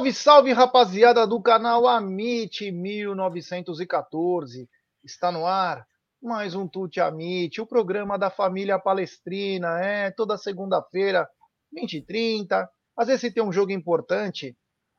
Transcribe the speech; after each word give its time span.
Salve, 0.00 0.14
salve, 0.14 0.52
rapaziada 0.54 1.26
do 1.26 1.42
canal 1.42 1.86
Amit 1.86 2.72
1914. 2.72 4.66
Está 5.04 5.30
no 5.30 5.44
ar 5.46 5.86
mais 6.22 6.54
um 6.54 6.66
Tute 6.66 7.02
Amit, 7.02 7.60
o 7.60 7.66
programa 7.66 8.18
da 8.18 8.30
família 8.30 8.78
palestrina. 8.78 9.78
É 9.78 10.10
toda 10.10 10.38
segunda-feira, 10.38 11.28
20 11.70 11.98
e 11.98 12.02
30. 12.02 12.66
Às 12.96 13.08
vezes, 13.08 13.20
se 13.20 13.30
tem 13.30 13.42
um 13.42 13.52
jogo 13.52 13.72
importante, 13.72 14.56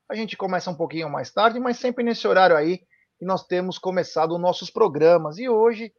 a 0.08 0.14
gente 0.14 0.38
começa 0.38 0.70
um 0.70 0.76
pouquinho 0.76 1.10
mais 1.10 1.32
tarde, 1.32 1.60
mas 1.60 1.80
sempre 1.80 2.04
nesse 2.04 2.28
horário 2.28 2.56
aí 2.56 2.78
que 3.18 3.26
nós 3.26 3.44
temos 3.48 3.80
começado 3.80 4.36
os 4.36 4.40
nossos 4.40 4.70
programas. 4.70 5.40
E 5.40 5.50
hoje 5.50 5.92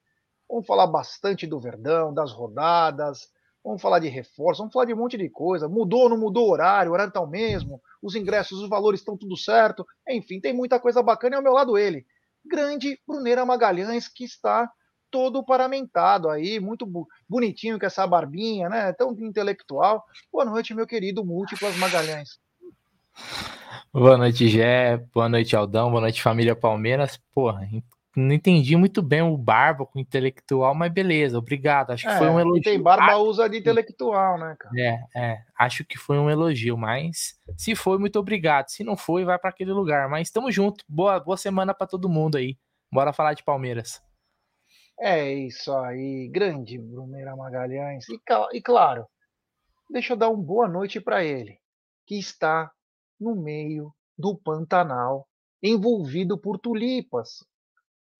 vamos 0.48 0.64
falar 0.64 0.86
bastante 0.86 1.44
do 1.44 1.58
Verdão, 1.58 2.14
das 2.14 2.30
rodadas, 2.30 3.22
vamos 3.64 3.80
falar 3.80 3.98
de 3.98 4.08
reforço, 4.08 4.58
vamos 4.58 4.72
falar 4.72 4.86
de 4.86 4.94
um 4.94 4.96
monte 4.96 5.16
de 5.16 5.28
coisa. 5.28 5.68
Mudou 5.68 6.02
ou 6.02 6.08
não 6.08 6.18
mudou 6.18 6.48
o 6.48 6.50
horário? 6.50 6.90
O 6.90 6.94
horário 6.94 7.10
está 7.10 7.20
o 7.20 7.26
mesmo? 7.26 7.80
Os 8.02 8.14
ingressos, 8.14 8.60
os 8.60 8.68
valores 8.68 9.00
estão 9.00 9.16
tudo 9.16 9.36
certo? 9.36 9.86
Enfim, 10.08 10.40
tem 10.40 10.52
muita 10.52 10.80
coisa 10.80 11.02
bacana 11.02 11.34
e 11.34 11.36
ao 11.36 11.42
meu 11.42 11.52
lado 11.52 11.78
ele, 11.78 12.06
grande 12.44 12.98
Bruneira 13.06 13.44
Magalhães, 13.44 14.08
que 14.08 14.24
está 14.24 14.70
todo 15.10 15.44
paramentado 15.44 16.30
aí, 16.30 16.58
muito 16.58 16.88
bonitinho 17.28 17.78
com 17.78 17.84
essa 17.84 18.06
barbinha, 18.06 18.68
né? 18.68 18.92
Tão 18.94 19.12
intelectual. 19.12 20.02
Boa 20.32 20.44
noite, 20.44 20.74
meu 20.74 20.86
querido 20.86 21.24
Múltiplas 21.24 21.76
Magalhães. 21.76 22.40
Boa 23.92 24.16
noite, 24.16 24.48
Gé. 24.48 24.96
Boa 25.12 25.28
noite, 25.28 25.54
Aldão. 25.54 25.90
Boa 25.90 26.00
noite, 26.00 26.22
família 26.22 26.56
Palmeiras. 26.56 27.20
Porra, 27.34 27.68
não 28.14 28.32
entendi 28.34 28.76
muito 28.76 29.00
bem 29.00 29.22
o 29.22 29.36
barba 29.36 29.86
com 29.86 29.98
intelectual, 29.98 30.74
mas 30.74 30.92
beleza, 30.92 31.38
obrigado. 31.38 31.92
Acho 31.92 32.06
que 32.06 32.12
é, 32.12 32.18
foi 32.18 32.28
um 32.28 32.38
elogio. 32.38 32.62
Tem 32.62 32.80
barba 32.80 33.16
usa 33.16 33.48
de 33.48 33.58
intelectual, 33.58 34.38
né, 34.38 34.54
cara? 34.58 34.74
É, 34.78 35.04
é. 35.16 35.42
Acho 35.58 35.84
que 35.84 35.96
foi 35.96 36.18
um 36.18 36.28
elogio, 36.28 36.76
mas 36.76 37.38
se 37.56 37.74
foi, 37.74 37.98
muito 37.98 38.18
obrigado. 38.18 38.68
Se 38.68 38.84
não 38.84 38.96
foi, 38.96 39.24
vai 39.24 39.38
para 39.38 39.50
aquele 39.50 39.72
lugar. 39.72 40.08
Mas 40.08 40.28
estamos 40.28 40.54
junto. 40.54 40.84
Boa, 40.86 41.18
boa 41.18 41.36
semana 41.36 41.72
para 41.72 41.86
todo 41.86 42.08
mundo 42.08 42.36
aí. 42.36 42.58
Bora 42.92 43.12
falar 43.12 43.32
de 43.32 43.42
Palmeiras. 43.42 44.02
É 45.00 45.32
isso 45.32 45.74
aí, 45.74 46.28
grande 46.28 46.78
Bruneira 46.78 47.34
Magalhães. 47.34 48.06
E, 48.08 48.20
e 48.52 48.60
claro, 48.60 49.06
deixa 49.90 50.12
eu 50.12 50.16
dar 50.16 50.28
uma 50.28 50.42
boa 50.42 50.68
noite 50.68 51.00
para 51.00 51.24
ele, 51.24 51.58
que 52.06 52.18
está 52.18 52.70
no 53.18 53.34
meio 53.34 53.92
do 54.18 54.36
Pantanal, 54.36 55.26
envolvido 55.62 56.38
por 56.38 56.58
tulipas, 56.58 57.44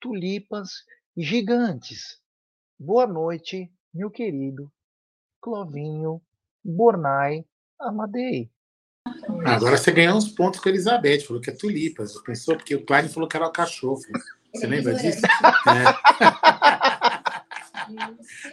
tulipas 0.03 0.85
gigantes. 1.17 2.21
Boa 2.77 3.07
noite, 3.07 3.73
meu 3.95 4.11
querido 4.11 4.71
Clovinho 5.41 6.21
Bornai 6.65 7.47
Amadei. 7.79 8.51
Agora 9.47 9.79
você 9.79 9.93
ganhou 9.93 10.17
uns 10.17 10.29
pontos 10.29 10.59
com 10.59 10.69
a 10.69 10.73
Elizabeth, 10.73 11.21
falou 11.21 11.41
que 11.41 11.51
é 11.51 11.55
tulipas. 11.55 12.21
Pensou 12.23 12.57
porque 12.57 12.75
o 12.75 12.85
Klein 12.85 13.09
falou 13.09 13.29
que 13.29 13.37
era 13.37 13.47
o 13.47 13.53
cachorro. 13.53 14.01
Você 14.53 14.67
lembra 14.67 14.95
disso? 14.95 15.23
É. 15.69 15.85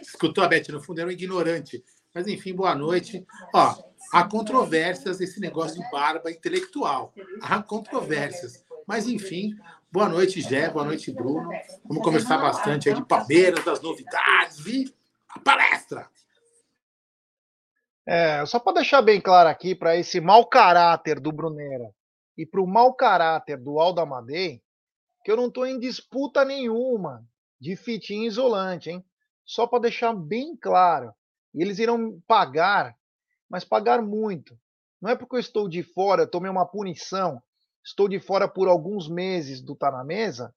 Escutou 0.00 0.44
a 0.44 0.48
Beth, 0.48 0.68
no 0.68 0.80
fundo 0.80 1.00
era 1.00 1.08
um 1.08 1.12
ignorante. 1.12 1.82
Mas 2.14 2.28
enfim, 2.28 2.54
boa 2.54 2.76
noite. 2.76 3.26
Ó, 3.52 3.76
há 4.12 4.24
controvérsias 4.24 5.20
esse 5.20 5.40
negócio 5.40 5.82
de 5.82 5.90
barba 5.90 6.30
intelectual. 6.30 7.12
Há 7.42 7.60
controvérsias. 7.60 8.64
Mas 8.86 9.06
enfim, 9.06 9.56
boa 9.92 10.08
noite, 10.08 10.40
Gé, 10.40 10.70
boa 10.70 10.84
noite, 10.84 11.10
Bruno. 11.10 11.50
Vamos 11.84 12.02
conversar 12.02 12.38
bastante 12.38 12.88
aí 12.88 12.94
de 12.94 13.04
Palmeiras, 13.04 13.64
das 13.64 13.80
novidades 13.80 14.64
e 14.64 14.94
a 15.28 15.40
palestra. 15.40 16.08
É, 18.06 18.44
só 18.46 18.58
para 18.58 18.74
deixar 18.74 19.02
bem 19.02 19.20
claro 19.20 19.48
aqui 19.48 19.74
para 19.74 19.96
esse 19.96 20.20
mau 20.20 20.46
caráter 20.46 21.20
do 21.20 21.32
Bruneira 21.32 21.92
e 22.36 22.46
para 22.46 22.60
o 22.60 22.66
mau 22.66 22.94
caráter 22.94 23.56
do 23.56 23.78
Aldo 23.78 24.00
Amadei, 24.00 24.62
que 25.24 25.30
eu 25.30 25.36
não 25.36 25.48
estou 25.48 25.66
em 25.66 25.78
disputa 25.78 26.44
nenhuma 26.44 27.24
de 27.60 27.76
fitinha 27.76 28.26
isolante, 28.26 28.90
hein? 28.90 29.04
Só 29.44 29.66
para 29.66 29.82
deixar 29.82 30.14
bem 30.14 30.56
claro. 30.56 31.12
E 31.52 31.62
eles 31.62 31.78
irão 31.78 32.20
pagar, 32.26 32.96
mas 33.48 33.64
pagar 33.64 34.00
muito. 34.00 34.56
Não 35.00 35.10
é 35.10 35.16
porque 35.16 35.36
eu 35.36 35.40
estou 35.40 35.68
de 35.68 35.82
fora, 35.82 36.22
eu 36.22 36.30
tomei 36.30 36.50
uma 36.50 36.66
punição, 36.66 37.42
estou 37.84 38.08
de 38.08 38.20
fora 38.20 38.48
por 38.48 38.68
alguns 38.68 39.08
meses 39.08 39.60
do 39.60 39.74
Tá 39.74 39.90
na 39.90 40.04
Mesa, 40.04 40.54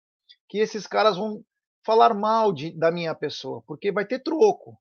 que 0.48 0.60
esses 0.60 0.86
caras 0.86 1.18
vão 1.18 1.44
falar 1.86 2.14
mal 2.14 2.54
de, 2.54 2.72
da 2.72 2.92
minha 2.92 3.14
pessoa, 3.14 3.62
porque 3.68 3.92
vai 3.92 4.06
ter 4.06 4.20
troco. 4.20 4.78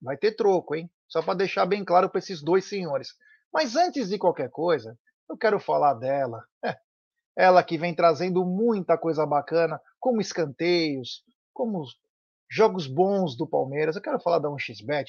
Vai 0.00 0.16
ter 0.16 0.32
troco, 0.32 0.74
hein? 0.74 0.90
Só 1.08 1.22
para 1.22 1.34
deixar 1.34 1.66
bem 1.66 1.84
claro 1.84 2.08
para 2.08 2.18
esses 2.18 2.42
dois 2.42 2.64
senhores. 2.64 3.14
Mas 3.52 3.76
antes 3.76 4.08
de 4.08 4.18
qualquer 4.18 4.48
coisa, 4.50 4.98
eu 5.28 5.36
quero 5.36 5.60
falar 5.60 5.94
dela. 5.94 6.42
É, 6.64 6.76
ela 7.36 7.62
que 7.62 7.78
vem 7.78 7.94
trazendo 7.94 8.44
muita 8.44 8.98
coisa 8.98 9.26
bacana, 9.26 9.80
como 9.98 10.20
escanteios, 10.20 11.22
como 11.52 11.84
jogos 12.50 12.86
bons 12.86 13.36
do 13.36 13.46
Palmeiras. 13.46 13.96
Eu 13.96 14.02
quero 14.02 14.20
falar 14.20 14.38
da 14.38 14.48
1xBet, 14.48 15.06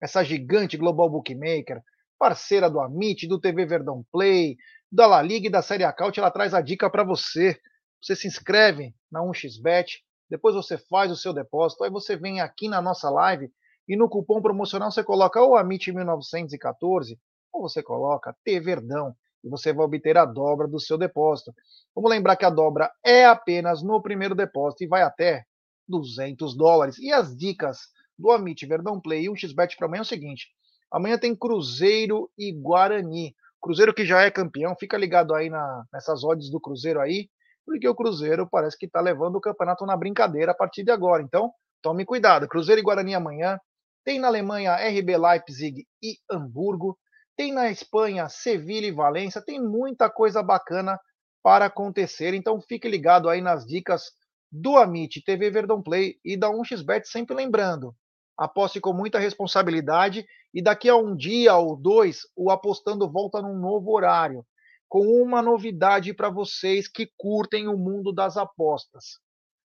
essa 0.00 0.24
gigante 0.24 0.76
global 0.76 1.08
bookmaker, 1.10 1.82
parceira 2.20 2.68
do 2.68 2.78
Amit, 2.78 3.26
do 3.26 3.40
TV 3.40 3.64
Verdão 3.64 4.04
Play, 4.12 4.58
da 4.92 5.06
La 5.06 5.22
Liga 5.22 5.46
e 5.46 5.50
da 5.50 5.62
Série 5.62 5.84
Acaute. 5.84 6.20
Ela 6.20 6.30
traz 6.30 6.52
a 6.52 6.60
dica 6.60 6.90
para 6.90 7.02
você. 7.02 7.58
Você 7.98 8.14
se 8.14 8.28
inscreve 8.28 8.94
na 9.10 9.20
1xBet, 9.22 9.86
depois 10.28 10.54
você 10.54 10.76
faz 10.76 11.10
o 11.10 11.16
seu 11.16 11.32
depósito, 11.32 11.82
aí 11.82 11.90
você 11.90 12.16
vem 12.16 12.40
aqui 12.40 12.68
na 12.68 12.80
nossa 12.80 13.08
live 13.10 13.50
e 13.88 13.96
no 13.96 14.08
cupom 14.08 14.40
promocional 14.40 14.90
você 14.90 15.02
coloca 15.02 15.42
o 15.42 15.56
Amit 15.56 15.90
1914 15.90 17.18
ou 17.52 17.62
você 17.62 17.82
coloca 17.82 18.36
T 18.44 18.60
Verdão 18.60 19.14
e 19.42 19.48
você 19.48 19.72
vai 19.72 19.84
obter 19.84 20.16
a 20.16 20.24
dobra 20.24 20.68
do 20.68 20.78
seu 20.78 20.98
depósito. 20.98 21.52
Vamos 21.94 22.10
lembrar 22.10 22.36
que 22.36 22.44
a 22.44 22.50
dobra 22.50 22.90
é 23.04 23.24
apenas 23.24 23.82
no 23.82 24.00
primeiro 24.00 24.34
depósito 24.34 24.84
e 24.84 24.86
vai 24.86 25.02
até 25.02 25.44
200 25.88 26.54
dólares. 26.54 26.98
E 26.98 27.10
as 27.12 27.34
dicas 27.34 27.80
do 28.18 28.30
Amit 28.30 28.64
Verdão 28.66 29.00
Play 29.00 29.24
e 29.24 29.30
um 29.30 29.36
xbet 29.36 29.76
para 29.76 29.86
amanhã 29.86 30.00
é 30.00 30.02
o 30.02 30.06
seguinte: 30.06 30.48
amanhã 30.92 31.18
tem 31.18 31.34
Cruzeiro 31.34 32.30
e 32.38 32.52
Guarani. 32.52 33.34
Cruzeiro 33.60 33.94
que 33.94 34.04
já 34.04 34.22
é 34.22 34.30
campeão, 34.30 34.74
fica 34.78 34.96
ligado 34.96 35.34
aí 35.34 35.50
na, 35.50 35.84
nessas 35.92 36.24
odds 36.24 36.50
do 36.50 36.60
Cruzeiro 36.60 37.00
aí, 37.00 37.28
porque 37.66 37.86
o 37.86 37.94
Cruzeiro 37.94 38.48
parece 38.50 38.78
que 38.78 38.86
está 38.86 39.00
levando 39.00 39.36
o 39.36 39.40
campeonato 39.40 39.84
na 39.84 39.96
brincadeira 39.96 40.52
a 40.52 40.54
partir 40.54 40.82
de 40.82 40.90
agora. 40.90 41.22
Então, 41.22 41.52
tome 41.82 42.04
cuidado. 42.04 42.48
Cruzeiro 42.48 42.80
e 42.80 42.84
Guarani 42.84 43.14
amanhã. 43.14 43.58
Tem 44.04 44.18
na 44.18 44.28
Alemanha 44.28 44.76
RB 44.76 45.16
Leipzig 45.16 45.86
e 46.02 46.16
Hamburgo. 46.30 46.98
Tem 47.36 47.52
na 47.52 47.70
Espanha 47.70 48.28
Sevilha 48.28 48.86
e 48.86 48.92
Valência, 48.92 49.42
tem 49.42 49.60
muita 49.60 50.10
coisa 50.10 50.42
bacana 50.42 50.98
para 51.42 51.66
acontecer. 51.66 52.34
Então 52.34 52.60
fique 52.60 52.88
ligado 52.88 53.28
aí 53.28 53.40
nas 53.40 53.66
dicas 53.66 54.10
do 54.50 54.76
Amit 54.76 55.22
TV 55.22 55.50
Verdão 55.50 55.82
Play 55.82 56.16
e 56.24 56.36
da 56.36 56.48
1xBet, 56.48 57.04
sempre 57.04 57.36
lembrando, 57.36 57.94
aposte 58.36 58.80
com 58.80 58.92
muita 58.92 59.18
responsabilidade 59.18 60.26
e 60.52 60.62
daqui 60.62 60.88
a 60.88 60.96
um 60.96 61.14
dia 61.14 61.56
ou 61.56 61.76
dois 61.76 62.22
o 62.36 62.50
apostando 62.50 63.10
volta 63.10 63.40
num 63.40 63.56
novo 63.56 63.92
horário, 63.92 64.44
com 64.88 65.06
uma 65.06 65.40
novidade 65.40 66.12
para 66.12 66.28
vocês 66.28 66.88
que 66.88 67.10
curtem 67.16 67.68
o 67.68 67.78
mundo 67.78 68.12
das 68.12 68.36
apostas. 68.36 69.20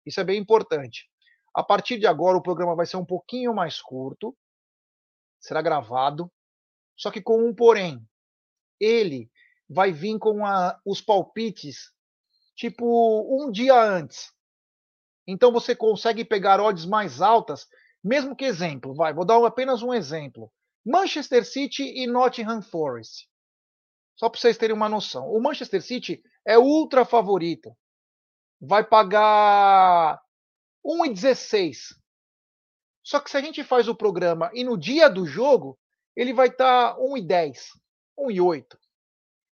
Isso 0.04 0.20
é 0.20 0.24
bem 0.24 0.40
importante. 0.40 1.08
A 1.54 1.62
partir 1.62 1.98
de 1.98 2.06
agora 2.06 2.36
o 2.36 2.42
programa 2.42 2.74
vai 2.74 2.86
ser 2.86 2.96
um 2.96 3.04
pouquinho 3.04 3.54
mais 3.54 3.80
curto, 3.80 4.36
será 5.38 5.62
gravado, 5.62 6.30
só 6.96 7.10
que 7.10 7.22
com 7.22 7.46
um 7.46 7.54
porém. 7.54 8.04
Ele 8.80 9.30
vai 9.68 9.92
vir 9.92 10.18
com 10.18 10.44
a, 10.44 10.78
os 10.84 11.00
palpites 11.00 11.92
tipo 12.56 12.84
um 13.44 13.50
dia 13.50 13.80
antes. 13.80 14.32
Então 15.26 15.52
você 15.52 15.74
consegue 15.74 16.24
pegar 16.24 16.60
odds 16.60 16.84
mais 16.84 17.20
altas, 17.20 17.66
mesmo 18.02 18.34
que 18.34 18.44
exemplo, 18.44 18.94
vai, 18.94 19.14
vou 19.14 19.24
dar 19.24 19.44
apenas 19.46 19.82
um 19.82 19.94
exemplo. 19.94 20.52
Manchester 20.84 21.44
City 21.44 21.82
e 21.82 22.06
Nottingham 22.06 22.62
Forest. 22.62 23.28
Só 24.16 24.28
para 24.28 24.40
vocês 24.40 24.58
terem 24.58 24.74
uma 24.74 24.88
noção. 24.88 25.28
O 25.28 25.40
Manchester 25.40 25.82
City 25.82 26.22
é 26.44 26.58
ultra 26.58 27.04
favorito. 27.04 27.76
Vai 28.60 28.84
pagar 28.84 30.20
1,16. 30.84 31.96
Só 33.02 33.18
que 33.20 33.30
se 33.30 33.36
a 33.36 33.40
gente 33.40 33.64
faz 33.64 33.88
o 33.88 33.94
programa 33.94 34.50
e 34.54 34.62
no 34.62 34.76
dia 34.76 35.08
do 35.08 35.26
jogo, 35.26 35.78
ele 36.14 36.32
vai 36.32 36.48
estar 36.48 36.94
tá 36.94 37.00
1,10, 37.00 37.58
1,8. 38.18 38.64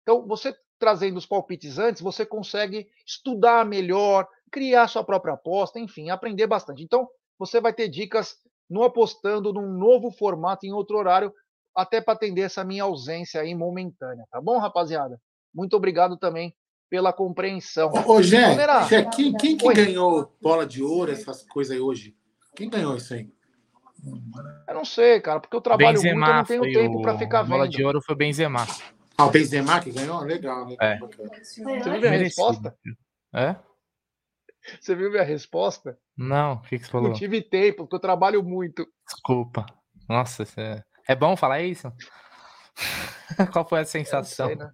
Então, 0.03 0.27
você 0.27 0.57
trazendo 0.79 1.17
os 1.17 1.27
palpites 1.27 1.79
antes, 1.79 2.03
você 2.03 2.27
consegue 2.27 2.89
estudar 3.07 3.65
melhor, 3.65 4.29
criar 4.51 4.89
sua 4.89 5.05
própria 5.05 5.35
aposta, 5.35 5.79
enfim, 5.79 6.11
aprender 6.11 6.47
bastante. 6.47 6.83
Então, 6.83 7.09
você 7.39 7.61
vai 7.61 7.73
ter 7.73 7.89
dicas 7.89 8.37
no 8.69 8.83
apostando 8.83 9.53
num 9.53 9.73
novo 9.73 10.11
formato 10.11 10.67
em 10.67 10.73
outro 10.73 10.97
horário, 10.97 11.33
até 11.75 12.01
para 12.01 12.15
atender 12.15 12.43
essa 12.43 12.65
minha 12.65 12.85
ausência 12.85 13.41
aí 13.41 13.55
momentânea, 13.55 14.25
tá 14.31 14.41
bom, 14.41 14.59
rapaziada? 14.59 15.21
Muito 15.55 15.77
obrigado 15.77 16.17
também 16.17 16.55
pela 16.89 17.13
compreensão. 17.13 17.91
Ô, 18.07 18.15
ô 18.15 18.23
Gé, 18.23 18.55
Gé 18.89 19.05
quem, 19.05 19.33
quem 19.35 19.57
que 19.57 19.73
ganhou 19.75 20.33
bola 20.41 20.67
de 20.67 20.83
ouro, 20.83 21.13
essas 21.13 21.43
coisas 21.43 21.75
aí 21.75 21.81
hoje? 21.81 22.17
Quem 22.55 22.71
ganhou 22.71 22.97
isso 22.97 23.13
aí? 23.15 23.31
Eu 24.69 24.75
não 24.75 24.85
sei, 24.85 25.21
cara, 25.21 25.41
porque 25.41 25.57
eu 25.57 25.61
trabalho 25.61 25.95
Benzema 25.95 26.15
muito, 26.15 26.53
eu 26.53 26.59
não 26.59 26.65
tenho 26.65 26.75
tempo 26.75 27.03
para 27.03 27.19
ficar 27.19 27.43
vendo. 27.43 27.51
Bola 27.51 27.69
de 27.69 27.85
ouro 27.85 28.01
foi 28.01 28.15
Benzema. 28.15 28.67
Ah, 29.19 29.27
o 29.27 29.31
Benzema 29.31 29.81
que 29.81 29.91
ganhou? 29.91 30.21
Legal, 30.21 30.67
né? 30.67 30.77
É. 30.81 30.99
Você 30.99 31.63
viu 31.63 32.01
minha 32.01 32.19
resposta? 32.19 32.77
É? 33.35 33.57
Você 34.81 34.95
viu 34.95 35.11
minha 35.11 35.23
resposta? 35.23 35.99
Não, 36.17 36.55
o 36.55 36.61
que, 36.63 36.79
que 36.79 36.85
você 36.85 36.91
falou? 36.91 37.09
Não 37.09 37.17
tive 37.17 37.43
tempo, 37.43 37.79
porque 37.79 37.97
eu 37.97 38.01
trabalho 38.01 38.43
muito. 38.43 38.87
Desculpa. 39.07 39.67
Nossa, 40.09 40.45
é... 40.57 40.83
é 41.09 41.15
bom 41.15 41.37
falar 41.37 41.63
isso? 41.63 41.93
Qual 43.53 43.69
foi 43.69 43.81
a 43.81 43.85
sensação? 43.85 44.47
Sei, 44.47 44.57
né? 44.57 44.71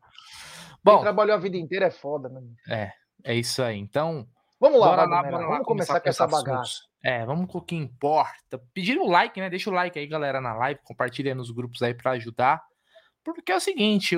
Bom, 0.84 0.94
Quem 0.94 1.02
trabalhou 1.02 1.36
a 1.36 1.38
vida 1.38 1.56
inteira 1.56 1.86
é 1.86 1.90
foda, 1.90 2.28
né? 2.28 2.40
É, 2.68 2.92
é 3.24 3.34
isso 3.34 3.62
aí. 3.62 3.78
Então, 3.78 4.26
vamos 4.60 4.80
lá, 4.80 4.88
bora 4.88 5.04
lá, 5.04 5.22
bora 5.22 5.36
lá, 5.38 5.48
vamos 5.48 5.66
começar, 5.66 6.00
começar 6.00 6.00
com 6.00 6.08
essa 6.08 6.26
bagaça. 6.26 6.80
É, 7.04 7.24
vamos 7.24 7.50
com 7.50 7.58
o 7.58 7.64
que 7.64 7.74
importa. 7.74 8.60
Pedir 8.72 8.98
o 8.98 9.08
like, 9.08 9.40
né? 9.40 9.50
Deixa 9.50 9.70
o 9.70 9.72
like 9.72 9.98
aí, 9.98 10.06
galera, 10.06 10.40
na 10.40 10.54
live, 10.54 10.80
compartilha 10.84 11.34
nos 11.34 11.50
grupos 11.50 11.82
aí 11.82 11.94
para 11.94 12.12
ajudar. 12.12 12.62
Porque 13.24 13.52
é 13.52 13.56
o 13.56 13.60
seguinte, 13.60 14.16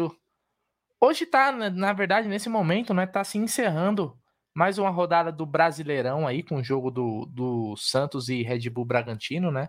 hoje 1.01 1.27
tá, 1.27 1.53
na 1.53 1.93
verdade, 1.93 2.29
nesse 2.29 2.49
momento, 2.49 2.95
né, 2.95 3.07
tá 3.07 3.23
se 3.23 3.37
encerrando 3.37 4.19
mais 4.55 4.79
uma 4.79 4.91
rodada 4.91 5.33
do 5.33 5.45
Brasileirão 5.45 6.27
aí, 6.27 6.43
com 6.43 6.57
o 6.57 6.65
jogo 6.65 6.91
do, 6.91 7.27
do 7.27 7.77
Santos 7.77 8.29
e 8.29 8.43
Red 8.43 8.71
Bull 8.71 8.85
Bragantino, 8.85 9.51
né? 9.51 9.69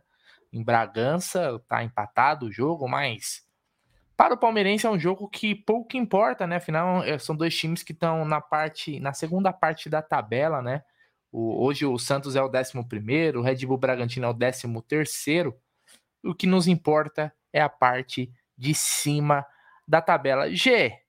Em 0.54 0.64
Bragança, 0.64 1.60
tá 1.68 1.84
empatado 1.84 2.46
o 2.46 2.52
jogo, 2.52 2.88
mas 2.88 3.44
para 4.16 4.36
o 4.36 4.38
Palmeirense 4.38 4.86
é 4.86 4.90
um 4.90 5.00
jogo 5.00 5.28
que 5.28 5.56
pouco 5.56 5.98
importa, 5.98 6.46
né? 6.46 6.58
Afinal, 6.58 7.04
é, 7.04 7.18
são 7.18 7.36
dois 7.36 7.58
times 7.58 7.82
que 7.82 7.94
estão 7.94 8.24
na 8.24 8.40
parte, 8.40 9.00
na 9.00 9.12
segunda 9.12 9.52
parte 9.52 9.90
da 9.90 10.02
tabela, 10.04 10.62
né? 10.62 10.84
O, 11.32 11.66
hoje 11.66 11.86
o 11.86 11.98
Santos 11.98 12.36
é 12.36 12.42
o 12.42 12.50
11 12.50 12.78
o 13.36 13.42
Red 13.42 13.66
Bull 13.66 13.78
Bragantino 13.78 14.28
é 14.28 14.30
o 14.30 14.34
13 14.34 14.82
terceiro. 14.88 15.60
O 16.24 16.34
que 16.34 16.46
nos 16.48 16.68
importa 16.68 17.34
é 17.52 17.60
a 17.60 17.68
parte 17.68 18.32
de 18.58 18.74
cima 18.74 19.46
da 19.88 20.02
tabela. 20.02 20.50
G. 20.54 21.05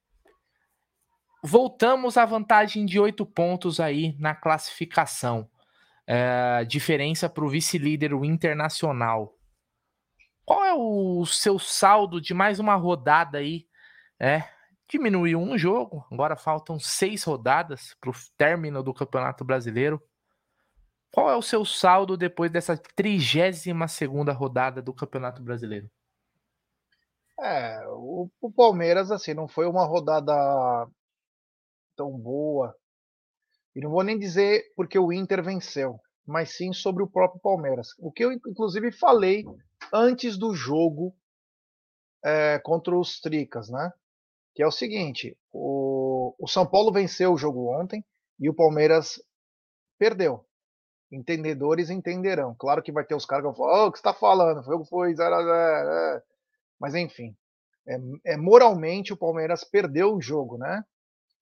Voltamos 1.49 2.17
à 2.17 2.25
vantagem 2.25 2.85
de 2.85 2.99
oito 2.99 3.25
pontos 3.25 3.79
aí 3.79 4.17
na 4.19 4.35
classificação. 4.35 5.49
É, 6.05 6.65
diferença 6.65 7.31
para 7.31 7.45
o 7.45 7.49
vice-líder, 7.49 8.13
o 8.13 8.25
Internacional. 8.25 9.33
Qual 10.45 10.65
é 10.65 10.75
o 10.75 11.25
seu 11.25 11.57
saldo 11.57 12.21
de 12.21 12.35
mais 12.35 12.59
uma 12.59 12.75
rodada 12.75 13.39
aí? 13.39 13.65
É, 14.19 14.43
diminuiu 14.91 15.39
um 15.39 15.57
jogo, 15.57 16.05
agora 16.11 16.35
faltam 16.35 16.81
seis 16.81 17.23
rodadas 17.23 17.95
para 18.01 18.11
o 18.11 18.15
término 18.37 18.83
do 18.83 18.93
Campeonato 18.93 19.45
Brasileiro. 19.45 20.03
Qual 21.13 21.31
é 21.31 21.37
o 21.37 21.43
seu 21.43 21.65
saldo 21.65 22.17
depois 22.17 22.51
dessa 22.51 22.77
32 22.77 23.93
segunda 23.93 24.33
rodada 24.33 24.83
do 24.83 24.93
Campeonato 24.93 25.41
Brasileiro? 25.45 25.89
É, 27.39 27.87
o, 27.87 28.29
o, 28.41 28.51
Palmeiras, 28.51 29.13
assim, 29.13 29.33
não 29.33 29.47
foi 29.47 29.69
uma 29.69 29.87
rodada 29.87 30.35
tão 31.97 32.13
boa. 32.13 32.75
E 33.75 33.81
não 33.81 33.91
vou 33.91 34.03
nem 34.03 34.19
dizer 34.19 34.73
porque 34.77 34.99
o 34.99 35.13
Inter 35.13 35.43
venceu, 35.43 35.99
mas 36.27 36.57
sim 36.57 36.73
sobre 36.73 37.03
o 37.03 37.11
próprio 37.11 37.41
Palmeiras. 37.41 37.89
O 37.99 38.13
que 38.13 38.25
eu, 38.25 38.33
inclusive, 38.33 38.93
falei 38.93 39.45
antes 39.93 40.39
do 40.39 40.55
jogo 40.55 41.15
é, 42.25 42.59
contra 42.59 42.97
os 42.97 43.21
Tricas, 43.21 43.69
né? 43.69 43.93
Que 44.55 44.63
é 44.63 44.67
o 44.67 44.73
seguinte: 44.73 45.37
o, 45.53 46.35
o 46.39 46.49
São 46.49 46.67
Paulo 46.67 46.93
venceu 46.93 47.33
o 47.33 47.39
jogo 47.39 47.71
ontem 47.79 48.05
e 48.39 48.49
o 48.49 48.55
Palmeiras 48.55 49.21
perdeu. 49.99 50.45
Entendedores 51.11 51.89
entenderão. 51.89 52.55
Claro 52.59 52.83
que 52.83 52.91
vai 52.91 53.05
ter 53.05 53.15
os 53.15 53.25
caras 53.25 53.43
que 53.43 53.49
vão 53.49 53.55
falar: 53.55 53.85
oh, 53.85 53.89
o 53.89 53.93
que 53.93 53.99
você 53.99 54.01
está 54.01 54.15
falando? 54.15 54.61
O 54.61 54.65
jogo 54.65 54.85
foi 54.85 55.15
0 55.15 55.35
a 55.35 55.43
0 55.43 55.49
é. 55.49 56.23
Mas 56.81 56.95
enfim, 56.95 57.37
é, 57.87 58.33
é, 58.33 58.37
moralmente 58.37 59.13
o 59.13 59.17
Palmeiras 59.17 59.63
perdeu 59.63 60.15
o 60.15 60.21
jogo, 60.21 60.59
né? 60.59 60.85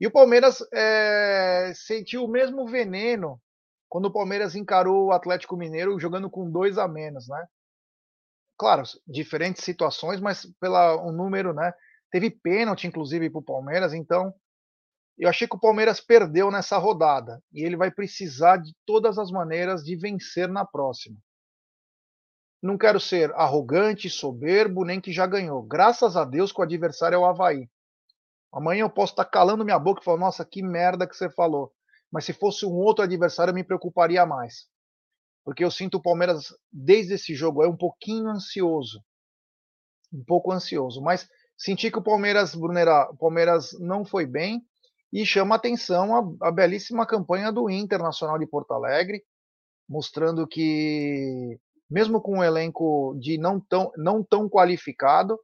E 0.00 0.06
o 0.06 0.10
Palmeiras 0.10 0.58
é, 0.72 1.72
sentiu 1.74 2.24
o 2.24 2.28
mesmo 2.28 2.66
veneno 2.66 3.40
quando 3.88 4.06
o 4.06 4.12
Palmeiras 4.12 4.54
encarou 4.54 5.06
o 5.06 5.12
Atlético 5.12 5.56
Mineiro 5.56 5.98
jogando 6.00 6.28
com 6.28 6.50
dois 6.50 6.78
a 6.78 6.88
menos, 6.88 7.28
né? 7.28 7.46
Claro, 8.58 8.82
diferentes 9.06 9.64
situações, 9.64 10.20
mas 10.20 10.46
pela 10.60 10.96
um 11.00 11.12
número, 11.12 11.52
né? 11.52 11.72
Teve 12.10 12.30
pênalti, 12.30 12.86
inclusive, 12.86 13.30
para 13.30 13.40
o 13.40 13.44
Palmeiras, 13.44 13.92
então 13.92 14.32
eu 15.16 15.28
achei 15.28 15.46
que 15.46 15.54
o 15.54 15.60
Palmeiras 15.60 16.00
perdeu 16.00 16.50
nessa 16.50 16.76
rodada 16.76 17.40
e 17.52 17.62
ele 17.62 17.76
vai 17.76 17.90
precisar 17.90 18.56
de 18.56 18.72
todas 18.84 19.16
as 19.18 19.30
maneiras 19.30 19.84
de 19.84 19.94
vencer 19.94 20.48
na 20.48 20.64
próxima. 20.64 21.16
Não 22.60 22.76
quero 22.76 22.98
ser 22.98 23.32
arrogante, 23.34 24.08
soberbo, 24.08 24.84
nem 24.84 25.00
que 25.00 25.12
já 25.12 25.26
ganhou. 25.26 25.62
Graças 25.62 26.16
a 26.16 26.24
Deus 26.24 26.50
que 26.50 26.60
o 26.60 26.64
adversário 26.64 27.16
é 27.16 27.18
o 27.18 27.24
Havaí. 27.26 27.68
Amanhã 28.54 28.82
eu 28.82 28.90
posso 28.90 29.12
estar 29.12 29.24
calando 29.24 29.64
minha 29.64 29.78
boca 29.78 30.00
e 30.00 30.04
falar, 30.04 30.18
nossa, 30.18 30.44
que 30.44 30.62
merda 30.62 31.08
que 31.08 31.16
você 31.16 31.28
falou. 31.28 31.72
Mas 32.10 32.24
se 32.24 32.32
fosse 32.32 32.64
um 32.64 32.74
outro 32.74 33.04
adversário, 33.04 33.50
eu 33.50 33.54
me 33.54 33.64
preocuparia 33.64 34.24
mais. 34.24 34.68
Porque 35.44 35.64
eu 35.64 35.70
sinto 35.70 35.96
o 35.96 36.02
Palmeiras, 36.02 36.54
desde 36.72 37.14
esse 37.14 37.34
jogo, 37.34 37.64
é 37.64 37.68
um 37.68 37.76
pouquinho 37.76 38.28
ansioso. 38.28 39.02
Um 40.12 40.22
pouco 40.24 40.52
ansioso. 40.52 41.02
Mas 41.02 41.28
senti 41.56 41.90
que 41.90 41.98
o 41.98 42.02
Palmeiras, 42.02 42.54
Brunera, 42.54 43.10
o 43.10 43.16
Palmeiras 43.16 43.72
não 43.80 44.04
foi 44.04 44.24
bem. 44.24 44.64
E 45.12 45.26
chama 45.26 45.56
atenção 45.56 46.38
a, 46.40 46.48
a 46.48 46.52
belíssima 46.52 47.04
campanha 47.04 47.50
do 47.50 47.68
Internacional 47.68 48.38
de 48.38 48.46
Porto 48.46 48.72
Alegre, 48.72 49.24
mostrando 49.88 50.46
que 50.46 51.58
mesmo 51.90 52.20
com 52.20 52.38
um 52.38 52.44
elenco 52.44 53.16
de 53.20 53.36
não 53.38 53.60
tão, 53.60 53.92
não 53.96 54.22
tão 54.22 54.48
qualificado, 54.48 55.38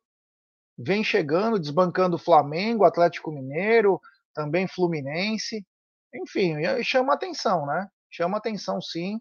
vem 0.83 1.05
chegando, 1.05 1.61
desbancando 1.61 2.17
Flamengo, 2.19 2.85
Atlético 2.85 3.31
Mineiro, 3.31 4.01
também 4.35 4.67
Fluminense. 4.67 5.65
Enfim, 6.15 6.55
chama 6.83 7.13
atenção, 7.13 7.67
né? 7.67 7.87
Chama 8.11 8.39
atenção 8.39 8.81
sim, 8.81 9.21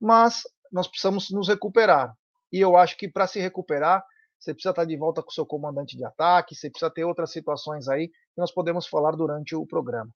mas 0.00 0.42
nós 0.72 0.88
precisamos 0.88 1.30
nos 1.30 1.48
recuperar. 1.48 2.14
E 2.50 2.58
eu 2.58 2.76
acho 2.76 2.96
que 2.96 3.08
para 3.08 3.26
se 3.26 3.38
recuperar, 3.38 4.02
você 4.38 4.52
precisa 4.52 4.70
estar 4.70 4.84
de 4.84 4.96
volta 4.96 5.22
com 5.22 5.30
o 5.30 5.32
seu 5.32 5.46
comandante 5.46 5.96
de 5.96 6.04
ataque, 6.04 6.54
você 6.54 6.70
precisa 6.70 6.90
ter 6.90 7.04
outras 7.04 7.30
situações 7.30 7.88
aí 7.88 8.08
que 8.08 8.40
nós 8.40 8.52
podemos 8.52 8.86
falar 8.86 9.12
durante 9.12 9.54
o 9.54 9.66
programa. 9.66 10.10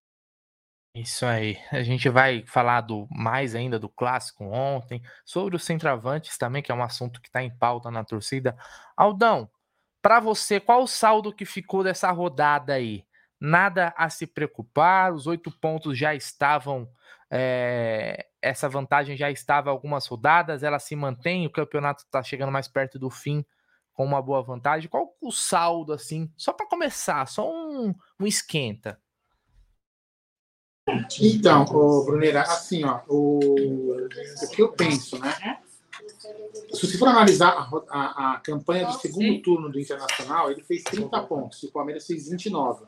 Isso 0.94 1.24
aí. 1.24 1.58
A 1.70 1.82
gente 1.82 2.08
vai 2.08 2.44
falar 2.46 2.80
do 2.80 3.06
mais 3.10 3.54
ainda 3.54 3.78
do 3.78 3.88
clássico 3.88 4.44
ontem, 4.44 5.00
sobre 5.24 5.54
os 5.54 5.64
centroavantes 5.64 6.36
também, 6.36 6.62
que 6.62 6.72
é 6.72 6.74
um 6.74 6.82
assunto 6.82 7.20
que 7.20 7.28
está 7.28 7.42
em 7.42 7.56
pauta 7.56 7.90
na 7.90 8.04
torcida. 8.04 8.56
Aldão, 8.96 9.48
para 10.00 10.20
você, 10.20 10.60
qual 10.60 10.82
o 10.82 10.88
saldo 10.88 11.32
que 11.32 11.44
ficou 11.44 11.82
dessa 11.82 12.10
rodada 12.10 12.74
aí? 12.74 13.04
Nada 13.40 13.94
a 13.96 14.08
se 14.08 14.26
preocupar, 14.26 15.12
os 15.12 15.26
oito 15.26 15.50
pontos 15.50 15.96
já 15.96 16.14
estavam. 16.14 16.88
É, 17.30 18.26
essa 18.40 18.68
vantagem 18.68 19.16
já 19.16 19.30
estava 19.30 19.70
algumas 19.70 20.06
rodadas, 20.06 20.62
ela 20.62 20.78
se 20.78 20.96
mantém, 20.96 21.46
o 21.46 21.52
campeonato 21.52 22.04
está 22.04 22.22
chegando 22.22 22.52
mais 22.52 22.68
perto 22.68 22.98
do 22.98 23.10
fim 23.10 23.44
com 23.92 24.04
uma 24.04 24.22
boa 24.22 24.42
vantagem. 24.42 24.88
Qual 24.88 25.16
o 25.20 25.32
saldo, 25.32 25.92
assim? 25.92 26.32
Só 26.36 26.52
para 26.52 26.68
começar, 26.68 27.26
só 27.26 27.50
um, 27.50 27.94
um 28.18 28.26
esquenta. 28.26 29.00
Então, 31.20 31.64
o 31.64 32.04
Brunera, 32.04 32.42
assim, 32.42 32.84
ó, 32.84 33.00
o, 33.08 34.06
o 34.06 34.48
que 34.50 34.62
eu 34.62 34.72
penso, 34.72 35.18
né? 35.18 35.60
Se 36.18 36.86
você 36.86 36.98
for 36.98 37.08
analisar 37.08 37.50
a, 37.50 37.70
a, 37.88 38.34
a 38.34 38.40
campanha 38.40 38.86
do 38.86 38.94
segundo 38.94 39.40
turno 39.40 39.68
do 39.70 39.78
Internacional, 39.78 40.50
ele 40.50 40.62
fez 40.62 40.82
30 40.82 41.22
pontos, 41.22 41.62
e 41.62 41.66
o 41.66 41.72
Palmeiras 41.72 42.06
fez 42.06 42.28
29. 42.28 42.84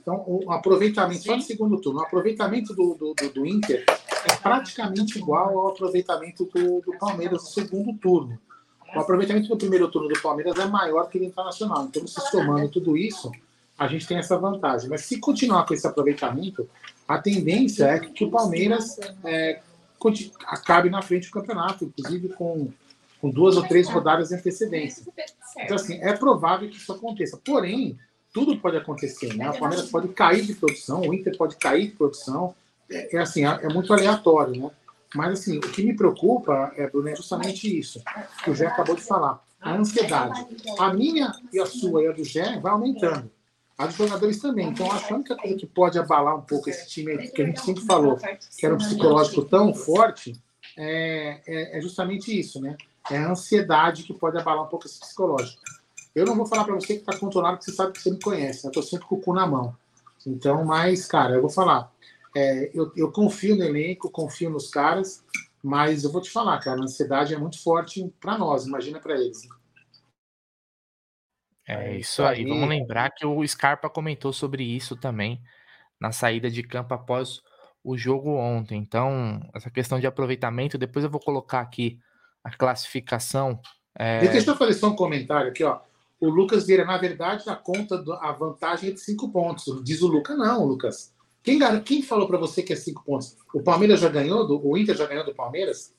Então, 0.00 0.22
o 0.26 0.52
aproveitamento, 0.52 1.22
só 1.22 1.34
no 1.34 1.42
segundo 1.42 1.80
turno, 1.80 2.00
o 2.00 2.02
aproveitamento 2.02 2.74
do, 2.74 2.94
do, 2.94 3.14
do, 3.14 3.30
do 3.30 3.46
Inter 3.46 3.86
é 4.30 4.36
praticamente 4.36 5.18
igual 5.18 5.58
ao 5.58 5.68
aproveitamento 5.68 6.44
do, 6.44 6.82
do 6.82 6.98
Palmeiras 6.98 7.42
no 7.42 7.48
segundo 7.48 7.96
turno. 7.98 8.38
O 8.94 9.00
aproveitamento 9.00 9.48
do 9.48 9.56
primeiro 9.56 9.90
turno 9.90 10.08
do 10.08 10.20
Palmeiras 10.20 10.58
é 10.58 10.66
maior 10.66 11.08
que 11.08 11.18
o 11.18 11.24
Internacional. 11.24 11.84
Então, 11.84 12.06
se 12.06 12.20
somando 12.30 12.68
tudo 12.68 12.98
isso, 12.98 13.32
a 13.78 13.88
gente 13.88 14.06
tem 14.06 14.18
essa 14.18 14.36
vantagem. 14.36 14.90
Mas 14.90 15.06
se 15.06 15.18
continuar 15.18 15.66
com 15.66 15.72
esse 15.72 15.86
aproveitamento, 15.86 16.68
a 17.08 17.18
tendência 17.18 17.86
é 17.86 17.98
que 17.98 18.24
o 18.24 18.30
Palmeiras 18.30 19.00
é, 19.24 19.60
acabe 20.46 20.90
na 20.90 21.02
frente 21.02 21.28
do 21.28 21.32
campeonato, 21.32 21.84
inclusive 21.84 22.28
com, 22.30 22.70
com 23.20 23.30
duas 23.30 23.56
ou 23.56 23.66
três 23.66 23.88
rodadas 23.88 24.28
de 24.28 24.34
antecedência. 24.34 25.04
Então, 25.58 25.76
assim, 25.76 25.98
é 26.00 26.12
provável 26.12 26.68
que 26.68 26.76
isso 26.76 26.92
aconteça. 26.92 27.38
Porém, 27.44 27.98
tudo 28.32 28.56
pode 28.58 28.76
acontecer, 28.76 29.34
né? 29.34 29.50
O 29.50 29.58
Palmeiras 29.58 29.88
pode 29.88 30.08
cair 30.08 30.44
de 30.44 30.54
produção, 30.54 31.02
o 31.02 31.14
Inter 31.14 31.36
pode 31.36 31.56
cair 31.56 31.88
de 31.88 31.96
produção. 31.96 32.54
É, 32.90 33.16
é 33.16 33.20
assim, 33.20 33.46
é, 33.46 33.60
é 33.62 33.68
muito 33.68 33.92
aleatório, 33.92 34.60
né? 34.60 34.70
Mas, 35.14 35.40
assim, 35.40 35.58
o 35.58 35.60
que 35.60 35.82
me 35.82 35.94
preocupa, 35.94 36.72
é, 36.76 36.88
Bruno, 36.88 37.08
é 37.08 37.14
justamente 37.14 37.78
isso 37.78 38.02
que 38.42 38.50
o 38.50 38.54
Jé 38.54 38.66
acabou 38.66 38.96
de 38.96 39.02
falar. 39.02 39.40
A 39.60 39.74
ansiedade. 39.74 40.44
A 40.78 40.92
minha 40.92 41.32
e 41.52 41.60
a 41.60 41.66
sua 41.66 42.02
e 42.02 42.08
a 42.08 42.12
do 42.12 42.24
Jé 42.24 42.58
vai 42.58 42.72
aumentando. 42.72 43.30
A 43.76 43.86
dos 43.86 43.96
jogadores 43.96 44.38
também. 44.38 44.68
Então, 44.68 44.90
acho 44.90 45.06
que 45.06 45.12
a 45.12 45.16
única 45.16 45.36
coisa 45.36 45.56
que 45.56 45.66
pode 45.66 45.98
abalar 45.98 46.36
um 46.36 46.42
pouco 46.42 46.70
esse 46.70 46.88
time 46.88 47.28
que 47.28 47.42
a 47.42 47.46
gente 47.46 47.60
sempre 47.60 47.84
falou, 47.84 48.16
que 48.16 48.64
era 48.64 48.74
um 48.74 48.78
psicológico 48.78 49.44
tão 49.44 49.74
forte, 49.74 50.40
é, 50.76 51.40
é, 51.46 51.78
é 51.78 51.80
justamente 51.80 52.38
isso, 52.38 52.60
né? 52.60 52.76
É 53.10 53.18
a 53.18 53.30
ansiedade 53.30 54.04
que 54.04 54.14
pode 54.14 54.38
abalar 54.38 54.64
um 54.64 54.68
pouco 54.68 54.86
esse 54.86 55.00
psicológico. 55.00 55.60
Eu 56.14 56.24
não 56.24 56.36
vou 56.36 56.46
falar 56.46 56.64
para 56.64 56.74
você 56.74 56.94
que 56.94 57.00
está 57.00 57.18
controlado, 57.18 57.56
porque 57.56 57.70
você 57.70 57.76
sabe 57.76 57.92
que 57.92 58.00
você 58.00 58.10
me 58.10 58.20
conhece. 58.20 58.64
Né? 58.64 58.68
Eu 58.68 58.70
estou 58.70 58.82
sempre 58.82 59.06
com 59.06 59.16
o 59.16 59.20
cu 59.20 59.34
na 59.34 59.46
mão. 59.46 59.76
Então, 60.24 60.64
mas, 60.64 61.06
cara, 61.06 61.34
eu 61.34 61.40
vou 61.40 61.50
falar. 61.50 61.92
É, 62.34 62.70
eu, 62.72 62.92
eu 62.96 63.10
confio 63.10 63.56
no 63.56 63.64
elenco, 63.64 64.10
confio 64.10 64.50
nos 64.50 64.70
caras, 64.70 65.22
mas 65.62 66.04
eu 66.04 66.12
vou 66.12 66.20
te 66.20 66.30
falar, 66.30 66.58
cara, 66.60 66.80
a 66.80 66.84
ansiedade 66.84 67.34
é 67.34 67.38
muito 67.38 67.62
forte 67.62 68.12
para 68.20 68.38
nós, 68.38 68.66
imagina 68.66 69.00
para 69.00 69.14
eles. 69.14 69.48
É 71.66 71.96
isso 71.96 72.22
aí. 72.22 72.44
Vamos 72.44 72.68
lembrar 72.68 73.10
que 73.10 73.24
o 73.24 73.46
Scarpa 73.46 73.88
comentou 73.88 74.32
sobre 74.32 74.62
isso 74.62 74.96
também 74.96 75.40
na 76.00 76.12
saída 76.12 76.50
de 76.50 76.62
campo 76.62 76.92
após 76.94 77.40
o 77.82 77.96
jogo 77.96 78.30
ontem. 78.36 78.78
Então, 78.78 79.40
essa 79.54 79.70
questão 79.70 79.98
de 79.98 80.06
aproveitamento, 80.06 80.78
depois 80.78 81.04
eu 81.04 81.10
vou 81.10 81.20
colocar 81.20 81.60
aqui 81.60 81.98
a 82.42 82.50
classificação. 82.50 83.58
É... 83.94 84.26
Deixa 84.26 84.50
eu 84.50 84.56
fazer 84.56 84.74
só 84.74 84.88
um 84.88 84.96
comentário 84.96 85.50
aqui, 85.50 85.64
ó. 85.64 85.80
O 86.20 86.28
Lucas 86.28 86.66
Vieira, 86.66 86.84
na 86.84 86.96
verdade, 86.96 87.48
a 87.48 87.56
conta, 87.56 88.02
a 88.20 88.32
vantagem 88.32 88.90
é 88.90 88.92
de 88.92 89.00
cinco 89.00 89.30
pontos. 89.30 89.82
Diz 89.84 90.00
o 90.00 90.06
Lucas, 90.06 90.36
não, 90.38 90.64
Lucas. 90.64 91.12
Quem, 91.42 91.58
quem 91.82 92.02
falou 92.02 92.26
para 92.26 92.38
você 92.38 92.62
que 92.62 92.72
é 92.72 92.76
cinco 92.76 93.04
pontos? 93.04 93.36
O 93.52 93.62
Palmeiras 93.62 94.00
já 94.00 94.08
ganhou, 94.08 94.46
do, 94.46 94.66
o 94.66 94.78
Inter 94.78 94.96
já 94.96 95.06
ganhou 95.06 95.24
do 95.24 95.34
Palmeiras? 95.34 95.94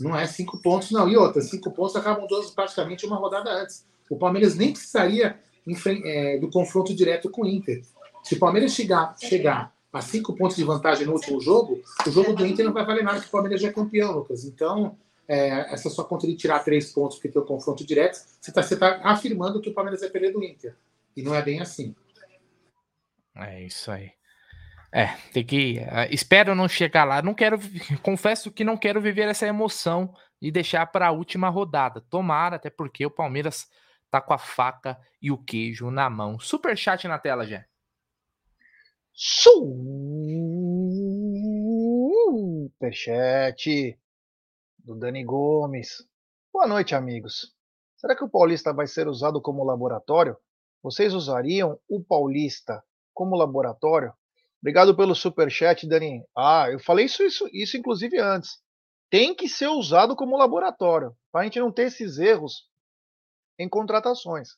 Não 0.00 0.16
é 0.16 0.26
cinco 0.26 0.60
pontos, 0.62 0.90
não. 0.90 1.06
E 1.08 1.16
outra, 1.16 1.42
cinco 1.42 1.70
pontos 1.70 1.94
acabam 1.96 2.26
todos 2.26 2.50
praticamente 2.50 3.04
uma 3.04 3.16
rodada 3.16 3.50
antes. 3.50 3.86
O 4.12 4.18
Palmeiras 4.18 4.54
nem 4.54 4.72
precisaria 4.72 5.38
é, 6.04 6.38
do 6.38 6.50
confronto 6.50 6.94
direto 6.94 7.30
com 7.30 7.42
o 7.42 7.46
Inter. 7.46 7.82
Se 8.22 8.34
o 8.34 8.38
Palmeiras 8.38 8.74
chegar, 8.74 9.16
chegar 9.18 9.74
a 9.90 10.02
cinco 10.02 10.36
pontos 10.36 10.56
de 10.56 10.64
vantagem 10.64 11.06
no 11.06 11.14
último 11.14 11.40
jogo, 11.40 11.80
o 12.06 12.10
jogo 12.10 12.34
do 12.34 12.44
Inter 12.44 12.66
não 12.66 12.74
vai 12.74 12.84
valer 12.84 13.02
nada, 13.02 13.16
porque 13.16 13.28
o 13.28 13.32
Palmeiras 13.32 13.62
já 13.62 13.68
é 13.68 13.72
campeão, 13.72 14.12
Lucas. 14.12 14.44
Então, 14.44 14.98
é, 15.26 15.72
essa 15.72 15.88
sua 15.88 16.04
conta 16.04 16.26
de 16.26 16.36
tirar 16.36 16.58
três 16.58 16.92
pontos 16.92 17.16
porque 17.16 17.30
tem 17.30 17.40
o 17.40 17.44
confronto 17.46 17.86
direto, 17.86 18.18
você 18.38 18.50
está 18.50 18.76
tá 18.76 19.00
afirmando 19.02 19.62
que 19.62 19.70
o 19.70 19.72
Palmeiras 19.72 20.02
vai 20.02 20.10
perder 20.10 20.32
do 20.32 20.44
Inter. 20.44 20.76
E 21.16 21.22
não 21.22 21.34
é 21.34 21.40
bem 21.40 21.60
assim. 21.60 21.94
É 23.34 23.62
isso 23.62 23.90
aí. 23.90 24.12
É, 24.92 25.06
tem 25.32 25.42
que. 25.42 25.78
Uh, 25.78 26.12
espero 26.12 26.54
não 26.54 26.68
chegar 26.68 27.04
lá. 27.04 27.22
Não 27.22 27.32
quero. 27.32 27.58
Confesso 28.02 28.50
que 28.50 28.62
não 28.62 28.76
quero 28.76 29.00
viver 29.00 29.26
essa 29.26 29.46
emoção 29.46 30.14
de 30.40 30.50
deixar 30.50 30.84
para 30.84 31.06
a 31.06 31.12
última 31.12 31.48
rodada. 31.48 32.02
Tomara, 32.10 32.56
até 32.56 32.68
porque 32.68 33.06
o 33.06 33.10
Palmeiras 33.10 33.68
tá 34.12 34.20
com 34.20 34.34
a 34.34 34.38
faca 34.38 35.00
e 35.22 35.32
o 35.32 35.38
queijo 35.42 35.90
na 35.90 36.10
mão. 36.10 36.38
Super 36.38 36.76
chat 36.76 37.08
na 37.08 37.18
tela, 37.18 37.46
já. 37.46 37.64
Superchat 42.74 43.98
do 44.80 44.94
Dani 44.94 45.24
Gomes. 45.24 46.06
Boa 46.52 46.66
noite, 46.66 46.94
amigos. 46.94 47.54
Será 47.96 48.14
que 48.14 48.22
o 48.22 48.28
Paulista 48.28 48.70
vai 48.70 48.86
ser 48.86 49.08
usado 49.08 49.40
como 49.40 49.64
laboratório? 49.64 50.36
Vocês 50.82 51.14
usariam 51.14 51.80
o 51.88 52.04
Paulista 52.04 52.84
como 53.14 53.34
laboratório? 53.34 54.12
Obrigado 54.60 54.94
pelo 54.94 55.14
superchat, 55.14 55.88
Dani. 55.88 56.22
Ah, 56.36 56.70
eu 56.70 56.78
falei 56.78 57.06
isso, 57.06 57.22
isso, 57.22 57.48
isso 57.50 57.78
inclusive 57.78 58.18
antes. 58.18 58.60
Tem 59.08 59.34
que 59.34 59.48
ser 59.48 59.68
usado 59.68 60.14
como 60.14 60.36
laboratório, 60.36 61.16
para 61.30 61.40
a 61.40 61.44
gente 61.44 61.58
não 61.58 61.72
ter 61.72 61.84
esses 61.84 62.18
erros 62.18 62.70
em 63.58 63.68
contratações. 63.68 64.56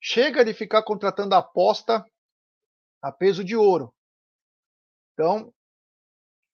Chega 0.00 0.44
de 0.44 0.54
ficar 0.54 0.82
contratando 0.82 1.34
aposta 1.34 2.04
a 3.02 3.12
peso 3.12 3.44
de 3.44 3.56
ouro. 3.56 3.94
Então, 5.12 5.52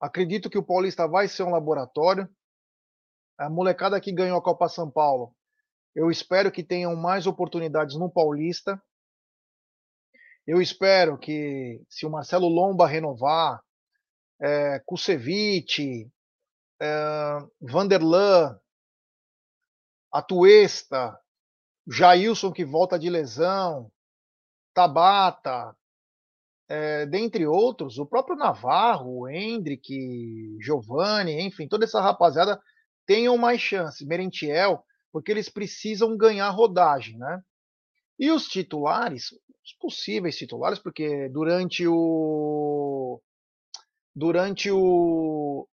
acredito 0.01 0.49
que 0.49 0.59
o 0.59 0.65
Paulista 0.65 1.09
vai 1.09 1.29
ser 1.29 1.43
um 1.43 1.51
laboratório. 1.51 2.29
A 3.39 3.51
molecada 3.51 4.01
que 4.01 4.13
ganhou 4.13 4.39
a 4.39 4.43
Copa 4.43 4.69
São 4.69 4.91
Paulo, 4.91 5.35
eu 5.95 6.11
espero 6.11 6.53
que 6.53 6.63
tenham 6.63 6.95
mais 6.95 7.27
oportunidades 7.27 7.97
no 7.97 8.11
Paulista. 8.11 8.81
Eu 10.47 10.61
espero 10.61 11.19
que, 11.19 11.83
se 11.89 12.07
o 12.07 12.11
Marcelo 12.11 12.49
Lomba 12.49 12.87
renovar, 12.87 13.63
é, 14.41 14.81
Kusevich, 14.81 16.11
é, 16.81 16.87
Vanderlan, 17.61 18.59
Atuesta, 20.13 21.19
Jailson 21.87 22.53
que 22.53 22.65
volta 22.65 22.99
de 22.99 23.11
lesão, 23.11 23.91
Tabata, 24.75 25.77
é, 26.69 27.05
dentre 27.07 27.47
outros, 27.47 27.99
o 27.99 28.07
próprio 28.07 28.37
Navarro, 28.37 29.29
Hendrick, 29.29 30.57
Giovanni, 30.61 31.41
enfim, 31.41 31.69
toda 31.69 31.85
essa 31.85 32.01
rapaziada 32.01 32.61
tenham 33.05 33.37
mais 33.37 33.61
chance, 33.61 34.07
Merentiel, 34.07 34.83
porque 35.13 35.31
eles 35.31 35.49
precisam 35.49 36.17
ganhar 36.17 36.49
rodagem, 36.51 37.19
né? 37.19 37.43
E 38.19 38.31
os 38.31 38.47
titulares, 38.47 39.33
os 39.65 39.73
possíveis 39.79 40.37
titulares, 40.37 40.79
porque 40.79 41.29
durante 41.29 41.87
o 41.87 43.21
durante 44.15 44.71
o 44.71 45.69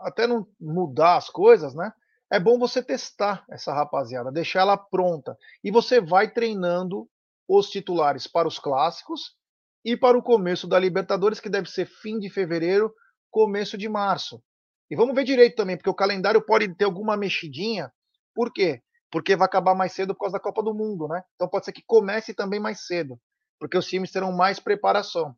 até 0.00 0.26
não 0.26 0.46
mudar 0.60 1.16
as 1.16 1.28
coisas, 1.28 1.74
né? 1.74 1.92
É 2.30 2.38
bom 2.38 2.58
você 2.58 2.82
testar 2.82 3.44
essa 3.50 3.72
rapaziada, 3.72 4.30
deixar 4.30 4.60
ela 4.60 4.76
pronta 4.76 5.36
e 5.64 5.70
você 5.70 6.00
vai 6.00 6.30
treinando 6.30 7.08
os 7.48 7.70
titulares 7.70 8.26
para 8.26 8.46
os 8.46 8.58
clássicos 8.58 9.34
e 9.82 9.96
para 9.96 10.18
o 10.18 10.22
começo 10.22 10.68
da 10.68 10.78
Libertadores, 10.78 11.40
que 11.40 11.48
deve 11.48 11.70
ser 11.70 11.86
fim 11.86 12.18
de 12.18 12.28
fevereiro, 12.28 12.92
começo 13.30 13.78
de 13.78 13.88
março. 13.88 14.42
E 14.90 14.96
vamos 14.96 15.14
ver 15.14 15.24
direito 15.24 15.56
também, 15.56 15.76
porque 15.76 15.88
o 15.88 15.94
calendário 15.94 16.44
pode 16.44 16.74
ter 16.74 16.84
alguma 16.84 17.16
mexidinha. 17.16 17.90
Por 18.34 18.52
quê? 18.52 18.82
Porque 19.10 19.34
vai 19.34 19.46
acabar 19.46 19.74
mais 19.74 19.92
cedo 19.92 20.14
por 20.14 20.20
causa 20.20 20.34
da 20.34 20.40
Copa 20.42 20.62
do 20.62 20.74
Mundo, 20.74 21.08
né? 21.08 21.22
Então 21.34 21.48
pode 21.48 21.64
ser 21.64 21.72
que 21.72 21.82
comece 21.86 22.34
também 22.34 22.60
mais 22.60 22.86
cedo, 22.86 23.18
porque 23.58 23.78
os 23.78 23.86
times 23.86 24.12
terão 24.12 24.32
mais 24.32 24.60
preparação. 24.60 25.34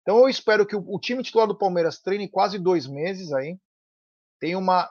Então 0.00 0.18
eu 0.18 0.28
espero 0.28 0.66
que 0.66 0.74
o, 0.74 0.82
o 0.86 0.98
time 0.98 1.22
titular 1.22 1.46
do 1.46 1.58
Palmeiras 1.58 2.00
treine 2.00 2.30
quase 2.30 2.58
dois 2.58 2.86
meses 2.86 3.32
aí. 3.32 3.58
Tem 4.38 4.56
uma 4.56 4.90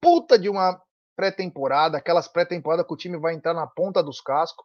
puta 0.00 0.38
de 0.38 0.48
uma 0.48 0.80
pré-temporada, 1.16 1.98
aquelas 1.98 2.28
pré-temporadas 2.28 2.86
que 2.86 2.92
o 2.92 2.96
time 2.96 3.18
vai 3.18 3.34
entrar 3.34 3.54
na 3.54 3.66
ponta 3.66 4.02
dos 4.02 4.20
cascos 4.20 4.64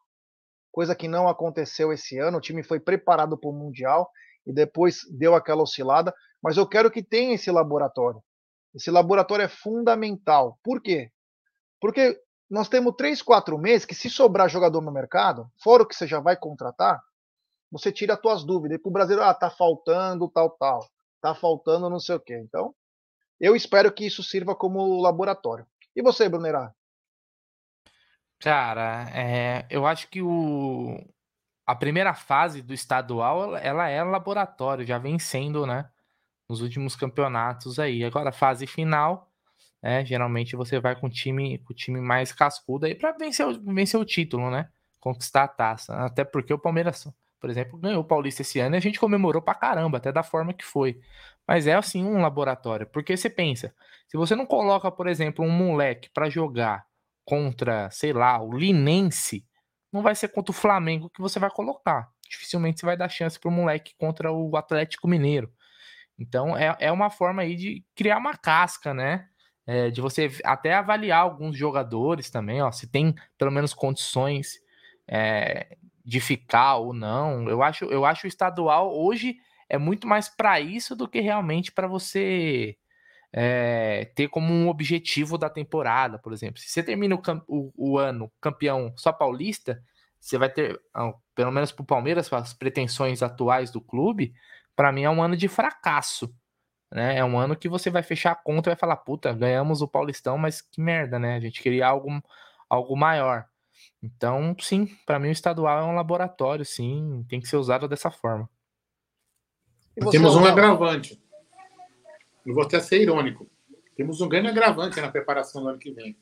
coisa 0.71 0.95
que 0.95 1.07
não 1.07 1.27
aconteceu 1.27 1.91
esse 1.91 2.17
ano. 2.17 2.37
O 2.37 2.41
time 2.41 2.63
foi 2.63 2.79
preparado 2.79 3.37
para 3.37 3.49
o 3.49 3.53
Mundial 3.53 4.09
e 4.45 4.53
depois 4.53 5.01
deu 5.11 5.35
aquela 5.35 5.61
oscilada. 5.61 6.13
Mas 6.41 6.57
eu 6.57 6.67
quero 6.67 6.89
que 6.89 7.03
tenha 7.03 7.35
esse 7.35 7.51
laboratório. 7.51 8.23
Esse 8.73 8.89
laboratório 8.89 9.43
é 9.43 9.49
fundamental. 9.49 10.57
Por 10.63 10.81
quê? 10.81 11.11
Porque 11.79 12.17
nós 12.49 12.69
temos 12.69 12.95
três, 12.97 13.21
quatro 13.21 13.57
meses 13.57 13.85
que, 13.85 13.93
se 13.93 14.09
sobrar 14.09 14.49
jogador 14.49 14.81
no 14.81 14.91
mercado, 14.91 15.47
fora 15.61 15.83
o 15.83 15.85
que 15.85 15.95
você 15.95 16.07
já 16.07 16.19
vai 16.19 16.37
contratar, 16.37 16.99
você 17.71 17.91
tira 17.91 18.13
as 18.13 18.19
suas 18.19 18.43
dúvidas. 18.43 18.77
E 18.77 18.81
para 18.81 18.89
o 18.89 18.93
brasileiro, 18.93 19.23
ah, 19.23 19.33
tá 19.33 19.49
faltando 19.49 20.29
tal, 20.29 20.49
tal. 20.51 20.85
Tá 21.21 21.35
faltando 21.35 21.89
não 21.89 21.99
sei 21.99 22.15
o 22.15 22.19
quê. 22.19 22.37
Então, 22.43 22.73
eu 23.41 23.55
espero 23.55 23.91
que 23.91 24.05
isso 24.05 24.21
sirva 24.21 24.55
como 24.55 25.01
laboratório. 25.01 25.65
E 25.95 26.01
você, 26.01 26.29
Brunerá? 26.29 26.73
Cara, 28.39 29.09
é, 29.13 29.65
eu 29.69 29.85
acho 29.85 30.07
que 30.09 30.21
o, 30.21 30.97
a 31.65 31.75
primeira 31.75 32.13
fase 32.13 32.61
do 32.61 32.73
estadual 32.73 33.55
ela 33.57 33.87
é 33.89 34.03
laboratório, 34.03 34.85
já 34.85 34.97
vem 34.97 35.19
sendo, 35.19 35.65
né? 35.65 35.89
Nos 36.47 36.61
últimos 36.61 36.95
campeonatos 36.95 37.79
aí. 37.79 38.03
Agora, 38.03 38.29
a 38.29 38.33
fase 38.33 38.67
final, 38.67 39.31
né? 39.81 40.05
Geralmente 40.05 40.55
você 40.55 40.79
vai 40.79 40.95
com 40.99 41.07
o 41.07 41.09
time, 41.09 41.57
com 41.59 41.73
o 41.73 41.75
time 41.75 41.99
mais 41.99 42.31
cascudo 42.31 42.85
aí 42.85 42.95
para 42.95 43.11
vencer, 43.13 43.47
vencer 43.59 43.99
o 43.99 44.05
título, 44.05 44.51
né? 44.51 44.69
Conquistar 44.99 45.43
a 45.43 45.47
taça. 45.47 45.95
Até 45.95 46.23
porque 46.23 46.53
o 46.53 46.59
Palmeiras, 46.59 47.07
por 47.41 47.49
exemplo, 47.49 47.77
ganhou 47.79 48.01
o 48.01 48.05
Paulista 48.05 48.43
esse 48.43 48.59
ano 48.59 48.75
e 48.75 48.77
a 48.77 48.81
gente 48.81 48.99
comemorou 48.99 49.41
pra 49.41 49.55
caramba, 49.55 49.97
até 49.97 50.11
da 50.11 50.21
forma 50.21 50.53
que 50.53 50.63
foi. 50.63 51.01
Mas 51.47 51.65
é 51.65 51.73
assim 51.73 52.05
um 52.05 52.21
laboratório, 52.21 52.85
porque 52.87 53.17
você 53.17 53.29
pensa, 53.29 53.73
se 54.07 54.15
você 54.15 54.35
não 54.35 54.45
coloca, 54.45 54.91
por 54.91 55.07
exemplo, 55.07 55.43
um 55.43 55.49
moleque 55.49 56.09
para 56.13 56.29
jogar 56.29 56.85
contra, 57.25 57.89
sei 57.89 58.13
lá, 58.13 58.39
o 58.41 58.53
Linense, 58.55 59.45
não 59.91 60.03
vai 60.03 60.13
ser 60.13 60.27
contra 60.29 60.51
o 60.51 60.55
Flamengo 60.55 61.09
que 61.09 61.19
você 61.19 61.39
vai 61.39 61.49
colocar. 61.49 62.07
Dificilmente 62.29 62.79
você 62.79 62.85
vai 62.85 62.95
dar 62.95 63.09
chance 63.09 63.39
para 63.39 63.51
moleque 63.51 63.93
contra 63.97 64.31
o 64.31 64.55
Atlético 64.55 65.07
Mineiro. 65.07 65.51
Então 66.17 66.55
é, 66.55 66.75
é 66.79 66.91
uma 66.91 67.09
forma 67.09 67.41
aí 67.41 67.55
de 67.55 67.83
criar 67.95 68.17
uma 68.17 68.37
casca, 68.37 68.93
né? 68.93 69.27
É, 69.65 69.89
de 69.89 70.01
você 70.01 70.29
até 70.43 70.73
avaliar 70.73 71.21
alguns 71.21 71.57
jogadores 71.57 72.29
também, 72.29 72.61
ó, 72.61 72.71
se 72.71 72.87
tem 72.87 73.13
pelo 73.37 73.51
menos 73.51 73.73
condições 73.73 74.59
é, 75.07 75.77
de 76.03 76.19
ficar 76.19 76.75
ou 76.77 76.93
não. 76.93 77.49
Eu 77.49 77.61
acho, 77.63 77.85
eu 77.85 78.05
acho 78.05 78.25
o 78.25 78.29
estadual 78.29 78.97
hoje 78.97 79.37
é 79.69 79.77
muito 79.77 80.07
mais 80.07 80.27
para 80.29 80.59
isso 80.59 80.95
do 80.95 81.07
que 81.07 81.21
realmente 81.21 81.71
para 81.71 81.87
você 81.87 82.77
é, 83.33 84.11
ter 84.15 84.27
como 84.27 84.53
um 84.53 84.67
objetivo 84.67 85.37
da 85.37 85.49
temporada, 85.49 86.19
por 86.19 86.33
exemplo. 86.33 86.59
Se 86.59 86.69
você 86.69 86.83
termina 86.83 87.15
o, 87.15 87.21
o, 87.47 87.93
o 87.93 87.97
ano 87.97 88.31
campeão 88.41 88.93
só 88.97 89.11
paulista, 89.13 89.81
você 90.19 90.37
vai 90.37 90.49
ter, 90.49 90.79
pelo 91.33 91.51
menos 91.51 91.71
para 91.71 91.83
o 91.83 91.85
Palmeiras, 91.85 92.31
as 92.31 92.53
pretensões 92.53 93.23
atuais 93.23 93.71
do 93.71 93.81
clube, 93.81 94.33
para 94.75 94.91
mim 94.91 95.03
é 95.03 95.09
um 95.09 95.23
ano 95.23 95.35
de 95.35 95.47
fracasso. 95.47 96.33
Né? 96.91 97.17
É 97.17 97.25
um 97.25 97.37
ano 97.39 97.55
que 97.55 97.69
você 97.69 97.89
vai 97.89 98.03
fechar 98.03 98.31
a 98.31 98.35
conta 98.35 98.69
e 98.69 98.71
vai 98.71 98.79
falar, 98.79 98.97
puta, 98.97 99.33
ganhamos 99.33 99.81
o 99.81 99.87
Paulistão, 99.87 100.37
mas 100.37 100.61
que 100.61 100.81
merda, 100.81 101.17
né? 101.17 101.35
A 101.35 101.39
gente 101.39 101.61
queria 101.61 101.87
algo, 101.87 102.09
algo 102.69 102.97
maior. 102.97 103.45
Então, 104.01 104.55
sim, 104.59 104.87
para 105.05 105.19
mim 105.19 105.29
o 105.29 105.31
estadual 105.31 105.79
é 105.79 105.83
um 105.83 105.95
laboratório, 105.95 106.65
sim, 106.65 107.25
tem 107.29 107.39
que 107.39 107.47
ser 107.47 107.57
usado 107.57 107.87
dessa 107.87 108.09
forma. 108.09 108.49
Temos 110.09 110.35
um 110.35 110.45
agravante. 110.45 111.21
Eu 112.45 112.55
vou 112.55 112.63
até 112.63 112.79
ser 112.79 113.01
irônico. 113.01 113.49
Temos 113.95 114.21
um 114.21 114.29
grande 114.29 114.47
agravante 114.47 114.99
na 114.99 115.11
preparação 115.11 115.61
do 115.61 115.69
ano 115.69 115.79
que 115.79 115.91
vem. 115.91 116.17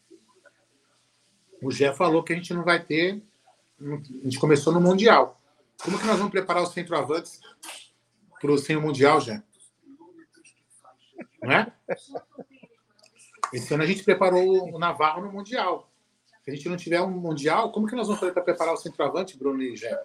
O 1.62 1.72
Gé 1.72 1.94
falou 1.94 2.24
que 2.24 2.34
a 2.34 2.36
gente 2.36 2.54
não 2.54 2.64
vai 2.64 2.84
ter. 2.84 3.22
A 3.80 4.24
gente 4.24 4.40
começou 4.40 4.74
no 4.74 4.82
Mundial. 4.82 5.42
Como 5.82 5.98
que 5.98 6.06
nós 6.06 6.18
vamos 6.18 6.32
preparar 6.32 6.64
os 6.64 6.74
centroavantes 6.74 7.40
para 8.42 8.52
o 8.52 8.58
sem 8.58 8.76
o 8.76 8.82
Mundial, 8.82 9.22
Gé? 9.22 9.42
Não 11.42 11.52
é? 11.52 11.74
Esse 13.54 13.74
ano 13.74 13.84
a 13.84 13.86
gente 13.86 14.04
preparou 14.04 14.74
o 14.74 14.80
Navarro 14.80 15.22
no 15.22 15.32
Mundial. 15.32 15.89
Se 16.44 16.52
a 16.52 16.56
gente 16.56 16.70
não 16.70 16.78
tiver 16.78 17.02
um 17.02 17.12
Mundial, 17.12 17.72
como 17.72 17.88
que 17.88 17.96
nós 17.96 18.08
vamos 18.08 18.20
fazer 18.20 18.32
para 18.32 18.44
preparar 18.44 18.74
o 18.74 18.78
centroavante, 18.78 19.38
Bruno 19.38 19.62
e 19.62 19.76
Gé? 19.76 19.98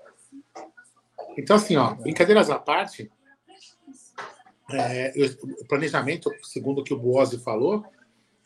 Então, 1.36 1.56
assim, 1.56 1.76
ó, 1.76 1.94
brincadeiras 1.94 2.50
à 2.50 2.58
parte, 2.58 3.10
é, 4.70 5.12
o 5.60 5.66
planejamento, 5.66 6.30
segundo 6.42 6.80
o 6.80 6.84
que 6.84 6.94
o 6.94 6.98
Boazzi 6.98 7.38
falou, 7.38 7.84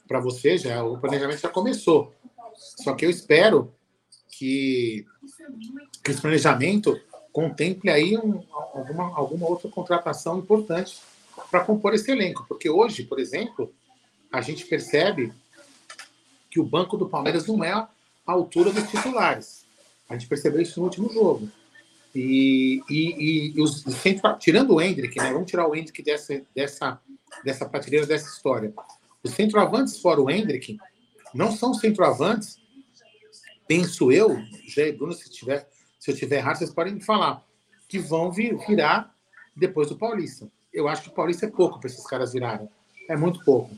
para 0.06 0.20
você, 0.20 0.56
já, 0.56 0.82
o 0.82 0.98
planejamento 0.98 1.40
já 1.40 1.48
começou. 1.48 2.14
Só 2.54 2.94
que 2.94 3.04
eu 3.04 3.10
espero 3.10 3.72
que, 4.28 5.06
que 6.02 6.10
esse 6.10 6.20
planejamento 6.20 6.98
contemple 7.32 7.90
aí 7.90 8.16
um, 8.16 8.42
alguma, 8.50 9.16
alguma 9.16 9.48
outra 9.48 9.70
contratação 9.70 10.38
importante 10.38 10.98
para 11.50 11.64
compor 11.64 11.94
esse 11.94 12.10
elenco. 12.10 12.44
Porque 12.48 12.68
hoje, 12.68 13.04
por 13.04 13.20
exemplo, 13.20 13.72
a 14.32 14.40
gente 14.40 14.64
percebe 14.66 15.32
que 16.58 16.60
o 16.60 16.64
banco 16.64 16.96
do 16.96 17.08
Palmeiras 17.08 17.46
não 17.46 17.62
é 17.62 17.70
a 17.70 17.88
altura 18.26 18.72
dos 18.72 18.90
titulares. 18.90 19.64
A 20.08 20.14
gente 20.14 20.26
percebeu 20.26 20.60
isso 20.60 20.80
no 20.80 20.86
último 20.86 21.08
jogo. 21.12 21.48
E, 22.12 22.82
e, 22.90 23.52
e 23.54 23.62
os, 23.62 23.84
tirando 24.40 24.74
o 24.74 24.80
Hendrick, 24.80 25.16
né? 25.18 25.32
Vamos 25.32 25.48
tirar 25.48 25.68
o 25.68 25.76
Hendrick 25.76 26.02
dessa, 26.02 26.42
dessa, 26.52 27.00
dessa 27.44 27.68
prateleira, 27.68 28.06
dessa 28.06 28.28
história. 28.28 28.74
Os 29.22 29.30
centroavantes 29.32 30.00
fora 30.00 30.20
o 30.20 30.28
Hendrick 30.28 30.76
não 31.32 31.52
são 31.52 31.72
centroavantes, 31.72 32.58
penso 33.68 34.10
eu, 34.10 34.36
Jé 34.66 34.90
Bruno, 34.90 35.12
se, 35.12 35.30
tiver, 35.30 35.68
se 36.00 36.10
eu 36.10 36.16
tiver 36.16 36.38
errado, 36.38 36.56
vocês 36.56 36.70
podem 36.70 36.94
me 36.94 37.00
falar, 37.00 37.44
que 37.86 38.00
vão 38.00 38.32
vir, 38.32 38.58
virar 38.66 39.14
depois 39.54 39.90
do 39.90 39.96
Paulista. 39.96 40.50
Eu 40.72 40.88
acho 40.88 41.02
que 41.02 41.08
o 41.08 41.12
Paulista 41.12 41.46
é 41.46 41.50
pouco 41.50 41.78
para 41.78 41.88
esses 41.88 42.04
caras 42.04 42.32
virarem. 42.32 42.68
É 43.08 43.16
muito 43.16 43.44
pouco. 43.44 43.70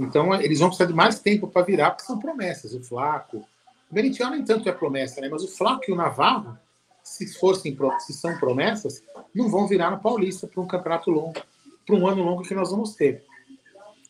Então, 0.00 0.34
eles 0.34 0.58
vão 0.58 0.68
precisar 0.68 0.88
de 0.88 0.94
mais 0.94 1.20
tempo 1.20 1.46
para 1.46 1.60
virar, 1.62 1.90
porque 1.90 2.06
são 2.06 2.18
promessas. 2.18 2.72
O 2.72 2.82
Flaco. 2.82 3.46
O 3.90 3.94
Merentiel 3.94 4.30
nem 4.30 4.42
tanto 4.42 4.66
é 4.66 4.72
promessa, 4.72 5.20
né? 5.20 5.28
Mas 5.28 5.42
o 5.42 5.48
Flaco 5.48 5.84
e 5.88 5.92
o 5.92 5.96
Navarro 5.96 6.58
se 7.02 7.26
fossem 7.38 7.76
se 8.00 8.14
são 8.14 8.38
promessas, 8.38 9.02
não 9.34 9.50
vão 9.50 9.66
virar 9.66 9.90
no 9.90 10.00
Paulista 10.00 10.46
para 10.46 10.60
um 10.60 10.66
campeonato 10.66 11.10
longo, 11.10 11.34
para 11.84 11.96
um 11.96 12.06
ano 12.06 12.22
longo 12.22 12.42
que 12.42 12.54
nós 12.54 12.70
vamos 12.70 12.94
ter. 12.94 13.24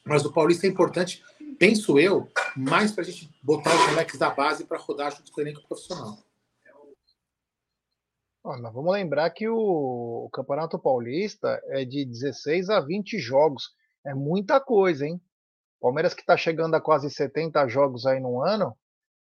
Mas 0.04 0.24
o 0.24 0.32
Paulista 0.32 0.66
é 0.66 0.70
importante, 0.70 1.24
penso 1.58 1.98
eu, 1.98 2.28
mais 2.56 2.92
para 2.92 3.02
a 3.02 3.06
gente 3.06 3.30
botar 3.42 3.74
os 3.74 3.86
moleques 3.88 4.18
da 4.18 4.30
base 4.30 4.64
para 4.64 4.78
rodar 4.78 5.16
junto 5.16 5.32
com 5.32 5.40
o 5.40 5.44
elenco 5.44 5.66
profissional. 5.66 6.18
Olha, 8.44 8.70
vamos 8.70 8.92
lembrar 8.92 9.28
que 9.30 9.48
o, 9.48 10.24
o 10.26 10.30
Campeonato 10.30 10.78
Paulista 10.78 11.60
é 11.66 11.84
de 11.84 12.04
16 12.04 12.70
a 12.70 12.80
20 12.80 13.18
jogos. 13.18 13.74
É 14.04 14.14
muita 14.14 14.60
coisa, 14.60 15.06
hein? 15.06 15.20
Palmeiras 15.80 16.14
que 16.14 16.20
está 16.20 16.36
chegando 16.36 16.74
a 16.74 16.80
quase 16.80 17.10
70 17.10 17.66
jogos 17.68 18.06
aí 18.06 18.20
no 18.20 18.42
ano, 18.42 18.76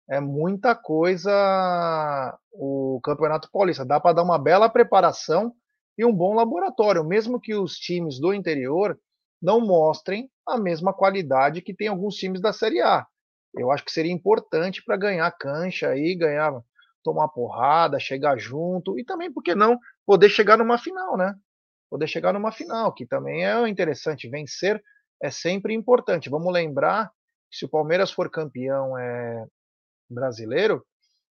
é 0.10 0.20
muita 0.20 0.74
coisa 0.74 2.38
o 2.52 3.00
Campeonato 3.04 3.50
Paulista. 3.52 3.86
Dá 3.86 4.00
para 4.00 4.14
dar 4.14 4.24
uma 4.24 4.40
bela 4.40 4.70
preparação 4.70 5.54
e 5.98 6.06
um 6.06 6.14
bom 6.14 6.34
laboratório, 6.34 7.04
mesmo 7.04 7.40
que 7.40 7.54
os 7.54 7.76
times 7.78 8.20
do 8.20 8.34
interior 8.34 8.98
não 9.42 9.60
mostrem 9.60 10.30
a 10.46 10.58
mesma 10.58 10.94
qualidade 10.94 11.62
que 11.62 11.74
tem 11.74 11.88
alguns 11.88 12.16
times 12.16 12.42
da 12.42 12.54
Série 12.54 12.82
A. 12.82 13.06
Eu 13.56 13.72
acho 13.72 13.84
que 13.84 13.92
seria 13.92 14.12
importante 14.12 14.84
para 14.84 14.98
ganhar 14.98 15.30
cancha 15.32 15.90
aí, 15.90 16.16
ganhar, 16.16 16.54
tomar 17.04 17.28
porrada, 17.30 18.00
chegar 18.00 18.38
junto 18.38 19.00
e 19.00 19.04
também, 19.04 19.32
por 19.32 19.44
que 19.44 19.56
não, 19.56 19.78
poder 20.06 20.30
chegar 20.30 20.58
numa 20.58 20.78
final, 20.78 21.18
né? 21.18 21.36
Poder 21.90 22.08
chegar 22.08 22.34
numa 22.34 22.52
final, 22.52 22.94
que 22.94 23.06
também 23.06 23.46
é 23.46 23.68
interessante. 23.68 24.30
Vencer 24.30 24.82
é 25.22 25.30
sempre 25.30 25.74
importante. 25.74 26.30
Vamos 26.30 26.52
lembrar 26.52 27.12
que 27.50 27.58
se 27.58 27.66
o 27.66 27.70
Palmeiras 27.70 28.12
for 28.12 28.30
campeão 28.30 28.98
é, 28.98 29.46
brasileiro, 30.10 30.86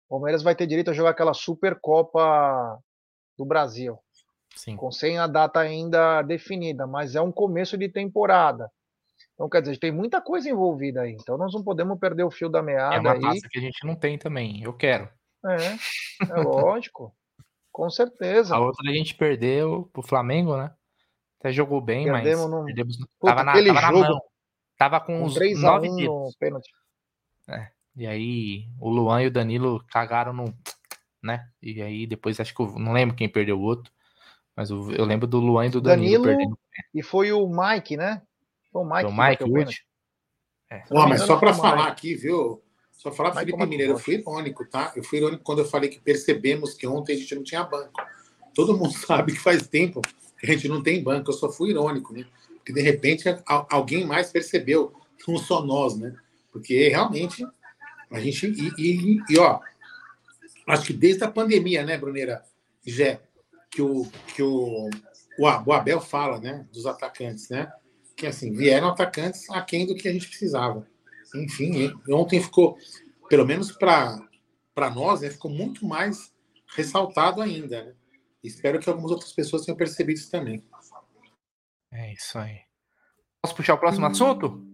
o 0.09 0.17
Palmeiras 0.17 0.43
vai 0.43 0.55
ter 0.55 0.67
direito 0.67 0.91
a 0.91 0.95
jogar 0.95 1.11
aquela 1.11 1.35
Supercopa 1.35 2.79
do 3.37 3.45
Brasil. 3.45 3.99
Sim. 4.55 4.77
Com 4.77 4.93
sem 4.93 5.19
a 5.19 5.27
data 5.27 5.59
ainda 5.61 6.23
definida, 6.23 6.87
mas 6.87 7.15
é 7.17 7.21
um 7.21 7.33
começo 7.33 7.77
de 7.77 7.89
temporada. 7.89 8.71
Então, 9.35 9.49
quer 9.49 9.63
dizer, 9.63 9.79
tem 9.79 9.91
muita 9.91 10.21
coisa 10.21 10.49
envolvida 10.49 11.03
aí. 11.03 11.13
Então, 11.13 11.37
nós 11.37 11.53
não 11.53 11.63
podemos 11.63 11.99
perder 11.99 12.23
o 12.23 12.31
fio 12.31 12.49
da 12.49 12.63
meada. 12.63 12.95
É 12.95 13.01
uma 13.01 13.13
aí. 13.15 13.21
taça 13.21 13.49
que 13.51 13.59
a 13.59 13.61
gente 13.61 13.85
não 13.85 13.97
tem 13.97 14.17
também. 14.17 14.63
Eu 14.63 14.73
quero. 14.73 15.09
É, 15.45 16.31
é 16.31 16.41
lógico. 16.41 17.13
Com 17.73 17.91
certeza. 17.91 18.55
A 18.55 18.61
outra 18.61 18.89
a 18.89 18.95
gente 18.95 19.15
perdeu 19.17 19.91
pro 19.93 20.03
Flamengo, 20.03 20.57
né? 20.57 20.73
Até 21.45 21.53
jogou 21.53 21.79
bem, 21.79 22.07
Perdemos 22.07 22.41
mas 22.41 22.51
no... 22.51 22.65
perdemos. 22.65 22.97
Puta, 22.97 23.35
tava, 23.35 23.45
na, 23.45 23.53
tava 23.53 23.65
jogo, 23.67 23.81
na 23.83 24.09
mão. 24.09 24.23
Tava 24.79 25.01
com, 25.01 25.19
com 25.19 25.25
os 25.27 25.61
nove 25.61 25.95
dedos. 25.95 26.35
pênalti. 26.37 26.71
É. 27.47 27.69
E 27.95 28.07
aí 28.07 28.67
o 28.81 28.89
Luan 28.89 29.23
e 29.23 29.27
o 29.27 29.31
Danilo 29.31 29.85
cagaram 29.91 30.33
no. 30.33 30.55
Né? 31.23 31.47
E 31.63 31.83
aí 31.83 32.07
depois 32.07 32.41
acho 32.41 32.55
que 32.55 32.63
eu 32.63 32.79
não 32.79 32.95
lembro 32.95 33.15
quem 33.15 33.29
perdeu 33.29 33.59
o 33.59 33.63
outro. 33.63 33.93
Mas 34.57 34.71
eu, 34.71 34.91
eu 34.93 35.05
lembro 35.05 35.27
do 35.27 35.39
Luan 35.39 35.67
e 35.67 35.69
do 35.69 35.83
Danilo, 35.83 36.25
Danilo 36.25 36.39
perdendo. 36.39 36.59
E 36.95 37.03
foi 37.03 37.31
o 37.31 37.47
Mike, 37.47 37.99
né? 37.99 38.23
Foi 38.73 38.81
o 38.81 38.85
Mike. 38.87 39.03
Foi 39.03 39.11
o 39.11 39.15
Mike 39.15 39.45
Wood. 39.45 39.87
É. 40.71 40.83
Ó, 40.93 41.07
mas 41.07 41.21
só 41.25 41.37
para 41.37 41.53
falar 41.53 41.89
aqui, 41.89 42.15
viu? 42.15 42.65
Só 42.91 43.13
falar 43.13 43.33
para 43.33 43.41
Felipe 43.41 43.67
Mineiro, 43.67 43.93
eu 43.93 43.99
fui 43.99 44.15
irônico, 44.15 44.65
tá? 44.65 44.95
Eu 44.97 45.05
fui 45.05 45.19
irônico 45.19 45.45
quando 45.45 45.59
eu 45.59 45.67
falei 45.67 45.91
que 45.91 46.01
percebemos 46.01 46.73
que 46.73 46.87
ontem 46.87 47.13
a 47.13 47.17
gente 47.17 47.35
não 47.35 47.43
tinha 47.43 47.63
banco. 47.65 48.01
Todo 48.55 48.79
mundo 48.79 48.93
sabe 48.97 49.33
que 49.35 49.41
faz 49.41 49.67
tempo 49.67 50.01
a 50.51 50.55
gente 50.55 50.69
não 50.69 50.83
tem 50.83 51.03
banco. 51.03 51.31
Eu 51.31 51.35
só 51.35 51.51
fui 51.51 51.71
irônico, 51.71 52.13
né? 52.13 52.27
Porque 52.57 52.73
de 52.73 52.81
repente 52.81 53.25
alguém 53.47 54.07
mais 54.07 54.31
percebeu, 54.31 54.93
não 55.27 55.37
só 55.37 55.65
nós, 55.65 55.97
né? 55.97 56.15
Porque 56.51 56.89
realmente 56.89 57.47
a 58.11 58.21
gente. 58.21 58.47
E, 58.47 58.73
e, 58.79 59.21
e, 59.29 59.39
ó, 59.39 59.61
acho 60.67 60.87
que 60.87 60.93
desde 60.93 61.25
a 61.25 61.31
pandemia, 61.31 61.85
né, 61.85 61.99
Bruneira? 61.99 62.43
Jé, 62.87 63.21
que 63.71 63.83
o, 63.83 64.07
que 64.35 64.43
o, 64.43 64.91
o 65.39 65.73
Abel 65.73 66.01
fala, 66.01 66.39
né, 66.39 66.67
dos 66.73 66.87
atacantes, 66.87 67.49
né? 67.49 67.73
Que 68.17 68.27
assim, 68.27 68.53
vieram 68.53 68.89
atacantes 68.89 69.49
aquém 69.51 69.87
do 69.87 69.95
que 69.95 70.09
a 70.09 70.13
gente 70.13 70.29
precisava. 70.29 70.87
Enfim, 71.35 71.93
ontem 72.09 72.41
ficou, 72.41 72.79
pelo 73.29 73.45
menos 73.45 73.73
para 73.73 74.91
nós, 74.95 75.23
né, 75.23 75.31
ficou 75.31 75.51
muito 75.51 75.85
mais 75.85 76.33
ressaltado 76.77 77.43
ainda, 77.43 77.85
né? 77.85 77.93
Espero 78.45 78.79
que 78.79 78.89
algumas 78.89 79.11
outras 79.11 79.33
pessoas 79.33 79.65
tenham 79.65 79.77
percebido 79.77 80.19
isso 80.19 80.31
também. 80.31 80.63
É 81.91 82.13
isso 82.13 82.39
aí. 82.39 82.61
Posso 83.41 83.57
puxar 83.57 83.75
o 83.75 83.79
próximo 83.79 84.07
hum. 84.07 84.11
assunto? 84.11 84.67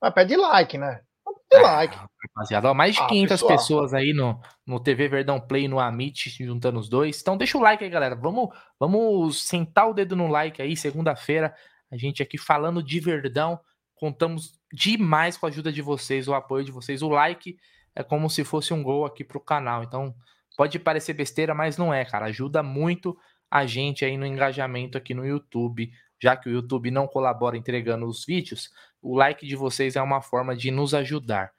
Ah, 0.00 0.10
pede 0.10 0.36
like, 0.36 0.78
né? 0.78 1.02
Dê 1.50 1.58
like. 1.58 1.96
Rapaziada, 2.22 2.70
ó, 2.70 2.74
mais 2.74 2.94
de 2.94 3.02
ah, 3.02 3.06
500 3.06 3.28
pessoal. 3.28 3.52
pessoas 3.52 3.94
aí 3.94 4.12
no, 4.12 4.40
no 4.66 4.80
TV 4.80 5.08
Verdão 5.08 5.38
Play, 5.38 5.68
no 5.68 5.78
Amit, 5.78 6.30
juntando 6.44 6.78
os 6.78 6.88
dois. 6.88 7.20
Então 7.20 7.36
deixa 7.36 7.58
o 7.58 7.60
like 7.60 7.84
aí, 7.84 7.90
galera. 7.90 8.14
Vamos, 8.14 8.48
vamos 8.78 9.42
sentar 9.42 9.88
o 9.88 9.94
dedo 9.94 10.16
no 10.16 10.26
like 10.26 10.60
aí, 10.60 10.76
segunda-feira. 10.76 11.54
A 11.90 11.96
gente 11.96 12.22
aqui 12.22 12.38
falando 12.38 12.82
de 12.82 13.00
Verdão. 13.00 13.60
Contamos 13.94 14.58
demais 14.72 15.36
com 15.36 15.46
a 15.46 15.48
ajuda 15.48 15.70
de 15.70 15.80
vocês, 15.80 16.26
o 16.26 16.34
apoio 16.34 16.64
de 16.64 16.72
vocês. 16.72 17.02
O 17.02 17.08
like 17.08 17.56
é 17.94 18.02
como 18.02 18.28
se 18.28 18.44
fosse 18.44 18.74
um 18.74 18.82
gol 18.82 19.04
aqui 19.04 19.22
pro 19.22 19.40
canal. 19.40 19.82
Então 19.82 20.14
pode 20.56 20.78
parecer 20.78 21.14
besteira, 21.14 21.54
mas 21.54 21.76
não 21.76 21.92
é, 21.92 22.04
cara. 22.04 22.26
Ajuda 22.26 22.62
muito 22.62 23.16
a 23.50 23.66
gente 23.66 24.04
aí 24.04 24.16
no 24.16 24.26
engajamento 24.26 24.98
aqui 24.98 25.14
no 25.14 25.26
YouTube 25.26 25.90
já 26.24 26.34
que 26.34 26.48
o 26.48 26.52
YouTube 26.52 26.90
não 26.90 27.06
colabora 27.06 27.54
entregando 27.54 28.06
os 28.06 28.24
vídeos, 28.24 28.70
o 29.02 29.14
like 29.14 29.46
de 29.46 29.54
vocês 29.54 29.94
é 29.94 30.00
uma 30.00 30.22
forma 30.22 30.56
de 30.56 30.70
nos 30.70 30.94
ajudar. 30.94 31.52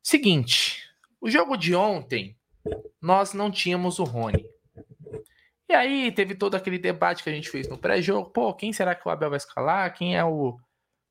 Seguinte, 0.00 0.88
o 1.20 1.28
jogo 1.28 1.56
de 1.56 1.74
ontem, 1.74 2.36
nós 3.02 3.32
não 3.32 3.50
tínhamos 3.50 3.98
o 3.98 4.04
Rony. 4.04 4.46
E 5.68 5.74
aí 5.74 6.12
teve 6.12 6.36
todo 6.36 6.54
aquele 6.54 6.78
debate 6.78 7.24
que 7.24 7.28
a 7.28 7.32
gente 7.32 7.50
fez 7.50 7.68
no 7.68 7.76
pré-jogo. 7.76 8.30
Pô, 8.30 8.54
quem 8.54 8.72
será 8.72 8.94
que 8.94 9.06
o 9.06 9.10
Abel 9.10 9.30
vai 9.30 9.36
escalar? 9.36 9.92
Quem 9.92 10.16
é 10.16 10.24
o, 10.24 10.56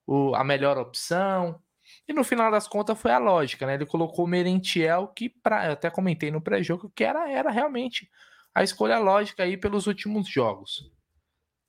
o, 0.06 0.34
a 0.34 0.44
melhor 0.44 0.78
opção? 0.78 1.62
E 2.08 2.14
no 2.14 2.24
final 2.24 2.50
das 2.50 2.68
contas 2.68 3.00
foi 3.00 3.12
a 3.12 3.18
lógica, 3.18 3.66
né? 3.66 3.74
Ele 3.74 3.86
colocou 3.86 4.26
o 4.26 4.28
Merentiel, 4.28 5.08
que 5.10 5.30
pra, 5.30 5.66
eu 5.66 5.74
até 5.74 5.90
comentei 5.90 6.32
no 6.32 6.42
pré-jogo, 6.42 6.92
que 6.96 7.04
era, 7.04 7.30
era 7.30 7.52
realmente 7.52 8.10
a 8.56 8.64
escolha 8.64 8.98
lógica 8.98 9.44
aí 9.44 9.58
pelos 9.58 9.88
últimos 9.88 10.28
jogos. 10.28 10.90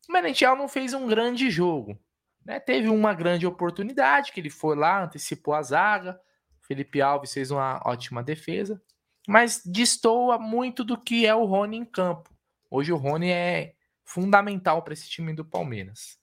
O 0.08 0.12
Merentiel 0.12 0.56
não 0.56 0.68
fez 0.68 0.94
um 0.94 1.06
grande 1.06 1.50
jogo. 1.50 1.98
Né? 2.44 2.58
Teve 2.60 2.88
uma 2.88 3.12
grande 3.12 3.46
oportunidade, 3.46 4.32
que 4.32 4.40
ele 4.40 4.48
foi 4.48 4.76
lá, 4.76 5.04
antecipou 5.04 5.54
a 5.54 5.62
zaga. 5.62 6.18
Felipe 6.62 7.00
Alves 7.00 7.32
fez 7.32 7.50
uma 7.50 7.82
ótima 7.84 8.22
defesa. 8.22 8.80
mas 9.28 9.60
destoa 9.62 10.38
muito 10.38 10.82
do 10.82 10.96
que 10.96 11.26
é 11.26 11.34
o 11.34 11.44
Rony 11.44 11.76
em 11.76 11.84
campo. 11.84 12.30
Hoje 12.70 12.90
o 12.90 12.96
Rony 12.96 13.30
é 13.30 13.74
fundamental 14.02 14.82
para 14.82 14.94
esse 14.94 15.06
time 15.06 15.34
do 15.34 15.44
Palmeiras. 15.44 16.18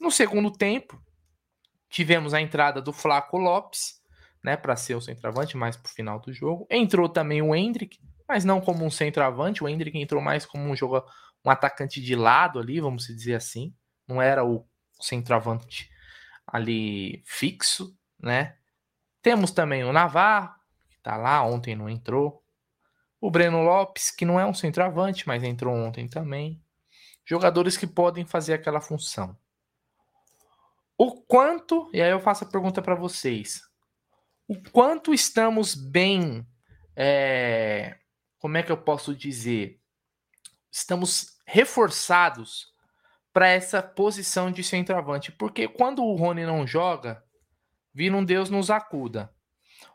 No 0.00 0.10
segundo 0.10 0.50
tempo, 0.50 0.98
tivemos 1.90 2.32
a 2.32 2.40
entrada 2.40 2.80
do 2.80 2.92
Flaco 2.92 3.36
Lopes, 3.36 4.00
né, 4.42 4.56
para 4.56 4.76
ser 4.76 4.94
o 4.94 5.00
centroavante 5.00 5.56
mais 5.56 5.76
pro 5.76 5.92
final 5.92 6.18
do 6.18 6.32
jogo. 6.32 6.66
Entrou 6.70 7.08
também 7.08 7.42
o 7.42 7.54
Hendrick, 7.54 7.98
mas 8.26 8.44
não 8.44 8.60
como 8.60 8.84
um 8.84 8.90
centroavante, 8.90 9.62
o 9.62 9.68
Hendrick 9.68 9.98
entrou 9.98 10.22
mais 10.22 10.46
como 10.46 10.64
um 10.64 10.76
jogador, 10.76 11.10
um 11.44 11.50
atacante 11.50 12.00
de 12.00 12.14
lado 12.14 12.58
ali, 12.58 12.80
vamos 12.80 13.06
dizer 13.06 13.34
assim. 13.34 13.74
Não 14.06 14.22
era 14.22 14.44
o 14.44 14.66
centroavante 15.00 15.90
ali 16.46 17.22
fixo, 17.26 17.94
né? 18.18 18.56
Temos 19.22 19.50
também 19.50 19.84
o 19.84 19.92
Navarro, 19.92 20.54
que 20.88 20.98
tá 21.02 21.16
lá, 21.16 21.42
ontem 21.42 21.74
não 21.76 21.88
entrou. 21.88 22.42
O 23.20 23.30
Breno 23.30 23.62
Lopes, 23.62 24.10
que 24.10 24.24
não 24.24 24.40
é 24.40 24.46
um 24.46 24.54
centroavante, 24.54 25.26
mas 25.26 25.42
entrou 25.42 25.74
ontem 25.74 26.08
também. 26.08 26.62
Jogadores 27.24 27.76
que 27.76 27.86
podem 27.86 28.24
fazer 28.24 28.54
aquela 28.54 28.80
função. 28.80 29.36
O 31.02 31.12
quanto, 31.12 31.88
e 31.94 32.02
aí 32.02 32.10
eu 32.10 32.20
faço 32.20 32.44
a 32.44 32.46
pergunta 32.46 32.82
para 32.82 32.94
vocês: 32.94 33.62
o 34.46 34.54
quanto 34.70 35.14
estamos 35.14 35.74
bem, 35.74 36.46
é, 36.94 37.96
como 38.38 38.58
é 38.58 38.62
que 38.62 38.70
eu 38.70 38.76
posso 38.76 39.16
dizer? 39.16 39.80
Estamos 40.70 41.38
reforçados 41.46 42.66
para 43.32 43.48
essa 43.48 43.82
posição 43.82 44.52
de 44.52 44.62
centroavante, 44.62 45.32
porque 45.32 45.66
quando 45.66 46.04
o 46.04 46.16
Rony 46.16 46.44
não 46.44 46.66
joga, 46.66 47.24
vira 47.94 48.14
um 48.14 48.22
Deus 48.22 48.50
nos 48.50 48.70
acuda. 48.70 49.34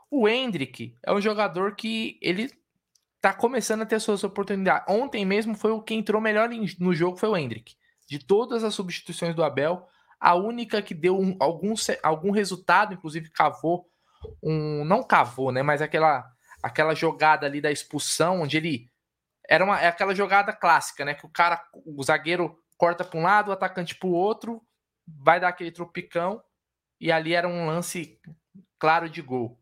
O 0.09 0.27
Hendrick 0.27 0.97
é 1.03 1.13
um 1.13 1.21
jogador 1.21 1.75
que 1.75 2.17
ele 2.19 2.51
tá 3.21 3.31
começando 3.31 3.83
a 3.83 3.85
ter 3.85 3.99
suas 3.99 4.23
oportunidades. 4.23 4.91
Ontem 4.91 5.23
mesmo 5.23 5.53
foi 5.53 5.69
o 5.69 5.83
que 5.83 5.93
entrou 5.93 6.19
melhor 6.19 6.49
no 6.79 6.95
jogo 6.95 7.15
foi 7.15 7.29
o 7.29 7.37
Hendrick. 7.37 7.75
De 8.09 8.17
todas 8.17 8.63
as 8.63 8.73
substituições 8.73 9.35
do 9.35 9.43
Abel, 9.43 9.87
a 10.19 10.35
única 10.35 10.81
que 10.81 10.93
deu 10.93 11.19
um, 11.19 11.35
algum, 11.39 11.73
algum 12.03 12.31
resultado, 12.31 12.93
inclusive 12.93 13.29
cavou 13.29 13.87
um. 14.41 14.83
Não 14.85 15.03
cavou, 15.03 15.51
né? 15.51 15.61
Mas 15.61 15.81
aquela, 15.81 16.25
aquela 16.61 16.95
jogada 16.95 17.45
ali 17.45 17.61
da 17.61 17.71
expulsão, 17.71 18.41
onde 18.41 18.57
ele. 18.57 18.89
Era 19.47 19.63
uma, 19.63 19.79
é 19.79 19.87
aquela 19.87 20.15
jogada 20.15 20.51
clássica, 20.51 21.05
né? 21.05 21.13
Que 21.13 21.25
o 21.25 21.29
cara, 21.29 21.63
o 21.85 22.03
zagueiro 22.03 22.57
corta 22.77 23.03
para 23.03 23.19
um 23.19 23.23
lado, 23.23 23.49
o 23.49 23.53
atacante 23.53 23.95
para 23.95 24.07
o 24.07 24.13
outro, 24.13 24.61
vai 25.07 25.39
dar 25.39 25.49
aquele 25.49 25.71
tropicão, 25.71 26.43
e 26.99 27.11
ali 27.11 27.33
era 27.33 27.47
um 27.47 27.67
lance 27.67 28.19
claro 28.79 29.09
de 29.09 29.21
gol. 29.21 29.59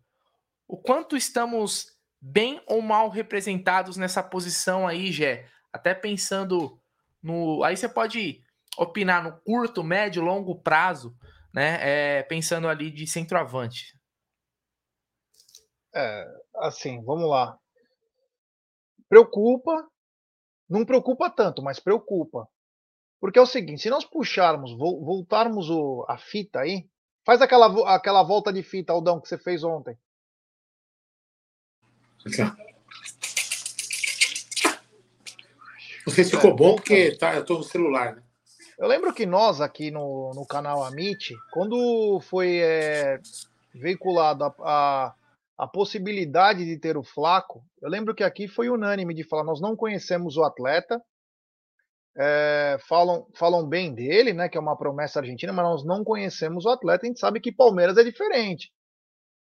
O 0.67 0.77
quanto 0.77 1.15
estamos 1.15 1.87
bem 2.19 2.61
ou 2.65 2.81
mal 2.81 3.09
representados 3.09 3.97
nessa 3.97 4.23
posição 4.23 4.87
aí, 4.87 5.11
Gé? 5.11 5.47
Até 5.71 5.93
pensando 5.93 6.79
no. 7.21 7.63
Aí 7.63 7.75
você 7.75 7.89
pode 7.89 8.42
opinar 8.77 9.23
no 9.23 9.39
curto, 9.41 9.83
médio, 9.83 10.23
longo 10.23 10.59
prazo, 10.61 11.15
né? 11.53 11.77
É, 11.81 12.23
pensando 12.23 12.67
ali 12.67 12.91
de 12.91 13.05
centroavante. 13.05 13.97
É, 15.93 16.25
assim, 16.55 17.03
vamos 17.03 17.29
lá. 17.29 17.57
Preocupa, 19.07 19.87
não 20.67 20.85
preocupa 20.85 21.29
tanto, 21.29 21.61
mas 21.61 21.79
preocupa. 21.79 22.47
Porque 23.19 23.39
é 23.39 23.41
o 23.41 23.45
seguinte, 23.45 23.81
se 23.81 23.89
nós 23.89 24.03
puxarmos, 24.03 24.75
voltarmos 24.77 25.69
o, 25.69 26.05
a 26.09 26.17
fita 26.17 26.59
aí, 26.59 26.89
faz 27.25 27.41
aquela, 27.41 27.95
aquela 27.95 28.23
volta 28.23 28.51
de 28.51 28.63
fita, 28.63 28.91
Aldão, 28.91 29.21
que 29.21 29.29
você 29.29 29.37
fez 29.37 29.63
ontem. 29.63 29.97
Não 36.05 36.13
sei 36.13 36.23
se 36.23 36.31
ficou 36.31 36.53
bom, 36.55 36.75
porque 36.75 37.15
tá, 37.15 37.35
eu 37.35 37.45
tô 37.45 37.57
no 37.57 37.63
celular, 37.63 38.15
né? 38.15 38.23
Eu 38.77 38.87
lembro 38.87 39.13
que 39.13 39.25
nós 39.25 39.61
aqui 39.61 39.91
no, 39.91 40.31
no 40.33 40.45
canal 40.45 40.83
Amit, 40.83 41.35
quando 41.51 42.19
foi 42.21 42.57
é, 42.57 43.19
veiculado 43.73 44.43
a, 44.43 44.55
a, 44.59 45.15
a, 45.57 45.67
possibilidade 45.67 46.65
de 46.65 46.77
ter 46.77 46.97
o 46.97 47.03
Flaco, 47.03 47.63
eu 47.81 47.89
lembro 47.89 48.15
que 48.15 48.23
aqui 48.23 48.47
foi 48.47 48.69
unânime 48.69 49.13
de 49.13 49.23
falar: 49.23 49.43
nós 49.43 49.61
não 49.61 49.75
conhecemos 49.75 50.37
o 50.37 50.43
atleta, 50.43 51.01
é, 52.17 52.77
falam, 52.87 53.27
falam 53.35 53.67
bem 53.67 53.93
dele, 53.93 54.33
né, 54.33 54.49
que 54.49 54.57
é 54.57 54.61
uma 54.61 54.77
promessa 54.77 55.19
argentina, 55.19 55.53
mas 55.53 55.65
nós 55.65 55.85
não 55.85 56.03
conhecemos 56.03 56.65
o 56.65 56.69
atleta. 56.69 57.05
A 57.05 57.07
gente 57.07 57.19
sabe 57.19 57.39
que 57.39 57.51
Palmeiras 57.51 57.97
é 57.97 58.03
diferente, 58.03 58.71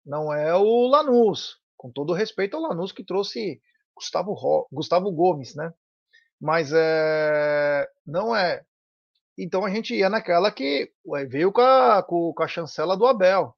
não 0.06 0.34
é 0.34 0.56
o 0.56 0.88
Lanús, 0.88 1.60
com 1.78 1.92
todo 1.92 2.14
respeito 2.14 2.56
ao 2.58 2.64
Lanús 2.64 2.92
que 2.92 3.04
trouxe 3.04 3.62
Gustavo, 3.96 4.68
Gustavo 4.72 5.12
Gomes, 5.12 5.56
né? 5.56 5.72
Mas 6.40 6.72
é, 6.74 7.88
não 8.06 8.36
é. 8.36 8.64
Então 9.44 9.66
a 9.66 9.72
gente 9.72 9.96
ia 9.96 10.08
naquela 10.08 10.52
que 10.52 10.94
veio 11.28 11.52
com 11.52 11.62
a, 11.62 12.04
com 12.04 12.36
a 12.38 12.48
chancela 12.48 12.96
do 12.96 13.08
Abel. 13.08 13.58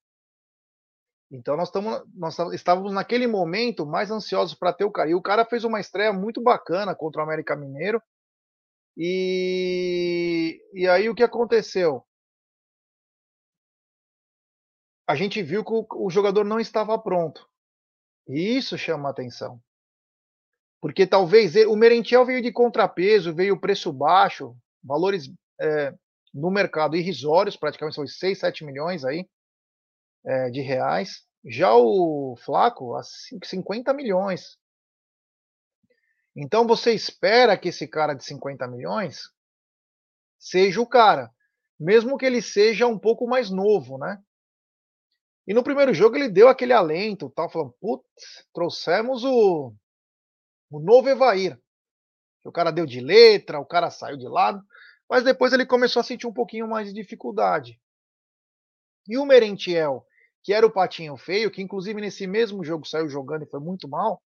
Então 1.30 1.58
nós, 1.58 1.70
tamo, 1.70 1.90
nós 2.16 2.40
estávamos 2.54 2.94
naquele 2.94 3.28
momento 3.28 3.86
mais 3.86 4.10
ansiosos 4.10 4.56
para 4.56 4.72
ter 4.72 4.86
o 4.86 4.92
cara. 4.92 5.10
E 5.10 5.14
o 5.14 5.22
cara 5.22 5.44
fez 5.44 5.66
uma 5.66 5.82
estreia 5.82 6.14
muito 6.14 6.42
bacana 6.42 6.96
contra 6.96 7.20
o 7.20 7.26
América 7.26 7.54
Mineiro. 7.54 8.02
E, 8.96 10.62
e 10.74 10.88
aí 10.88 11.10
o 11.10 11.16
que 11.16 11.24
aconteceu? 11.24 12.06
A 15.06 15.16
gente 15.16 15.44
viu 15.44 15.66
que 15.66 15.74
o, 15.74 15.86
o 16.06 16.10
jogador 16.10 16.46
não 16.46 16.62
estava 16.62 16.98
pronto. 16.98 17.46
E 18.26 18.56
isso 18.56 18.78
chama 18.78 19.10
atenção. 19.10 19.62
Porque 20.80 21.06
talvez 21.06 21.58
ele, 21.58 21.66
o 21.66 21.76
Merentiel 21.76 22.26
veio 22.26 22.42
de 22.42 22.54
contrapeso, 22.54 23.36
veio 23.36 23.60
preço 23.60 23.92
baixo, 23.92 24.56
valores 24.82 25.28
é, 25.64 25.94
no 26.34 26.52
mercado 26.52 26.96
irrisórios, 26.96 27.56
praticamente 27.56 27.96
são 27.96 28.06
6, 28.06 28.38
7 28.38 28.66
milhões 28.66 29.06
aí 29.06 29.28
é, 30.26 30.50
de 30.50 30.62
reais. 30.62 31.26
Já 31.46 31.74
o 31.76 32.36
Flaco, 32.38 32.96
a 32.96 33.02
50 33.04 33.94
milhões. 33.94 34.58
Então 36.36 36.66
você 36.66 36.94
espera 36.94 37.58
que 37.58 37.70
esse 37.70 37.88
cara 37.88 38.14
de 38.14 38.24
50 38.24 38.68
milhões 38.68 39.22
seja 40.40 40.82
o 40.82 40.88
cara, 40.88 41.32
mesmo 41.80 42.18
que 42.18 42.26
ele 42.26 42.42
seja 42.42 42.88
um 42.88 42.98
pouco 42.98 43.28
mais 43.28 43.50
novo, 43.50 43.98
né? 43.98 44.22
E 45.46 45.54
no 45.54 45.64
primeiro 45.64 45.94
jogo 45.94 46.16
ele 46.16 46.30
deu 46.30 46.48
aquele 46.48 46.74
alento, 46.74 47.30
tal, 47.30 47.50
falando, 47.50 47.76
putz, 47.80 48.46
trouxemos 48.54 49.24
o, 49.24 49.74
o 50.72 50.80
novo 50.80 51.10
Evair. 51.10 51.60
O 52.44 52.52
cara 52.52 52.72
deu 52.72 52.86
de 52.86 53.00
letra, 53.00 53.60
o 53.60 53.66
cara 53.66 53.90
saiu 53.90 54.18
de 54.18 54.28
lado. 54.28 54.62
Mas 55.14 55.24
depois 55.24 55.54
ele 55.54 55.64
começou 55.64 56.00
a 56.00 56.04
sentir 56.04 56.26
um 56.26 56.34
pouquinho 56.34 56.68
mais 56.68 56.88
de 56.88 56.94
dificuldade. 56.96 57.80
E 59.08 59.16
o 59.16 59.24
Merentiel, 59.28 60.04
que 60.42 60.52
era 60.52 60.66
o 60.66 60.72
patinho 60.72 61.16
feio, 61.18 61.52
que 61.52 61.62
inclusive 61.62 62.02
nesse 62.02 62.26
mesmo 62.26 62.64
jogo 62.64 62.88
saiu 62.88 63.08
jogando 63.08 63.44
e 63.44 63.48
foi 63.48 63.60
muito 63.60 63.88
mal, 63.88 64.24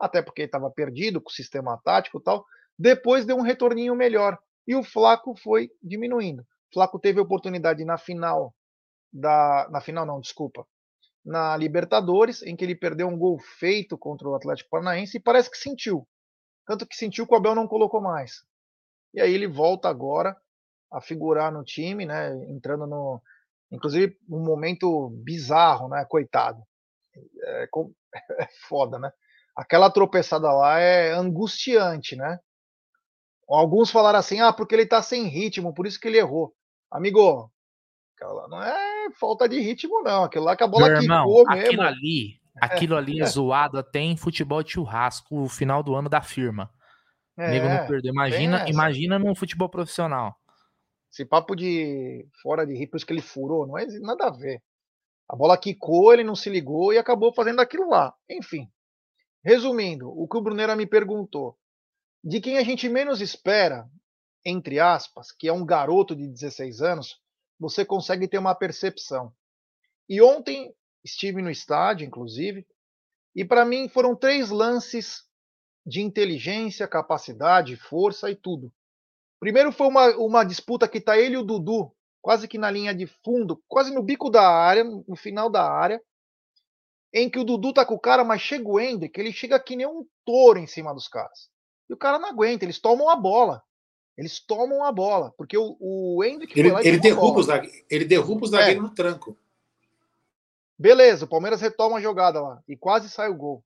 até 0.00 0.22
porque 0.22 0.40
estava 0.40 0.70
perdido 0.70 1.20
com 1.20 1.28
o 1.28 1.32
sistema 1.34 1.76
tático 1.84 2.18
e 2.18 2.22
tal, 2.22 2.46
depois 2.78 3.26
deu 3.26 3.36
um 3.36 3.42
retorninho 3.42 3.94
melhor. 3.94 4.38
E 4.66 4.74
o 4.74 4.82
Flaco 4.82 5.36
foi 5.36 5.70
diminuindo. 5.82 6.40
O 6.40 6.72
Flaco 6.72 6.98
teve 6.98 7.20
oportunidade 7.20 7.84
na 7.84 7.98
final 7.98 8.54
da. 9.12 9.68
Na 9.70 9.82
final, 9.82 10.06
não, 10.06 10.22
desculpa. 10.22 10.66
Na 11.22 11.54
Libertadores, 11.54 12.42
em 12.42 12.56
que 12.56 12.64
ele 12.64 12.74
perdeu 12.74 13.08
um 13.08 13.18
gol 13.18 13.38
feito 13.58 13.98
contra 13.98 14.26
o 14.26 14.34
Atlético 14.34 14.70
Paranaense 14.70 15.18
e 15.18 15.20
parece 15.20 15.50
que 15.50 15.58
sentiu. 15.58 16.08
Tanto 16.66 16.86
que 16.86 16.96
sentiu 16.96 17.26
que 17.26 17.34
o 17.34 17.36
Abel 17.36 17.54
não 17.54 17.68
colocou 17.68 18.00
mais. 18.00 18.42
E 19.14 19.20
aí 19.20 19.32
ele 19.32 19.46
volta 19.46 19.88
agora 19.88 20.36
a 20.92 21.00
figurar 21.00 21.52
no 21.52 21.64
time, 21.64 22.04
né? 22.04 22.34
Entrando 22.50 22.86
no. 22.86 23.22
Inclusive, 23.70 24.16
um 24.28 24.44
momento 24.44 25.10
bizarro, 25.24 25.88
né? 25.88 26.04
Coitado. 26.08 26.60
É, 27.42 27.68
é 28.42 28.48
foda, 28.68 28.98
né? 28.98 29.10
Aquela 29.56 29.90
tropeçada 29.90 30.52
lá 30.52 30.80
é 30.80 31.12
angustiante, 31.12 32.16
né? 32.16 32.38
Alguns 33.48 33.90
falaram 33.90 34.18
assim, 34.18 34.40
ah, 34.40 34.52
porque 34.52 34.74
ele 34.74 34.86
tá 34.86 35.00
sem 35.00 35.26
ritmo, 35.28 35.72
por 35.72 35.86
isso 35.86 36.00
que 36.00 36.08
ele 36.08 36.18
errou. 36.18 36.52
Amigo, 36.90 37.50
não 38.48 38.62
é 38.62 39.10
falta 39.18 39.48
de 39.48 39.60
ritmo, 39.60 40.02
não. 40.02 40.24
Aquilo 40.24 40.44
lá 40.44 40.56
que 40.56 40.64
a 40.64 40.66
bola 40.66 40.88
Meu 40.88 41.02
irmão, 41.02 41.26
quicou 41.26 41.44
mesmo. 41.50 41.62
Aquilo 41.66 41.82
ali, 41.82 42.40
aquilo 42.60 42.96
ali 42.96 43.20
é 43.20 43.26
zoado 43.26 43.78
até 43.78 44.00
em 44.00 44.16
futebol 44.16 44.62
de 44.62 44.72
churrasco, 44.72 45.42
o 45.42 45.48
final 45.48 45.82
do 45.82 45.94
ano 45.94 46.08
da 46.08 46.20
firma. 46.20 46.70
É, 47.36 47.50
Nego 47.50 47.68
não 47.68 47.86
perdeu. 47.86 48.12
Imagina, 48.12 48.68
imagina 48.68 49.18
no 49.18 49.34
futebol 49.34 49.68
profissional. 49.68 50.36
Esse 51.12 51.24
papo 51.24 51.54
de 51.54 52.26
fora 52.42 52.66
de 52.66 52.74
isso 52.74 53.06
que 53.06 53.12
ele 53.12 53.22
furou, 53.22 53.66
não 53.66 53.78
é 53.78 53.86
nada 54.00 54.26
a 54.26 54.30
ver. 54.30 54.62
A 55.28 55.36
bola 55.36 55.56
quicou, 55.56 56.12
ele 56.12 56.24
não 56.24 56.34
se 56.34 56.50
ligou 56.50 56.92
e 56.92 56.98
acabou 56.98 57.32
fazendo 57.32 57.60
aquilo 57.60 57.88
lá. 57.88 58.14
Enfim. 58.28 58.68
Resumindo, 59.44 60.08
o 60.08 60.26
que 60.28 60.36
o 60.36 60.40
Brunera 60.40 60.74
me 60.74 60.86
perguntou. 60.86 61.56
De 62.22 62.40
quem 62.40 62.58
a 62.58 62.62
gente 62.62 62.88
menos 62.88 63.20
espera, 63.20 63.88
entre 64.44 64.80
aspas, 64.80 65.30
que 65.32 65.48
é 65.48 65.52
um 65.52 65.64
garoto 65.64 66.16
de 66.16 66.26
16 66.26 66.80
anos, 66.82 67.20
você 67.58 67.84
consegue 67.84 68.26
ter 68.26 68.38
uma 68.38 68.54
percepção. 68.54 69.32
E 70.08 70.20
ontem 70.20 70.74
estive 71.04 71.42
no 71.42 71.50
estádio, 71.50 72.06
inclusive, 72.06 72.66
E 73.34 73.44
para 73.44 73.64
mim 73.64 73.88
foram 73.88 74.14
três 74.14 74.50
lances 74.50 75.24
de 75.84 76.00
inteligência, 76.00 76.88
capacidade, 76.88 77.76
força 77.76 78.30
e 78.30 78.34
tudo. 78.34 78.72
Primeiro 79.38 79.70
foi 79.72 79.86
uma, 79.88 80.16
uma 80.16 80.44
disputa 80.44 80.88
que 80.88 81.00
tá 81.00 81.18
ele 81.18 81.34
e 81.34 81.38
o 81.38 81.44
Dudu, 81.44 81.92
quase 82.22 82.48
que 82.48 82.56
na 82.56 82.70
linha 82.70 82.94
de 82.94 83.06
fundo, 83.06 83.62
quase 83.68 83.92
no 83.92 84.02
bico 84.02 84.30
da 84.30 84.48
área, 84.48 84.84
no 84.84 85.16
final 85.16 85.50
da 85.50 85.70
área, 85.70 86.00
em 87.12 87.28
que 87.28 87.38
o 87.38 87.44
Dudu 87.44 87.72
tá 87.72 87.84
com 87.84 87.94
o 87.94 88.00
cara, 88.00 88.24
mas 88.24 88.40
chega 88.40 88.68
o 88.68 88.80
Hendrick, 88.80 89.18
ele 89.20 89.32
chega 89.32 89.60
que 89.60 89.76
nem 89.76 89.86
um 89.86 90.06
touro 90.24 90.58
em 90.58 90.66
cima 90.66 90.94
dos 90.94 91.06
caras. 91.06 91.48
E 91.88 91.92
o 91.92 91.96
cara 91.96 92.18
não 92.18 92.28
aguenta, 92.28 92.64
eles 92.64 92.78
tomam 92.78 93.08
a 93.08 93.16
bola. 93.16 93.62
Eles 94.16 94.38
tomam 94.40 94.84
a 94.84 94.92
bola, 94.92 95.34
porque 95.36 95.58
o, 95.58 95.76
o 95.80 96.24
Hendrick 96.24 96.58
ele, 96.58 96.70
ele 96.82 96.98
derruba, 96.98 97.40
o 97.40 97.42
zagueiro, 97.42 97.84
ele 97.90 98.04
derruba 98.04 98.44
o 98.44 98.48
zagueiro 98.48 98.80
é. 98.80 98.82
no 98.82 98.94
tranco. 98.94 99.36
Beleza, 100.78 101.24
o 101.24 101.28
Palmeiras 101.28 101.60
retoma 101.60 101.98
a 101.98 102.00
jogada 102.00 102.40
lá 102.40 102.62
e 102.68 102.76
quase 102.76 103.08
sai 103.08 103.28
o 103.28 103.34
gol. 103.34 103.64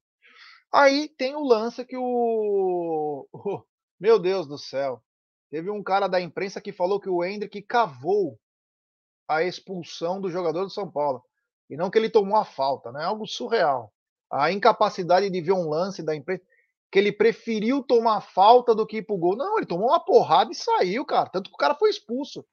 Aí 0.73 1.09
tem 1.09 1.35
o 1.35 1.43
lance 1.43 1.85
que 1.85 1.97
o. 1.97 3.27
Meu 3.99 4.19
Deus 4.19 4.47
do 4.47 4.59
céu. 4.59 5.03
Teve 5.51 5.71
um 5.71 5.83
cara 5.83 6.07
da 6.09 6.21
imprensa 6.21 6.61
que 6.61 6.73
falou 6.73 7.01
que 7.01 7.09
o 7.09 7.25
Hendrick 7.25 7.63
cavou 7.63 8.39
a 9.27 9.43
expulsão 9.43 10.21
do 10.21 10.31
jogador 10.31 10.65
do 10.65 10.71
São 10.71 10.91
Paulo. 10.91 11.23
E 11.71 11.77
não 11.77 11.91
que 11.91 11.99
ele 11.99 12.11
tomou 12.11 12.37
a 12.37 12.45
falta, 12.45 12.93
né? 12.93 13.05
Algo 13.05 13.27
surreal. 13.27 13.93
A 14.31 14.53
incapacidade 14.53 15.31
de 15.31 15.41
ver 15.41 15.53
um 15.53 15.69
lance 15.69 16.03
da 16.03 16.15
imprensa 16.15 16.45
que 16.91 16.99
ele 16.99 17.13
preferiu 17.13 17.83
tomar 17.83 18.21
falta 18.21 18.75
do 18.75 18.87
que 18.87 18.99
ir 18.99 19.03
pro 19.03 19.19
gol. 19.19 19.37
Não, 19.37 19.59
ele 19.59 19.67
tomou 19.67 19.89
uma 19.89 20.01
porrada 20.01 20.51
e 20.51 20.55
saiu, 20.55 21.05
cara. 21.05 21.29
Tanto 21.29 21.51
que 21.51 21.55
o 21.55 21.59
cara 21.59 21.75
foi 21.75 21.91
expulso. 21.91 22.45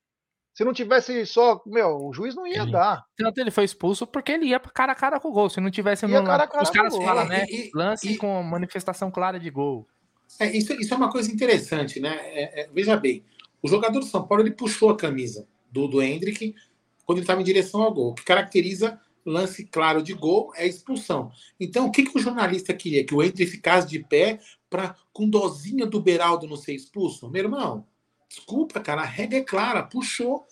Se 0.56 0.64
não 0.64 0.72
tivesse 0.72 1.26
só, 1.26 1.62
meu, 1.66 2.08
o 2.08 2.14
juiz 2.14 2.34
não 2.34 2.48
ia 2.48 2.62
ele, 2.62 2.72
dar. 2.72 3.06
Tanto 3.18 3.40
ele 3.40 3.52
foi 3.52 3.66
expulso 3.66 4.08
porque 4.08 4.32
ele 4.32 4.46
ia 4.46 4.60
cara 4.60 4.94
a 4.94 4.96
cara 4.96 5.20
com 5.20 5.28
o 5.28 5.34
gol. 5.34 5.50
Se 5.50 5.60
não 5.60 5.70
tivesse 5.70 6.08
no 6.08 6.24
cara 6.24 6.48
cara 6.48 6.64
os 6.64 6.70
caras 6.70 6.96
falam, 6.96 7.28
né? 7.28 7.46
E, 7.50 7.70
lance 7.76 8.14
e, 8.14 8.18
com 8.18 8.42
manifestação 8.42 9.12
clara 9.12 9.38
de 9.38 9.50
gol. 9.50 9.86
É, 10.40 10.56
isso, 10.56 10.72
isso 10.74 10.94
é 10.94 10.98
uma 10.98 11.12
coisa 11.12 11.30
interessante, 11.30 12.00
né? 12.00 12.18
É, 12.22 12.62
é, 12.62 12.70
veja 12.74 12.96
bem, 12.96 13.22
o 13.62 13.68
jogador 13.68 14.00
do 14.00 14.06
São 14.06 14.26
Paulo 14.26 14.44
ele 14.44 14.52
puxou 14.52 14.90
a 14.90 14.96
camisa 14.96 15.46
do, 15.70 15.90
do 15.90 16.02
Hendrick 16.02 16.56
quando 17.06 17.18
ele 17.18 17.26
estava 17.26 17.42
em 17.42 17.46
direção 17.46 17.82
ao 17.82 17.94
gol. 17.94 18.12
O 18.12 18.16
que 18.16 18.24
caracteriza 18.24 18.98
lance 19.26 19.66
claro 19.66 20.02
de 20.02 20.14
gol 20.14 20.54
é 20.56 20.66
expulsão. 20.66 21.32
Então, 21.60 21.88
o 21.88 21.92
que, 21.92 22.04
que 22.04 22.18
o 22.18 22.22
jornalista 22.22 22.74
queria? 22.74 23.06
Que 23.06 23.14
o 23.14 23.22
Hendrick 23.22 23.52
ficasse 23.52 23.90
de 23.90 24.00
pé 24.00 24.40
para 24.70 24.96
com 25.12 25.30
dozinha 25.30 25.86
do 25.86 26.00
Beraldo 26.00 26.48
não 26.48 26.56
ser 26.56 26.74
expulso? 26.74 27.30
Meu 27.30 27.44
irmão, 27.44 27.86
desculpa, 28.28 28.80
cara, 28.80 29.02
a 29.02 29.06
regra 29.06 29.40
é 29.40 29.44
clara, 29.44 29.84
puxou, 29.84 30.46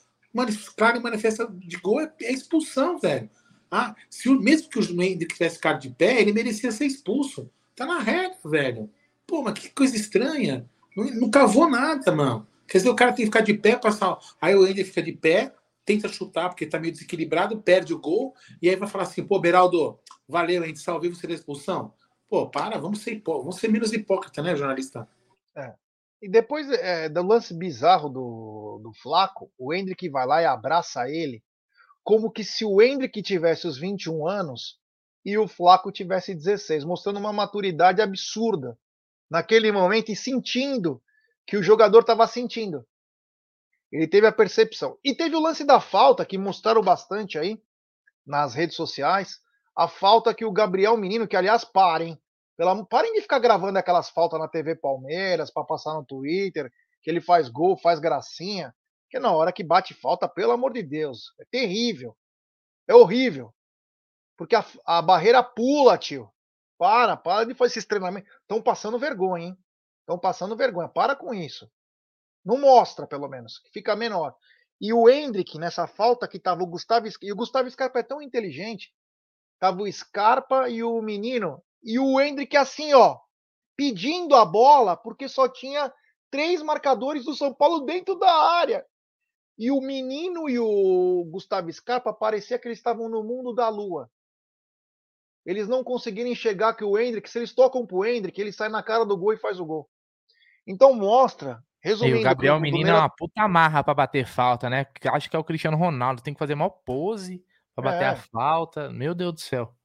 claro 0.75 0.97
e 0.97 1.01
manifesta 1.01 1.47
de 1.47 1.77
gol 1.77 2.01
é, 2.01 2.11
é, 2.21 2.31
expulsão, 2.31 2.99
velho. 2.99 3.29
Ah, 3.69 3.95
se 4.09 4.29
o, 4.29 4.39
mesmo 4.39 4.69
que 4.69 4.79
o 4.79 5.01
Hendrick 5.01 5.33
tivesse 5.33 5.55
ficado 5.55 5.79
de 5.79 5.89
pé, 5.89 6.21
ele 6.21 6.31
merecia 6.31 6.71
ser 6.71 6.85
expulso. 6.85 7.49
Tá 7.75 7.85
na 7.85 7.99
regra, 7.99 8.37
velho. 8.45 8.89
Pô, 9.25 9.41
mas 9.41 9.57
que 9.57 9.69
coisa 9.69 9.95
estranha. 9.95 10.69
Não, 10.95 11.05
não 11.05 11.29
cavou 11.29 11.69
nada, 11.69 12.11
mano. 12.11 12.47
Quer 12.67 12.77
dizer, 12.79 12.89
o 12.89 12.95
cara 12.95 13.11
tem 13.11 13.25
que 13.25 13.31
ficar 13.31 13.41
de 13.41 13.53
pé, 13.53 13.75
passar. 13.75 14.17
Aí 14.39 14.55
o 14.55 14.67
Ender 14.67 14.85
fica 14.85 15.01
de 15.01 15.11
pé, 15.11 15.53
tenta 15.85 16.07
chutar 16.07 16.49
porque 16.49 16.65
tá 16.65 16.79
meio 16.79 16.93
desequilibrado, 16.93 17.61
perde 17.61 17.93
o 17.93 17.99
gol, 17.99 18.33
e 18.61 18.69
aí 18.69 18.75
vai 18.75 18.87
falar 18.87 19.05
assim: 19.05 19.23
pô, 19.23 19.39
Beraldo, 19.39 19.99
valeu, 20.27 20.63
a 20.63 20.67
gente 20.67 20.79
salvou 20.79 21.09
você 21.09 21.27
da 21.27 21.33
expulsão. 21.33 21.93
Pô, 22.29 22.49
para, 22.49 22.77
vamos 22.79 22.99
ser, 23.01 23.13
hipó... 23.13 23.39
vamos 23.39 23.57
ser 23.57 23.67
menos 23.69 23.93
hipócrita, 23.93 24.41
né, 24.41 24.55
jornalista? 24.55 25.07
É. 25.55 25.73
E 26.23 26.29
depois 26.29 26.69
é, 26.71 27.09
do 27.09 27.21
lance 27.21 27.53
bizarro 27.53 28.07
do, 28.07 28.79
do 28.81 28.93
Flaco, 28.93 29.51
o 29.59 29.73
Hendrick 29.73 30.07
vai 30.07 30.25
lá 30.25 30.41
e 30.41 30.45
abraça 30.45 31.09
ele, 31.09 31.43
como 32.01 32.31
que 32.31 32.45
se 32.45 32.63
o 32.63 32.81
Hendrick 32.81 33.21
tivesse 33.21 33.67
os 33.67 33.77
21 33.77 34.25
anos 34.25 34.79
e 35.25 35.37
o 35.37 35.49
Flaco 35.49 35.91
tivesse 35.91 36.33
16, 36.33 36.85
mostrando 36.85 37.19
uma 37.19 37.33
maturidade 37.33 38.01
absurda 38.01 38.79
naquele 39.29 39.69
momento 39.69 40.13
e 40.13 40.15
sentindo 40.15 41.03
que 41.45 41.57
o 41.57 41.63
jogador 41.63 41.99
estava 41.99 42.25
sentindo. 42.25 42.87
Ele 43.91 44.07
teve 44.07 44.25
a 44.25 44.31
percepção. 44.31 44.97
E 45.03 45.13
teve 45.13 45.35
o 45.35 45.41
lance 45.41 45.65
da 45.65 45.81
falta, 45.81 46.25
que 46.25 46.37
mostraram 46.37 46.81
bastante 46.81 47.37
aí 47.37 47.61
nas 48.25 48.53
redes 48.53 48.77
sociais. 48.77 49.41
A 49.75 49.89
falta 49.89 50.33
que 50.33 50.45
o 50.45 50.53
Gabriel 50.53 50.95
Menino, 50.95 51.27
que 51.27 51.35
aliás, 51.35 51.65
parem. 51.65 52.17
Pela, 52.55 52.85
parem 52.85 53.13
de 53.13 53.21
ficar 53.21 53.39
gravando 53.39 53.79
aquelas 53.79 54.09
faltas 54.09 54.39
na 54.39 54.47
TV 54.47 54.75
Palmeiras, 54.75 55.51
para 55.51 55.63
passar 55.63 55.93
no 55.93 56.05
Twitter, 56.05 56.71
que 57.01 57.09
ele 57.09 57.21
faz 57.21 57.49
gol, 57.49 57.77
faz 57.77 57.99
gracinha. 57.99 58.73
Que 59.09 59.19
na 59.19 59.31
hora 59.31 59.51
que 59.51 59.63
bate 59.63 59.93
falta, 59.93 60.27
pelo 60.27 60.51
amor 60.51 60.73
de 60.73 60.83
Deus, 60.83 61.33
é 61.39 61.45
terrível. 61.45 62.17
É 62.87 62.95
horrível. 62.95 63.53
Porque 64.37 64.55
a, 64.55 64.65
a 64.85 65.01
barreira 65.01 65.43
pula, 65.43 65.97
tio. 65.97 66.31
Para, 66.77 67.15
para 67.15 67.45
de 67.45 67.53
fazer 67.53 67.73
esses 67.73 67.85
treinamentos. 67.85 68.31
Estão 68.41 68.61
passando 68.61 68.99
vergonha, 68.99 69.47
hein? 69.47 69.57
Estão 70.01 70.17
passando 70.17 70.55
vergonha. 70.55 70.89
Para 70.89 71.15
com 71.15 71.33
isso. 71.33 71.69
Não 72.43 72.59
mostra, 72.59 73.07
pelo 73.07 73.27
menos, 73.27 73.61
fica 73.71 73.95
menor. 73.95 74.35
E 74.81 74.91
o 74.91 75.09
Hendrick, 75.09 75.57
nessa 75.57 75.87
falta 75.87 76.27
que 76.27 76.39
tava 76.39 76.61
o 76.61 76.67
Gustavo 76.67 77.07
E 77.21 77.31
o 77.31 77.35
Gustavo 77.35 77.69
Scarpa 77.69 77.99
é 77.99 78.03
tão 78.03 78.21
inteligente. 78.21 78.93
Tava 79.59 79.81
o 79.81 79.91
Scarpa 79.91 80.67
e 80.67 80.83
o 80.83 81.01
menino. 81.01 81.63
E 81.83 81.99
o 81.99 82.19
Hendrick 82.19 82.55
assim, 82.55 82.93
ó, 82.93 83.17
pedindo 83.75 84.35
a 84.35 84.45
bola, 84.45 84.95
porque 84.95 85.27
só 85.27 85.47
tinha 85.47 85.91
três 86.31 86.61
marcadores 86.61 87.25
do 87.25 87.35
São 87.35 87.53
Paulo 87.53 87.81
dentro 87.81 88.15
da 88.15 88.31
área. 88.31 88.85
E 89.57 89.69
o 89.69 89.79
menino 89.81 90.49
e 90.49 90.57
o 90.57 91.25
Gustavo 91.31 91.71
Scarpa 91.71 92.13
parecia 92.13 92.57
que 92.57 92.67
eles 92.67 92.79
estavam 92.79 93.09
no 93.09 93.23
mundo 93.23 93.53
da 93.53 93.69
lua 93.69 94.09
eles 95.45 95.67
não 95.67 95.83
conseguiram 95.83 96.29
enxergar 96.29 96.73
que 96.73 96.83
o 96.83 96.97
Hendrick, 96.97 97.29
se 97.29 97.37
eles 97.37 97.53
tocam 97.53 97.85
pro 97.85 98.05
Hendrick, 98.05 98.39
ele 98.39 98.51
sai 98.51 98.69
na 98.69 98.81
cara 98.81 99.05
do 99.05 99.17
gol 99.17 99.33
e 99.33 99.37
faz 99.37 99.59
o 99.59 99.65
gol. 99.65 99.89
Então 100.65 100.93
mostra, 100.93 101.61
resumindo. 101.81 102.17
E 102.17 102.21
o 102.21 102.23
Gabriel 102.23 102.59
Menino 102.59 102.89
é 102.89 102.93
uma 102.93 103.09
puta 103.09 103.47
marra 103.47 103.83
para 103.83 103.93
bater 103.93 104.25
falta, 104.25 104.69
né? 104.69 104.87
Acho 105.11 105.29
que 105.29 105.35
é 105.35 105.39
o 105.39 105.43
Cristiano 105.43 105.75
Ronaldo, 105.75 106.21
tem 106.21 106.33
que 106.33 106.39
fazer 106.39 106.55
mal 106.55 106.71
pose 106.71 107.43
para 107.75 107.83
bater 107.83 108.05
é. 108.05 108.09
a 108.09 108.15
falta. 108.15 108.89
Meu 108.89 109.13
Deus 109.13 109.33
do 109.33 109.41
céu. 109.41 109.75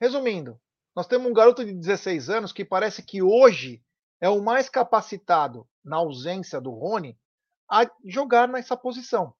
Resumindo, 0.00 0.58
nós 0.98 1.06
temos 1.06 1.30
um 1.30 1.32
garoto 1.32 1.64
de 1.64 1.72
16 1.72 2.28
anos 2.28 2.52
que 2.52 2.64
parece 2.64 3.04
que 3.04 3.22
hoje 3.22 3.80
é 4.20 4.28
o 4.28 4.42
mais 4.42 4.68
capacitado, 4.68 5.64
na 5.84 5.98
ausência 5.98 6.60
do 6.60 6.72
Rony, 6.72 7.16
a 7.70 7.88
jogar 8.04 8.48
nessa 8.48 8.76
posição. 8.76 9.32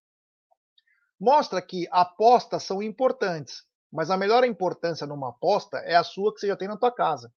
Mostra 1.19 1.61
que 1.61 1.89
apostas 1.91 2.63
são 2.63 2.81
importantes, 2.81 3.65
mas 3.93 4.09
a 4.09 4.17
melhor 4.17 4.45
importância 4.45 5.05
numa 5.05 5.31
aposta 5.31 5.79
é 5.79 5.97
a 5.97 6.05
sua 6.05 6.33
que 6.33 6.39
você 6.39 6.47
já 6.47 6.57
tem 6.57 6.69
na 6.69 6.77
tua 6.77 6.93
casa, 6.93 7.35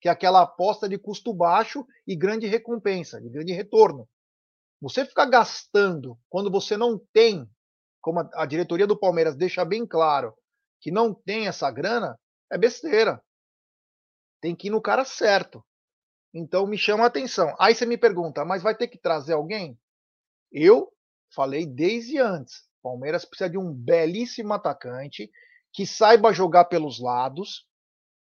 que 0.00 0.08
é 0.08 0.12
aquela 0.12 0.42
aposta 0.42 0.88
de 0.88 0.96
custo 0.96 1.34
baixo 1.34 1.84
e 2.06 2.14
grande 2.14 2.46
recompensa, 2.46 3.20
de 3.20 3.28
grande 3.28 3.52
retorno. 3.52 4.08
Você 4.80 5.04
ficar 5.04 5.26
gastando 5.26 6.16
quando 6.30 6.48
você 6.48 6.76
não 6.76 6.96
tem, 7.12 7.44
como 8.00 8.20
a 8.34 8.46
diretoria 8.46 8.86
do 8.86 8.96
Palmeiras 8.96 9.34
deixa 9.34 9.64
bem 9.64 9.84
claro, 9.84 10.32
que 10.80 10.92
não 10.92 11.12
tem 11.12 11.48
essa 11.48 11.68
grana, 11.72 12.16
é 12.52 12.56
besteira. 12.56 13.20
Tem 14.44 14.54
que 14.54 14.66
ir 14.66 14.70
no 14.70 14.82
cara 14.82 15.06
certo. 15.06 15.64
Então 16.34 16.66
me 16.66 16.76
chama 16.76 17.04
a 17.04 17.06
atenção. 17.06 17.56
Aí 17.58 17.74
você 17.74 17.86
me 17.86 17.96
pergunta, 17.96 18.44
mas 18.44 18.62
vai 18.62 18.76
ter 18.76 18.88
que 18.88 18.98
trazer 18.98 19.32
alguém? 19.32 19.80
Eu 20.52 20.92
falei 21.34 21.64
desde 21.64 22.18
antes. 22.18 22.68
Palmeiras 22.82 23.24
precisa 23.24 23.48
de 23.48 23.56
um 23.56 23.72
belíssimo 23.72 24.52
atacante 24.52 25.30
que 25.72 25.86
saiba 25.86 26.30
jogar 26.30 26.66
pelos 26.66 27.00
lados, 27.00 27.66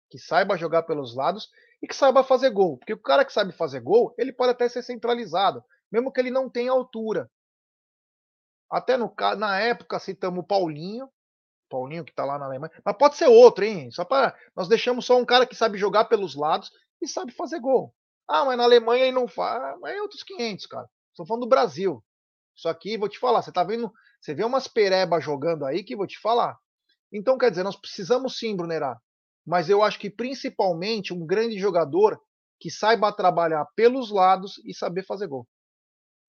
que 0.09 0.17
saiba 0.17 0.57
jogar 0.57 0.81
pelos 0.81 1.15
lados 1.15 1.47
e 1.79 1.87
que 1.87 1.95
saiba 1.95 2.23
fazer 2.23 2.49
gol. 2.49 2.79
Porque 2.79 2.93
o 2.93 2.99
cara 2.99 3.23
que 3.23 3.31
sabe 3.31 3.51
fazer 3.51 3.79
gol, 3.79 4.15
ele 4.17 4.33
pode 4.33 4.53
até 4.53 4.67
ser 4.67 4.81
centralizado, 4.81 5.63
mesmo 5.91 6.11
que 6.11 6.19
ele 6.19 6.31
não 6.31 6.49
tenha 6.49 6.71
altura. 6.71 7.29
Até 8.67 8.97
no, 8.97 9.13
na 9.37 9.59
época 9.59 9.99
citamos 9.99 10.39
o 10.39 10.47
Paulinho, 10.47 11.07
Paulinho 11.69 12.03
que 12.03 12.11
está 12.11 12.25
lá 12.25 12.37
na 12.37 12.45
Alemanha, 12.45 12.71
mas 12.83 12.97
pode 12.97 13.15
ser 13.15 13.27
outro, 13.27 13.63
hein? 13.63 13.91
Só 13.91 14.03
para 14.03 14.35
nós 14.55 14.67
deixamos 14.67 15.05
só 15.05 15.17
um 15.17 15.25
cara 15.25 15.45
que 15.45 15.55
sabe 15.55 15.77
jogar 15.77 16.05
pelos 16.05 16.35
lados 16.35 16.71
e 17.01 17.07
sabe 17.07 17.31
fazer 17.31 17.59
gol. 17.59 17.93
Ah, 18.27 18.45
mas 18.45 18.57
na 18.57 18.63
Alemanha 18.63 19.03
ele 19.03 19.11
não 19.13 19.27
faz, 19.27 19.79
mas 19.79 19.95
é 19.95 20.01
outros 20.01 20.23
500, 20.23 20.65
cara. 20.65 20.89
Estou 21.11 21.25
falando 21.25 21.43
do 21.43 21.49
Brasil. 21.49 22.03
Isso 22.55 22.67
aqui, 22.67 22.97
vou 22.97 23.07
te 23.07 23.17
falar, 23.17 23.41
você 23.41 23.51
tá 23.51 23.63
vendo, 23.63 23.91
você 24.19 24.33
vê 24.33 24.43
umas 24.43 24.67
perebas 24.67 25.23
jogando 25.23 25.65
aí 25.65 25.83
que 25.83 25.95
vou 25.95 26.05
te 26.05 26.19
falar. 26.19 26.57
Então, 27.11 27.37
quer 27.37 27.49
dizer, 27.49 27.63
nós 27.63 27.75
precisamos 27.75 28.37
sim, 28.37 28.55
Brunerá, 28.55 28.99
mas 29.45 29.69
eu 29.69 29.81
acho 29.81 29.97
que 29.97 30.09
principalmente 30.09 31.13
um 31.13 31.25
grande 31.25 31.57
jogador 31.57 32.21
que 32.59 32.69
saiba 32.69 33.11
trabalhar 33.11 33.65
pelos 33.75 34.11
lados 34.11 34.61
e 34.65 34.73
saber 34.73 35.05
fazer 35.05 35.27
gol. 35.27 35.47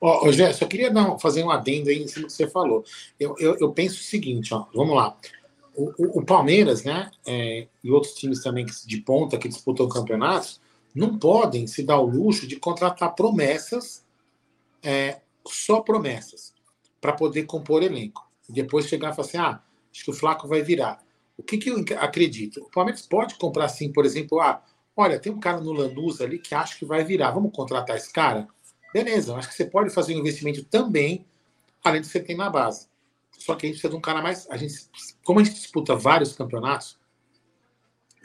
Ó, 0.00 0.26
oh, 0.26 0.32
Gé, 0.32 0.52
só 0.52 0.66
queria 0.66 0.90
dar, 0.90 1.18
fazer 1.18 1.44
um 1.44 1.50
adendo 1.50 1.90
aí 1.90 2.02
em 2.02 2.08
cima 2.08 2.26
que 2.26 2.32
você 2.32 2.48
falou. 2.48 2.84
Eu, 3.18 3.34
eu, 3.38 3.56
eu 3.60 3.72
penso 3.72 4.00
o 4.00 4.04
seguinte, 4.04 4.54
ó, 4.54 4.66
vamos 4.74 4.96
lá. 4.96 5.16
O, 5.74 5.92
o, 5.98 6.18
o 6.20 6.24
Palmeiras, 6.24 6.84
né, 6.84 7.10
é, 7.26 7.68
e 7.84 7.90
outros 7.90 8.14
times 8.14 8.42
também 8.42 8.64
de 8.64 8.96
ponta 8.98 9.36
que 9.36 9.48
disputam 9.48 9.88
campeonatos, 9.88 10.60
não 10.94 11.18
podem 11.18 11.66
se 11.66 11.82
dar 11.82 11.98
o 11.98 12.06
luxo 12.06 12.46
de 12.46 12.56
contratar 12.56 13.14
promessas, 13.14 14.04
é, 14.82 15.20
só 15.46 15.80
promessas, 15.80 16.54
para 17.00 17.12
poder 17.12 17.44
compor 17.44 17.82
elenco. 17.82 18.28
E 18.48 18.52
depois 18.52 18.86
chegar 18.86 19.12
e 19.12 19.14
falar 19.14 19.28
assim: 19.28 19.38
ah, 19.38 19.62
Acho 19.92 20.04
que 20.04 20.10
o 20.10 20.14
Flaco 20.14 20.48
vai 20.48 20.62
virar. 20.62 21.02
O 21.36 21.42
que, 21.42 21.58
que 21.58 21.70
eu 21.70 21.84
acredito? 21.98 22.60
O 22.60 22.70
Palmeiras 22.70 23.06
pode 23.06 23.34
comprar, 23.36 23.68
sim, 23.68 23.92
por 23.92 24.04
exemplo, 24.04 24.40
ah, 24.40 24.62
olha, 24.96 25.18
tem 25.18 25.32
um 25.32 25.40
cara 25.40 25.60
no 25.60 25.72
Lanús 25.72 26.20
ali 26.20 26.38
que 26.38 26.54
acha 26.54 26.78
que 26.78 26.84
vai 26.84 27.04
virar, 27.04 27.30
vamos 27.30 27.52
contratar 27.52 27.96
esse 27.96 28.12
cara? 28.12 28.46
Beleza, 28.92 29.34
acho 29.36 29.48
que 29.48 29.54
você 29.54 29.64
pode 29.64 29.90
fazer 29.90 30.14
um 30.14 30.18
investimento 30.18 30.64
também, 30.64 31.26
além 31.84 32.00
do 32.00 32.06
que 32.06 32.12
você 32.12 32.20
tem 32.20 32.36
na 32.36 32.50
base. 32.50 32.88
Só 33.38 33.54
que 33.54 33.66
a 33.66 33.68
gente 33.68 33.76
precisa 33.76 33.90
de 33.90 33.96
um 33.96 34.00
cara 34.00 34.20
mais. 34.20 34.46
A 34.50 34.56
gente, 34.56 34.74
como 35.24 35.40
a 35.40 35.44
gente 35.44 35.54
disputa 35.54 35.94
vários 35.94 36.32
campeonatos, 36.32 36.98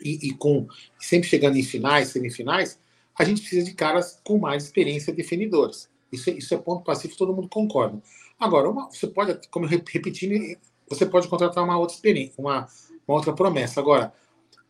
e, 0.04 0.30
e 0.30 0.34
com 0.34 0.67
sempre 0.99 1.30
chegando 1.30 1.58
em 1.58 1.63
finais, 1.63 2.10
semifinais, 2.10 2.80
a 3.17 3.23
gente 3.23 3.41
precisa 3.41 3.65
de 3.65 3.73
caras 3.73 4.19
com 4.23 4.38
mais 4.38 4.65
experiência 4.65 5.13
definidoras. 5.13 5.89
Isso, 6.12 6.30
é, 6.30 6.34
isso 6.34 6.54
é 6.54 6.58
ponto 6.58 6.84
pacífico, 6.84 7.17
todo 7.17 7.34
mundo 7.34 7.47
concorda. 7.47 8.01
Agora, 8.39 8.69
uma, 8.69 8.89
você 8.89 9.08
pode, 9.08 9.47
como 9.49 9.65
repetindo, 9.65 10.58
você 10.89 11.06
pode 11.06 11.28
contratar 11.28 11.63
uma 11.63 11.78
outra 11.78 11.95
experiência, 11.95 12.36
uma, 12.38 12.67
uma 13.08 13.17
outra 13.17 13.34
promessa. 13.34 13.80
Agora, 13.80 14.13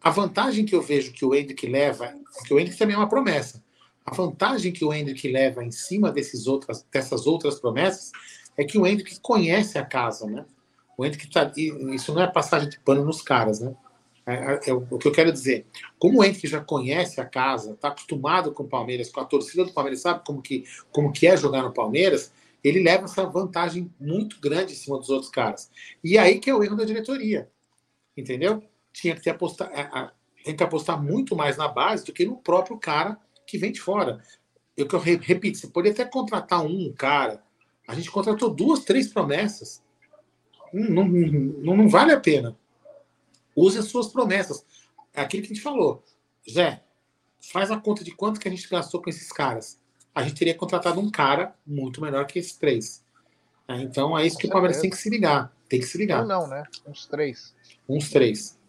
a 0.02 0.10
vantagem 0.10 0.66
que 0.66 0.76
eu 0.76 0.82
vejo 0.82 1.12
que 1.12 1.26
o 1.26 1.34
Hendrick 1.34 1.66
leva, 1.66 2.14
que 2.46 2.54
o 2.54 2.60
Hendrick 2.60 2.78
também 2.78 2.96
é 2.96 3.00
uma 3.00 3.10
promessa, 3.10 3.64
a 4.06 4.14
vantagem 4.14 4.72
que 4.72 4.86
o 4.86 4.94
Hendrick 4.94 5.28
leva 5.28 5.64
em 5.64 5.72
cima 5.72 6.12
desses 6.12 6.46
outras, 6.46 6.86
dessas 6.92 7.26
outras 7.26 7.60
promessas 7.60 8.12
é 8.56 8.64
que 8.64 8.78
o 8.78 8.86
Hendrick 8.86 9.20
conhece 9.20 9.78
a 9.78 9.86
casa, 9.86 10.28
né? 10.28 10.46
O 10.98 11.06
Hendrick 11.06 11.30
tá, 11.30 11.52
isso 11.56 12.14
não 12.14 12.22
é 12.22 12.28
passagem 12.28 12.70
de 12.70 12.80
pano 12.80 13.04
nos 13.04 13.22
caras, 13.22 13.60
né? 13.60 13.76
É, 14.28 14.34
é, 14.34 14.60
é, 14.70 14.74
o 14.74 14.98
que 14.98 15.08
eu 15.08 15.12
quero 15.12 15.32
dizer. 15.32 15.68
Como 16.00 16.20
o 16.20 16.24
Henrique 16.24 16.48
já 16.48 16.60
conhece 16.60 17.22
a 17.22 17.26
casa, 17.26 17.74
está 17.74 17.90
acostumado 17.90 18.52
com 18.52 18.64
o 18.64 18.68
Palmeiras, 18.68 19.12
com 19.12 19.20
a 19.20 19.26
torcida 19.26 19.64
do 19.64 19.74
Palmeiras, 19.74 20.02
sabe 20.02 20.24
como 20.26 20.42
que, 20.42 20.64
como 20.92 21.12
que 21.12 21.28
é 21.28 21.38
jogar 21.38 21.62
no 21.62 21.74
Palmeiras, 21.74 22.32
ele 22.64 22.82
leva 22.82 23.06
essa 23.06 23.24
vantagem 23.26 23.94
muito 24.00 24.40
grande 24.40 24.74
em 24.74 24.76
cima 24.76 24.98
dos 24.98 25.10
outros 25.10 25.30
caras. 25.30 25.70
E 26.04 26.18
aí 26.18 26.40
que 26.40 26.50
é 26.50 26.56
o 26.56 26.64
erro 26.64 26.76
da 26.76 26.86
diretoria. 26.86 27.50
Entendeu? 28.18 28.64
Tinha 28.92 29.14
que 29.14 29.22
ter 29.22 29.32
apostar, 29.32 29.70
tem 30.44 30.56
que 30.56 30.64
apostar 30.64 31.02
muito 31.02 31.36
mais 31.36 31.58
na 31.58 31.68
base 31.68 32.06
do 32.06 32.14
que 32.14 32.26
no 32.26 32.38
próprio 32.38 32.78
cara 32.78 33.20
que 33.46 33.58
vem 33.58 33.72
de 33.72 33.82
fora. 33.82 34.22
Eu, 34.76 34.88
eu 34.92 35.00
repito, 35.00 35.58
você 35.58 35.68
poderia 35.68 35.94
até 35.94 36.06
contratar 36.10 36.66
um 36.66 36.94
cara. 36.94 37.44
A 37.88 37.94
gente 37.94 38.12
contratou 38.12 38.50
duas, 38.50 38.84
três 38.84 39.08
promessas. 39.08 39.84
Não, 40.74 41.06
não, 41.06 41.08
não, 41.08 41.78
não 41.78 41.90
vale 41.90 42.12
a 42.12 42.20
pena. 42.20 42.58
Use 43.56 43.78
as 43.78 43.86
suas 43.86 44.08
promessas. 44.08 44.66
É 45.14 45.22
aquilo 45.22 45.44
que 45.44 45.52
a 45.52 45.56
gente 45.56 45.64
falou. 45.64 46.04
Zé, 46.50 46.84
faz 47.40 47.72
a 47.72 47.80
conta 47.80 48.04
de 48.04 48.12
quanto 48.12 48.40
que 48.40 48.48
a 48.48 48.52
gente 48.52 48.68
gastou 48.68 49.02
com 49.02 49.10
esses 49.10 49.32
caras. 49.32 49.80
A 50.14 50.24
gente 50.24 50.38
teria 50.38 50.56
contratado 50.56 51.00
um 51.00 51.10
cara 51.10 51.56
muito 51.66 52.02
melhor 52.02 52.26
que 52.26 52.40
esses 52.40 52.56
três. 52.58 53.04
É, 53.68 53.82
então 53.82 54.18
é 54.18 54.26
isso 54.26 54.38
que 54.38 54.48
o 54.48 54.50
Palmeiras 54.50 54.80
tem 54.80 54.90
que 54.90 54.98
se 54.98 55.10
ligar. 55.10 55.56
Tem 55.68 55.80
que 55.80 55.86
se 55.86 55.98
ligar. 55.98 56.26
Não, 56.26 56.42
não, 56.42 56.48
né? 56.48 56.64
Uns 56.86 57.06
três. 57.06 57.56
Uns 57.88 58.10
três. 58.10 58.60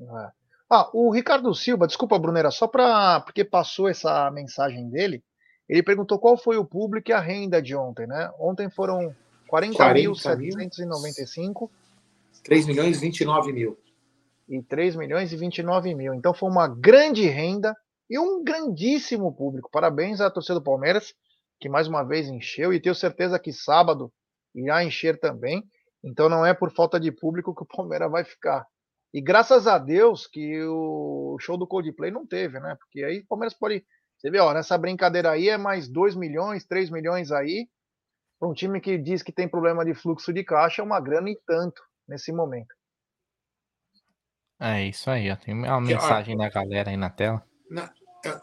É. 0.00 0.35
Ah, 0.68 0.90
o 0.92 1.12
Ricardo 1.12 1.54
Silva, 1.54 1.86
desculpa, 1.86 2.18
Brunera, 2.18 2.50
só 2.50 2.66
para 2.66 3.20
porque 3.20 3.44
passou 3.44 3.88
essa 3.88 4.28
mensagem 4.30 4.90
dele. 4.90 5.22
Ele 5.68 5.82
perguntou 5.82 6.18
qual 6.18 6.36
foi 6.36 6.56
o 6.56 6.64
público 6.64 7.10
e 7.10 7.12
a 7.12 7.20
renda 7.20 7.62
de 7.62 7.74
ontem, 7.74 8.06
né? 8.06 8.30
Ontem 8.38 8.70
foram 8.70 9.14
40.795. 9.50 11.68
3 12.42 12.66
milhões 12.66 12.96
e 12.96 13.00
29 13.00 13.52
mil. 13.52 13.78
E 14.48 14.62
3 14.62 14.96
milhões 14.96 15.32
e 15.32 15.36
29 15.36 15.94
mil. 15.94 16.14
Então 16.14 16.32
foi 16.32 16.48
uma 16.48 16.68
grande 16.68 17.26
renda 17.26 17.76
e 18.08 18.18
um 18.18 18.44
grandíssimo 18.44 19.32
público. 19.32 19.68
Parabéns 19.70 20.20
à 20.20 20.30
torcida 20.30 20.54
do 20.54 20.62
Palmeiras, 20.62 21.12
que 21.60 21.68
mais 21.68 21.88
uma 21.88 22.04
vez 22.04 22.28
encheu, 22.28 22.72
e 22.72 22.80
tenho 22.80 22.94
certeza 22.94 23.38
que 23.38 23.52
sábado 23.52 24.12
irá 24.54 24.84
encher 24.84 25.18
também. 25.18 25.64
Então 26.04 26.28
não 26.28 26.46
é 26.46 26.54
por 26.54 26.72
falta 26.72 27.00
de 27.00 27.10
público 27.10 27.54
que 27.54 27.62
o 27.62 27.66
Palmeiras 27.66 28.10
vai 28.10 28.24
ficar. 28.24 28.66
E 29.16 29.20
graças 29.22 29.66
a 29.66 29.78
Deus 29.78 30.26
que 30.26 30.62
o 30.64 31.38
show 31.40 31.56
do 31.56 31.66
Coldplay 31.66 32.10
não 32.10 32.26
teve, 32.26 32.60
né? 32.60 32.76
Porque 32.78 33.02
aí 33.02 33.20
o 33.20 33.26
Palmeiras 33.26 33.54
pode. 33.54 33.82
Você 34.14 34.30
vê, 34.30 34.38
ó, 34.40 34.52
nessa 34.52 34.76
brincadeira 34.76 35.30
aí 35.30 35.48
é 35.48 35.56
mais 35.56 35.88
2 35.88 36.14
milhões, 36.14 36.66
3 36.66 36.90
milhões 36.90 37.32
aí. 37.32 37.66
Para 38.38 38.50
um 38.50 38.52
time 38.52 38.78
que 38.78 38.98
diz 38.98 39.22
que 39.22 39.32
tem 39.32 39.48
problema 39.48 39.86
de 39.86 39.94
fluxo 39.94 40.34
de 40.34 40.44
caixa, 40.44 40.82
é 40.82 40.84
uma 40.84 41.00
grana 41.00 41.30
e 41.30 41.40
tanto 41.46 41.80
nesse 42.06 42.30
momento. 42.30 42.74
É 44.60 44.84
isso 44.84 45.08
aí, 45.08 45.30
ó. 45.30 45.36
Tem 45.36 45.54
uma 45.54 45.80
mensagem 45.80 46.36
da 46.36 46.50
galera 46.50 46.90
aí 46.90 46.96
na 46.98 47.08
tela. 47.08 47.42
Na, 47.70 47.90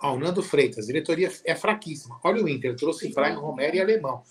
ó, 0.02 0.16
o 0.16 0.20
Nando 0.20 0.42
Freitas, 0.42 0.88
diretoria 0.88 1.30
é 1.46 1.54
fraquíssima. 1.54 2.20
Olha 2.24 2.44
o 2.44 2.50
Inter, 2.50 2.76
trouxe 2.76 3.14
Brian 3.14 3.38
Romero 3.38 3.76
e 3.76 3.80
Alemão. 3.80 4.24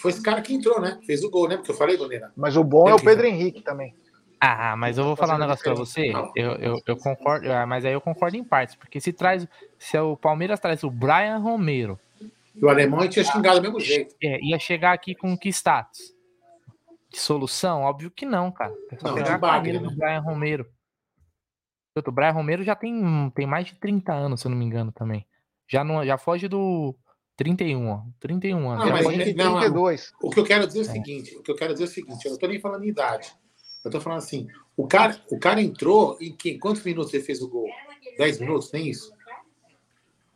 Foi 0.00 0.12
esse 0.12 0.22
cara 0.22 0.42
que 0.42 0.54
entrou, 0.54 0.80
né? 0.80 1.00
Fez 1.04 1.24
o 1.24 1.30
gol, 1.30 1.48
né? 1.48 1.56
Porque 1.56 1.72
eu 1.72 1.76
falei, 1.76 1.96
Goneira. 1.96 2.32
Mas 2.36 2.56
o 2.56 2.62
bom 2.62 2.88
é 2.88 2.94
o 2.94 3.02
Pedro 3.02 3.26
Henrique 3.26 3.62
também. 3.62 3.96
Ah, 4.40 4.76
mas 4.76 4.98
eu 4.98 5.04
vou 5.04 5.16
falar 5.16 5.34
um 5.34 5.38
negócio 5.38 5.64
pra 5.64 5.74
você. 5.74 6.12
Eu, 6.36 6.52
eu, 6.56 6.80
eu 6.86 6.96
concordo, 6.96 7.50
ah, 7.52 7.66
mas 7.66 7.84
aí 7.84 7.92
eu 7.92 8.00
concordo 8.00 8.36
em 8.36 8.44
partes, 8.44 8.76
porque 8.76 9.00
se 9.00 9.12
traz, 9.12 9.46
se 9.78 9.98
o 9.98 10.16
Palmeiras 10.16 10.60
traz 10.60 10.84
o 10.84 10.90
Brian 10.90 11.38
Romero. 11.38 11.98
E 12.54 12.64
o 12.64 12.68
alemão 12.68 13.08
tinha 13.08 13.24
xingado 13.24 13.60
do 13.60 13.62
mesmo 13.62 13.80
jeito. 13.80 14.14
É, 14.22 14.38
ia 14.40 14.58
chegar 14.58 14.92
aqui 14.92 15.14
com 15.14 15.36
que 15.36 15.48
status? 15.48 16.18
de 17.10 17.18
solução? 17.18 17.82
Óbvio 17.82 18.10
que 18.10 18.26
não, 18.26 18.50
cara. 18.52 18.74
É 18.90 18.98
só 18.98 19.08
não, 19.08 19.14
pegar 19.14 19.34
a 19.34 19.38
carreira 19.38 19.78
do 19.80 19.90
né? 19.90 19.96
Brian 19.96 20.20
Romero. 20.20 20.66
O 21.96 22.12
Brian 22.12 22.30
Romero 22.30 22.62
já 22.62 22.76
tem, 22.76 23.30
tem 23.34 23.46
mais 23.46 23.66
de 23.66 23.74
30 23.74 24.12
anos, 24.12 24.40
se 24.40 24.46
eu 24.46 24.50
não 24.50 24.58
me 24.58 24.64
engano, 24.64 24.92
também. 24.92 25.26
Já, 25.66 25.82
não, 25.82 26.04
já 26.04 26.16
foge 26.16 26.46
do 26.46 26.94
31, 27.36 27.88
ó. 27.88 28.02
31 28.20 28.70
anos. 28.70 28.84
Não, 28.84 28.92
mas 28.92 29.02
foge... 29.02 29.34
não, 29.34 29.58
32. 29.58 30.12
O 30.22 30.30
que 30.30 30.38
eu 30.38 30.44
quero 30.44 30.66
dizer 30.66 30.80
é 30.80 30.82
o 30.82 30.86
é. 30.86 30.92
seguinte, 30.92 31.36
o 31.36 31.42
que 31.42 31.50
eu 31.50 31.56
quero 31.56 31.72
dizer 31.72 31.84
é 31.84 31.88
o 31.88 31.90
seguinte, 31.90 32.24
eu 32.24 32.32
não 32.32 32.38
tô 32.38 32.46
nem 32.46 32.60
falando 32.60 32.84
em 32.84 32.88
idade. 32.88 33.32
Eu 33.84 33.90
tô 33.90 34.00
falando 34.00 34.18
assim, 34.18 34.48
o 34.76 34.86
cara, 34.86 35.20
o 35.30 35.38
cara 35.38 35.62
entrou 35.62 36.16
em 36.20 36.32
que, 36.32 36.58
quantos 36.58 36.82
minutos 36.82 37.12
ele 37.14 37.22
fez 37.22 37.40
o 37.42 37.48
gol? 37.48 37.68
10 38.18 38.40
minutos, 38.40 38.72
nem 38.72 38.88
isso? 38.88 39.12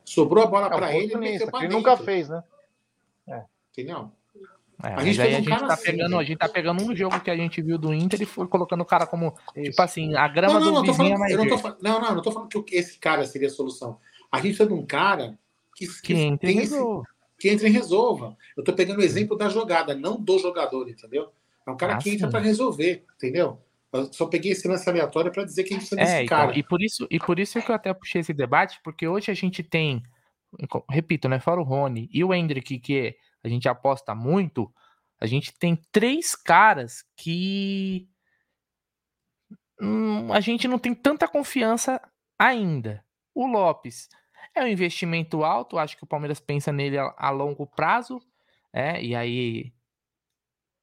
Sobrou 0.04 0.44
a 0.44 0.46
bola 0.46 0.68
para 0.68 0.94
ele, 0.94 1.14
ele, 1.14 1.42
ele 1.42 1.68
nunca 1.68 1.96
fez, 1.96 2.28
né? 2.28 2.42
É. 3.26 3.44
Entendeu? 3.70 4.10
É, 4.82 4.94
a 4.94 5.04
gente, 5.04 5.20
aí 5.20 5.34
a, 5.36 5.40
gente 5.40 5.48
tá 5.48 5.74
assim, 5.74 5.84
pegando, 5.84 6.18
a 6.18 6.24
gente 6.24 6.38
tá 6.38 6.48
pegando 6.48 6.82
um 6.82 6.96
jogo 6.96 7.20
que 7.20 7.30
a 7.30 7.36
gente 7.36 7.62
viu 7.62 7.78
do 7.78 7.94
Inter 7.94 8.20
e 8.20 8.26
foi 8.26 8.48
colocando 8.48 8.80
o 8.80 8.86
cara 8.86 9.06
como, 9.06 9.32
Isso. 9.54 9.70
tipo 9.70 9.82
assim, 9.82 10.14
a 10.16 10.26
grama 10.26 10.58
não, 10.58 10.72
não, 10.72 10.82
do 10.82 10.92
vizinho 10.92 11.14
é 11.14 11.18
mais 11.18 11.36
não, 11.36 11.46
tô, 11.46 11.56
não, 11.80 12.00
não, 12.00 12.14
não 12.16 12.22
tô 12.22 12.32
falando 12.32 12.48
que 12.64 12.74
esse 12.74 12.98
cara 12.98 13.24
seria 13.24 13.46
a 13.46 13.50
solução. 13.50 13.98
A 14.30 14.38
gente 14.38 14.56
precisa 14.56 14.68
de 14.68 14.74
um 14.74 14.84
cara 14.84 15.38
que, 15.76 15.86
que, 15.86 16.02
que 16.02 16.14
entre 16.14 16.50
e 16.50 16.68
que 17.38 17.48
entre 17.48 17.68
e 17.68 17.70
resolva. 17.70 18.36
Eu 18.56 18.64
tô 18.64 18.72
pegando 18.72 18.98
o 18.98 19.04
exemplo 19.04 19.36
da 19.36 19.48
jogada, 19.48 19.94
não 19.94 20.20
do 20.20 20.38
jogador, 20.38 20.88
entendeu? 20.88 21.32
É 21.66 21.70
um 21.70 21.76
cara 21.76 21.94
ah, 21.94 21.98
que 21.98 22.10
entra 22.10 22.28
para 22.28 22.40
resolver, 22.40 23.04
entendeu? 23.16 23.60
Eu 23.92 24.12
só 24.12 24.26
peguei 24.26 24.52
esse 24.52 24.66
lance 24.66 24.88
aleatório 24.88 25.30
para 25.30 25.44
dizer 25.44 25.64
que 25.64 25.74
a 25.74 25.78
gente 25.78 25.88
precisa 25.88 26.00
é, 26.00 26.04
desse 26.04 26.24
então, 26.24 26.38
cara. 26.38 26.58
E 26.58 26.62
por 26.62 26.82
isso, 26.82 27.06
e 27.10 27.18
por 27.18 27.38
isso 27.38 27.60
que 27.60 27.70
eu 27.70 27.74
até 27.74 27.92
puxei 27.92 28.22
esse 28.22 28.32
debate, 28.32 28.80
porque 28.82 29.06
hoje 29.06 29.30
a 29.30 29.34
gente 29.34 29.62
tem, 29.62 30.02
repito, 30.88 31.28
né, 31.28 31.38
fora 31.38 31.60
o 31.60 31.64
Rony 31.64 32.08
e 32.12 32.24
o 32.24 32.32
Hendrick, 32.32 32.78
que 32.78 33.14
a 33.44 33.48
gente 33.48 33.68
aposta 33.68 34.14
muito, 34.14 34.72
a 35.20 35.26
gente 35.26 35.52
tem 35.58 35.76
três 35.92 36.34
caras 36.34 37.04
que 37.16 38.08
hum, 39.80 40.32
a 40.32 40.40
gente 40.40 40.66
não 40.66 40.78
tem 40.78 40.94
tanta 40.94 41.28
confiança 41.28 42.00
ainda. 42.38 43.04
O 43.34 43.46
Lopes 43.46 44.08
é 44.54 44.64
um 44.64 44.68
investimento 44.68 45.44
alto, 45.44 45.78
acho 45.78 45.96
que 45.96 46.04
o 46.04 46.08
Palmeiras 46.08 46.40
pensa 46.40 46.72
nele 46.72 46.98
a, 46.98 47.14
a 47.16 47.30
longo 47.30 47.66
prazo, 47.66 48.20
é, 48.72 49.02
e 49.02 49.14
aí 49.14 49.72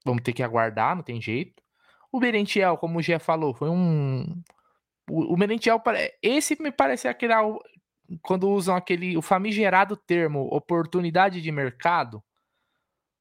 vamos 0.06 0.24
ter 0.24 0.34
que 0.34 0.44
aguardar, 0.44 0.96
não 0.96 1.04
tem 1.04 1.22
jeito. 1.22 1.62
O 2.12 2.20
Merentiel, 2.20 2.78
como 2.78 3.00
o 3.00 3.02
Gé 3.02 3.20
falou, 3.20 3.54
foi 3.54 3.70
um. 3.70 4.42
O, 5.10 5.34
o 5.34 5.38
Merentiel, 5.38 5.82
esse 6.22 6.62
me 6.62 6.72
parece 6.72 7.08
aquele. 7.08 7.34
Quando 8.22 8.50
usam 8.50 8.76
aquele. 8.76 9.16
O 9.18 9.22
famigerado 9.22 9.96
termo 9.96 10.48
oportunidade 10.52 11.42
de 11.42 11.52
mercado. 11.52 12.24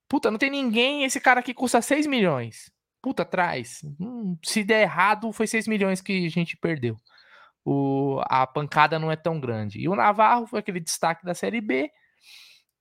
Puta, 0.08 0.30
não 0.30 0.38
tem 0.38 0.50
ninguém. 0.50 1.04
Esse 1.04 1.20
cara 1.20 1.40
aqui 1.40 1.52
custa 1.52 1.82
6 1.82 2.06
milhões. 2.06 2.70
Puta, 3.02 3.24
traz. 3.24 3.80
Hum, 4.00 4.36
se 4.44 4.64
der 4.64 4.82
errado, 4.82 5.32
foi 5.32 5.46
6 5.46 5.68
milhões 5.68 6.00
que 6.00 6.26
a 6.26 6.30
gente 6.30 6.56
perdeu. 6.56 6.96
O, 7.64 8.20
a 8.24 8.46
pancada 8.46 8.98
não 8.98 9.12
é 9.12 9.16
tão 9.16 9.38
grande. 9.38 9.78
E 9.78 9.88
o 9.88 9.94
Navarro 9.94 10.46
foi 10.46 10.60
aquele 10.60 10.80
destaque 10.80 11.24
da 11.24 11.34
Série 11.34 11.60
B. 11.60 11.90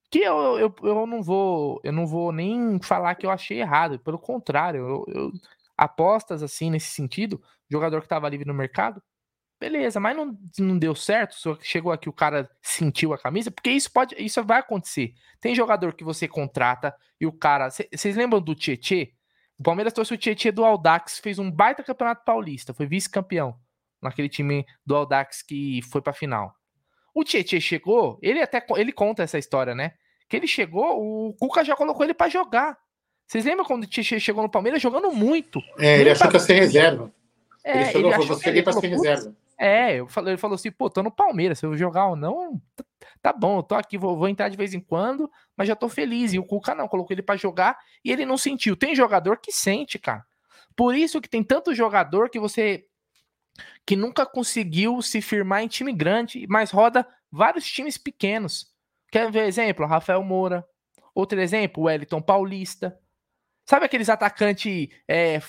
Que 0.10 0.20
eu, 0.20 0.58
eu, 0.58 0.76
eu 0.84 1.06
não 1.06 1.22
vou 1.22 1.82
eu 1.84 1.92
não 1.92 2.08
vou 2.08 2.32
nem 2.32 2.80
falar 2.82 3.16
que 3.16 3.26
eu 3.26 3.32
achei 3.32 3.60
errado. 3.60 4.00
Pelo 4.00 4.20
contrário, 4.20 4.80
eu, 4.80 5.06
eu 5.08 5.32
apostas 5.78 6.42
assim 6.42 6.70
nesse 6.72 6.90
sentido, 6.92 7.42
jogador 7.70 8.00
que 8.00 8.06
estava 8.06 8.30
livre 8.30 8.48
no 8.48 8.54
mercado, 8.54 9.02
Beleza, 9.60 10.00
mas 10.00 10.16
não, 10.16 10.38
não 10.60 10.78
deu 10.78 10.94
certo, 10.94 11.34
só 11.34 11.58
chegou 11.60 11.92
aqui 11.92 12.08
o 12.08 12.14
cara 12.14 12.48
sentiu 12.62 13.12
a 13.12 13.18
camisa, 13.18 13.50
porque 13.50 13.72
isso 13.72 13.92
pode, 13.92 14.16
isso 14.20 14.44
vai 14.44 14.60
acontecer. 14.60 15.16
Tem 15.42 15.56
jogador 15.56 15.94
que 15.94 16.04
você 16.04 16.28
contrata 16.28 16.96
e 17.20 17.26
o 17.26 17.32
cara, 17.32 17.70
vocês 17.70 18.16
lembram 18.16 18.40
do 18.40 18.54
Tietê? 18.54 19.14
O 19.58 19.64
Palmeiras 19.64 19.94
trouxe 19.94 20.14
o 20.14 20.18
Tietê 20.18 20.52
do 20.52 20.64
Aldax, 20.64 21.18
fez 21.18 21.40
um 21.40 21.50
baita 21.50 21.84
campeonato 21.84 22.24
paulista, 22.24 22.72
foi 22.72 22.86
vice-campeão 22.86 23.60
naquele 24.00 24.30
time 24.30 24.64
do 24.86 24.96
Aldax 24.96 25.42
que 25.42 25.82
foi 25.92 26.04
para 26.04 26.14
final. 26.14 26.56
O 27.20 27.24
Tietê 27.24 27.60
chegou, 27.60 28.20
ele 28.22 28.42
até 28.42 28.64
ele 28.76 28.92
conta 28.92 29.24
essa 29.24 29.40
história, 29.40 29.74
né? 29.74 29.94
Que 30.30 30.36
ele 30.38 30.46
chegou, 30.48 31.02
o 31.30 31.34
Cuca 31.34 31.64
já 31.64 31.76
colocou 31.76 32.04
ele 32.06 32.14
para 32.14 32.30
jogar. 32.30 32.78
Vocês 33.26 33.44
lembram 33.44 33.66
quando 33.66 33.86
o 33.86 33.88
Tietê 33.88 34.20
chegou 34.20 34.44
no 34.44 34.50
Palmeiras 34.50 34.82
jogando 34.82 35.12
muito? 35.12 35.60
É, 35.80 35.94
ele, 35.96 36.02
ele 36.04 36.10
achou 36.12 36.28
que 36.28 36.36
ia 36.36 36.40
ser 36.40 36.54
reserva. 36.54 37.12
É, 37.64 37.72
ele 37.82 37.86
falou, 37.86 38.08
ele 38.08 38.14
achou 38.16 38.28
você 38.28 38.44
que 38.44 38.50
ele 38.50 38.64
para 38.64 38.74
ser 38.74 38.82
falou, 38.82 38.96
"Putz, 38.98 39.08
reserva. 39.10 39.36
É, 39.58 39.96
eu 39.96 40.08
falei, 40.08 40.34
ele 40.34 40.38
falou 40.40 40.54
assim, 40.54 40.70
pô, 40.70 40.88
tô 40.92 41.02
no 41.02 41.10
Palmeiras, 41.10 41.58
se 41.58 41.66
eu 41.66 41.76
jogar 41.76 42.06
ou 42.06 42.16
não, 42.16 42.62
tá- 42.76 42.86
tá 43.24 43.34
bom, 43.34 43.58
eu 43.58 43.64
tô 43.64 43.74
aqui, 43.74 43.98
vou, 43.98 44.16
vou 44.16 44.30
entrar 44.30 44.50
de 44.50 44.56
vez 44.56 44.76
em 44.76 44.80
quando, 44.80 45.28
mas 45.58 45.68
já 45.68 45.76
tô 45.76 45.90
feliz. 45.90 46.32
E 46.34 46.38
o 46.40 46.46
Cuca 46.46 46.76
não, 46.76 46.88
colocou 46.88 47.16
ele 47.16 47.24
pra 47.24 47.36
jogar 47.36 47.76
e 48.06 48.12
ele 48.12 48.24
não 48.28 48.38
sentiu. 48.38 48.76
Tem 48.78 48.94
jogador 48.96 49.38
que 49.42 49.52
sente, 49.52 49.98
cara. 49.98 50.24
Por 50.76 50.94
isso 50.94 51.20
que 51.20 51.28
tem 51.28 51.44
tanto 51.44 51.74
jogador 51.74 52.30
que 52.30 52.40
você 52.40 52.86
que 53.88 53.96
nunca 53.96 54.26
conseguiu 54.26 55.02
se 55.02 55.22
firmar 55.22 55.64
em 55.64 55.68
time 55.70 55.94
grande, 55.94 56.46
mas 56.50 56.72
roda 56.72 57.08
vários 57.32 57.66
times 57.66 57.98
pequenos. 57.98 58.70
Quer 59.10 59.32
ver 59.32 59.48
exemplo? 59.48 59.86
Rafael 59.86 60.22
Moura. 60.22 60.68
Outro 61.16 61.40
exemplo, 61.40 61.84
Wellington 61.84 62.22
Paulista. 62.22 63.00
Sabe 63.66 63.86
aqueles 63.86 64.10
atacantes 64.10 64.90
é, 65.08 65.40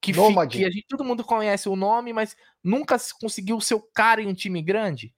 que, 0.00 0.12
que 0.12 0.64
a 0.64 0.70
gente, 0.70 0.86
todo 0.88 1.04
mundo 1.04 1.24
conhece 1.24 1.68
o 1.68 1.74
nome, 1.74 2.12
mas 2.12 2.36
nunca 2.62 2.96
se 2.98 3.12
conseguiu 3.18 3.56
o 3.56 3.60
seu 3.60 3.82
cara 3.92 4.22
em 4.22 4.28
um 4.28 4.34
time 4.34 4.62
grande? 4.62 5.12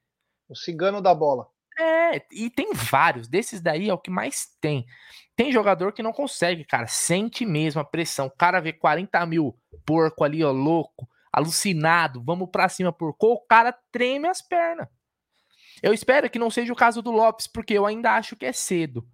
O 0.48 0.56
cigano 0.56 1.02
da 1.02 1.14
bola. 1.14 1.46
É, 1.78 2.24
e 2.32 2.48
tem 2.48 2.72
vários. 2.72 3.28
Desses 3.28 3.60
daí 3.60 3.90
é 3.90 3.94
o 3.94 3.98
que 3.98 4.10
mais 4.10 4.48
tem. 4.58 4.86
Tem 5.36 5.52
jogador 5.52 5.92
que 5.92 6.02
não 6.02 6.14
consegue, 6.14 6.64
cara. 6.64 6.86
Sente 6.86 7.44
mesmo 7.44 7.82
a 7.82 7.84
pressão. 7.84 8.26
O 8.26 8.30
cara 8.30 8.58
vê 8.58 8.72
40 8.72 9.26
mil 9.26 9.54
porco 9.84 10.24
ali, 10.24 10.42
ó, 10.42 10.50
louco, 10.50 11.06
alucinado. 11.32 12.22
Vamos 12.24 12.48
pra 12.50 12.68
cima, 12.68 12.92
porco. 12.92 13.26
O 13.26 13.40
cara 13.46 13.76
treme 13.92 14.28
as 14.28 14.42
pernas. 14.42 14.88
Eu 15.82 15.94
espero 15.94 16.28
que 16.28 16.38
não 16.38 16.50
seja 16.50 16.72
o 16.72 16.76
caso 16.76 17.00
do 17.00 17.10
Lopes, 17.10 17.46
porque 17.46 17.74
eu 17.74 17.86
ainda 17.86 18.12
acho 18.12 18.36
que 18.36 18.46
é 18.46 18.52
cedo. 18.52 19.06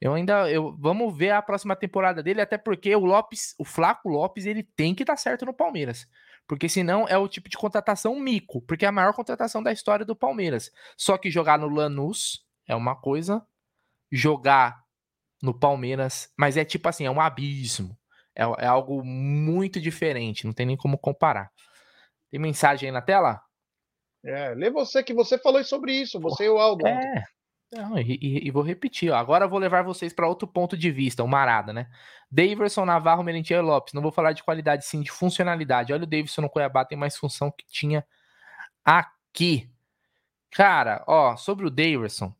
Eu 0.00 0.14
ainda. 0.14 0.50
Eu, 0.50 0.76
vamos 0.78 1.16
ver 1.16 1.30
a 1.30 1.42
próxima 1.42 1.74
temporada 1.74 2.22
dele, 2.22 2.40
até 2.40 2.58
porque 2.58 2.94
o 2.94 3.04
Lopes, 3.04 3.54
o 3.58 3.64
Flaco 3.64 4.08
Lopes, 4.08 4.44
ele 4.46 4.62
tem 4.62 4.94
que 4.94 5.04
dar 5.04 5.16
certo 5.16 5.46
no 5.46 5.54
Palmeiras. 5.54 6.06
Porque 6.46 6.68
senão 6.68 7.06
é 7.08 7.16
o 7.16 7.28
tipo 7.28 7.48
de 7.48 7.56
contratação 7.56 8.18
mico, 8.18 8.60
porque 8.62 8.84
é 8.84 8.88
a 8.88 8.92
maior 8.92 9.14
contratação 9.14 9.62
da 9.62 9.72
história 9.72 10.04
do 10.04 10.16
Palmeiras. 10.16 10.70
Só 10.96 11.16
que 11.16 11.30
jogar 11.30 11.58
no 11.58 11.68
Lanús 11.68 12.44
é 12.66 12.74
uma 12.74 12.96
coisa, 12.96 13.46
jogar 14.10 14.82
no 15.42 15.58
Palmeiras, 15.58 16.30
mas 16.36 16.56
é 16.56 16.64
tipo 16.64 16.88
assim, 16.88 17.06
é 17.06 17.10
um 17.10 17.20
abismo. 17.20 17.96
É, 18.34 18.42
é 18.42 18.66
algo 18.66 19.04
muito 19.04 19.80
diferente, 19.80 20.46
não 20.46 20.52
tem 20.52 20.66
nem 20.66 20.76
como 20.76 20.96
comparar. 20.98 21.50
Tem 22.30 22.40
mensagem 22.40 22.88
aí 22.88 22.92
na 22.92 23.02
tela? 23.02 23.40
É, 24.24 24.54
lê 24.54 24.70
você 24.70 25.02
que 25.02 25.12
você 25.12 25.36
falou 25.38 25.62
sobre 25.64 25.92
isso, 25.92 26.18
você 26.20 26.44
e 26.44 26.48
o 26.48 26.58
Aldo. 26.58 26.86
É. 26.86 27.24
Não, 27.72 27.98
e, 27.98 28.18
e- 28.20 28.46
e 28.46 28.50
vou 28.50 28.62
repetir, 28.62 29.10
ó. 29.10 29.16
Agora 29.16 29.46
eu 29.46 29.48
vou 29.48 29.58
levar 29.58 29.82
vocês 29.82 30.12
para 30.12 30.28
outro 30.28 30.46
ponto 30.46 30.76
de 30.76 30.90
vista, 30.90 31.24
o 31.24 31.28
Marada, 31.28 31.72
né? 31.72 31.88
Daverson, 32.30 32.84
Navarro, 32.84 33.22
Merentiel 33.24 33.62
Lopes. 33.62 33.94
Não 33.94 34.02
vou 34.02 34.12
falar 34.12 34.32
de 34.32 34.42
qualidade, 34.42 34.84
sim, 34.86 35.00
de 35.00 35.10
funcionalidade. 35.10 35.92
Olha 35.92 36.04
o 36.04 36.06
Davidson 36.06 36.42
no 36.42 36.50
Cuiabá, 36.50 36.84
tem 36.84 36.98
mais 36.98 37.16
função 37.16 37.50
que 37.50 37.64
tinha 37.66 38.04
aqui. 38.84 39.70
Cara, 40.50 41.02
ó, 41.06 41.34
sobre 41.36 41.66
o 41.66 41.70
Daverson. 41.70 42.34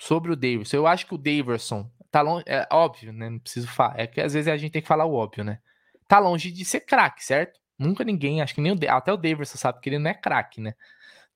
Sobre 0.00 0.32
o 0.32 0.36
Daverson, 0.36 0.76
eu 0.76 0.86
acho 0.86 1.06
que 1.06 1.14
o 1.14 1.18
Daverson 1.18 1.88
tá 2.18 2.22
longe. 2.22 2.44
É 2.46 2.66
óbvio, 2.70 3.12
né? 3.12 3.30
Não 3.30 3.38
preciso 3.38 3.68
falar. 3.68 3.98
É 3.98 4.06
que 4.06 4.20
às 4.20 4.34
vezes 4.34 4.48
a 4.48 4.56
gente 4.56 4.72
tem 4.72 4.82
que 4.82 4.88
falar 4.88 5.04
o 5.04 5.14
óbvio, 5.14 5.44
né? 5.44 5.60
Tá 6.06 6.18
longe 6.18 6.50
de 6.50 6.64
ser 6.64 6.80
craque, 6.80 7.24
certo? 7.24 7.60
Nunca 7.78 8.02
ninguém, 8.04 8.42
acho 8.42 8.54
que 8.54 8.60
nem 8.60 8.72
o. 8.72 8.78
Até 8.88 9.12
o 9.12 9.16
Daverson 9.16 9.56
sabe 9.56 9.80
que 9.80 9.88
ele 9.88 9.98
não 9.98 10.10
é 10.10 10.14
craque, 10.14 10.60
né? 10.60 10.74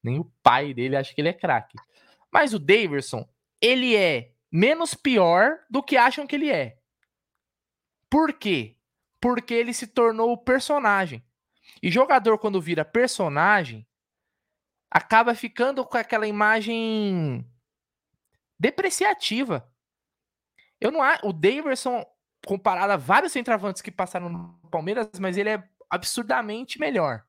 Nem 0.03 0.19
o 0.19 0.25
pai 0.43 0.75
dele 0.75 0.97
acha 0.97 1.15
que 1.15 1.21
ele 1.21 1.29
é 1.29 1.33
craque. 1.33 1.77
Mas 2.33 2.53
o 2.53 2.59
Daverson, 2.59 3.29
ele 3.61 3.95
é 3.97 4.33
menos 4.51 4.95
pior 4.95 5.59
do 5.71 5.83
que 5.83 5.97
acham 5.97 6.27
que 6.27 6.35
ele 6.35 6.51
é. 6.51 6.79
Por 8.11 8.33
quê? 8.33 8.77
Porque 9.21 9.55
ele 9.55 9.73
se 9.73 9.87
tornou 9.87 10.33
o 10.33 10.39
personagem. 10.39 11.25
E 11.81 11.91
jogador, 11.91 12.39
quando 12.39 12.61
vira 12.61 12.85
personagem, 12.85 13.87
acaba 14.91 15.35
ficando 15.35 15.85
com 15.85 15.97
aquela 15.97 16.27
imagem 16.27 17.47
depreciativa. 18.59 19.72
Eu 20.83 20.91
não 20.91 21.03
acho. 21.03 21.27
O 21.27 21.33
Daverson, 21.33 22.05
comparado 22.47 22.93
a 22.93 22.97
vários 22.97 23.33
centroavantes 23.33 23.81
que 23.81 23.91
passaram 23.91 24.29
no 24.29 24.59
Palmeiras, 24.71 25.09
mas 25.21 25.37
ele 25.37 25.51
é 25.51 25.63
absurdamente 25.89 26.79
melhor. 26.81 27.23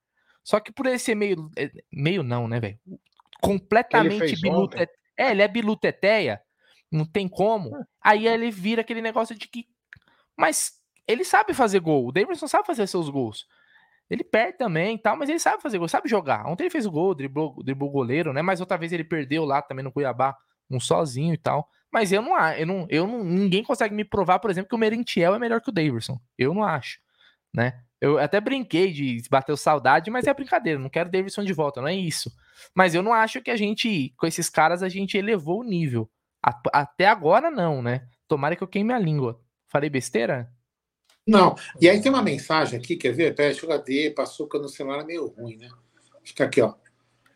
Só 0.43 0.59
que 0.59 0.71
por 0.71 0.85
ele 0.85 0.99
ser 0.99 1.15
meio. 1.15 1.49
é, 1.55 1.71
Meio 1.91 2.23
não, 2.23 2.47
né, 2.47 2.59
velho? 2.59 2.79
Completamente 3.41 4.47
ontem. 4.47 4.87
É, 5.15 5.31
ele 5.31 5.41
é 5.41 5.47
biluteteia. 5.47 6.41
Não 6.91 7.05
tem 7.05 7.27
como. 7.27 7.85
Aí 8.01 8.27
ele 8.27 8.49
vira 8.51 8.81
aquele 8.81 9.01
negócio 9.01 9.35
de 9.35 9.47
que. 9.47 9.67
Mas 10.37 10.73
ele 11.07 11.23
sabe 11.23 11.53
fazer 11.53 11.79
gol. 11.79 12.07
O 12.07 12.11
Davidson 12.11 12.47
sabe 12.47 12.65
fazer 12.65 12.87
seus 12.87 13.09
gols. 13.09 13.47
Ele 14.09 14.23
perde 14.23 14.57
também 14.57 14.95
e 14.95 14.99
tal, 14.99 15.15
mas 15.15 15.29
ele 15.29 15.39
sabe 15.39 15.61
fazer 15.61 15.77
gol, 15.77 15.87
sabe 15.87 16.09
jogar. 16.09 16.45
Ontem 16.45 16.63
ele 16.63 16.69
fez 16.69 16.85
o 16.85 16.91
gol, 16.91 17.15
driblou, 17.15 17.63
driblou 17.63 17.89
o 17.89 17.93
goleiro, 17.93 18.33
né? 18.33 18.41
Mas 18.41 18.59
outra 18.59 18.77
vez 18.77 18.91
ele 18.91 19.03
perdeu 19.03 19.45
lá 19.45 19.61
também 19.61 19.83
no 19.83 19.91
Cuiabá, 19.91 20.37
um 20.69 20.79
sozinho 20.79 21.33
e 21.33 21.37
tal. 21.37 21.67
Mas 21.93 22.11
eu 22.11 22.23
não 22.23 22.35
acho, 22.35 22.59
eu 22.59 22.65
não, 22.65 22.87
eu 22.89 23.05
não, 23.05 23.23
ninguém 23.23 23.63
consegue 23.63 23.93
me 23.93 24.03
provar, 24.03 24.39
por 24.39 24.49
exemplo, 24.49 24.67
que 24.67 24.73
o 24.73 24.79
Merentiel 24.79 25.35
é 25.35 25.39
melhor 25.39 25.61
que 25.61 25.69
o 25.69 25.71
Davidson. 25.71 26.19
Eu 26.35 26.51
não 26.51 26.63
acho, 26.63 26.99
né? 27.53 27.83
Eu 28.01 28.17
até 28.17 28.41
brinquei 28.41 28.91
de 28.91 29.21
bater 29.29 29.55
saudade, 29.55 30.09
mas 30.09 30.25
é 30.25 30.33
brincadeira, 30.33 30.79
não 30.79 30.89
quero 30.89 31.11
Davidson 31.11 31.43
de 31.43 31.53
volta, 31.53 31.79
não 31.79 31.87
é 31.87 31.93
isso. 31.93 32.33
Mas 32.73 32.95
eu 32.95 33.03
não 33.03 33.13
acho 33.13 33.43
que 33.43 33.51
a 33.51 33.55
gente, 33.55 34.11
com 34.17 34.25
esses 34.25 34.49
caras, 34.49 34.81
a 34.81 34.89
gente 34.89 35.15
elevou 35.15 35.59
o 35.59 35.63
nível. 35.63 36.09
Até 36.73 37.07
agora 37.07 37.51
não, 37.51 37.81
né? 37.83 38.07
Tomara 38.27 38.55
que 38.55 38.63
eu 38.63 38.67
queime 38.67 38.91
a 38.91 38.97
língua. 38.97 39.39
Falei 39.67 39.87
besteira? 39.87 40.51
Não. 41.25 41.55
E 41.79 41.87
aí 41.87 42.01
tem 42.01 42.11
uma 42.11 42.23
mensagem 42.23 42.79
aqui, 42.79 42.97
quer 42.97 43.13
ver? 43.13 43.35
Pera, 43.35 43.51
deixa 43.51 43.65
eu 43.65 43.71
HD, 43.71 44.09
passou 44.09 44.49
no 44.53 44.67
celular 44.67 45.01
é 45.01 45.05
meio 45.05 45.27
ruim, 45.27 45.57
né? 45.57 45.69
Fica 46.23 46.45
aqui, 46.45 46.59
ó. 46.59 46.73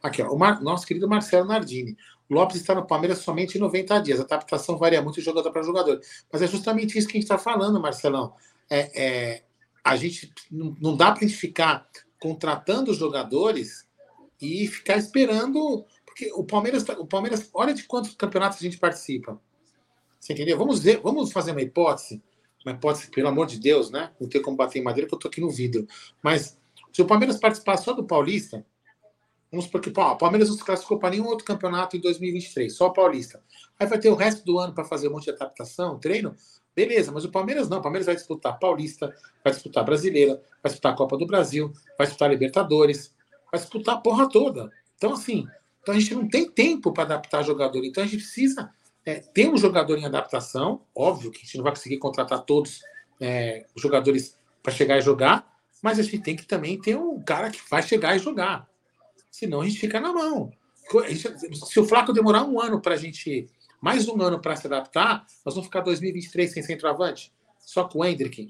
Aqui, 0.02 0.22
ó. 0.22 0.30
O 0.30 0.38
Mar- 0.38 0.62
nosso 0.62 0.86
querido 0.86 1.08
Marcelo 1.08 1.48
Nardini. 1.48 1.96
Lopes 2.30 2.58
está 2.58 2.76
no 2.76 2.86
Palmeiras 2.86 3.20
somente 3.20 3.58
em 3.58 3.62
90 3.62 4.00
dias. 4.00 4.20
A 4.20 4.24
adaptação 4.24 4.78
varia 4.78 5.02
muito 5.02 5.16
de 5.16 5.22
jogador 5.22 5.52
para 5.52 5.64
jogador. 5.64 6.00
Mas 6.32 6.42
é 6.42 6.48
justamente 6.48 6.98
isso 6.98 7.08
que 7.08 7.14
a 7.14 7.20
gente 7.20 7.24
está 7.24 7.38
falando, 7.38 7.80
Marcelão. 7.80 8.34
É, 8.70 9.02
é, 9.02 9.44
a 9.84 9.96
gente 9.96 10.34
não, 10.52 10.96
dá 10.96 11.12
para 11.12 11.24
a 11.24 11.28
gente 11.28 11.40
ficar 11.40 11.88
contratando 12.20 12.92
os 12.92 12.98
jogadores 12.98 13.88
e 14.42 14.68
ficar 14.68 14.98
esperando. 14.98 15.86
Porque 16.06 16.32
o 16.34 16.44
Palmeiras, 16.44 16.84
tá- 16.84 17.00
o 17.00 17.08
Palmeiras, 17.08 17.50
olha 17.54 17.74
de 17.74 17.84
quantos 17.84 18.14
campeonatos 18.16 18.60
a 18.60 18.64
gente 18.64 18.78
participa. 18.78 19.40
Você 20.20 20.34
entendeu? 20.34 20.58
Vamos 20.58 20.80
ver, 20.80 21.00
vamos 21.02 21.32
fazer 21.32 21.52
uma 21.52 21.62
hipótese. 21.62 22.22
Uma 22.66 22.74
hipótese, 22.74 23.10
pelo 23.10 23.30
amor 23.30 23.48
de 23.48 23.60
Deus, 23.60 23.90
né? 23.90 24.12
Não 24.20 24.28
tem 24.28 24.42
como 24.42 24.58
bater 24.58 24.80
em 24.80 24.84
madeira, 24.84 25.08
porque 25.08 25.16
eu 25.16 25.20
tô 25.20 25.28
aqui 25.30 25.40
no 25.40 25.50
vidro. 25.50 25.88
Mas 26.22 26.58
se 26.92 27.02
o 27.02 27.06
Palmeiras 27.06 27.40
participar 27.40 27.78
só 27.78 27.94
do 27.94 28.04
Paulista, 28.04 28.66
vamos 29.52 29.66
supor 29.66 29.82
que 29.82 29.90
o 29.90 30.16
Palmeiras 30.18 30.50
não 30.50 30.58
se 30.58 30.64
classificou 30.64 31.00
para 31.00 31.12
nenhum 31.12 31.26
outro 31.26 31.46
campeonato 31.46 31.96
em 31.96 32.00
2023, 32.00 32.74
só 32.74 32.88
o 32.88 32.94
Paulista. 32.94 33.42
Aí 33.80 33.88
vai 33.88 34.00
ter 34.00 34.10
o 34.10 34.16
resto 34.16 34.46
do 34.46 34.60
ano 34.60 34.74
para 34.74 34.84
fazer 34.84 35.08
um 35.08 35.12
monte 35.12 35.26
de 35.26 35.32
adaptação, 35.32 36.00
treino. 36.00 36.36
Beleza, 36.76 37.12
mas 37.12 37.26
o 37.26 37.32
Palmeiras 37.32 37.68
não. 37.68 37.80
O 37.80 37.82
Palmeiras 37.82 38.06
vai 38.06 38.16
disputar 38.16 38.60
Paulista, 38.60 39.14
vai 39.44 39.52
disputar 39.52 39.84
Brasileira, 39.84 40.36
vai 40.62 40.72
disputar 40.72 40.94
a 40.94 40.96
Copa 40.96 41.18
do 41.18 41.26
Brasil, 41.26 41.72
vai 41.98 42.06
disputar 42.06 42.30
Libertadores, 42.30 43.16
vai 43.52 43.60
disputar 43.60 43.96
a 43.96 43.98
porra 43.98 44.30
toda. 44.30 44.70
Então, 44.96 45.14
assim, 45.14 45.48
então 45.82 45.96
a 45.96 46.00
gente 46.00 46.14
não 46.14 46.28
tem 46.28 46.50
tempo 46.50 46.92
para 46.92 47.04
adaptar 47.04 47.44
jogador. 47.44 47.84
Então 47.86 48.04
a 48.04 48.06
gente 48.06 48.18
precisa 48.18 48.70
é, 49.06 49.16
ter 49.16 49.50
um 49.50 49.56
jogador 49.56 49.98
em 49.98 50.06
adaptação. 50.06 50.82
Óbvio 50.94 51.32
que 51.32 51.38
a 51.38 51.42
gente 51.46 51.56
não 51.56 51.64
vai 51.64 51.72
conseguir 51.72 51.98
contratar 51.98 52.44
todos 52.44 52.82
é, 53.22 53.66
os 53.74 53.82
jogadores 53.82 54.38
para 54.62 54.74
chegar 54.74 54.98
e 54.98 55.02
jogar, 55.02 55.50
mas 55.82 55.98
a 55.98 56.04
gente 56.04 56.20
tem 56.20 56.36
que 56.36 56.46
também 56.46 56.78
ter 56.78 56.98
um 56.98 57.22
cara 57.22 57.50
que 57.50 57.62
vai 57.70 57.82
chegar 57.82 58.16
e 58.16 58.20
jogar. 58.20 58.68
Senão 59.38 59.62
a 59.62 59.68
gente 59.68 59.80
fica 59.80 60.00
na 60.00 60.12
mão. 60.12 60.52
Se 61.54 61.80
o 61.80 61.86
Flaco 61.86 62.12
demorar 62.12 62.44
um 62.44 62.60
ano 62.60 62.82
para 62.82 62.96
a 62.96 62.98
gente, 62.98 63.48
mais 63.80 64.08
um 64.08 64.20
ano 64.20 64.42
para 64.42 64.56
se 64.56 64.66
adaptar, 64.66 65.28
nós 65.46 65.54
vamos 65.54 65.68
ficar 65.68 65.82
2023 65.82 66.52
sem 66.52 66.64
centroavante, 66.64 67.32
só 67.60 67.88
com 67.88 68.00
o 68.00 68.06
Hendrick. 68.06 68.50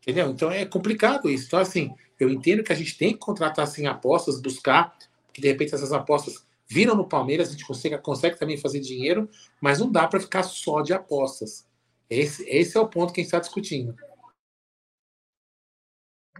Entendeu? 0.00 0.30
Então 0.30 0.48
é 0.48 0.64
complicado 0.64 1.28
isso. 1.28 1.46
Então, 1.46 1.58
assim, 1.58 1.92
eu 2.20 2.30
entendo 2.30 2.62
que 2.62 2.72
a 2.72 2.76
gente 2.76 2.96
tem 2.96 3.14
que 3.14 3.18
contratar 3.18 3.64
assim, 3.64 3.86
apostas, 3.86 4.40
buscar, 4.40 4.96
que 5.32 5.40
de 5.40 5.48
repente 5.48 5.74
essas 5.74 5.92
apostas 5.92 6.46
viram 6.68 6.94
no 6.94 7.08
Palmeiras, 7.08 7.48
a 7.48 7.52
gente 7.52 7.66
consegue, 7.66 7.98
consegue 7.98 8.38
também 8.38 8.56
fazer 8.56 8.78
dinheiro, 8.78 9.28
mas 9.60 9.80
não 9.80 9.90
dá 9.90 10.06
para 10.06 10.20
ficar 10.20 10.44
só 10.44 10.82
de 10.82 10.92
apostas. 10.92 11.66
Esse, 12.08 12.48
esse 12.48 12.76
é 12.76 12.80
o 12.80 12.86
ponto 12.86 13.12
que 13.12 13.20
a 13.20 13.24
gente 13.24 13.34
está 13.34 13.40
discutindo. 13.40 13.96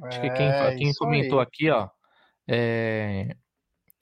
Acho 0.05 0.20
que 0.20 0.30
quem, 0.30 0.47
É, 0.47 0.76
quem 0.76 0.95
comentou 0.95 1.41
aí. 1.41 1.47
aqui, 1.47 1.68
ó. 1.68 1.89
é, 2.47 3.37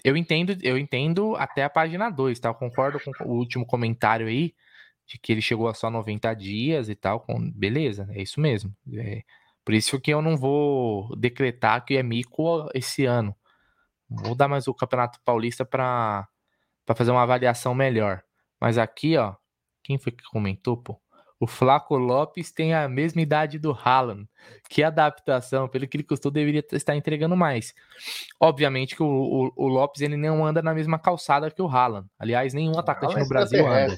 Eu 0.05 0.17
entendo, 0.17 0.57
eu 0.63 0.79
entendo 0.79 1.37
até 1.37 1.65
a 1.65 1.71
página 1.71 2.11
2, 2.11 2.39
tá? 2.41 2.49
Eu 2.49 2.55
concordo 2.55 2.99
com 3.01 3.13
o 3.25 3.37
último 3.37 3.67
comentário 3.67 4.27
aí, 4.27 4.55
de 5.07 5.19
que 5.19 5.33
ele 5.33 5.43
chegou 5.43 5.69
a 5.69 5.75
só 5.75 5.91
90 5.91 6.35
dias 6.35 6.89
e 6.89 6.95
tal. 6.95 7.21
Com... 7.21 7.51
Beleza, 7.51 8.09
é 8.13 8.23
isso 8.23 8.41
mesmo. 8.41 8.75
É, 8.95 9.23
Por 9.65 9.75
isso 9.75 10.01
que 10.01 10.13
eu 10.13 10.23
não 10.23 10.37
vou 10.37 11.15
decretar 11.17 11.85
que 11.85 11.97
é 11.97 12.03
mico 12.03 12.69
esse 12.75 13.05
ano. 13.05 13.35
Vou 14.09 14.35
dar 14.35 14.49
mais 14.49 14.67
o 14.69 14.75
Campeonato 14.75 15.21
Paulista 15.25 15.65
para 15.65 16.29
fazer 16.97 17.11
uma 17.11 17.23
avaliação 17.23 17.75
melhor. 17.75 18.23
Mas 18.61 18.79
aqui, 18.79 19.17
ó, 19.17 19.37
quem 19.83 19.99
foi 19.99 20.13
que 20.13 20.25
comentou, 20.25 20.77
pô? 20.77 21.01
O 21.41 21.47
Flaco 21.47 21.97
Lopes 21.97 22.53
tem 22.53 22.75
a 22.75 22.87
mesma 22.87 23.23
idade 23.23 23.59
do 23.59 23.73
Haaland. 23.73 24.29
Que 24.69 24.83
adaptação, 24.83 25.67
pelo 25.67 25.89
que 25.89 25.97
ele 25.97 26.05
custou, 26.05 26.31
deveria 26.31 26.63
estar 26.73 26.95
entregando 26.95 27.35
mais. 27.35 27.75
Obviamente 28.39 28.95
que 28.95 29.03
o, 29.03 29.07
o, 29.07 29.53
o 29.57 29.67
Lopes 29.67 30.03
ele 30.03 30.19
não 30.19 30.45
anda 30.45 30.61
na 30.61 30.75
mesma 30.75 30.99
calçada 30.99 31.51
que 31.51 31.63
o 31.63 31.67
Haaland. 31.67 32.07
Aliás, 32.19 32.53
nenhum 32.53 32.79
atacante 32.79 33.19
no 33.19 33.27
Brasil 33.27 33.67
anda. 33.67 33.97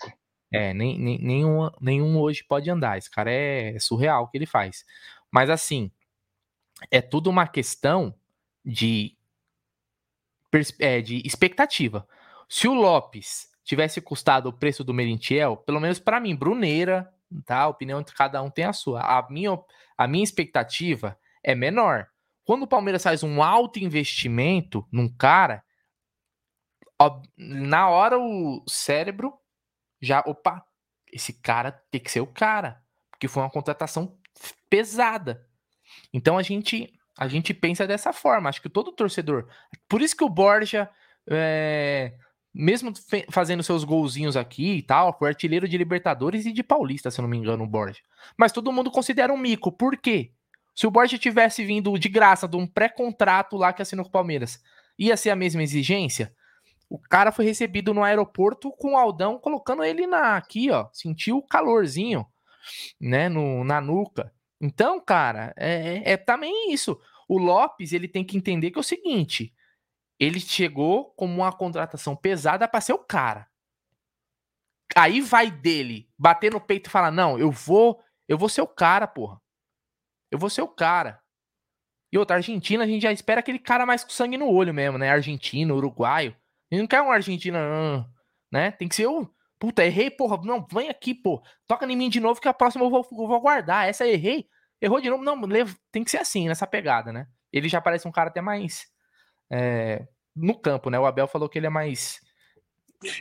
É, 0.53 0.72
nem, 0.72 0.97
nem, 0.97 1.18
nenhum, 1.18 1.68
nenhum 1.80 2.20
hoje 2.20 2.45
pode 2.45 2.70
andar. 2.70 2.97
Esse 2.97 3.11
cara 3.11 3.32
é, 3.32 3.74
é 3.74 3.78
surreal 3.80 4.22
o 4.22 4.28
que 4.28 4.38
ele 4.38 4.47
faz. 4.47 4.84
Mas 5.28 5.51
assim, 5.51 5.90
é 6.93 7.01
tudo 7.01 7.28
uma 7.28 7.49
questão 7.49 8.14
de, 8.64 9.16
é, 10.78 11.01
de 11.01 11.22
expectativa. 11.26 12.07
Se 12.49 12.68
o 12.68 12.74
Lopes 12.74 13.51
tivesse 13.64 14.01
custado 14.01 14.49
o 14.49 14.53
preço 14.53 14.84
do 14.84 14.95
Merentiel, 14.95 15.57
pelo 15.57 15.80
menos 15.80 15.99
para 15.99 16.20
mim, 16.20 16.36
Bruneira, 16.36 17.12
tá? 17.45 17.61
A 17.61 17.68
opinião 17.68 18.03
de 18.03 18.12
cada 18.12 18.43
um 18.43 18.51
tem 18.51 18.64
a 18.64 18.72
sua. 18.72 19.01
A 19.01 19.28
minha, 19.30 19.59
a 19.97 20.07
minha 20.07 20.24
expectativa 20.24 21.18
é 21.43 21.55
menor. 21.55 22.07
Quando 22.45 22.64
o 22.64 22.68
Palmeiras 22.68 23.03
faz 23.03 23.22
um 23.22 23.43
alto 23.43 23.78
investimento 23.78 24.87
num 24.91 25.09
cara, 25.09 25.64
na 27.37 27.89
hora 27.89 28.18
o 28.18 28.62
cérebro 28.68 29.33
já, 30.01 30.20
opa, 30.26 30.64
esse 31.12 31.33
cara 31.33 31.72
tem 31.91 32.01
que 32.01 32.11
ser 32.11 32.20
o 32.20 32.26
cara, 32.26 32.83
porque 33.11 33.28
foi 33.28 33.43
uma 33.43 33.51
contratação 33.51 34.18
pesada. 34.68 35.47
Então 36.12 36.39
a 36.39 36.43
gente 36.43 36.93
a 37.18 37.28
gente 37.28 37.53
pensa 37.53 37.87
dessa 37.87 38.12
forma. 38.12 38.49
Acho 38.49 38.62
que 38.62 38.68
todo 38.68 38.93
torcedor. 38.93 39.47
Por 39.89 40.01
isso 40.01 40.16
que 40.16 40.24
o 40.24 40.28
Borja, 40.28 40.89
é, 41.28 42.14
mesmo 42.55 42.92
fazendo 43.30 43.62
seus 43.62 43.82
golzinhos 43.82 44.36
aqui 44.36 44.74
e 44.74 44.82
tal, 44.82 45.16
foi 45.18 45.28
artilheiro 45.28 45.66
de 45.66 45.78
Libertadores 45.78 46.44
e 46.44 46.53
de 46.53 46.62
Paulista, 46.62 47.11
se 47.11 47.20
não 47.22 47.28
me 47.28 47.36
engano, 47.36 47.64
o 47.64 47.66
Borja. 47.66 48.00
Mas 48.36 48.53
todo 48.53 48.72
mundo 48.72 48.90
considera 48.90 49.32
um 49.32 49.38
mico. 49.38 49.72
Por 49.72 49.96
quê? 49.96 50.32
Se 50.74 50.86
o 50.86 50.90
Borja 50.90 51.18
tivesse 51.18 51.64
vindo 51.64 51.98
de 51.98 52.09
graça 52.09 52.46
de 52.46 52.57
um 52.57 52.66
pré-contrato 52.66 53.57
lá 53.57 53.72
que 53.72 53.82
assinou 53.82 54.05
com 54.05 54.11
o 54.11 54.12
Palmeiras, 54.12 54.61
ia 54.98 55.16
ser 55.16 55.30
a 55.30 55.36
mesma 55.36 55.62
exigência? 55.62 56.34
O 56.88 56.98
cara 56.98 57.32
foi 57.32 57.46
recebido 57.46 57.94
no 57.94 58.03
aeroporto 58.03 58.70
com 58.72 58.92
o 58.92 58.96
Aldão 58.98 59.38
colocando 59.38 59.82
ele 59.82 60.07
na 60.07 60.36
aqui, 60.36 60.70
ó, 60.70 60.88
sentiu 60.92 61.38
o 61.38 61.46
calorzinho, 61.46 62.26
né, 63.00 63.30
no, 63.30 63.64
na 63.64 63.80
nuca. 63.80 64.30
Então, 64.61 65.00
cara, 65.00 65.55
é, 65.57 66.03
é, 66.05 66.12
é 66.12 66.16
também 66.18 66.70
isso. 66.72 67.00
O 67.26 67.38
Lopes, 67.38 67.92
ele 67.92 68.07
tem 68.07 68.22
que 68.22 68.36
entender 68.36 68.70
que 68.70 68.78
é 68.78 68.80
o 68.80 68.84
seguinte, 68.84 69.55
ele 70.18 70.40
chegou 70.40 71.12
como 71.14 71.34
uma 71.34 71.52
contratação 71.52 72.16
pesada 72.16 72.68
para 72.68 72.80
ser 72.80 72.92
o 72.92 72.98
cara. 72.98 73.48
Aí 74.96 75.20
vai 75.20 75.50
dele 75.50 76.08
bater 76.18 76.52
no 76.52 76.60
peito 76.60 76.88
e 76.88 76.90
falar: 76.90 77.10
"Não, 77.10 77.38
eu 77.38 77.50
vou, 77.50 78.02
eu 78.28 78.38
vou 78.38 78.48
ser 78.48 78.62
o 78.62 78.66
cara, 78.66 79.06
porra. 79.06 79.40
Eu 80.30 80.38
vou 80.38 80.50
ser 80.50 80.62
o 80.62 80.68
cara". 80.68 81.22
E 82.12 82.18
outra, 82.18 82.36
Argentina, 82.36 82.84
a 82.84 82.86
gente 82.86 83.02
já 83.02 83.12
espera 83.12 83.40
aquele 83.40 83.58
cara 83.58 83.86
mais 83.86 84.04
com 84.04 84.10
sangue 84.10 84.36
no 84.36 84.50
olho 84.50 84.74
mesmo, 84.74 84.98
né? 84.98 85.10
Argentino, 85.10 85.74
uruguaio. 85.74 86.36
Ele 86.70 86.82
não 86.82 86.88
quer 86.88 87.00
um 87.00 87.10
Argentina, 87.10 88.06
né? 88.52 88.70
Tem 88.72 88.86
que 88.86 88.94
ser 88.94 89.06
o. 89.06 89.28
Puta, 89.58 89.84
errei, 89.84 90.10
porra. 90.10 90.38
Não, 90.44 90.66
vem 90.70 90.90
aqui, 90.90 91.14
pô. 91.14 91.42
Toca 91.66 91.86
em 91.86 91.96
mim 91.96 92.10
de 92.10 92.20
novo 92.20 92.40
que 92.40 92.48
a 92.48 92.54
próxima 92.54 92.84
eu 92.84 92.90
vou, 92.90 93.06
eu 93.10 93.26
vou 93.26 93.40
guardar. 93.40 93.88
Essa 93.88 94.06
errei. 94.06 94.46
Errou 94.80 95.00
de 95.00 95.08
novo. 95.08 95.22
Não, 95.22 95.40
tem 95.90 96.04
que 96.04 96.10
ser 96.10 96.18
assim, 96.18 96.48
nessa 96.48 96.66
pegada, 96.66 97.12
né? 97.12 97.26
Ele 97.52 97.68
já 97.68 97.80
parece 97.80 98.06
um 98.06 98.12
cara 98.12 98.28
até 98.28 98.42
mais. 98.42 98.91
É, 99.53 100.07
no 100.34 100.59
campo, 100.59 100.88
né? 100.88 100.98
O 100.98 101.05
Abel 101.05 101.28
falou 101.28 101.48
que 101.48 101.59
ele 101.59 101.66
é 101.66 101.70
mais. 101.70 102.20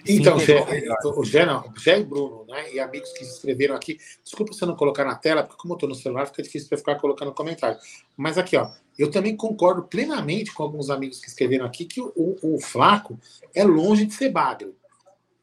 Então, 0.07 0.37
Zé, 0.39 0.63
o 1.03 1.25
Zé, 1.25 1.45
não, 1.45 1.73
Zé 1.77 1.99
e 1.99 2.03
Bruno, 2.03 2.45
né? 2.47 2.71
E 2.73 2.79
amigos 2.79 3.11
que 3.13 3.23
escreveram 3.23 3.75
aqui. 3.75 3.97
Desculpa 4.23 4.53
você 4.53 4.65
não 4.65 4.75
colocar 4.75 5.03
na 5.03 5.15
tela, 5.15 5.43
porque 5.43 5.59
como 5.59 5.73
eu 5.73 5.75
estou 5.75 5.89
no 5.89 5.95
celular, 5.95 6.27
fica 6.27 6.43
difícil 6.43 6.69
para 6.69 6.77
ficar 6.77 6.95
colocando 6.95 7.33
comentário. 7.33 7.77
Mas 8.15 8.37
aqui, 8.37 8.55
ó, 8.55 8.71
eu 8.97 9.09
também 9.09 9.35
concordo 9.35 9.83
plenamente 9.83 10.53
com 10.53 10.63
alguns 10.63 10.89
amigos 10.89 11.19
que 11.19 11.27
escreveram 11.27 11.65
aqui 11.65 11.85
que 11.85 11.99
o, 11.99 12.37
o, 12.41 12.59
Flaco 12.61 13.19
é 13.53 13.63
longe 13.63 14.05
de 14.05 14.13
ser 14.13 14.29
bagre. 14.29 14.73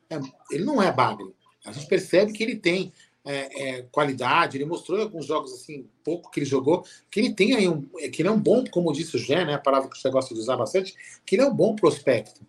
É, 0.09 0.19
ele 0.53 0.65
não 0.65 0.81
é 0.81 0.91
bagre. 0.93 1.35
A 1.67 1.73
gente 1.73 1.87
percebe 1.87 2.33
que 2.33 2.43
ele 2.43 2.57
tem 2.57 2.93
é, 3.31 3.63
é, 3.63 3.83
qualidade, 3.93 4.57
ele 4.57 4.65
mostrou 4.65 5.03
alguns 5.03 5.27
jogos 5.27 5.53
assim, 5.53 5.87
pouco 6.03 6.31
que 6.31 6.41
ele 6.41 6.47
jogou, 6.47 6.83
que 7.11 7.21
ele 7.21 7.35
tem 7.35 7.55
aí 7.55 7.69
um. 7.69 7.83
que 7.83 8.23
ele 8.23 8.29
é 8.29 8.33
um 8.33 8.41
bom, 8.41 8.65
como 8.71 8.91
disse 8.91 9.17
o 9.17 9.19
Gé, 9.19 9.45
né? 9.45 9.53
A 9.53 9.59
palavra 9.59 9.91
que 9.91 9.99
você 9.99 10.09
gosta 10.09 10.33
de 10.33 10.41
usar 10.41 10.57
bastante, 10.57 10.95
que 11.27 11.37
ele 11.37 11.43
é 11.43 11.47
um 11.47 11.55
bom 11.55 11.77
prospecto. 11.77 12.41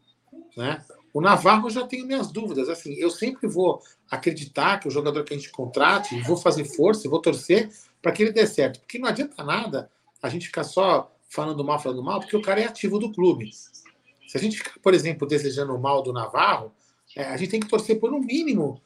Né? 0.55 0.81
O 1.13 1.19
Navarro 1.19 1.67
eu 1.67 1.71
já 1.71 1.85
tenho 1.85 2.07
minhas 2.07 2.31
dúvidas. 2.31 2.69
Assim, 2.69 2.93
eu 2.93 3.09
sempre 3.09 3.45
vou 3.45 3.81
acreditar 4.09 4.79
que 4.79 4.87
o 4.87 4.91
jogador 4.91 5.25
que 5.25 5.33
a 5.33 5.37
gente 5.37 5.51
contrate, 5.51 6.17
vou 6.21 6.37
fazer 6.37 6.63
força, 6.63 7.09
vou 7.09 7.21
torcer 7.21 7.69
para 8.01 8.13
que 8.13 8.23
ele 8.23 8.31
dê 8.31 8.47
certo. 8.47 8.79
Porque 8.79 8.97
não 8.97 9.09
adianta 9.09 9.43
nada 9.43 9.91
a 10.23 10.29
gente 10.29 10.47
ficar 10.47 10.63
só 10.63 11.11
falando 11.27 11.61
mal, 11.61 11.77
falando 11.77 12.01
mal, 12.01 12.21
porque 12.21 12.37
o 12.37 12.41
cara 12.41 12.61
é 12.61 12.65
ativo 12.65 12.97
do 12.99 13.11
clube. 13.11 13.51
Se 14.29 14.37
a 14.37 14.39
gente 14.39 14.57
ficar, 14.57 14.79
por 14.81 14.93
exemplo, 14.93 15.27
desejando 15.27 15.75
o 15.75 15.79
mal 15.79 16.01
do 16.01 16.13
Navarro, 16.13 16.71
é, 17.17 17.23
a 17.23 17.35
gente 17.35 17.49
tem 17.49 17.59
que 17.59 17.67
torcer 17.67 17.99
por 17.99 18.13
um 18.13 18.19
mínimo 18.21 18.81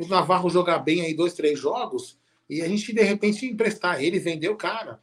o 0.00 0.08
Navarro 0.08 0.50
jogar 0.50 0.78
bem 0.78 1.02
aí 1.02 1.14
dois, 1.14 1.34
três 1.34 1.58
jogos 1.58 2.18
e 2.48 2.62
a 2.62 2.68
gente 2.68 2.92
de 2.92 3.02
repente 3.02 3.46
emprestar 3.46 4.02
ele, 4.02 4.18
vender 4.18 4.48
o 4.48 4.56
cara. 4.56 5.00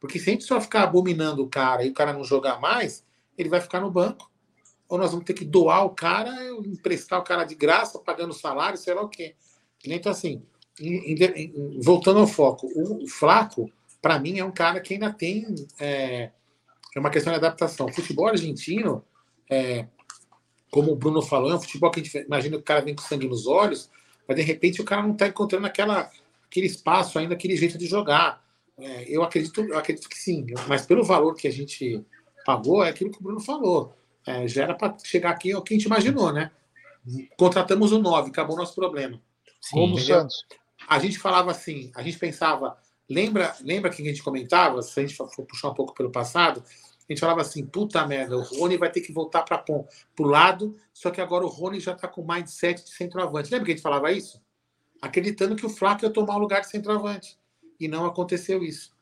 Porque 0.00 0.18
se 0.18 0.30
a 0.30 0.32
gente 0.32 0.44
só 0.44 0.60
ficar 0.60 0.82
abominando 0.82 1.42
o 1.42 1.48
cara 1.48 1.84
e 1.84 1.90
o 1.90 1.94
cara 1.94 2.12
não 2.12 2.24
jogar 2.24 2.60
mais, 2.60 3.04
ele 3.36 3.48
vai 3.48 3.60
ficar 3.60 3.80
no 3.80 3.90
banco. 3.90 4.30
Ou 4.88 4.98
nós 4.98 5.10
vamos 5.10 5.24
ter 5.24 5.32
que 5.32 5.44
doar 5.44 5.84
o 5.84 5.90
cara, 5.90 6.30
emprestar 6.66 7.18
o 7.18 7.24
cara 7.24 7.44
de 7.44 7.54
graça, 7.54 7.98
pagando 7.98 8.34
salário, 8.34 8.76
sei 8.76 8.94
lá 8.94 9.02
o 9.02 9.08
quê. 9.08 9.34
Então, 9.84 10.12
assim, 10.12 10.42
voltando 11.80 12.20
ao 12.20 12.26
foco, 12.26 12.68
o 12.74 13.08
Flaco 13.08 13.70
para 14.02 14.18
mim, 14.18 14.40
é 14.40 14.44
um 14.44 14.50
cara 14.50 14.80
que 14.80 14.94
ainda 14.94 15.12
tem. 15.12 15.54
É, 15.78 16.32
é 16.94 17.00
uma 17.00 17.08
questão 17.08 17.32
de 17.32 17.38
adaptação. 17.38 17.86
O 17.86 17.92
futebol 17.92 18.26
argentino, 18.26 19.04
é, 19.48 19.86
como 20.70 20.90
o 20.90 20.96
Bruno 20.96 21.22
falou, 21.22 21.52
é 21.52 21.54
um 21.54 21.60
futebol 21.60 21.90
que 21.90 22.00
a 22.00 22.02
gente 22.02 22.18
imagina 22.18 22.56
que 22.56 22.62
o 22.62 22.66
cara 22.66 22.82
vem 22.82 22.96
com 22.96 23.02
sangue 23.02 23.28
nos 23.28 23.46
olhos, 23.46 23.88
mas 24.26 24.36
de 24.36 24.42
repente 24.42 24.80
o 24.80 24.84
cara 24.84 25.02
não 25.02 25.12
está 25.12 25.28
encontrando 25.28 25.66
aquela, 25.66 26.10
aquele 26.44 26.66
espaço 26.66 27.18
ainda, 27.18 27.34
aquele 27.34 27.56
jeito 27.56 27.78
de 27.78 27.86
jogar. 27.86 28.42
É, 28.78 29.04
eu, 29.08 29.22
acredito, 29.22 29.60
eu 29.60 29.78
acredito 29.78 30.08
que 30.08 30.18
sim, 30.18 30.46
mas 30.66 30.86
pelo 30.86 31.04
valor 31.04 31.34
que 31.34 31.46
a 31.46 31.52
gente 31.52 32.04
pagou, 32.44 32.84
é 32.84 32.88
aquilo 32.88 33.10
que 33.10 33.18
o 33.18 33.22
Bruno 33.22 33.40
falou. 33.40 33.94
É, 34.26 34.46
já 34.46 34.64
era 34.64 34.74
para 34.74 34.96
chegar 35.02 35.30
aqui 35.30 35.50
é 35.50 35.56
o 35.56 35.62
que 35.62 35.74
a 35.74 35.76
gente 35.76 35.86
imaginou, 35.86 36.32
né? 36.32 36.50
Contratamos 37.36 37.92
o 37.92 37.98
9, 37.98 38.30
acabou 38.30 38.56
o 38.56 38.58
nosso 38.58 38.74
problema. 38.74 39.20
Sim, 39.60 39.76
como 39.76 39.94
o 39.96 40.00
Santos. 40.00 40.44
A 40.88 40.98
gente 40.98 41.18
falava 41.18 41.50
assim, 41.50 41.90
a 41.94 42.02
gente 42.02 42.18
pensava, 42.18 42.76
Lembra, 43.12 43.54
lembra 43.60 43.90
que 43.90 44.00
a 44.00 44.04
gente 44.06 44.22
comentava, 44.22 44.80
se 44.80 44.98
a 44.98 45.02
gente 45.02 45.14
for 45.14 45.28
puxar 45.46 45.68
um 45.68 45.74
pouco 45.74 45.94
pelo 45.94 46.10
passado, 46.10 46.64
a 47.08 47.12
gente 47.12 47.20
falava 47.20 47.40
assim, 47.40 47.66
puta 47.66 48.06
merda, 48.06 48.36
o 48.36 48.42
Rony 48.42 48.76
vai 48.76 48.90
ter 48.90 49.00
que 49.00 49.12
voltar 49.12 49.42
para 49.42 49.64
o 49.68 50.22
lado, 50.22 50.76
só 50.92 51.10
que 51.10 51.20
agora 51.20 51.44
o 51.44 51.48
Rony 51.48 51.80
já 51.80 51.92
está 51.92 52.06
com 52.06 52.26
mindset 52.26 52.84
de 52.84 52.90
centroavante. 52.90 53.50
Lembra 53.50 53.66
que 53.66 53.72
a 53.72 53.74
gente 53.74 53.82
falava 53.82 54.12
isso? 54.12 54.40
Acreditando 55.00 55.56
que 55.56 55.66
o 55.66 55.70
Flaco 55.70 56.04
ia 56.04 56.10
tomar 56.10 56.36
o 56.36 56.38
lugar 56.38 56.60
de 56.60 56.68
centroavante. 56.68 57.36
E 57.78 57.88
não 57.88 58.06
aconteceu 58.06 58.62
isso. 58.62 58.96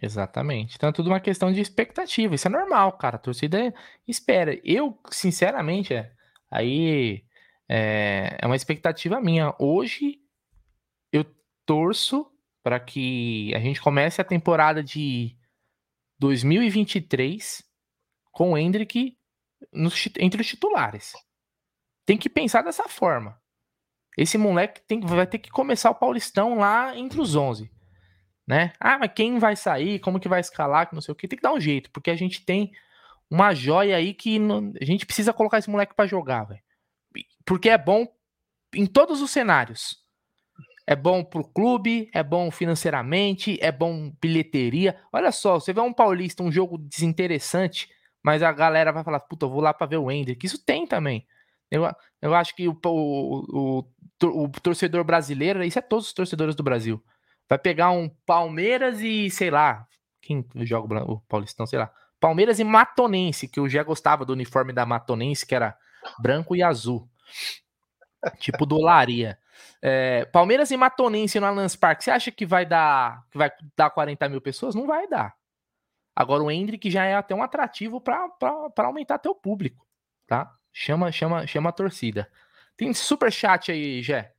Exatamente. 0.00 0.76
Então 0.76 0.88
é 0.88 0.92
tudo 0.92 1.08
uma 1.08 1.20
questão 1.20 1.52
de 1.52 1.60
expectativa. 1.60 2.34
Isso 2.34 2.46
é 2.46 2.50
normal, 2.50 2.92
cara. 2.92 3.16
A 3.16 3.18
torcida 3.18 3.74
espera. 4.06 4.60
Eu, 4.62 4.98
sinceramente, 5.10 5.94
é, 5.94 6.12
aí 6.50 7.24
é, 7.68 8.38
é 8.40 8.46
uma 8.46 8.56
expectativa 8.56 9.20
minha. 9.20 9.54
Hoje 9.58 10.20
eu 11.12 11.24
torço 11.66 12.30
para 12.62 12.78
que 12.78 13.52
a 13.54 13.58
gente 13.58 13.80
comece 13.80 14.20
a 14.20 14.24
temporada 14.24 14.82
de 14.82 15.36
2023 16.18 17.62
com 18.32 18.52
o 18.52 18.58
Hendrick 18.58 19.16
nos, 19.72 20.08
entre 20.18 20.40
os 20.40 20.46
titulares. 20.46 21.12
Tem 22.06 22.18
que 22.18 22.28
pensar 22.28 22.62
dessa 22.62 22.88
forma. 22.88 23.40
Esse 24.16 24.38
moleque 24.38 24.80
tem, 24.86 25.00
vai 25.00 25.26
ter 25.26 25.38
que 25.38 25.50
começar 25.50 25.90
o 25.90 25.94
Paulistão 25.94 26.56
lá 26.56 26.96
entre 26.96 27.20
os 27.20 27.34
11. 27.34 27.70
Né? 28.46 28.72
Ah, 28.78 28.98
mas 28.98 29.12
quem 29.14 29.38
vai 29.38 29.56
sair? 29.56 29.98
Como 29.98 30.20
que 30.20 30.28
vai 30.28 30.40
escalar? 30.40 30.88
Que 30.88 30.94
não 30.94 31.00
sei 31.00 31.12
o 31.12 31.14
que. 31.14 31.26
Tem 31.26 31.36
que 31.36 31.42
dar 31.42 31.52
um 31.52 31.60
jeito, 31.60 31.90
porque 31.90 32.10
a 32.10 32.16
gente 32.16 32.44
tem 32.44 32.72
uma 33.30 33.54
joia 33.54 33.96
aí 33.96 34.12
que 34.12 34.38
não, 34.38 34.72
a 34.80 34.84
gente 34.84 35.06
precisa 35.06 35.32
colocar 35.32 35.58
esse 35.58 35.70
moleque 35.70 35.94
para 35.94 36.06
jogar, 36.06 36.44
velho. 36.44 36.62
Porque 37.44 37.70
é 37.70 37.78
bom 37.78 38.06
em 38.74 38.86
todos 38.86 39.22
os 39.22 39.30
cenários. 39.30 40.03
É 40.86 40.94
bom 40.94 41.24
pro 41.24 41.44
clube, 41.44 42.10
é 42.12 42.22
bom 42.22 42.50
financeiramente, 42.50 43.58
é 43.60 43.72
bom 43.72 44.12
bilheteria. 44.20 45.00
Olha 45.12 45.32
só, 45.32 45.58
você 45.58 45.72
vê 45.72 45.80
um 45.80 45.92
Paulista, 45.92 46.42
um 46.42 46.52
jogo 46.52 46.76
desinteressante, 46.76 47.88
mas 48.22 48.42
a 48.42 48.52
galera 48.52 48.92
vai 48.92 49.02
falar, 49.02 49.20
puta, 49.20 49.46
eu 49.46 49.50
vou 49.50 49.60
lá 49.60 49.72
para 49.72 49.86
ver 49.86 49.96
o 49.96 50.10
Hendrick. 50.10 50.44
Isso 50.44 50.62
tem 50.62 50.86
também. 50.86 51.26
Eu, 51.70 51.90
eu 52.20 52.34
acho 52.34 52.54
que 52.54 52.68
o, 52.68 52.78
o, 52.84 53.84
o, 54.22 54.44
o, 54.44 54.48
torcedor 54.62 55.04
brasileiro, 55.04 55.64
isso 55.64 55.78
é 55.78 55.82
todos 55.82 56.06
os 56.06 56.12
torcedores 56.12 56.54
do 56.54 56.62
Brasil. 56.62 57.02
Vai 57.48 57.58
pegar 57.58 57.90
um 57.90 58.08
Palmeiras 58.26 59.00
e, 59.00 59.30
sei 59.30 59.50
lá, 59.50 59.86
quem 60.20 60.44
joga 60.58 61.02
o 61.04 61.20
Paulistão, 61.20 61.66
sei 61.66 61.78
lá. 61.78 61.90
Palmeiras 62.20 62.58
e 62.58 62.64
Matonense, 62.64 63.48
que 63.48 63.60
eu 63.60 63.68
já 63.68 63.82
gostava 63.82 64.24
do 64.24 64.32
uniforme 64.32 64.72
da 64.72 64.86
Matonense, 64.86 65.46
que 65.46 65.54
era 65.54 65.76
branco 66.20 66.54
e 66.54 66.62
azul. 66.62 67.08
tipo 68.38 68.64
do 68.64 68.80
Laria. 68.80 69.38
É, 69.82 70.24
Palmeiras 70.26 70.70
e 70.70 70.76
Matonense 70.76 71.38
no 71.38 71.46
Allianz 71.46 71.76
Parque, 71.76 72.04
você 72.04 72.10
acha 72.10 72.30
que 72.30 72.46
vai 72.46 72.64
dar 72.64 73.24
que 73.30 73.38
vai 73.38 73.50
dar 73.76 73.90
40 73.90 74.28
mil 74.28 74.40
pessoas? 74.40 74.74
Não 74.74 74.86
vai 74.86 75.06
dar. 75.08 75.34
Agora 76.16 76.42
o 76.42 76.50
Hendrick 76.50 76.90
já 76.90 77.04
é 77.04 77.14
até 77.14 77.34
um 77.34 77.42
atrativo 77.42 78.00
para 78.00 78.30
aumentar 78.78 79.18
teu 79.18 79.34
público, 79.34 79.84
tá? 80.26 80.52
Chama, 80.72 81.10
chama, 81.10 81.46
chama 81.46 81.70
a 81.70 81.72
torcida. 81.72 82.28
Tem 82.76 82.92
super 82.92 83.32
chat 83.32 83.70
aí, 83.70 84.02
Jé. 84.02 84.32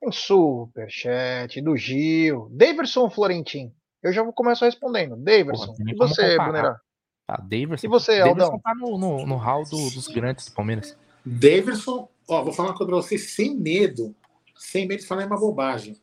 Tem 0.00 0.10
super 0.10 0.90
chat 0.90 1.60
do 1.60 1.76
Gil. 1.76 2.48
Daverson 2.52 3.10
Florentin. 3.10 3.72
Eu 4.02 4.12
já 4.12 4.22
vou 4.22 4.32
começar 4.32 4.66
respondendo. 4.66 5.16
Daverson. 5.16 5.74
e 5.86 5.94
você, 5.94 6.36
Brunerá? 6.36 6.80
Tá, 7.26 7.36
Daverson. 7.36 7.86
E 7.86 7.90
você, 7.90 8.18
Daverson 8.18 8.44
Aldão? 8.44 8.60
tá 8.60 8.74
no, 8.74 8.98
no, 8.98 9.26
no 9.26 9.36
hall 9.36 9.64
do, 9.64 9.90
dos 9.90 10.08
grandes 10.08 10.46
do 10.46 10.52
Palmeiras. 10.52 10.96
Daverson, 11.24 12.08
ó, 12.28 12.42
vou 12.42 12.52
falar 12.52 12.70
uma 12.70 12.76
coisa 12.76 12.90
pra 12.90 13.02
você 13.02 13.18
sem 13.18 13.54
medo. 13.54 14.14
Sem 14.60 14.86
medo 14.86 15.00
de 15.00 15.06
falar 15.06 15.26
uma 15.26 15.38
bobagem. 15.40 15.96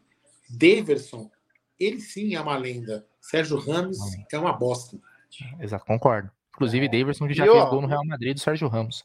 Daverson, 0.49 1.29
ele 1.79 1.99
sim 2.01 2.35
é 2.35 2.41
uma 2.41 2.57
lenda. 2.57 3.05
Sérgio 3.21 3.57
Ramos 3.57 3.97
é 4.31 4.37
uma 4.39 4.53
bosta. 4.53 4.97
Exato, 5.59 5.85
concordo. 5.85 6.31
Inclusive, 6.55 6.85
É. 6.85 6.89
Daverson 6.89 7.27
que 7.27 7.33
já 7.35 7.45
E, 7.45 7.49
fez 7.49 7.61
ó, 7.63 7.69
gol 7.69 7.81
no 7.81 7.87
Real 7.87 8.05
Madrid 8.05 8.33
do 8.33 8.39
Sérgio 8.39 8.67
Ramos. 8.67 9.03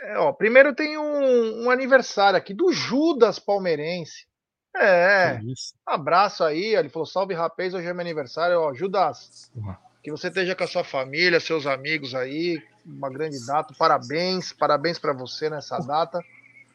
É, 0.00 0.16
ó, 0.18 0.32
primeiro 0.32 0.74
tem 0.74 0.96
um, 0.96 1.64
um 1.64 1.70
aniversário 1.70 2.36
aqui 2.38 2.54
do 2.54 2.72
Judas 2.72 3.38
Palmeirense. 3.38 4.26
É, 4.74 5.38
isso. 5.44 5.74
abraço 5.84 6.42
aí. 6.42 6.74
Ele 6.74 6.88
falou: 6.88 7.04
salve 7.04 7.34
rapaz, 7.34 7.74
hoje 7.74 7.86
é 7.86 7.92
meu 7.92 8.00
aniversário. 8.00 8.58
Ó, 8.58 8.72
Judas, 8.72 9.50
Uhum. 9.54 9.74
que 10.02 10.10
você 10.10 10.28
esteja 10.28 10.54
com 10.56 10.64
a 10.64 10.66
sua 10.66 10.82
família, 10.82 11.38
seus 11.40 11.66
amigos 11.66 12.14
aí. 12.14 12.62
Uma 12.86 13.10
grande 13.10 13.36
data. 13.46 13.74
Parabéns, 13.78 14.52
parabéns 14.52 14.98
pra 14.98 15.12
você 15.12 15.50
nessa 15.50 15.78
data. 15.78 16.20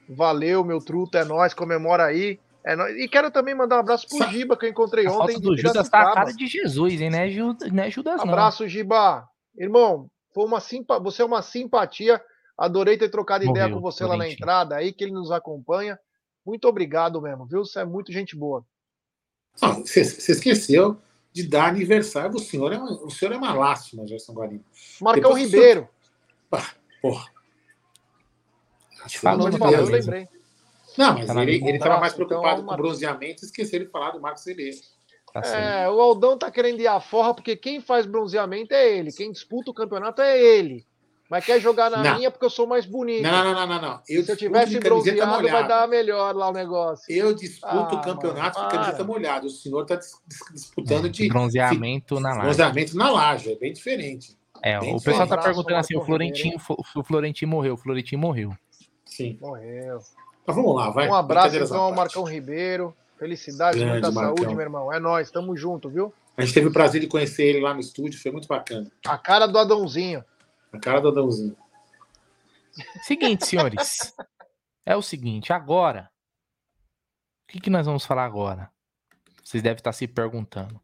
Valeu, 0.09 0.63
meu 0.63 0.79
truto, 0.79 1.17
é 1.17 1.23
nóis, 1.25 1.53
comemora 1.53 2.05
aí. 2.05 2.39
É 2.63 2.75
nóis. 2.75 2.95
E 2.97 3.07
quero 3.07 3.31
também 3.31 3.55
mandar 3.55 3.77
um 3.77 3.79
abraço 3.79 4.07
pro 4.07 4.17
Sa- 4.17 4.27
Giba, 4.27 4.57
que 4.57 4.65
eu 4.65 4.69
encontrei 4.69 5.05
A 5.07 5.11
ontem. 5.11 5.33
foto 5.35 5.39
do 5.41 5.57
Judas 5.57 5.89
tá 5.89 6.01
a 6.01 6.13
cara 6.13 6.31
de 6.31 6.47
Jesus, 6.47 6.99
hein? 7.01 7.09
Não 7.09 7.19
é 7.19 7.29
Judas, 7.29 7.71
não, 7.71 7.83
é 7.83 7.89
Judas, 7.91 8.17
não. 8.17 8.23
Abraço, 8.29 8.67
Giba. 8.67 9.27
Irmão, 9.57 10.09
foi 10.33 10.45
uma 10.45 10.59
simpa... 10.59 10.99
você 10.99 11.21
é 11.21 11.25
uma 11.25 11.41
simpatia. 11.41 12.21
Adorei 12.57 12.97
ter 12.97 13.09
trocado 13.09 13.43
ideia 13.43 13.65
Morreu, 13.67 13.75
com 13.77 13.81
você 13.81 14.03
lá 14.03 14.17
na 14.17 14.27
entrada 14.27 14.75
aí, 14.75 14.91
que 14.91 15.03
ele 15.03 15.13
nos 15.13 15.31
acompanha. 15.31 15.99
Muito 16.45 16.67
obrigado 16.67 17.21
mesmo, 17.21 17.45
viu? 17.45 17.63
Você 17.63 17.79
é 17.79 17.85
muito 17.85 18.11
gente 18.11 18.35
boa. 18.35 18.65
Não, 19.61 19.85
Você 19.85 20.03
você 20.03 20.31
esqueceu 20.31 20.97
de 21.31 21.47
dar 21.47 21.67
aniversário. 21.67 22.35
O 22.35 22.39
senhor 22.39 22.73
é 22.73 22.77
uma, 22.77 22.91
o 23.05 23.11
senhor 23.11 23.33
é 23.33 23.37
uma 23.37 23.53
lástima, 23.53 24.07
Gerson 24.07 24.33
Guarino. 24.33 24.63
Marcão 24.99 25.33
Depois 25.33 25.43
Ribeiro. 25.43 25.87
Porra. 26.49 26.73
Te 26.95 27.01
Pelo 27.01 27.13
falo, 27.15 27.36
amor 29.23 29.51
de 29.51 29.57
Falou, 29.57 29.73
eu 29.75 29.85
lembrei. 29.85 30.27
Não, 30.97 31.13
mas 31.13 31.27
Tá 31.27 31.43
ele 31.43 31.71
estava 31.71 31.99
mais 31.99 32.13
Então, 32.13 32.25
preocupado 32.27 32.57
com 32.57 32.63
o 32.63 32.65
Marcos. 32.65 32.85
bronzeamento 32.85 33.43
e 33.43 33.45
esqueceu 33.45 33.79
de 33.79 33.85
falar 33.87 34.11
do 34.11 34.19
Marcos 34.19 34.43
Cerezo. 34.43 34.81
Tá. 35.33 35.41
É, 35.45 35.89
o 35.89 35.99
Aldão 36.01 36.37
tá 36.37 36.49
querendo 36.49 36.79
ir 36.79 36.87
à 36.87 36.99
forra, 36.99 37.33
porque 37.33 37.55
quem 37.55 37.79
faz 37.79 38.05
bronzeamento 38.05 38.73
é 38.73 38.97
ele. 38.97 39.11
Quem 39.11 39.31
disputa 39.31 39.69
o 39.69 39.73
campeonato 39.73 40.21
é 40.21 40.39
ele. 40.41 40.85
Mas 41.29 41.45
quer 41.45 41.59
jogar 41.59 41.91
na 41.91 42.01
Não. 42.01 42.15
minha 42.15 42.31
porque 42.31 42.45
eu 42.45 42.49
sou 42.49 42.65
mais 42.65 42.85
bonito. 42.85 43.21
Não, 43.21 43.43
não, 43.43 43.53
não, 43.53 43.67
não, 43.67 43.81
não. 43.81 44.01
Eu 44.07 44.23
Se 44.23 44.31
eu 44.31 44.37
tivesse 44.37 44.71
de 44.71 44.79
bronzeado, 44.79 45.19
vai 45.29 45.41
molhada. 45.41 45.67
dar 45.67 45.87
melhor 45.87 46.33
lá 46.33 46.49
o 46.49 46.53
negócio. 46.53 47.03
Eu 47.13 47.33
disputo 47.35 47.67
Ah, 47.75 47.93
o 47.93 48.01
campeonato 48.01 48.57
mano, 48.57 48.69
de 48.71 48.75
camiseta 48.77 49.03
molhada. 49.03 49.45
O 49.45 49.49
senhor 49.49 49.81
está 49.81 49.99
disputando 50.53 51.09
de 51.09 51.27
Bronzeamento 51.27 52.19
na 52.21 52.29
live. 52.29 52.43
bronzeamento 52.43 52.95
na 52.97 53.11
laje. 53.11 53.51
É 53.51 53.55
bem 53.57 53.73
diferente. 53.73 54.37
É, 54.63 54.79
Bem 54.79 54.95
o 54.95 55.01
pessoal 55.01 55.27
tá 55.27 55.37
perguntando 55.37 55.75
assim: 55.75 55.95
o 55.97 56.01
Florentino, 56.03 56.55
o 56.95 57.03
Florentino 57.03 57.51
morreu, 57.51 57.73
o 57.75 57.77
Florentino 57.77 58.21
morreu. 58.21 58.53
Sim. 59.17 59.37
Morreu. 59.41 59.99
Mas 60.45 60.55
vamos 60.55 60.75
lá, 60.75 60.89
vai. 60.89 61.07
Um 61.09 61.13
abraço 61.15 61.55
então 61.55 61.81
ao. 61.81 61.93
Marcão 61.93 62.23
Ribeiro. 62.23 62.95
Felicidade, 63.17 63.79
Grande 63.79 63.93
muita 63.93 64.11
Marcão. 64.11 64.37
saúde, 64.37 64.53
meu 64.55 64.61
irmão. 64.63 64.93
É 64.93 64.99
nóis, 64.99 65.31
tamo 65.31 65.57
junto, 65.57 65.89
viu? 65.89 66.13
A 66.37 66.41
gente 66.43 66.53
teve 66.53 66.67
o 66.67 66.71
prazer 66.71 67.01
de 67.01 67.07
conhecer 67.07 67.45
ele 67.45 67.61
lá 67.61 67.73
no 67.73 67.79
estúdio, 67.79 68.21
foi 68.21 68.31
muito 68.31 68.47
bacana. 68.47 68.91
A 69.07 69.17
cara 69.17 69.47
do 69.47 69.57
Adãozinho. 69.57 70.23
A 70.71 70.77
cara 70.79 71.01
do 71.01 71.07
Adãozinho. 71.07 71.57
Seguinte, 73.01 73.45
senhores. 73.47 74.13
é 74.85 74.95
o 74.95 75.01
seguinte, 75.01 75.51
agora. 75.51 76.11
O 77.49 77.51
que, 77.53 77.59
que 77.59 77.69
nós 77.71 77.87
vamos 77.87 78.05
falar 78.05 78.25
agora? 78.25 78.69
Vocês 79.43 79.63
devem 79.63 79.77
estar 79.77 79.93
se 79.93 80.07
perguntando. 80.07 80.79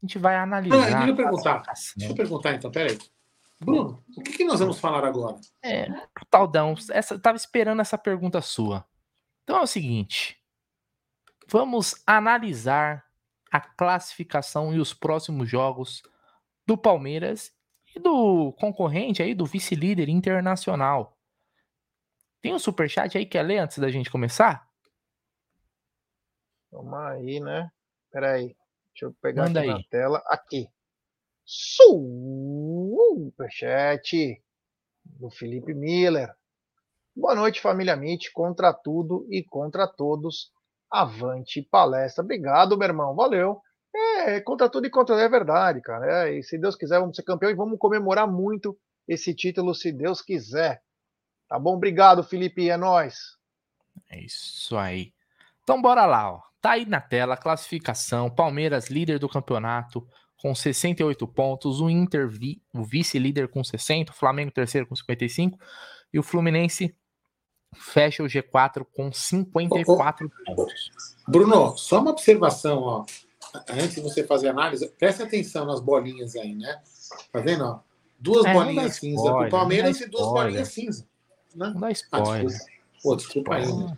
A 0.00 0.06
gente 0.06 0.16
vai 0.18 0.36
Ah, 0.36 0.44
analisar. 0.44 0.76
deixa 0.86 1.08
eu 1.08 1.16
perguntar. 1.16 1.62
Deixa 1.96 2.12
eu 2.12 2.16
perguntar 2.16 2.54
então, 2.54 2.70
peraí. 2.70 2.96
Bruno, 3.60 4.04
o 4.16 4.22
que, 4.22 4.32
que 4.38 4.44
nós 4.44 4.60
vamos 4.60 4.78
falar 4.78 5.04
agora? 5.04 5.36
É, 5.62 5.86
Taldão, 6.30 6.74
essa, 6.90 7.14
eu 7.14 7.20
tava 7.20 7.36
esperando 7.36 7.80
essa 7.80 7.98
pergunta 7.98 8.40
sua. 8.40 8.86
Então 9.42 9.56
é 9.58 9.62
o 9.62 9.66
seguinte: 9.66 10.40
vamos 11.48 12.00
analisar 12.06 13.04
a 13.50 13.60
classificação 13.60 14.74
e 14.74 14.78
os 14.78 14.94
próximos 14.94 15.48
jogos 15.48 16.02
do 16.66 16.76
Palmeiras 16.76 17.52
e 17.94 17.98
do 17.98 18.52
concorrente 18.52 19.22
aí, 19.22 19.34
do 19.34 19.46
vice-líder 19.46 20.08
internacional. 20.08 21.18
Tem 22.40 22.54
um 22.54 22.58
superchat 22.58 23.18
aí 23.18 23.26
que 23.26 23.36
é 23.36 23.42
ler 23.42 23.58
antes 23.58 23.78
da 23.78 23.90
gente 23.90 24.10
começar? 24.10 24.68
Vamos 26.70 26.94
aí, 26.94 27.40
né? 27.40 27.70
Pera 28.12 28.32
aí. 28.32 28.54
Deixa 28.92 29.06
eu 29.06 29.14
pegar 29.20 29.44
Manda 29.44 29.60
aqui 29.60 29.68
aí. 29.68 29.74
na 29.74 29.82
tela. 29.90 30.22
Aqui. 30.26 30.68
Superchat 33.18 34.40
do 35.04 35.28
Felipe 35.28 35.74
Miller. 35.74 36.32
Boa 37.16 37.34
noite, 37.34 37.60
família 37.60 37.96
Mit. 37.96 38.30
Contra 38.32 38.72
tudo 38.72 39.26
e 39.28 39.42
contra 39.42 39.88
todos. 39.88 40.52
Avante 40.88 41.60
palestra. 41.62 42.22
Obrigado, 42.22 42.78
meu 42.78 42.86
irmão. 42.86 43.16
Valeu. 43.16 43.60
É, 43.92 44.40
contra 44.40 44.68
tudo 44.68 44.86
e 44.86 44.90
contra 44.90 45.20
é 45.20 45.28
verdade, 45.28 45.80
cara. 45.80 46.28
É, 46.28 46.38
e 46.38 46.42
se 46.44 46.56
Deus 46.56 46.76
quiser, 46.76 47.00
vamos 47.00 47.16
ser 47.16 47.24
campeão 47.24 47.50
e 47.50 47.54
vamos 47.54 47.78
comemorar 47.78 48.30
muito 48.30 48.78
esse 49.08 49.34
título, 49.34 49.74
se 49.74 49.90
Deus 49.90 50.22
quiser. 50.22 50.80
Tá 51.48 51.58
bom? 51.58 51.74
Obrigado, 51.74 52.22
Felipe. 52.22 52.70
É 52.70 52.76
nóis. 52.76 53.36
É 54.08 54.20
isso 54.20 54.76
aí. 54.76 55.12
Então 55.64 55.82
bora 55.82 56.06
lá, 56.06 56.34
ó. 56.34 56.40
Tá 56.60 56.72
aí 56.72 56.86
na 56.86 57.00
tela 57.00 57.36
classificação. 57.36 58.30
Palmeiras 58.30 58.88
líder 58.88 59.18
do 59.18 59.28
campeonato 59.28 60.06
com 60.40 60.54
68 60.54 61.26
pontos, 61.26 61.80
o 61.80 61.90
Inter 61.90 62.28
vi- 62.28 62.62
o 62.72 62.82
vice-líder 62.84 63.48
com 63.48 63.62
60, 63.64 64.12
o 64.12 64.14
Flamengo 64.14 64.50
terceiro 64.52 64.86
com 64.86 64.94
55 64.96 65.58
e 66.12 66.18
o 66.18 66.22
Fluminense 66.22 66.94
fecha 67.76 68.22
o 68.22 68.26
G4 68.26 68.86
com 68.94 69.12
54 69.12 70.30
pontos. 70.46 70.90
Bruno, 71.26 71.76
só 71.76 72.00
uma 72.00 72.12
observação, 72.12 72.78
ó. 72.82 73.04
Antes 73.70 73.94
de 73.96 74.00
você 74.00 74.24
fazer 74.24 74.48
a 74.48 74.50
análise, 74.52 74.88
preste 74.98 75.22
atenção 75.22 75.64
nas 75.66 75.80
bolinhas 75.80 76.36
aí, 76.36 76.54
né? 76.54 76.80
Tá 77.32 77.40
vendo? 77.40 77.64
Ó? 77.64 77.80
Duas 78.18 78.44
É, 78.46 78.52
bolinhas 78.52 78.96
cinza 78.96 79.22
pro 79.34 79.48
Palmeiras 79.48 80.00
e 80.00 80.06
duas 80.06 80.26
bolinhas 80.28 80.68
cinza. 80.68 81.06
Né? 81.54 81.70
Não 81.72 81.80
dá 81.80 81.86
Ah, 81.88 81.92
spoiler. 81.92 82.46
desculpa. 82.46 82.72
Pô, 83.02 83.16
desculpa 83.16 83.54
aí. 83.54 83.66
né? 83.72 83.96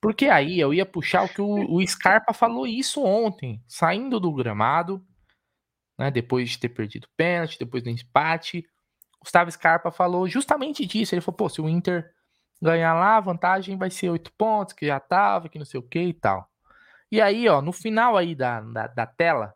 Porque 0.00 0.26
aí 0.26 0.58
eu 0.58 0.72
ia 0.72 0.86
puxar 0.86 1.24
o 1.24 1.28
que 1.28 1.40
o, 1.40 1.86
Scarpa 1.86 2.32
falou 2.32 2.66
isso 2.66 3.02
ontem, 3.02 3.62
saindo 3.66 4.20
do 4.20 4.32
gramado, 4.32 5.04
né, 5.98 6.10
depois 6.10 6.50
de 6.50 6.58
ter 6.58 6.68
perdido 6.68 7.04
o 7.04 7.16
pênalti, 7.16 7.58
depois 7.58 7.82
do 7.82 7.90
empate. 7.90 8.64
Gustavo 9.20 9.50
Scarpa 9.50 9.90
falou 9.90 10.28
justamente 10.28 10.86
disso. 10.86 11.14
Ele 11.14 11.20
falou: 11.20 11.36
pô, 11.36 11.48
se 11.48 11.60
o 11.60 11.68
Inter 11.68 12.12
ganhar 12.60 12.94
lá, 12.94 13.16
a 13.16 13.20
vantagem 13.20 13.76
vai 13.76 13.90
ser 13.90 14.10
oito 14.10 14.32
pontos, 14.38 14.74
que 14.74 14.86
já 14.86 15.00
tava, 15.00 15.48
que 15.48 15.58
não 15.58 15.64
sei 15.64 15.80
o 15.80 15.82
que 15.82 16.00
e 16.00 16.14
tal. 16.14 16.48
E 17.10 17.20
aí, 17.20 17.48
ó, 17.48 17.60
no 17.60 17.72
final 17.72 18.16
aí 18.16 18.34
da, 18.34 18.60
da, 18.60 18.86
da 18.86 19.06
tela, 19.06 19.54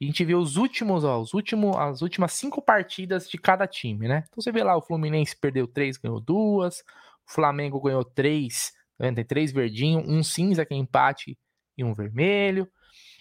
a 0.00 0.04
gente 0.04 0.24
vê 0.24 0.34
os 0.34 0.56
últimos, 0.56 1.04
ó, 1.04 1.20
os 1.20 1.34
últimos, 1.34 1.76
as 1.76 2.02
últimas 2.02 2.32
cinco 2.32 2.60
partidas 2.62 3.28
de 3.28 3.38
cada 3.38 3.66
time, 3.66 4.06
né? 4.06 4.24
Então 4.28 4.42
você 4.42 4.52
vê 4.52 4.62
lá, 4.62 4.76
o 4.76 4.82
Fluminense 4.82 5.36
perdeu 5.36 5.66
três, 5.66 5.96
ganhou 5.96 6.20
duas, 6.20 6.80
o 7.26 7.32
Flamengo 7.32 7.80
ganhou 7.80 8.04
três? 8.04 8.72
Tem 8.98 9.24
três 9.24 9.52
verdinhos, 9.52 10.08
um 10.08 10.22
cinza 10.22 10.64
que 10.64 10.74
é 10.74 10.76
empate 10.76 11.38
e 11.76 11.84
um 11.84 11.94
vermelho. 11.94 12.68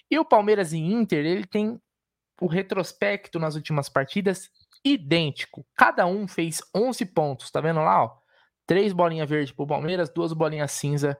E 0.09 0.17
o 0.17 0.25
Palmeiras 0.25 0.73
e 0.73 0.77
Inter, 0.77 1.25
ele 1.25 1.45
tem 1.45 1.79
o 2.41 2.47
retrospecto 2.47 3.39
nas 3.39 3.55
últimas 3.55 3.89
partidas 3.89 4.49
idêntico. 4.83 5.65
Cada 5.75 6.05
um 6.05 6.27
fez 6.27 6.61
11 6.75 7.05
pontos, 7.07 7.51
tá 7.51 7.61
vendo 7.61 7.79
lá, 7.79 8.03
ó? 8.05 8.17
Três 8.65 8.93
bolinhas 8.93 9.29
verdes 9.29 9.53
pro 9.53 9.67
Palmeiras, 9.67 10.09
duas 10.09 10.33
bolinhas 10.33 10.71
cinza 10.71 11.17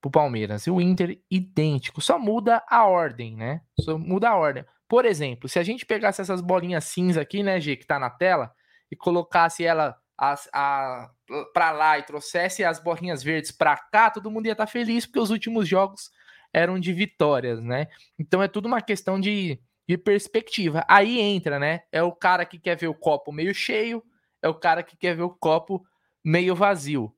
pro 0.00 0.10
Palmeiras. 0.10 0.66
E 0.66 0.70
o 0.70 0.80
Inter 0.80 1.20
idêntico, 1.30 2.00
só 2.00 2.18
muda 2.18 2.62
a 2.68 2.86
ordem, 2.86 3.36
né? 3.36 3.62
Só 3.80 3.98
muda 3.98 4.30
a 4.30 4.36
ordem. 4.36 4.64
Por 4.88 5.04
exemplo, 5.04 5.48
se 5.48 5.58
a 5.58 5.62
gente 5.62 5.84
pegasse 5.84 6.20
essas 6.20 6.40
bolinhas 6.40 6.84
cinza 6.84 7.20
aqui, 7.20 7.42
né, 7.42 7.60
G, 7.60 7.76
que 7.76 7.86
tá 7.86 7.98
na 7.98 8.10
tela, 8.10 8.52
e 8.90 8.96
colocasse 8.96 9.64
ela 9.64 9.96
as, 10.18 10.48
a, 10.52 11.08
pra 11.54 11.70
lá 11.70 11.98
e 11.98 12.02
trouxesse 12.02 12.64
as 12.64 12.80
bolinhas 12.80 13.22
verdes 13.22 13.52
pra 13.52 13.76
cá, 13.76 14.10
todo 14.10 14.30
mundo 14.30 14.46
ia 14.46 14.52
estar 14.52 14.66
feliz, 14.66 15.06
porque 15.06 15.20
os 15.20 15.30
últimos 15.30 15.68
jogos 15.68 16.10
eram 16.52 16.80
de 16.80 16.92
vitórias, 16.92 17.62
né? 17.62 17.86
Então 18.18 18.42
é 18.42 18.48
tudo 18.48 18.66
uma 18.66 18.82
questão 18.82 19.20
de, 19.20 19.60
de 19.88 19.96
perspectiva. 19.96 20.84
Aí 20.88 21.20
entra, 21.20 21.58
né? 21.60 21.82
É 21.92 22.02
o 22.02 22.10
cara 22.10 22.44
que 22.44 22.58
quer 22.58 22.76
ver 22.76 22.88
o 22.88 22.94
copo 22.94 23.30
meio 23.30 23.54
cheio, 23.54 24.02
é 24.42 24.48
o 24.48 24.54
cara 24.54 24.82
que 24.82 24.96
quer 24.96 25.14
ver 25.14 25.22
o 25.22 25.30
copo 25.30 25.86
meio 26.24 26.56
vazio. 26.56 27.14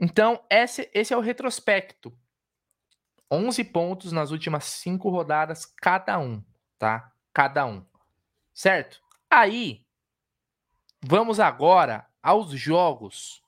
Então, 0.00 0.44
esse, 0.50 0.90
esse 0.92 1.14
é 1.14 1.16
o 1.16 1.20
retrospecto. 1.20 2.16
11 3.30 3.62
pontos 3.64 4.12
nas 4.12 4.30
últimas 4.30 4.64
cinco 4.64 5.10
rodadas, 5.10 5.66
cada 5.66 6.18
um, 6.18 6.42
tá? 6.78 7.12
Cada 7.32 7.66
um. 7.66 7.84
Certo? 8.54 9.00
Aí, 9.30 9.84
vamos 11.02 11.40
agora 11.40 12.06
aos 12.22 12.50
jogos. 12.50 13.42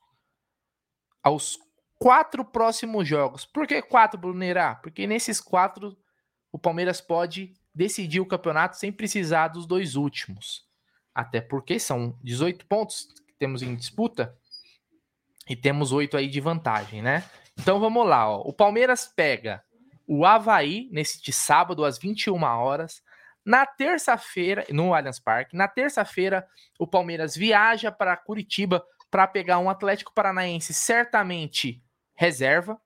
Aos 1.23 1.59
quatro 1.99 2.45
próximos 2.45 3.07
jogos. 3.07 3.45
Por 3.45 3.67
que 3.67 3.83
quatro, 3.83 4.19
Brunerá? 4.19 4.75
Porque 4.77 5.07
nesses 5.07 5.41
quatro, 5.41 5.97
o 6.51 6.59
Palmeiras 6.59 7.01
pode 7.01 7.55
decidir 7.75 8.21
o 8.21 8.27
campeonato 8.27 8.77
sem 8.77 8.91
precisar 8.91 9.49
dos 9.49 9.67
dois 9.67 9.97
últimos. 9.97 10.67
Até 11.15 11.41
porque 11.41 11.79
são 11.79 12.19
18 12.23 12.67
pontos 12.67 13.09
que 13.27 13.35
temos 13.39 13.63
em 13.63 13.75
disputa 13.75 14.37
e 15.49 15.55
temos 15.55 15.93
oito 15.93 16.17
aí 16.17 16.29
de 16.29 16.41
vantagem, 16.41 17.03
né? 17.03 17.29
Então 17.59 17.79
vamos 17.79 18.07
lá, 18.07 18.31
ó. 18.31 18.41
O 18.41 18.53
Palmeiras 18.53 19.07
pega 19.15 19.63
o 20.07 20.25
Havaí 20.25 20.89
neste 20.91 21.33
sábado 21.33 21.85
às 21.85 21.99
21 21.99 22.43
horas. 22.43 23.03
Na 23.45 23.65
terça-feira, 23.65 24.67
no 24.71 24.95
Allianz 24.95 25.19
Parque, 25.19 25.57
na 25.57 25.67
terça-feira, 25.67 26.47
o 26.79 26.87
Palmeiras 26.87 27.37
viaja 27.37 27.91
para 27.91 28.17
Curitiba 28.17 28.85
para 29.11 29.27
pegar 29.27 29.59
um 29.59 29.71
Atlético 29.71 30.13
Paranaense 30.15 30.73
certamente 30.73 31.83
reserva. 32.15 32.81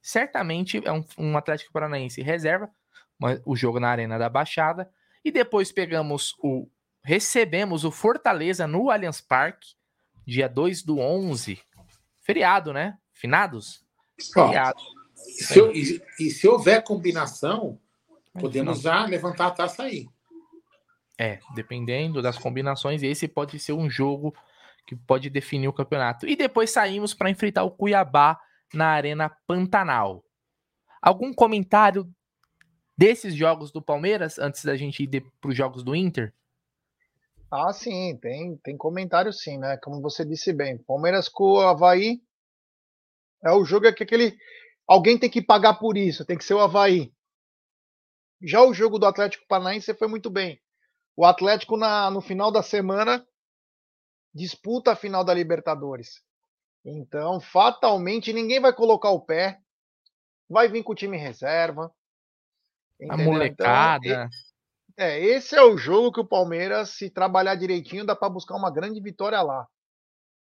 Certamente 0.00 0.80
é 0.84 0.92
um, 0.92 1.04
um 1.18 1.36
Atlético 1.36 1.72
Paranaense 1.72 2.22
reserva, 2.22 2.70
mas 3.18 3.40
o 3.44 3.54
jogo 3.54 3.78
na 3.78 3.90
Arena 3.90 4.18
da 4.18 4.28
Baixada. 4.28 4.90
E 5.24 5.30
depois 5.30 5.70
pegamos 5.70 6.34
o. 6.42 6.68
Recebemos 7.02 7.84
o 7.84 7.90
Fortaleza 7.90 8.66
no 8.66 8.90
Allianz 8.90 9.20
Parque, 9.20 9.74
dia 10.26 10.48
2 10.48 10.82
do 10.82 10.98
11, 10.98 11.58
Feriado, 12.28 12.74
né? 12.74 12.98
Finados? 13.14 13.82
Feriado. 14.34 14.78
Se, 15.14 15.58
e, 15.72 16.02
e, 16.20 16.30
se 16.30 16.46
houver 16.46 16.84
combinação, 16.84 17.80
podemos 18.38 18.80
já 18.80 19.04
levantar 19.04 19.46
a 19.48 19.50
taça 19.50 19.84
aí. 19.84 20.06
É, 21.18 21.40
dependendo 21.54 22.22
das 22.22 22.38
combinações, 22.38 23.02
esse 23.02 23.26
pode 23.26 23.58
ser 23.58 23.72
um 23.72 23.90
jogo 23.90 24.34
que 24.86 24.94
pode 24.94 25.28
definir 25.28 25.68
o 25.68 25.72
campeonato. 25.72 26.26
E 26.26 26.36
depois 26.36 26.70
saímos 26.70 27.12
para 27.12 27.28
enfrentar 27.28 27.64
o 27.64 27.70
Cuiabá 27.70 28.40
na 28.72 28.86
Arena 28.86 29.28
Pantanal. 29.46 30.24
Algum 31.02 31.32
comentário 31.32 32.08
desses 32.96 33.34
jogos 33.34 33.70
do 33.70 33.82
Palmeiras 33.82 34.38
antes 34.38 34.64
da 34.64 34.76
gente 34.76 35.02
ir 35.02 35.24
para 35.40 35.50
os 35.50 35.56
jogos 35.56 35.82
do 35.82 35.94
Inter? 35.94 36.32
Ah, 37.50 37.72
sim, 37.72 38.18
tem, 38.20 38.56
tem 38.58 38.76
comentário 38.76 39.32
sim, 39.32 39.58
né? 39.58 39.78
Como 39.82 40.02
você 40.02 40.24
disse 40.24 40.52
bem. 40.52 40.78
Palmeiras 40.78 41.28
com 41.28 41.44
o 41.44 41.60
Havaí 41.60 42.20
é 43.42 43.52
o 43.52 43.64
jogo 43.64 43.92
que 43.92 44.02
aquele. 44.02 44.36
Alguém 44.86 45.18
tem 45.18 45.30
que 45.30 45.42
pagar 45.42 45.74
por 45.74 45.96
isso, 45.96 46.24
tem 46.24 46.36
que 46.36 46.44
ser 46.44 46.54
o 46.54 46.60
Havaí. 46.60 47.12
Já 48.42 48.62
o 48.62 48.72
jogo 48.72 48.98
do 48.98 49.06
Atlético 49.06 49.46
Paranaense 49.48 49.94
foi 49.94 50.08
muito 50.08 50.30
bem. 50.30 50.60
O 51.16 51.24
Atlético, 51.24 51.76
na, 51.76 52.10
no 52.10 52.20
final 52.20 52.52
da 52.52 52.62
semana, 52.62 53.26
disputa 54.32 54.92
a 54.92 54.96
final 54.96 55.24
da 55.24 55.34
Libertadores. 55.34 56.22
Então, 56.84 57.40
fatalmente, 57.40 58.32
ninguém 58.32 58.60
vai 58.60 58.72
colocar 58.72 59.10
o 59.10 59.20
pé. 59.20 59.60
Vai 60.48 60.68
vir 60.68 60.82
com 60.82 60.92
o 60.92 60.96
time 60.96 61.16
reserva. 61.16 61.92
Entendeu? 63.00 63.26
A 63.26 63.30
molecada. 63.32 64.06
Então, 64.06 64.28
é, 64.96 65.20
esse 65.20 65.54
é 65.54 65.62
o 65.62 65.76
jogo 65.76 66.12
que 66.12 66.20
o 66.20 66.26
Palmeiras, 66.26 66.90
se 66.90 67.08
trabalhar 67.08 67.54
direitinho, 67.54 68.04
dá 68.04 68.16
para 68.16 68.28
buscar 68.28 68.56
uma 68.56 68.70
grande 68.70 69.00
vitória 69.00 69.40
lá. 69.42 69.66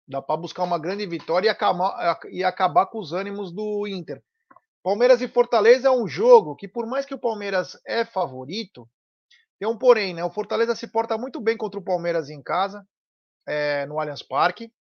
Dá 0.09 0.23
para 0.23 0.37
buscar 0.37 0.65
uma 0.65 0.79
grande 0.79 1.07
vitória 1.07 1.47
e 1.47 1.51
acabar, 1.51 2.19
e 2.31 2.43
acabar 2.43 2.87
com 2.87 2.99
os 2.99 3.13
ânimos 3.13 3.53
do 3.53 3.87
Inter. 3.87 4.23
Palmeiras 4.83 5.21
e 5.21 5.29
Fortaleza 5.29 5.89
é 5.89 5.91
um 5.91 6.09
jogo 6.09 6.57
que, 6.57 6.67
por 6.67 6.87
mais 6.87 7.05
que 7.05 7.15
o 7.15 7.19
Palmeiras 7.19 7.79
é 7.87 8.05
favorito, 8.05 8.89
tem 9.59 9.69
um 9.69 9.77
porém, 9.77 10.15
né? 10.15 10.25
O 10.25 10.31
Fortaleza 10.31 10.75
se 10.75 10.89
porta 10.89 11.19
muito 11.19 11.41
bem 11.41 11.57
contra 11.57 11.79
o 11.79 11.85
Palmeiras 11.85 12.31
em 12.31 12.43
casa, 12.43 12.87
é, 13.47 13.85
no 13.87 14.01
Allianz 14.01 14.23
Parque, 14.23 14.73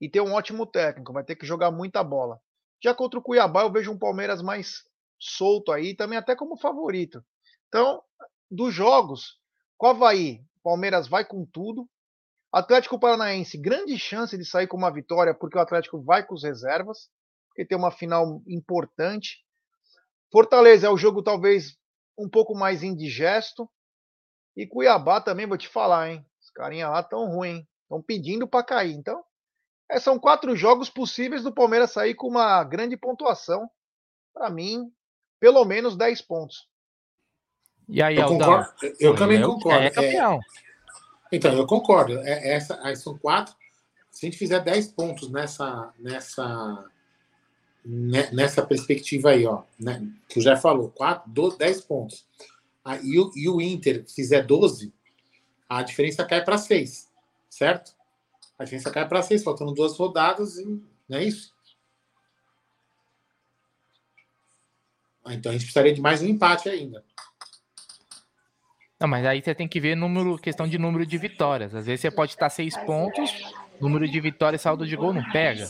e 0.00 0.08
tem 0.08 0.22
um 0.22 0.34
ótimo 0.34 0.64
técnico, 0.64 1.12
vai 1.12 1.24
ter 1.24 1.34
que 1.34 1.44
jogar 1.44 1.72
muita 1.72 2.04
bola. 2.04 2.40
Já 2.82 2.94
contra 2.94 3.18
o 3.18 3.22
Cuiabá, 3.22 3.62
eu 3.62 3.72
vejo 3.72 3.90
um 3.90 3.98
Palmeiras 3.98 4.40
mais 4.40 4.84
solto 5.18 5.72
aí, 5.72 5.96
também 5.96 6.16
até 6.16 6.36
como 6.36 6.56
favorito. 6.56 7.24
Então, 7.66 8.00
dos 8.48 8.72
jogos, 8.72 9.36
o 9.80 9.86
Havaí, 9.86 10.40
Palmeiras 10.62 11.08
vai 11.08 11.24
com 11.24 11.44
tudo. 11.44 11.88
Atlético 12.52 13.00
Paranaense, 13.00 13.58
grande 13.58 13.98
chance 13.98 14.38
de 14.38 14.44
sair 14.44 14.68
com 14.68 14.76
uma 14.76 14.92
vitória, 14.92 15.34
porque 15.34 15.58
o 15.58 15.60
Atlético 15.60 16.00
vai 16.00 16.24
com 16.24 16.34
os 16.34 16.44
reservas, 16.44 17.10
porque 17.58 17.64
tem 17.66 17.76
uma 17.76 17.90
final 17.90 18.40
importante. 18.46 19.44
Fortaleza 20.30 20.86
é 20.86 20.90
o 20.90 20.96
jogo 20.96 21.24
talvez 21.24 21.76
um 22.16 22.28
pouco 22.28 22.54
mais 22.54 22.84
indigesto. 22.84 23.68
E 24.56 24.64
Cuiabá 24.64 25.20
também, 25.20 25.44
vou 25.44 25.58
te 25.58 25.66
falar, 25.66 26.08
hein? 26.08 26.24
Os 26.40 26.50
carinha 26.50 26.88
lá 26.88 27.02
tão 27.02 27.26
ruim, 27.26 27.66
estão 27.82 28.00
pedindo 28.00 28.46
para 28.46 28.64
cair. 28.64 28.92
Então, 28.92 29.24
é, 29.90 29.98
são 29.98 30.20
quatro 30.20 30.54
jogos 30.54 30.88
possíveis 30.88 31.42
do 31.42 31.52
Palmeiras 31.52 31.90
sair 31.90 32.14
com 32.14 32.28
uma 32.28 32.62
grande 32.62 32.96
pontuação. 32.96 33.68
Para 34.32 34.48
mim, 34.50 34.92
pelo 35.40 35.64
menos 35.64 35.96
10 35.96 36.22
pontos. 36.22 36.68
E 37.88 38.00
aí, 38.00 38.18
eu, 38.18 38.28
concordo, 38.28 38.72
eu 39.00 39.16
também 39.16 39.42
concordo. 39.42 39.84
É 39.84 39.90
campeão. 39.90 40.34
É, 41.32 41.36
então, 41.36 41.52
eu 41.54 41.66
concordo. 41.66 42.20
É, 42.20 42.52
essa, 42.52 42.78
aí 42.84 42.94
são 42.94 43.18
quatro. 43.18 43.52
Se 44.12 44.26
a 44.26 44.30
gente 44.30 44.38
fizer 44.38 44.60
10 44.60 44.92
pontos 44.92 45.28
nessa, 45.28 45.92
nessa, 45.98 46.88
nessa 47.90 48.62
perspectiva 48.62 49.30
aí, 49.30 49.46
ó, 49.46 49.62
né, 49.78 50.06
que 50.28 50.38
o 50.38 50.42
já 50.42 50.56
falou, 50.56 50.90
4, 50.90 51.30
12, 51.30 51.56
10 51.56 51.80
pontos. 51.82 52.26
Aí, 52.84 53.00
e, 53.02 53.18
o, 53.18 53.32
e 53.34 53.48
o 53.48 53.60
Inter 53.60 54.04
fizer 54.06 54.42
12, 54.42 54.92
a 55.66 55.82
diferença 55.82 56.24
cai 56.24 56.44
para 56.44 56.58
6, 56.58 57.10
certo? 57.48 57.94
A 58.58 58.64
diferença 58.64 58.90
cai 58.90 59.08
para 59.08 59.22
6, 59.22 59.42
faltando 59.42 59.72
duas 59.72 59.96
rodadas, 59.96 60.58
e, 60.58 60.66
não 61.08 61.18
é 61.18 61.24
isso? 61.24 61.54
Ah, 65.24 65.32
então 65.34 65.50
a 65.50 65.52
gente 65.54 65.64
precisaria 65.64 65.94
de 65.94 66.00
mais 66.00 66.22
um 66.22 66.26
empate 66.26 66.68
ainda. 66.68 67.02
Não, 69.00 69.08
mas 69.08 69.24
aí 69.24 69.40
você 69.42 69.54
tem 69.54 69.68
que 69.68 69.80
ver 69.80 69.94
número, 69.94 70.36
questão 70.38 70.66
de 70.66 70.76
número 70.76 71.06
de 71.06 71.16
vitórias. 71.16 71.74
Às 71.74 71.86
vezes 71.86 72.00
você 72.00 72.10
pode 72.10 72.32
estar 72.32 72.50
seis 72.50 72.76
pontos, 72.76 73.30
número 73.80 74.08
de 74.08 74.20
vitórias 74.20 74.60
e 74.60 74.64
saldo 74.64 74.86
de 74.86 74.96
gol 74.96 75.12
não 75.12 75.22
pega. 75.30 75.68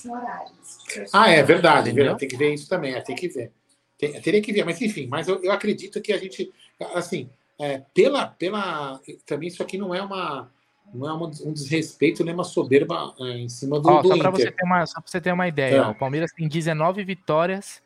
Ah, 1.12 1.30
é 1.30 1.42
verdade, 1.42 1.90
Entendeu? 1.90 2.16
Tem 2.16 2.28
que 2.28 2.36
ver 2.36 2.54
isso 2.54 2.68
também, 2.68 2.94
é, 2.94 3.00
tem 3.00 3.16
que 3.16 3.28
ver. 3.28 3.52
Tem, 3.98 4.20
teria 4.20 4.40
que 4.40 4.52
ver, 4.52 4.64
mas 4.64 4.80
enfim, 4.80 5.06
mas 5.06 5.26
eu, 5.26 5.42
eu 5.42 5.50
acredito 5.50 6.00
que 6.00 6.12
a 6.12 6.18
gente, 6.18 6.52
assim, 6.94 7.28
é, 7.58 7.82
pela, 7.92 8.26
pela. 8.26 9.00
Também 9.26 9.48
isso 9.48 9.62
aqui 9.62 9.76
não 9.76 9.94
é 9.94 10.00
uma. 10.00 10.48
Não 10.94 11.06
é 11.06 11.12
uma, 11.12 11.26
um 11.26 11.52
desrespeito 11.52 12.24
nem 12.24 12.32
uma 12.32 12.44
soberba 12.44 13.12
é, 13.20 13.38
em 13.38 13.48
cima 13.48 13.78
do, 13.78 13.88
ó, 13.88 14.00
do 14.00 14.08
só 14.08 14.16
Inter. 14.16 14.30
Você 14.30 14.50
ter 14.50 14.64
uma, 14.64 14.86
só 14.86 15.00
para 15.00 15.10
você 15.10 15.20
ter 15.20 15.32
uma 15.32 15.46
ideia, 15.46 15.76
é. 15.76 15.80
ó, 15.82 15.90
o 15.90 15.94
Palmeiras 15.94 16.32
tem 16.32 16.48
19 16.48 17.04
vitórias 17.04 17.82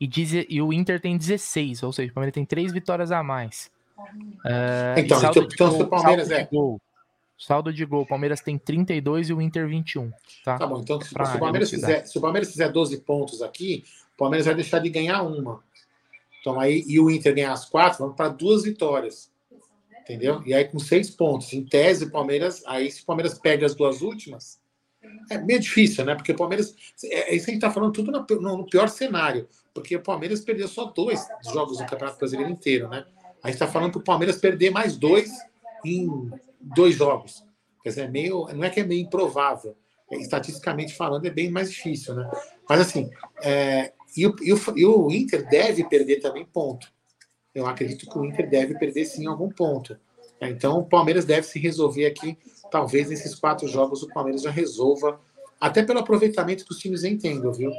e, 0.00 0.06
diz, 0.06 0.46
e 0.48 0.62
o 0.62 0.72
Inter 0.72 1.00
tem 1.00 1.16
16, 1.16 1.82
ou 1.82 1.92
seja, 1.92 2.12
o 2.12 2.14
Palmeiras 2.14 2.34
tem 2.34 2.44
3 2.44 2.72
vitórias 2.72 3.10
a 3.10 3.22
mais. 3.24 3.70
Uh, 3.98 4.98
então, 4.98 5.18
então, 5.18 5.42
então 5.42 5.70
gol, 5.70 5.82
o 5.82 5.86
Palmeiras 5.88 6.30
é. 6.30 6.44
Gol, 6.44 6.80
saldo 7.38 7.72
de 7.72 7.84
gol, 7.84 8.02
o 8.02 8.06
Palmeiras 8.06 8.40
tem 8.40 8.58
32 8.58 9.30
e 9.30 9.32
o 9.32 9.40
Inter 9.40 9.68
21. 9.68 10.10
Tá, 10.44 10.58
tá 10.58 10.66
bom, 10.66 10.80
então 10.80 11.00
se, 11.00 11.08
se, 11.08 11.14
o 11.14 11.38
Palmeiras 11.38 11.70
fizer, 11.70 12.04
se 12.06 12.18
o 12.18 12.20
Palmeiras 12.20 12.50
fizer 12.50 12.68
12 12.68 13.00
pontos 13.02 13.42
aqui, 13.42 13.84
o 14.14 14.18
Palmeiras 14.18 14.46
vai 14.46 14.54
deixar 14.54 14.80
de 14.80 14.90
ganhar 14.90 15.22
uma. 15.22 15.62
Então 16.40 16.58
aí, 16.58 16.84
e 16.86 16.98
o 16.98 17.10
Inter 17.10 17.34
ganhar 17.34 17.52
as 17.52 17.64
quatro, 17.64 18.00
vamos 18.00 18.16
para 18.16 18.28
duas 18.28 18.64
vitórias. 18.64 19.30
Entendeu? 20.00 20.42
E 20.46 20.54
aí 20.54 20.64
com 20.64 20.78
seis 20.78 21.10
pontos. 21.10 21.52
Em 21.52 21.62
tese, 21.64 22.06
o 22.06 22.10
Palmeiras, 22.10 22.62
aí 22.66 22.90
se 22.90 23.02
o 23.02 23.06
Palmeiras 23.06 23.38
pega 23.38 23.66
as 23.66 23.74
duas 23.74 24.00
últimas, 24.00 24.58
é 25.30 25.38
meio 25.38 25.60
difícil, 25.60 26.04
né? 26.04 26.14
Porque 26.14 26.32
o 26.32 26.36
Palmeiras. 26.36 26.74
É, 27.04 27.32
é 27.32 27.34
isso 27.34 27.44
que 27.44 27.50
a 27.50 27.54
gente 27.54 27.60
tá 27.60 27.70
falando 27.70 27.92
tudo 27.92 28.10
no, 28.10 28.40
no, 28.40 28.66
pior 28.66 28.88
cenário. 28.88 29.46
Porque 29.74 29.96
o 29.96 30.02
Palmeiras 30.02 30.40
perdeu 30.40 30.66
só 30.66 30.86
dois 30.86 31.26
jogos 31.52 31.78
no 31.78 31.86
Campeonato 31.86 32.18
Brasileiro 32.18 32.50
inteiro, 32.50 32.88
né? 32.88 33.04
A 33.42 33.48
gente 33.48 33.56
está 33.56 33.68
falando 33.68 33.92
para 33.92 34.00
o 34.00 34.04
Palmeiras 34.04 34.36
perder 34.38 34.70
mais 34.70 34.96
dois 34.96 35.30
em 35.84 36.30
dois 36.60 36.94
jogos. 36.94 37.44
Quer 37.82 37.90
dizer, 37.90 38.02
é 38.02 38.08
meio, 38.08 38.46
não 38.54 38.64
é 38.64 38.70
que 38.70 38.80
é 38.80 38.84
meio 38.84 39.02
improvável. 39.02 39.76
É, 40.10 40.16
estatisticamente 40.16 40.94
falando, 40.94 41.26
é 41.26 41.30
bem 41.30 41.50
mais 41.50 41.70
difícil, 41.70 42.14
né? 42.14 42.30
Mas 42.68 42.80
assim, 42.80 43.10
é, 43.42 43.92
e, 44.16 44.26
o, 44.26 44.34
e, 44.40 44.52
o, 44.52 44.58
e 44.76 44.86
o 44.86 45.10
Inter 45.10 45.46
deve 45.48 45.84
perder 45.84 46.20
também 46.20 46.46
ponto. 46.46 46.90
Eu 47.54 47.66
acredito 47.66 48.08
que 48.08 48.18
o 48.18 48.24
Inter 48.24 48.48
deve 48.48 48.78
perder 48.78 49.04
sim 49.04 49.26
algum 49.26 49.50
ponto. 49.50 49.98
Então, 50.40 50.78
o 50.78 50.84
Palmeiras 50.86 51.24
deve 51.24 51.46
se 51.46 51.58
resolver 51.58 52.06
aqui. 52.06 52.38
Talvez 52.70 53.10
nesses 53.10 53.34
quatro 53.34 53.66
jogos 53.68 54.02
o 54.02 54.08
Palmeiras 54.08 54.42
já 54.42 54.50
resolva, 54.50 55.20
até 55.60 55.82
pelo 55.82 55.98
aproveitamento 55.98 56.64
que 56.64 56.72
os 56.72 56.78
times 56.78 57.04
entendam, 57.04 57.52
viu? 57.52 57.72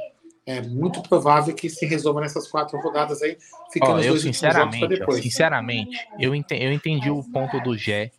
é 0.46 0.62
muito 0.62 1.02
provável 1.02 1.54
que 1.54 1.68
se 1.68 1.86
resolva 1.86 2.20
nessas 2.20 2.48
quatro 2.48 2.78
rodadas 2.80 3.22
aí, 3.22 3.36
ficando 3.72 3.96
oh, 3.96 4.00
eu, 4.00 4.10
dois 4.10 4.22
sinceramente, 4.22 4.88
depois. 4.88 5.22
Sinceramente, 5.22 5.96
eu 6.18 6.34
entendi, 6.34 6.64
eu 6.64 6.72
entendi 6.72 7.10
o 7.10 7.22
ponto 7.22 7.60
do 7.60 7.76
Gé, 7.76 8.10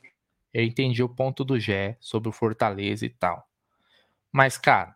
eu 0.54 0.64
entendi 0.64 1.02
o 1.02 1.10
ponto 1.10 1.44
do 1.44 1.60
Gé 1.60 1.98
sobre 2.00 2.30
o 2.30 2.34
Fortaleza 2.34 3.06
e 3.06 3.10
tal. 3.10 3.48
Mas, 4.32 4.58
cara, 4.58 4.96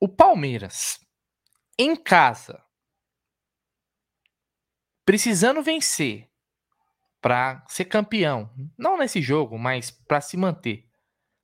o 0.00 0.08
Palmeiras 0.08 1.00
em 1.78 1.96
casa 1.96 2.62
precisando 5.04 5.62
vencer 5.62 6.28
para 7.20 7.64
ser 7.66 7.86
campeão, 7.86 8.50
não 8.76 8.98
nesse 8.98 9.22
jogo, 9.22 9.58
mas 9.58 9.90
para 9.90 10.20
se 10.20 10.36
manter. 10.36 10.86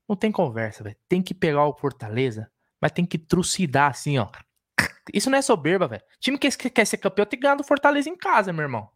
Não 0.09 0.15
tem 0.15 0.31
conversa, 0.31 0.85
velho. 0.85 0.97
Tem 1.09 1.23
que 1.23 1.33
pegar 1.33 1.65
o 1.67 1.75
Fortaleza, 1.75 2.51
mas 2.81 2.93
tem 2.93 3.07
que 3.07 3.19
trucidar 3.19 3.91
assim, 3.91 4.19
ó. 4.19 4.31
Isso 5.13 5.31
não 5.31 5.39
é 5.39 5.43
soberba, 5.43 5.89
velho. 5.89 6.03
Time 6.21 6.39
que 6.39 6.51
quer 6.51 6.85
ser 6.85 6.99
campeão 6.99 7.27
tem 7.27 7.39
que 7.39 7.43
ganhar 7.43 7.57
do 7.57 7.65
Fortaleza 7.65 8.09
em 8.09 8.17
casa, 8.17 8.53
meu 8.53 8.63
irmão. 8.63 8.91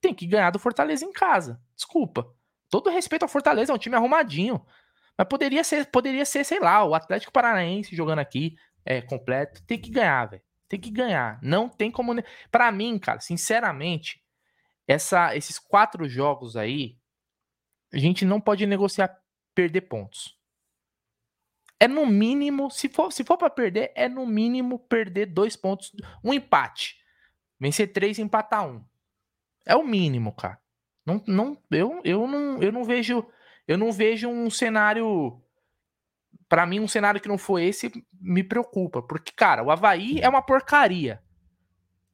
Tem 0.00 0.12
que 0.12 0.26
ganhar 0.26 0.50
do 0.50 0.58
Fortaleza 0.58 1.04
em 1.04 1.12
casa. 1.12 1.62
Desculpa. 1.76 2.34
Todo 2.72 2.88
respeito 2.88 3.24
ao 3.24 3.28
Fortaleza, 3.28 3.70
é 3.70 3.74
um 3.74 3.78
time 3.78 3.96
arrumadinho. 3.96 4.64
Mas 5.18 5.28
poderia 5.28 5.62
ser, 5.62 5.90
poderia 5.90 6.24
ser, 6.24 6.42
sei 6.42 6.58
lá, 6.58 6.82
o 6.82 6.94
Atlético 6.94 7.30
Paranaense 7.30 7.94
jogando 7.94 8.20
aqui, 8.20 8.56
é, 8.82 9.02
completo. 9.02 9.62
Tem 9.66 9.78
que 9.78 9.90
ganhar, 9.90 10.24
velho. 10.24 10.42
Tem 10.70 10.80
que 10.80 10.90
ganhar. 10.90 11.38
Não 11.42 11.68
tem 11.68 11.90
como. 11.90 12.14
Para 12.50 12.72
mim, 12.72 12.98
cara, 12.98 13.20
sinceramente, 13.20 14.24
essa, 14.88 15.36
esses 15.36 15.58
quatro 15.58 16.08
jogos 16.08 16.56
aí, 16.56 16.96
a 17.92 17.98
gente 17.98 18.24
não 18.24 18.40
pode 18.40 18.66
negociar 18.66 19.20
perder 19.54 19.82
pontos. 19.82 20.34
É 21.78 21.86
no 21.86 22.06
mínimo, 22.06 22.70
se 22.70 22.88
for, 22.88 23.12
se 23.12 23.22
for 23.22 23.36
para 23.36 23.50
perder, 23.50 23.92
é 23.94 24.08
no 24.08 24.26
mínimo 24.26 24.78
perder 24.78 25.26
dois 25.26 25.56
pontos, 25.56 25.92
um 26.24 26.32
empate. 26.32 26.96
Vencer 27.60 27.92
três 27.92 28.16
e 28.16 28.22
empatar 28.22 28.66
um. 28.66 28.82
É 29.66 29.76
o 29.76 29.84
mínimo, 29.84 30.32
cara. 30.32 30.61
Não, 31.04 31.22
não, 31.26 31.58
eu, 31.70 32.00
eu, 32.04 32.26
não, 32.26 32.62
eu 32.62 32.70
não 32.70 32.84
vejo 32.84 33.26
eu 33.66 33.78
não 33.78 33.92
vejo 33.92 34.28
um 34.28 34.50
cenário 34.50 35.40
para 36.48 36.66
mim 36.66 36.80
um 36.80 36.88
cenário 36.88 37.20
que 37.20 37.28
não 37.28 37.38
foi 37.38 37.64
esse 37.64 37.90
me 38.20 38.44
preocupa, 38.44 39.02
porque 39.02 39.32
cara, 39.34 39.62
o 39.62 39.70
Havaí 39.70 40.20
é 40.20 40.28
uma 40.28 40.42
porcaria. 40.42 41.22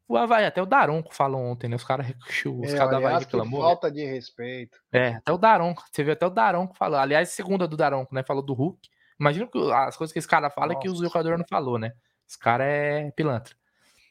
O 0.07 0.17
Havaí, 0.17 0.47
até 0.47 0.63
o 0.63 0.67
Daronco 0.67 1.15
falou 1.15 1.41
ontem, 1.43 1.69
né? 1.69 1.77
Os 1.77 1.85
caras 1.85 2.07
os 2.47 2.73
é, 2.73 2.77
caras 2.77 2.91
da 2.91 2.97
Havaí 2.97 3.19
reclamou. 3.19 3.61
Falta 3.61 3.91
de 3.91 4.05
respeito. 4.05 4.79
É, 4.91 5.17
até 5.17 5.33
o 5.33 5.37
Daronco. 5.37 5.85
Você 5.91 6.03
viu 6.03 6.15
até 6.15 6.27
o 6.27 6.31
Daronco 6.31 6.75
falou. 6.75 6.99
Aliás, 6.99 7.29
segunda 7.31 7.69
do 7.69 7.77
Daronco, 7.77 8.15
né? 8.15 8.23
Falou 8.23 8.43
do 8.43 8.55
Hulk. 8.55 8.89
Imagina 9.21 9.47
que 9.47 9.59
as 9.73 9.97
coisas 9.97 10.13
que 10.13 10.19
esse 10.19 10.29
cara 10.29 10.49
fala 10.49 10.69
Nossa. 10.73 10.79
é 10.79 10.83
que 10.83 10.89
o 10.89 10.95
jogador 10.95 11.37
não 11.37 11.45
falou, 11.47 11.79
né? 11.79 11.93
Esse 12.27 12.39
cara 12.39 12.65
é 12.65 13.11
pilantra. 13.11 13.55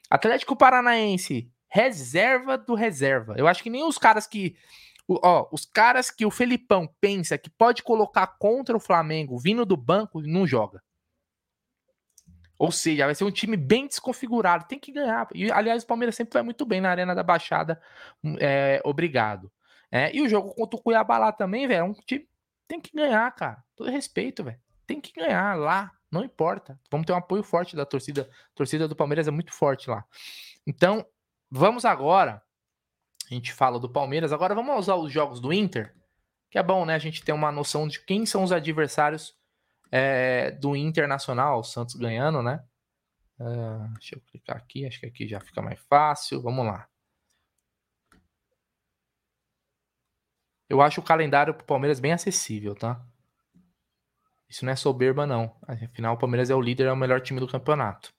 Atlético 0.09 0.55
Paranaense, 0.55 1.51
reserva 1.69 2.57
do 2.57 2.75
reserva. 2.75 3.35
Eu 3.37 3.47
acho 3.47 3.63
que 3.63 3.69
nem 3.69 3.83
os 3.83 3.97
caras 3.97 4.27
que. 4.27 4.55
Ó, 5.07 5.47
os 5.51 5.65
caras 5.65 6.11
que 6.11 6.25
o 6.25 6.31
Felipão 6.31 6.89
pensa 6.99 7.37
que 7.37 7.49
pode 7.49 7.81
colocar 7.81 8.27
contra 8.39 8.75
o 8.75 8.79
Flamengo 8.79 9.39
vindo 9.39 9.65
do 9.65 9.77
banco, 9.77 10.21
não 10.21 10.45
joga. 10.45 10.83
Ou 12.59 12.71
seja, 12.71 13.05
vai 13.05 13.15
ser 13.15 13.23
um 13.23 13.31
time 13.31 13.55
bem 13.55 13.87
desconfigurado. 13.87 14.65
Tem 14.67 14.79
que 14.79 14.91
ganhar. 14.91 15.27
E, 15.33 15.51
aliás, 15.51 15.83
o 15.83 15.87
Palmeiras 15.87 16.15
sempre 16.15 16.33
vai 16.33 16.43
muito 16.43 16.65
bem 16.65 16.81
na 16.81 16.89
Arena 16.89 17.13
da 17.13 17.23
Baixada. 17.23 17.81
Hum, 18.23 18.35
é, 18.39 18.81
obrigado. 18.83 19.51
É, 19.91 20.13
e 20.13 20.21
o 20.21 20.27
jogo 20.27 20.53
contra 20.53 20.77
o 20.77 20.81
Cuiabá 20.81 21.17
lá 21.17 21.31
também, 21.31 21.67
velho. 21.67 21.79
É 21.79 21.83
um 21.83 21.93
time 21.93 22.27
tem 22.67 22.81
que 22.81 22.91
ganhar, 22.93 23.31
cara. 23.31 23.63
Todo 23.75 23.89
respeito, 23.89 24.43
velho. 24.43 24.59
Tem 24.85 24.99
que 24.99 25.13
ganhar 25.13 25.55
lá. 25.57 25.91
Não 26.11 26.23
importa. 26.23 26.79
Vamos 26.91 27.05
ter 27.05 27.13
um 27.13 27.17
apoio 27.17 27.43
forte 27.43 27.75
da 27.75 27.85
torcida. 27.85 28.29
A 28.51 28.55
torcida 28.55 28.87
do 28.87 28.95
Palmeiras 28.95 29.27
é 29.27 29.31
muito 29.31 29.53
forte 29.53 29.89
lá. 29.89 30.03
Então, 30.65 31.05
vamos 31.49 31.85
agora. 31.85 32.41
A 33.29 33.33
gente 33.33 33.51
fala 33.53 33.79
do 33.79 33.89
Palmeiras. 33.89 34.31
Agora 34.31 34.55
vamos 34.55 34.77
usar 34.77 34.95
os 34.95 35.11
jogos 35.11 35.39
do 35.39 35.51
Inter. 35.51 35.93
Que 36.49 36.57
é 36.57 36.63
bom, 36.63 36.85
né? 36.85 36.95
A 36.95 36.99
gente 36.99 37.23
ter 37.23 37.33
uma 37.33 37.51
noção 37.51 37.87
de 37.87 37.99
quem 38.05 38.25
são 38.25 38.43
os 38.43 38.51
adversários 38.51 39.35
é, 39.91 40.51
do 40.51 40.75
Internacional, 40.75 41.59
o 41.59 41.63
Santos 41.63 41.95
ganhando, 41.95 42.41
né? 42.41 42.63
Uh, 43.39 43.93
deixa 43.93 44.15
eu 44.15 44.21
clicar 44.21 44.57
aqui, 44.57 44.85
acho 44.85 44.99
que 44.99 45.05
aqui 45.05 45.27
já 45.27 45.39
fica 45.39 45.61
mais 45.61 45.79
fácil. 45.81 46.41
Vamos 46.41 46.65
lá. 46.65 46.87
Eu 50.69 50.81
acho 50.81 50.99
o 50.99 51.03
calendário 51.03 51.53
pro 51.53 51.65
Palmeiras 51.65 51.99
bem 51.99 52.11
acessível, 52.13 52.75
tá? 52.75 53.01
Isso 54.49 54.65
não 54.65 54.71
é 54.71 54.75
soberba, 54.75 55.25
não. 55.25 55.55
Afinal, 55.67 56.15
o 56.15 56.17
Palmeiras 56.17 56.49
é 56.49 56.55
o 56.55 56.61
líder, 56.61 56.87
é 56.87 56.91
o 56.91 56.95
melhor 56.95 57.21
time 57.21 57.39
do 57.39 57.47
campeonato. 57.47 58.13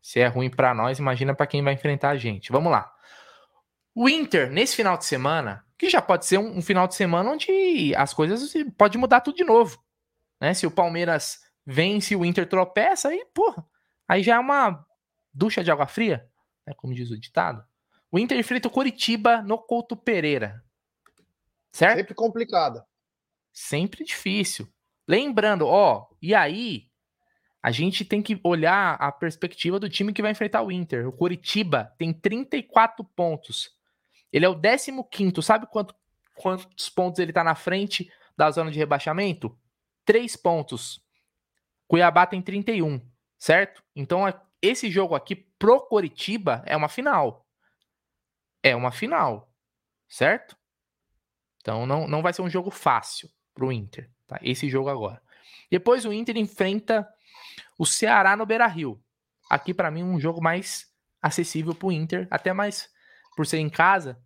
Se 0.00 0.20
é 0.20 0.26
ruim 0.26 0.50
para 0.50 0.74
nós, 0.74 0.98
imagina 0.98 1.34
para 1.34 1.46
quem 1.46 1.62
vai 1.62 1.74
enfrentar 1.74 2.10
a 2.10 2.16
gente. 2.16 2.52
Vamos 2.52 2.70
lá. 2.72 2.92
O 3.94 4.08
Inter, 4.08 4.50
nesse 4.50 4.76
final 4.76 4.96
de 4.96 5.04
semana, 5.04 5.64
que 5.76 5.90
já 5.90 6.00
pode 6.00 6.26
ser 6.26 6.38
um, 6.38 6.58
um 6.58 6.62
final 6.62 6.86
de 6.86 6.94
semana 6.94 7.30
onde 7.30 7.94
as 7.96 8.14
coisas 8.14 8.52
pode 8.76 8.96
mudar 8.96 9.20
tudo 9.20 9.36
de 9.36 9.44
novo. 9.44 9.82
Né? 10.40 10.54
Se 10.54 10.66
o 10.66 10.70
Palmeiras 10.70 11.40
vence, 11.66 12.16
o 12.16 12.24
Inter 12.24 12.48
tropeça, 12.48 13.08
aí, 13.08 13.24
porra, 13.34 13.66
aí 14.06 14.22
já 14.22 14.36
é 14.36 14.38
uma 14.38 14.84
ducha 15.32 15.62
de 15.62 15.70
água 15.70 15.86
fria, 15.86 16.28
né? 16.66 16.74
como 16.76 16.94
diz 16.94 17.10
o 17.10 17.18
ditado. 17.18 17.64
O 18.10 18.18
Inter 18.18 18.38
enfrenta 18.38 18.68
o 18.68 18.70
Coritiba 18.70 19.42
no 19.42 19.58
Couto 19.58 19.96
Pereira. 19.96 20.62
Certo? 21.70 21.98
Sempre 21.98 22.14
complicado. 22.14 22.82
Sempre 23.52 24.04
difícil. 24.04 24.68
Lembrando, 25.06 25.66
ó, 25.66 26.08
e 26.20 26.34
aí 26.34 26.87
a 27.62 27.70
gente 27.70 28.04
tem 28.04 28.22
que 28.22 28.40
olhar 28.44 28.94
a 28.94 29.10
perspectiva 29.10 29.80
do 29.80 29.88
time 29.88 30.12
que 30.12 30.22
vai 30.22 30.30
enfrentar 30.30 30.62
o 30.62 30.70
Inter. 30.70 31.08
O 31.08 31.12
Coritiba 31.12 31.92
tem 31.98 32.12
34 32.12 33.04
pontos. 33.04 33.76
Ele 34.32 34.44
é 34.44 34.48
o 34.48 34.58
15 35.04 35.42
sabe 35.42 35.66
quanto, 35.66 35.94
quantos 36.36 36.88
pontos 36.88 37.18
ele 37.18 37.32
tá 37.32 37.42
na 37.42 37.54
frente 37.54 38.10
da 38.36 38.50
zona 38.50 38.70
de 38.70 38.78
rebaixamento? 38.78 39.58
3 40.04 40.36
pontos. 40.36 41.02
Cuiabá 41.88 42.26
tem 42.26 42.40
31, 42.40 43.00
certo? 43.38 43.82
Então, 43.96 44.22
esse 44.62 44.90
jogo 44.90 45.14
aqui 45.14 45.34
pro 45.34 45.80
Coritiba 45.80 46.62
é 46.66 46.76
uma 46.76 46.88
final. 46.88 47.46
É 48.62 48.76
uma 48.76 48.92
final, 48.92 49.50
certo? 50.08 50.56
Então, 51.60 51.86
não, 51.86 52.06
não 52.06 52.22
vai 52.22 52.32
ser 52.32 52.42
um 52.42 52.50
jogo 52.50 52.70
fácil 52.70 53.30
pro 53.54 53.72
Inter, 53.72 54.10
tá? 54.26 54.38
Esse 54.42 54.68
jogo 54.68 54.88
agora. 54.88 55.20
Depois 55.70 56.04
o 56.04 56.12
Inter 56.12 56.36
enfrenta 56.36 57.08
o 57.78 57.86
Ceará 57.86 58.36
no 58.36 58.44
Beira-Rio. 58.44 59.00
Aqui 59.48 59.72
para 59.72 59.90
mim 59.90 60.02
um 60.02 60.20
jogo 60.20 60.42
mais 60.42 60.86
acessível 61.22 61.74
pro 61.74 61.92
Inter, 61.92 62.26
até 62.30 62.52
mais 62.52 62.90
por 63.36 63.46
ser 63.46 63.58
em 63.58 63.70
casa 63.70 64.20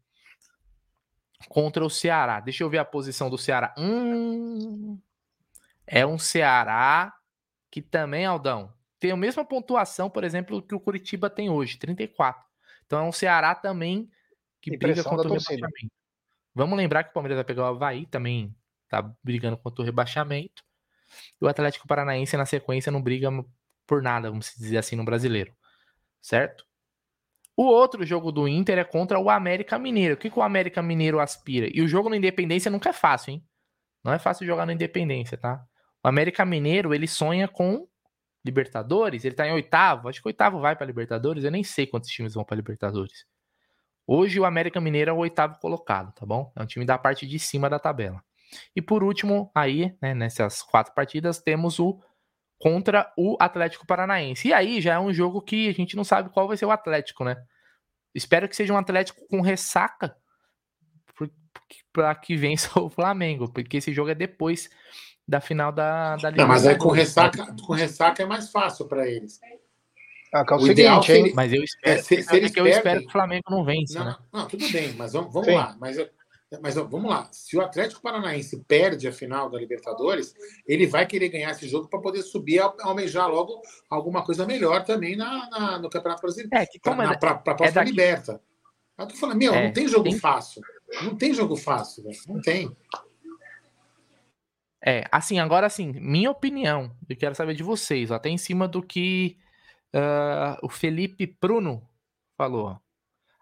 contra 1.49 1.85
o 1.85 1.91
Ceará. 1.91 2.41
Deixa 2.41 2.65
eu 2.65 2.71
ver 2.71 2.79
a 2.79 2.85
posição 2.85 3.29
do 3.29 3.39
Ceará. 3.39 3.75
Hum, 3.79 4.99
é 5.87 6.07
um 6.07 6.19
Ceará 6.19 7.15
que 7.71 7.83
também, 7.83 8.25
Aldão, 8.25 8.73
tem 8.99 9.11
a 9.11 9.17
mesma 9.17 9.45
pontuação, 9.45 10.09
por 10.09 10.25
exemplo, 10.25 10.63
que 10.63 10.75
o 10.75 10.81
Curitiba 10.81 11.29
tem 11.29 11.51
hoje, 11.51 11.79
34. 11.79 12.45
Então 12.87 13.01
é 13.01 13.03
um 13.03 13.13
Ceará 13.13 13.55
também 13.55 14.11
que 14.61 14.77
briga 14.77 15.03
contra 15.03 15.29
o 15.29 15.33
rebaixamento. 15.33 15.93
Vamos 16.55 16.77
lembrar 16.77 17.05
que 17.05 17.11
o 17.11 17.13
Palmeiras 17.13 17.37
vai 17.37 17.45
pegar 17.45 17.63
o 17.63 17.67
Havaí, 17.67 18.07
também 18.07 18.55
tá 18.89 19.03
brigando 19.23 19.57
contra 19.57 19.83
o 19.83 19.85
rebaixamento. 19.85 20.63
E 21.41 21.45
o 21.45 21.49
Atlético 21.49 21.87
Paranaense, 21.87 22.37
na 22.37 22.47
sequência, 22.47 22.93
não 22.93 23.03
briga 23.03 23.31
por 23.87 24.03
nada, 24.03 24.31
vamos 24.31 24.53
dizer 24.57 24.79
assim, 24.79 24.97
no 24.97 25.05
brasileiro. 25.05 25.53
Certo? 26.21 26.65
O 27.57 27.65
outro 27.65 28.05
jogo 28.05 28.33
do 28.33 28.49
Inter 28.49 28.79
é 28.79 28.85
contra 28.85 29.19
o 29.19 29.29
América 29.29 29.79
Mineiro. 29.79 30.15
O 30.15 30.17
que, 30.17 30.31
que 30.31 30.39
o 30.39 30.43
América 30.43 30.83
Mineiro 30.83 31.21
aspira? 31.21 31.69
E 31.73 31.83
o 31.83 31.89
jogo 31.89 32.09
no 32.09 32.15
Independência 32.15 32.71
nunca 32.71 32.91
é 32.91 32.93
fácil, 32.93 33.33
hein? 33.33 33.45
Não 34.03 34.13
é 34.13 34.19
fácil 34.19 34.47
jogar 34.47 34.67
no 34.67 34.73
Independência, 34.73 35.37
tá? 35.37 35.65
O 36.03 36.09
América 36.09 36.45
Mineiro, 36.45 36.95
ele 36.95 37.07
sonha 37.07 37.47
com 37.47 37.87
Libertadores, 38.45 39.25
ele 39.25 39.35
tá 39.35 39.47
em 39.47 39.53
oitavo, 39.53 40.09
acho 40.09 40.21
que 40.21 40.27
oitavo 40.27 40.59
vai 40.59 40.75
para 40.75 40.87
Libertadores, 40.87 41.45
eu 41.45 41.51
nem 41.51 41.63
sei 41.63 41.87
quantos 41.87 42.11
times 42.11 42.35
vão 42.35 42.45
para 42.45 42.57
Libertadores. 42.57 43.25
Hoje 44.05 44.41
o 44.41 44.45
América 44.45 44.81
Mineiro 44.81 45.11
é 45.11 45.13
o 45.13 45.19
oitavo 45.19 45.59
colocado, 45.61 46.13
tá 46.13 46.27
bom? 46.27 46.53
É 46.57 46.63
um 46.63 46.67
time 46.67 46.85
da 46.85 46.99
parte 46.99 47.27
de 47.27 47.39
cima 47.39 47.71
da 47.71 47.79
tabela. 47.79 48.23
E 48.75 48.83
por 48.83 49.03
último, 49.03 49.51
aí, 49.55 49.97
né, 50.01 50.15
nessas 50.15 50.63
quatro 50.63 50.95
partidas, 50.95 51.41
temos 51.41 51.79
o 51.79 52.01
contra 52.59 53.13
o 53.17 53.37
Atlético 53.41 53.87
Paranaense. 53.87 54.49
E 54.49 54.53
aí 54.53 54.81
já 54.81 54.95
é 54.95 54.99
um 54.99 55.13
jogo 55.13 55.43
que 55.43 55.69
a 55.69 55.73
gente 55.73 55.97
não 55.97 56.05
sabe 56.05 56.31
qual 56.31 56.47
vai 56.47 56.57
ser 56.57 56.67
o 56.67 56.71
Atlético, 56.71 57.25
né? 57.25 57.37
Espero 58.15 58.49
que 58.49 58.55
seja 58.55 58.73
um 58.73 58.79
Atlético 58.79 59.27
com 59.29 59.41
ressaca 59.41 60.17
para 61.93 62.15
que 62.15 62.37
vença 62.37 62.71
o 62.81 62.89
Flamengo, 62.89 63.53
porque 63.53 63.79
esse 63.79 63.93
jogo 63.93 64.11
é 64.11 64.15
depois 64.15 64.71
da 65.27 65.41
final 65.41 65.73
da, 65.73 66.17
da 66.17 66.31
Liga. 66.31 66.43
Não, 66.43 66.49
mas 66.49 66.67
aí 66.67 66.77
com 66.77 66.91
ressaca, 66.91 67.55
com 67.67 67.73
ressaca 67.73 68.23
é 68.23 68.27
mais 68.27 68.51
fácil 68.51 68.87
para 68.87 69.09
eles. 69.09 69.41
Ah, 70.35 70.45
é 70.49 70.53
o, 70.53 70.57
o 70.57 70.61
seguinte, 70.61 71.13
ideal, 71.13 71.35
mas 71.35 71.53
eu 71.53 71.63
espero, 71.63 71.99
é, 71.99 72.03
se, 72.03 72.23
se 72.23 72.37
é 72.37 72.49
que 72.49 72.61
eu 72.61 72.67
espero 72.67 73.01
que 73.01 73.07
o 73.07 73.11
Flamengo 73.11 73.45
não 73.51 73.65
vença. 73.65 73.99
Não, 73.99 74.07
né? 74.07 74.17
não, 74.33 74.49
tudo 74.49 74.71
bem, 74.71 74.93
mas 74.95 75.13
vamos, 75.13 75.33
vamos 75.33 75.53
lá. 75.53 75.77
Mas, 75.79 75.97
mas 76.61 76.75
vamos 76.75 77.11
lá. 77.11 77.29
Se 77.33 77.57
o 77.57 77.61
Atlético 77.61 78.03
Paranaense 78.03 78.65
perde 78.65 79.09
a 79.09 79.13
final 79.13 79.49
da 79.49 79.59
Libertadores, 79.59 80.35
ele 80.67 80.87
vai 80.87 81.07
querer 81.07 81.29
ganhar 81.29 81.51
esse 81.51 81.69
jogo 81.69 81.89
para 81.89 82.01
poder 82.01 82.23
subir 82.23 82.57
e 82.57 82.61
almejar 82.81 83.29
logo 83.29 83.63
alguma 83.89 84.25
coisa 84.25 84.45
melhor 84.45 84.85
também 84.85 85.17
na, 85.17 85.49
na 85.49 85.79
no 85.79 85.89
Campeonato 85.89 86.23
Brasileiro. 86.23 86.51
É, 86.55 86.67
que 86.67 86.79
como 86.79 86.97
para 86.97 87.07
é, 87.07 87.33
a 87.33 87.37
próxima 87.39 87.67
é 87.67 87.73
daqui... 87.73 87.91
liberta. 87.91 88.41
Eu 88.99 89.07
tô 89.07 89.15
falando, 89.15 89.39
meu, 89.39 89.55
é, 89.55 89.67
não 89.67 89.73
tem 89.73 89.89
jogo 89.89 90.05
tem... 90.05 90.19
fácil. 90.19 90.63
Não 91.03 91.17
tem 91.17 91.33
jogo 91.33 91.57
fácil, 91.57 92.05
velho. 92.05 92.19
Não 92.29 92.41
tem. 92.41 92.77
É, 94.85 95.05
assim, 95.11 95.39
agora 95.39 95.67
assim, 95.67 95.93
minha 95.93 96.31
opinião, 96.31 96.95
eu 97.09 97.17
quero 97.17 97.35
saber 97.35 97.55
de 97.55 97.63
vocês, 97.63 98.11
até 98.11 98.29
em 98.29 98.37
cima 98.37 98.67
do 98.67 98.83
que 98.83 99.39
uh, 99.95 100.59
o 100.61 100.69
Felipe 100.69 101.27
Pruno 101.27 101.89
falou. 102.37 102.79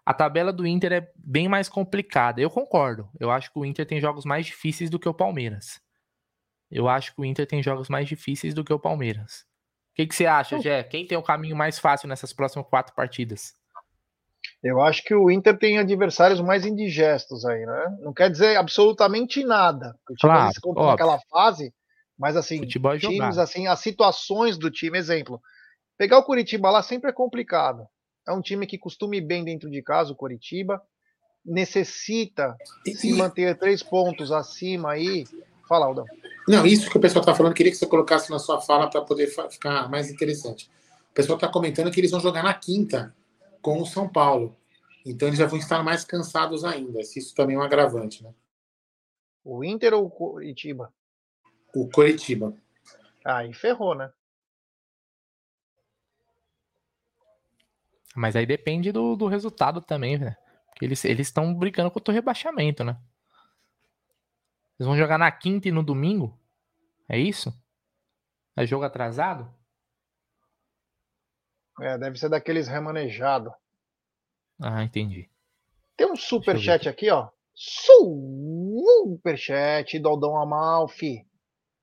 A 0.05 0.13
tabela 0.13 0.51
do 0.51 0.65
Inter 0.65 0.91
é 0.93 1.11
bem 1.15 1.47
mais 1.47 1.69
complicada. 1.69 2.41
Eu 2.41 2.49
concordo. 2.49 3.09
Eu 3.19 3.29
acho 3.29 3.51
que 3.51 3.59
o 3.59 3.65
Inter 3.65 3.85
tem 3.85 4.01
jogos 4.01 4.25
mais 4.25 4.45
difíceis 4.45 4.89
do 4.89 4.99
que 4.99 5.07
o 5.07 5.13
Palmeiras. 5.13 5.79
Eu 6.69 6.87
acho 6.87 7.13
que 7.13 7.21
o 7.21 7.25
Inter 7.25 7.45
tem 7.45 7.61
jogos 7.61 7.89
mais 7.89 8.07
difíceis 8.07 8.53
do 8.53 8.63
que 8.63 8.73
o 8.73 8.79
Palmeiras. 8.79 9.41
O 9.91 9.95
que, 9.95 10.07
que 10.07 10.15
você 10.15 10.25
acha, 10.25 10.59
Jé? 10.59 10.83
Quem 10.83 11.05
tem 11.05 11.17
o 11.17 11.23
caminho 11.23 11.55
mais 11.55 11.77
fácil 11.77 12.07
nessas 12.07 12.31
próximas 12.31 12.67
quatro 12.67 12.95
partidas? 12.95 13.53
Eu 14.63 14.81
acho 14.81 15.03
que 15.03 15.13
o 15.13 15.29
Inter 15.29 15.57
tem 15.57 15.77
adversários 15.77 16.39
mais 16.39 16.65
indigestos 16.65 17.45
aí, 17.45 17.65
né? 17.65 17.97
Não 17.99 18.13
quer 18.13 18.29
dizer 18.29 18.55
absolutamente 18.55 19.43
nada. 19.43 19.95
O 20.09 20.15
time 20.15 20.31
claro, 20.33 20.53
se 20.53 20.61
naquela 20.73 21.19
fase, 21.29 21.73
mas 22.17 22.37
assim, 22.37 22.63
é 22.63 22.97
times 22.97 23.37
assim, 23.37 23.67
as 23.67 23.79
situações 23.79 24.57
do 24.57 24.71
time, 24.71 24.97
exemplo. 24.97 25.41
Pegar 25.97 26.19
o 26.19 26.23
Curitiba 26.23 26.69
lá 26.69 26.81
sempre 26.81 27.09
é 27.09 27.13
complicado. 27.13 27.85
É 28.27 28.31
um 28.31 28.41
time 28.41 28.67
que 28.67 28.77
costuma 28.77 29.15
ir 29.15 29.21
bem 29.21 29.43
dentro 29.43 29.69
de 29.69 29.81
casa, 29.81 30.11
o 30.11 30.15
Curitiba. 30.15 30.81
Necessita 31.43 32.55
se 32.85 33.13
manter 33.13 33.57
três 33.57 33.81
pontos 33.81 34.31
acima 34.31 34.91
aí. 34.91 35.25
Fala, 35.67 35.87
Aldão. 35.87 36.05
Não, 36.47 36.65
isso 36.65 36.89
que 36.89 36.97
o 36.97 37.01
pessoal 37.01 37.21
está 37.21 37.33
falando, 37.33 37.53
queria 37.53 37.71
que 37.71 37.77
você 37.77 37.87
colocasse 37.87 38.29
na 38.29 38.39
sua 38.39 38.61
fala 38.61 38.89
para 38.89 39.01
poder 39.01 39.27
ficar 39.49 39.89
mais 39.89 40.11
interessante. 40.11 40.69
O 41.09 41.13
pessoal 41.13 41.37
está 41.37 41.47
comentando 41.47 41.91
que 41.91 41.99
eles 41.99 42.11
vão 42.11 42.19
jogar 42.19 42.43
na 42.43 42.53
quinta 42.53 43.15
com 43.61 43.81
o 43.81 43.85
São 43.85 44.07
Paulo. 44.07 44.55
Então 45.05 45.27
eles 45.27 45.39
já 45.39 45.45
vão 45.45 45.57
estar 45.57 45.83
mais 45.83 46.03
cansados 46.03 46.63
ainda. 46.63 47.03
Se 47.03 47.19
isso 47.19 47.33
também 47.33 47.55
é 47.55 47.59
um 47.59 47.63
agravante, 47.63 48.23
né? 48.23 48.33
O 49.43 49.63
Inter 49.63 49.93
ou 49.93 50.05
o 50.05 50.09
Curitiba? 50.09 50.93
O 51.73 51.89
Curitiba. 51.89 52.53
Aí 53.25 53.53
ferrou, 53.53 53.95
né? 53.95 54.11
Mas 58.15 58.35
aí 58.35 58.45
depende 58.45 58.91
do, 58.91 59.15
do 59.15 59.27
resultado 59.27 59.81
também, 59.81 60.17
né? 60.17 60.35
Porque 60.69 60.85
eles 60.85 61.03
estão 61.05 61.53
brigando 61.53 61.91
contra 61.91 62.11
o 62.11 62.15
rebaixamento, 62.15 62.83
né? 62.83 62.97
Eles 64.79 64.87
vão 64.87 64.97
jogar 64.97 65.17
na 65.17 65.31
quinta 65.31 65.67
e 65.67 65.71
no 65.71 65.83
domingo? 65.83 66.39
É 67.07 67.17
isso? 67.17 67.53
É 68.55 68.65
jogo 68.65 68.83
atrasado? 68.83 69.53
É, 71.79 71.97
deve 71.97 72.17
ser 72.17 72.29
daqueles 72.29 72.67
remanejados. 72.67 73.53
Ah, 74.59 74.83
entendi. 74.83 75.29
Tem 75.95 76.11
um 76.11 76.15
superchat 76.15 76.89
aqui, 76.89 77.09
ó. 77.09 77.29
Superchat 79.13 79.99
do 79.99 80.09
Aldão 80.09 80.35
Amalfi. 80.35 81.25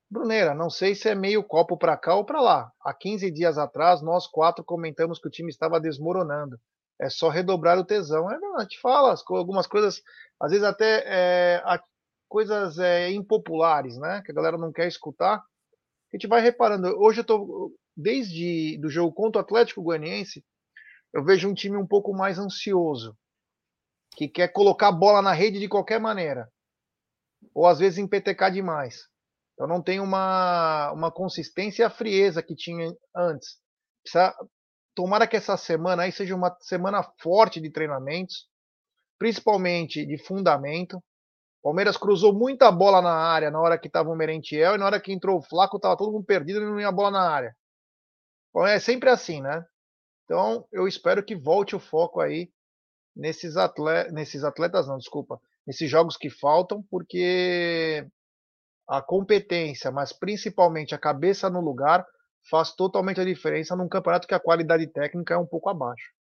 Bruneira, 0.09 0.55
não 0.55 0.69
sei 0.69 0.95
se 0.95 1.07
é 1.07 1.13
meio 1.13 1.43
copo 1.43 1.77
para 1.77 1.95
cá 1.95 2.15
ou 2.15 2.25
para 2.25 2.41
lá. 2.41 2.71
Há 2.81 2.93
15 2.93 3.29
dias 3.31 3.57
atrás, 3.59 4.01
nós 4.01 4.25
quatro 4.25 4.63
comentamos 4.63 5.19
que 5.19 5.27
o 5.27 5.31
time 5.31 5.49
estava 5.49 5.79
desmoronando. 5.79 6.59
É 6.99 7.09
só 7.09 7.29
redobrar 7.29 7.77
o 7.77 7.85
tesão. 7.85 8.29
É 8.29 8.37
verdade, 8.39 8.69
te 8.69 8.79
fala 8.81 9.15
algumas 9.29 9.67
coisas, 9.67 10.01
às 10.39 10.51
vezes 10.51 10.65
até 10.65 11.03
é, 11.05 11.63
coisas 12.27 12.79
é, 12.79 13.11
impopulares, 13.11 13.97
né? 13.97 14.21
Que 14.25 14.31
a 14.31 14.35
galera 14.35 14.57
não 14.57 14.71
quer 14.71 14.87
escutar. 14.87 15.35
A 15.37 16.15
gente 16.15 16.27
vai 16.27 16.41
reparando. 16.41 16.87
Hoje 16.99 17.21
eu 17.21 17.25
tô, 17.25 17.71
desde 17.95 18.79
do 18.79 18.89
jogo 18.89 19.13
contra 19.13 19.41
o 19.41 19.45
Atlético 19.45 19.83
Goianiense, 19.83 20.43
eu 21.13 21.23
vejo 21.23 21.47
um 21.47 21.53
time 21.53 21.77
um 21.77 21.85
pouco 21.85 22.13
mais 22.13 22.39
ansioso, 22.39 23.15
que 24.15 24.27
quer 24.27 24.47
colocar 24.49 24.87
a 24.87 24.91
bola 24.91 25.21
na 25.21 25.33
rede 25.33 25.59
de 25.59 25.67
qualquer 25.67 25.99
maneira, 25.99 26.51
ou 27.53 27.67
às 27.67 27.77
vezes 27.77 27.99
empetecar 27.99 28.51
demais. 28.51 29.07
Então 29.59 29.67
não 29.67 29.83
tem 29.83 29.99
uma, 29.99 30.89
uma 30.93 31.11
consistência 31.11 31.83
e 31.83 31.85
a 31.85 31.89
frieza 31.89 32.41
que 32.41 32.55
tinha 32.55 32.95
antes. 33.13 33.57
Precisa, 34.01 34.33
tomara 34.95 35.27
que 35.27 35.35
essa 35.35 35.57
semana 35.57 36.03
aí 36.03 36.13
seja 36.13 36.33
uma 36.33 36.55
semana 36.61 37.03
forte 37.21 37.59
de 37.59 37.69
treinamentos, 37.69 38.47
principalmente 39.17 40.05
de 40.05 40.17
fundamento. 40.17 41.03
Palmeiras 41.61 41.97
cruzou 41.97 42.33
muita 42.33 42.71
bola 42.71 43.01
na 43.01 43.13
área 43.13 43.51
na 43.51 43.59
hora 43.59 43.77
que 43.77 43.87
estava 43.87 44.09
o 44.09 44.15
Merentiel 44.15 44.75
e 44.75 44.77
na 44.77 44.85
hora 44.85 45.01
que 45.01 45.11
entrou 45.11 45.37
o 45.37 45.41
Flaco 45.41 45.75
estava 45.75 45.97
todo 45.97 46.13
mundo 46.13 46.23
perdido 46.23 46.61
e 46.61 46.65
não 46.65 46.79
ia 46.79 46.89
bola 46.89 47.11
na 47.11 47.29
área. 47.29 47.53
É 48.65 48.79
sempre 48.79 49.09
assim, 49.09 49.41
né? 49.41 49.65
Então, 50.23 50.65
eu 50.71 50.87
espero 50.87 51.21
que 51.21 51.35
volte 51.35 51.75
o 51.75 51.81
foco 51.81 52.21
aí 52.21 52.49
nesses, 53.13 53.57
atletas, 53.57 54.13
nesses 54.13 54.45
atletas, 54.45 54.87
não, 54.87 54.97
desculpa, 54.97 55.37
nesses 55.67 55.91
jogos 55.91 56.15
que 56.15 56.29
faltam, 56.29 56.81
porque 56.89 58.07
a 58.89 59.03
competência, 59.03 59.91
mas 59.91 60.11
principalmente 60.11 60.95
a 60.95 60.97
cabeça 60.97 61.47
no 61.47 61.61
lugar, 61.61 62.03
faz 62.49 62.73
totalmente 62.73 63.21
a 63.21 63.25
diferença 63.25 63.75
num 63.75 63.87
campeonato 63.87 64.27
que 64.27 64.33
a 64.33 64.39
qualidade 64.39 64.87
técnica 64.87 65.35
é 65.35 65.37
um 65.37 65.45
pouco 65.45 65.69
abaixo. 65.69 66.11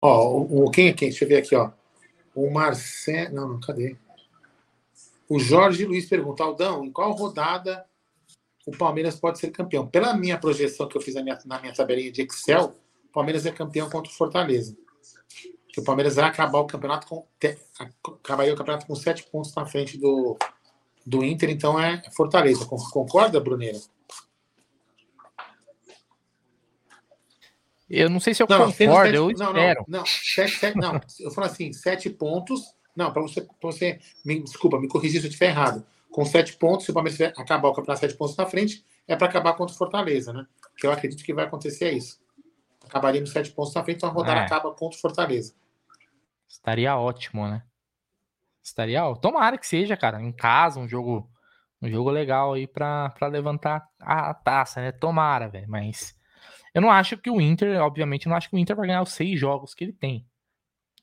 Ó, 0.00 0.28
o, 0.28 0.66
o 0.66 0.70
quem 0.70 0.88
é 0.88 0.92
quem? 0.92 1.08
Deixa 1.08 1.24
eu 1.24 1.28
ver 1.28 1.38
aqui, 1.38 1.56
ó. 1.56 1.72
O 2.34 2.48
Marcelo. 2.50 3.34
Não, 3.34 3.48
não, 3.48 3.60
cadê? 3.60 3.96
O 5.28 5.40
Jorge 5.40 5.84
Luiz 5.84 6.08
pergunta, 6.08 6.44
Aldão, 6.44 6.84
em 6.84 6.92
qual 6.92 7.10
rodada 7.12 7.84
o 8.64 8.70
Palmeiras 8.70 9.18
pode 9.18 9.40
ser 9.40 9.50
campeão? 9.50 9.86
Pela 9.86 10.14
minha 10.14 10.38
projeção 10.38 10.86
que 10.86 10.96
eu 10.96 11.02
fiz 11.02 11.16
na 11.16 11.22
minha, 11.22 11.38
na 11.44 11.60
minha 11.60 11.74
tabelinha 11.74 12.12
de 12.12 12.22
Excel, 12.22 12.74
o 13.06 13.12
Palmeiras 13.12 13.44
é 13.44 13.50
campeão 13.50 13.90
contra 13.90 14.10
o 14.10 14.14
Fortaleza. 14.14 14.76
O 15.76 15.82
Palmeiras 15.82 16.14
vai 16.14 16.24
acabar 16.26 16.60
o 16.60 16.66
campeonato 16.66 17.06
com 17.08 17.26
acabaria 18.22 18.54
o 18.54 18.56
campeonato 18.56 18.86
com 18.86 18.94
sete 18.94 19.24
pontos 19.24 19.54
na 19.54 19.66
frente 19.66 19.98
do, 19.98 20.36
do 21.08 21.24
Inter, 21.24 21.50
então 21.50 21.80
é 21.80 22.02
Fortaleza. 22.14 22.66
Concorda, 22.66 23.40
Bruneira? 23.40 23.78
Eu 27.88 28.10
não 28.10 28.20
sei 28.20 28.34
se 28.34 28.42
eu 28.42 28.46
não, 28.48 28.70
concordo, 28.70 28.74
sete, 28.74 29.14
eu 29.14 29.24
não, 29.24 29.30
espero. 29.30 29.84
Não, 29.88 29.98
não, 30.00 30.06
sete, 30.06 30.58
sete, 30.58 30.76
não, 30.76 31.00
eu 31.20 31.30
falo 31.30 31.46
assim, 31.46 31.72
sete 31.72 32.10
pontos. 32.10 32.60
Não, 32.94 33.12
para 33.12 33.22
você, 33.22 33.40
pra 33.40 33.52
você 33.62 33.98
me, 34.24 34.42
desculpa, 34.42 34.78
me 34.78 34.88
corrigir 34.88 35.20
se 35.20 35.26
eu 35.26 35.30
estiver 35.30 35.50
errado. 35.50 35.86
Com 36.10 36.24
sete 36.24 36.56
pontos, 36.56 36.84
se 36.84 36.90
o 36.90 36.94
Palmeiras 36.94 37.20
acabar 37.38 37.68
o 37.68 37.72
campeonato 37.72 38.00
sete 38.00 38.14
pontos 38.14 38.36
na 38.36 38.44
frente, 38.44 38.84
é 39.06 39.16
para 39.16 39.28
acabar 39.28 39.54
contra 39.54 39.74
o 39.74 39.78
Fortaleza, 39.78 40.32
né? 40.32 40.46
Que 40.76 40.86
eu 40.86 40.92
acredito 40.92 41.24
que 41.24 41.32
vai 41.32 41.46
acontecer 41.46 41.86
é 41.86 41.92
isso 41.92 42.18
acabaríamos 42.88 43.30
sete 43.30 43.50
pontos 43.52 43.74
na 43.74 43.84
frente, 43.84 43.98
então 43.98 44.08
a 44.08 44.12
rodada 44.12 44.40
é. 44.40 44.44
acaba 44.44 44.70
contra 44.72 44.96
o 44.96 45.00
Fortaleza. 45.00 45.54
Estaria 46.48 46.96
ótimo, 46.96 47.46
né? 47.46 47.62
Estaria 48.68 49.04
ótimo. 49.04 49.20
Tomara 49.20 49.58
que 49.58 49.66
seja, 49.66 49.96
cara, 49.96 50.22
em 50.22 50.32
casa, 50.32 50.80
um 50.80 50.88
jogo 50.88 51.30
um 51.80 51.88
jogo 51.88 52.10
legal 52.10 52.54
aí 52.54 52.66
para 52.66 53.14
levantar 53.30 53.88
a 54.00 54.34
taça, 54.34 54.80
né? 54.80 54.90
Tomara, 54.90 55.48
velho, 55.48 55.68
mas 55.68 56.16
eu 56.74 56.82
não 56.82 56.90
acho 56.90 57.16
que 57.16 57.30
o 57.30 57.40
Inter, 57.40 57.80
obviamente, 57.80 58.28
não 58.28 58.36
acho 58.36 58.50
que 58.50 58.56
o 58.56 58.58
Inter 58.58 58.76
vai 58.76 58.86
ganhar 58.88 59.02
os 59.02 59.12
seis 59.12 59.38
jogos 59.38 59.74
que 59.74 59.84
ele 59.84 59.92
tem. 59.92 60.26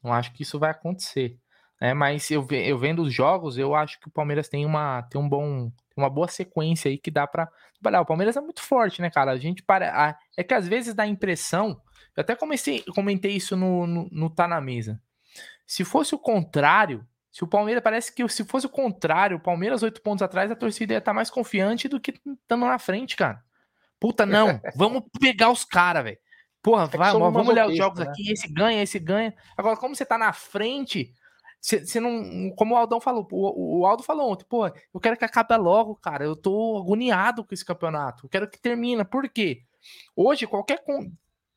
Não 0.04 0.14
acho 0.14 0.34
que 0.34 0.44
isso 0.44 0.60
vai 0.60 0.72
acontecer. 0.72 1.40
É, 1.80 1.94
mas 1.94 2.30
eu, 2.32 2.46
eu 2.52 2.78
vendo 2.78 3.02
os 3.02 3.14
jogos, 3.14 3.58
eu 3.58 3.76
acho 3.76 4.00
que 4.00 4.08
o 4.08 4.12
Palmeiras 4.12 4.48
tem 4.48 4.66
uma, 4.66 5.02
tem 5.04 5.20
um 5.20 5.28
bom, 5.28 5.72
uma 5.96 6.10
boa 6.10 6.28
sequência 6.28 6.90
aí 6.90 6.98
que 6.98 7.12
dá 7.12 7.28
para 7.28 7.50
trabalhar. 7.74 8.02
O 8.02 8.06
Palmeiras 8.06 8.38
é 8.38 8.42
muito 8.42 8.62
forte, 8.62 9.02
né, 9.02 9.10
cara? 9.10 9.32
A 9.32 9.38
gente 9.38 9.64
para. 9.64 10.18
É 10.38 10.44
que 10.44 10.54
às 10.54 10.68
vezes 10.68 10.94
dá 10.94 11.04
a 11.04 11.08
impressão. 11.08 11.82
Eu 12.16 12.22
até 12.22 12.36
comecei, 12.36 12.82
comentei 12.94 13.34
isso 13.34 13.58
no, 13.58 13.86
no, 13.86 14.10
no 14.12 14.30
Tá 14.30 14.48
na 14.48 14.62
Mesa. 14.62 15.02
Se 15.68 15.84
fosse 15.84 16.16
o 16.16 16.20
contrário, 16.20 17.06
se 17.36 17.44
o 17.44 17.48
Palmeiras 17.48 17.84
parece 17.84 18.16
que 18.16 18.26
se 18.30 18.46
fosse 18.46 18.66
o 18.66 18.70
contrário, 18.70 19.36
o 19.36 19.42
Palmeiras 19.42 19.84
oito 19.84 20.02
pontos 20.02 20.22
atrás, 20.22 20.50
a 20.50 20.56
torcida 20.56 20.94
ia 20.94 21.00
estar 21.00 21.12
tá 21.12 21.14
mais 21.14 21.30
confiante 21.30 21.90
do 21.90 22.00
que 22.00 22.14
estando 22.26 22.66
na 22.66 22.80
frente, 22.80 23.18
cara. 23.18 23.44
Puta, 24.00 24.26
não. 24.26 24.62
vamos 24.74 25.04
pegar 25.20 25.52
os 25.52 25.66
caras, 25.66 26.06
velho. 26.06 26.18
Porra, 26.64 26.90
é 26.94 26.98
vai, 26.98 27.12
vamos 27.12 27.46
olhar 27.46 27.68
os 27.68 27.76
jogos 27.76 28.00
né? 28.00 28.06
aqui. 28.08 28.32
Esse 28.32 28.48
ganha, 28.48 28.82
esse 28.82 28.98
ganha. 29.00 29.36
Agora, 29.58 29.76
como 29.76 29.94
você 29.94 30.06
tá 30.06 30.18
na 30.18 30.32
frente, 30.32 31.14
você 31.60 32.00
não. 32.00 32.52
Como 32.56 32.74
o 32.74 32.78
Aldão 32.78 33.02
falou, 33.02 33.28
o, 33.30 33.82
o 33.82 33.86
Aldo 33.86 34.02
falou 34.02 34.32
ontem, 34.32 34.46
pô, 34.48 34.68
eu 34.68 35.00
quero 35.02 35.18
que 35.18 35.26
acabe 35.26 35.58
logo, 35.58 35.94
cara. 35.98 36.24
Eu 36.24 36.38
tô 36.38 36.78
agoniado 36.78 37.44
com 37.44 37.54
esse 37.54 37.66
campeonato. 37.66 38.28
Eu 38.28 38.30
quero 38.30 38.50
que 38.50 38.62
termine. 38.62 39.04
Por 39.04 39.28
quê? 39.28 39.62
Hoje, 40.16 40.48
qualquer, 40.48 40.82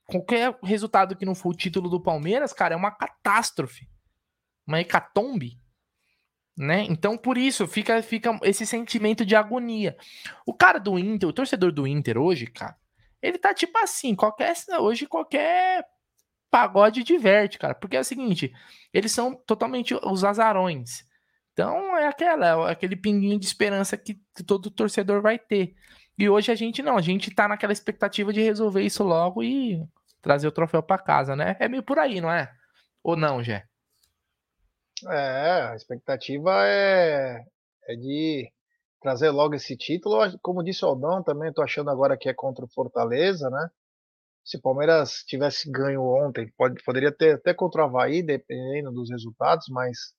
qualquer 0.08 0.58
resultado 0.64 1.14
que 1.14 1.24
não 1.24 1.36
for 1.36 1.50
o 1.50 1.56
título 1.56 1.88
do 1.88 2.02
Palmeiras, 2.02 2.52
cara, 2.52 2.74
é 2.74 2.76
uma 2.76 2.90
catástrofe. 2.90 3.88
Uma 4.66 4.80
hecatombe. 4.80 5.56
Né? 6.58 6.84
Então, 6.88 7.16
por 7.16 7.38
isso, 7.38 7.68
fica, 7.68 8.02
fica 8.02 8.36
esse 8.42 8.66
sentimento 8.66 9.24
de 9.24 9.36
agonia. 9.36 9.96
O 10.44 10.52
cara 10.52 10.80
do 10.80 10.98
Inter, 10.98 11.28
o 11.28 11.32
torcedor 11.32 11.70
do 11.70 11.86
Inter 11.86 12.18
hoje, 12.18 12.48
cara, 12.48 12.76
ele 13.22 13.38
tá 13.38 13.54
tipo 13.54 13.78
assim, 13.78 14.16
qualquer 14.16 14.54
hoje 14.80 15.06
qualquer 15.06 15.84
pagode 16.50 17.04
diverte, 17.04 17.58
cara. 17.58 17.74
Porque 17.76 17.96
é 17.96 18.00
o 18.00 18.04
seguinte, 18.04 18.52
eles 18.92 19.12
são 19.12 19.36
totalmente 19.46 19.94
os 20.02 20.24
azarões. 20.24 21.04
Então 21.52 21.96
é 21.96 22.08
aquela, 22.08 22.68
é 22.68 22.72
aquele 22.72 22.96
pinguinho 22.96 23.38
de 23.38 23.46
esperança 23.46 23.96
que, 23.96 24.20
todo 24.44 24.70
torcedor 24.70 25.22
vai 25.22 25.38
ter. 25.38 25.74
E 26.18 26.28
hoje 26.28 26.50
a 26.50 26.54
gente 26.56 26.82
não, 26.82 26.96
a 26.96 27.00
gente 27.02 27.32
tá 27.32 27.46
naquela 27.46 27.72
expectativa 27.72 28.32
de 28.32 28.40
resolver 28.42 28.82
isso 28.82 29.04
logo 29.04 29.44
e 29.44 29.80
trazer 30.20 30.48
o 30.48 30.52
troféu 30.52 30.82
para 30.82 30.98
casa, 30.98 31.36
né? 31.36 31.56
É 31.60 31.68
meio 31.68 31.82
por 31.84 31.98
aí, 32.00 32.20
não 32.20 32.30
é? 32.30 32.52
Ou 33.02 33.16
não, 33.16 33.42
Jé? 33.42 33.64
É, 35.06 35.62
a 35.70 35.74
expectativa 35.76 36.66
é, 36.66 37.44
é 37.88 37.96
de 37.96 38.50
trazer 39.00 39.30
logo 39.30 39.54
esse 39.54 39.76
título. 39.76 40.18
Como 40.42 40.62
disse 40.62 40.84
o 40.84 40.88
Aldão, 40.88 41.22
também 41.22 41.50
estou 41.50 41.64
achando 41.64 41.90
agora 41.90 42.16
que 42.16 42.28
é 42.28 42.34
contra 42.34 42.64
o 42.64 42.68
Fortaleza, 42.68 43.48
né? 43.50 43.70
Se 44.44 44.56
o 44.56 44.62
Palmeiras 44.62 45.24
tivesse 45.26 45.70
ganho 45.70 46.02
ontem, 46.02 46.50
pode, 46.56 46.82
poderia 46.82 47.12
ter 47.12 47.36
até 47.36 47.52
contra 47.52 47.82
o 47.82 47.84
Havaí, 47.84 48.22
dependendo 48.22 48.90
dos 48.90 49.10
resultados, 49.10 49.66
mas 49.68 50.14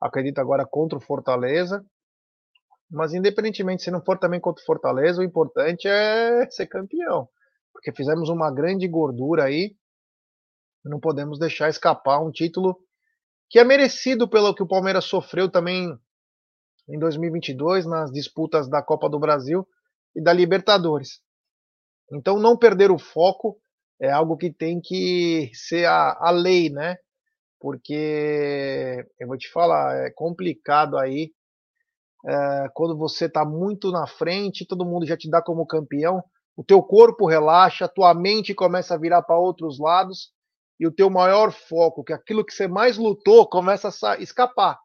acredito 0.00 0.38
agora 0.38 0.64
contra 0.64 0.98
o 0.98 1.00
Fortaleza. 1.00 1.84
Mas 2.88 3.12
independentemente, 3.12 3.82
se 3.82 3.90
não 3.90 4.00
for 4.04 4.18
também 4.18 4.40
contra 4.40 4.62
o 4.62 4.66
Fortaleza, 4.66 5.20
o 5.20 5.24
importante 5.24 5.88
é 5.88 6.48
ser 6.50 6.66
campeão. 6.66 7.28
Porque 7.72 7.92
fizemos 7.92 8.28
uma 8.28 8.50
grande 8.52 8.86
gordura 8.86 9.44
aí. 9.44 9.76
Não 10.84 11.00
podemos 11.00 11.38
deixar 11.38 11.68
escapar 11.68 12.20
um 12.20 12.30
título 12.30 12.85
que 13.48 13.58
é 13.58 13.64
merecido 13.64 14.28
pelo 14.28 14.54
que 14.54 14.62
o 14.62 14.68
Palmeiras 14.68 15.04
sofreu 15.04 15.50
também 15.50 15.96
em 16.88 16.98
2022 16.98 17.86
nas 17.86 18.10
disputas 18.12 18.68
da 18.68 18.82
Copa 18.82 19.08
do 19.08 19.18
Brasil 19.18 19.66
e 20.14 20.22
da 20.22 20.32
Libertadores. 20.32 21.20
Então, 22.12 22.38
não 22.38 22.56
perder 22.56 22.90
o 22.90 22.98
foco 22.98 23.58
é 24.00 24.10
algo 24.10 24.36
que 24.36 24.52
tem 24.52 24.80
que 24.80 25.50
ser 25.54 25.86
a, 25.86 26.16
a 26.20 26.30
lei, 26.30 26.70
né? 26.70 26.96
Porque 27.58 29.04
eu 29.18 29.26
vou 29.26 29.36
te 29.36 29.50
falar, 29.50 30.06
é 30.06 30.10
complicado 30.10 30.96
aí 30.96 31.32
é, 32.24 32.68
quando 32.74 32.96
você 32.96 33.26
está 33.26 33.44
muito 33.44 33.90
na 33.90 34.06
frente, 34.06 34.66
todo 34.66 34.84
mundo 34.84 35.06
já 35.06 35.16
te 35.16 35.30
dá 35.30 35.40
como 35.40 35.66
campeão, 35.66 36.22
o 36.56 36.64
teu 36.64 36.82
corpo 36.82 37.26
relaxa, 37.26 37.88
tua 37.88 38.14
mente 38.14 38.54
começa 38.54 38.94
a 38.94 38.98
virar 38.98 39.22
para 39.22 39.38
outros 39.38 39.78
lados 39.78 40.32
e 40.78 40.86
o 40.86 40.92
teu 40.92 41.08
maior 41.08 41.52
foco, 41.52 42.04
que 42.04 42.12
é 42.12 42.16
aquilo 42.16 42.44
que 42.44 42.52
você 42.52 42.68
mais 42.68 42.98
lutou, 42.98 43.48
começa 43.48 43.88
a 43.88 44.16
escapar. 44.18 44.78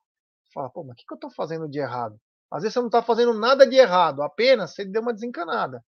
Fala, 0.54 0.70
pô, 0.70 0.84
mas 0.84 0.94
o 0.94 0.96
que, 0.96 1.06
que 1.06 1.14
eu 1.14 1.16
estou 1.16 1.32
fazendo 1.32 1.70
de 1.70 1.80
errado? 1.80 2.18
Às 2.52 2.64
vezes 2.64 2.74
você 2.74 2.80
não 2.80 2.88
está 2.88 3.02
fazendo 3.02 3.34
nada 3.34 3.66
de 3.66 3.76
errado, 3.78 4.22
apenas 4.22 4.74
você 4.74 4.84
deu 4.84 5.02
uma 5.02 5.14
desencanada. 5.14 5.84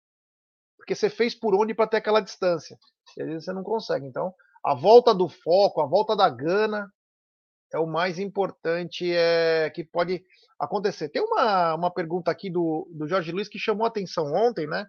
Porque 0.76 0.94
você 0.94 1.11
fez 1.11 1.34
por 1.34 1.55
onde 1.55 1.74
para 1.74 1.86
ter 1.86 1.98
aquela 1.98 2.20
distância. 2.20 2.76
E 3.16 3.22
às 3.22 3.28
vezes 3.28 3.44
você 3.44 3.53
não 3.53 3.62
consegue. 3.62 4.07
Então, 4.07 4.32
a 4.64 4.74
volta 4.74 5.14
do 5.14 5.28
foco, 5.28 5.80
a 5.80 5.86
volta 5.86 6.16
da 6.16 6.28
gana 6.28 6.92
é 7.72 7.78
o 7.78 7.86
mais 7.86 8.18
importante 8.18 9.12
é, 9.12 9.70
que 9.70 9.84
pode 9.84 10.22
acontecer. 10.59 11.09
Tem 11.09 11.22
uma, 11.22 11.74
uma 11.74 11.90
pergunta 11.90 12.30
aqui 12.30 12.50
do, 12.50 12.88
do 12.92 13.07
Jorge 13.09 13.32
Luiz 13.32 13.48
que 13.48 13.59
chamou 13.59 13.84
a 13.84 13.88
atenção 13.88 14.32
ontem, 14.32 14.66
né? 14.66 14.86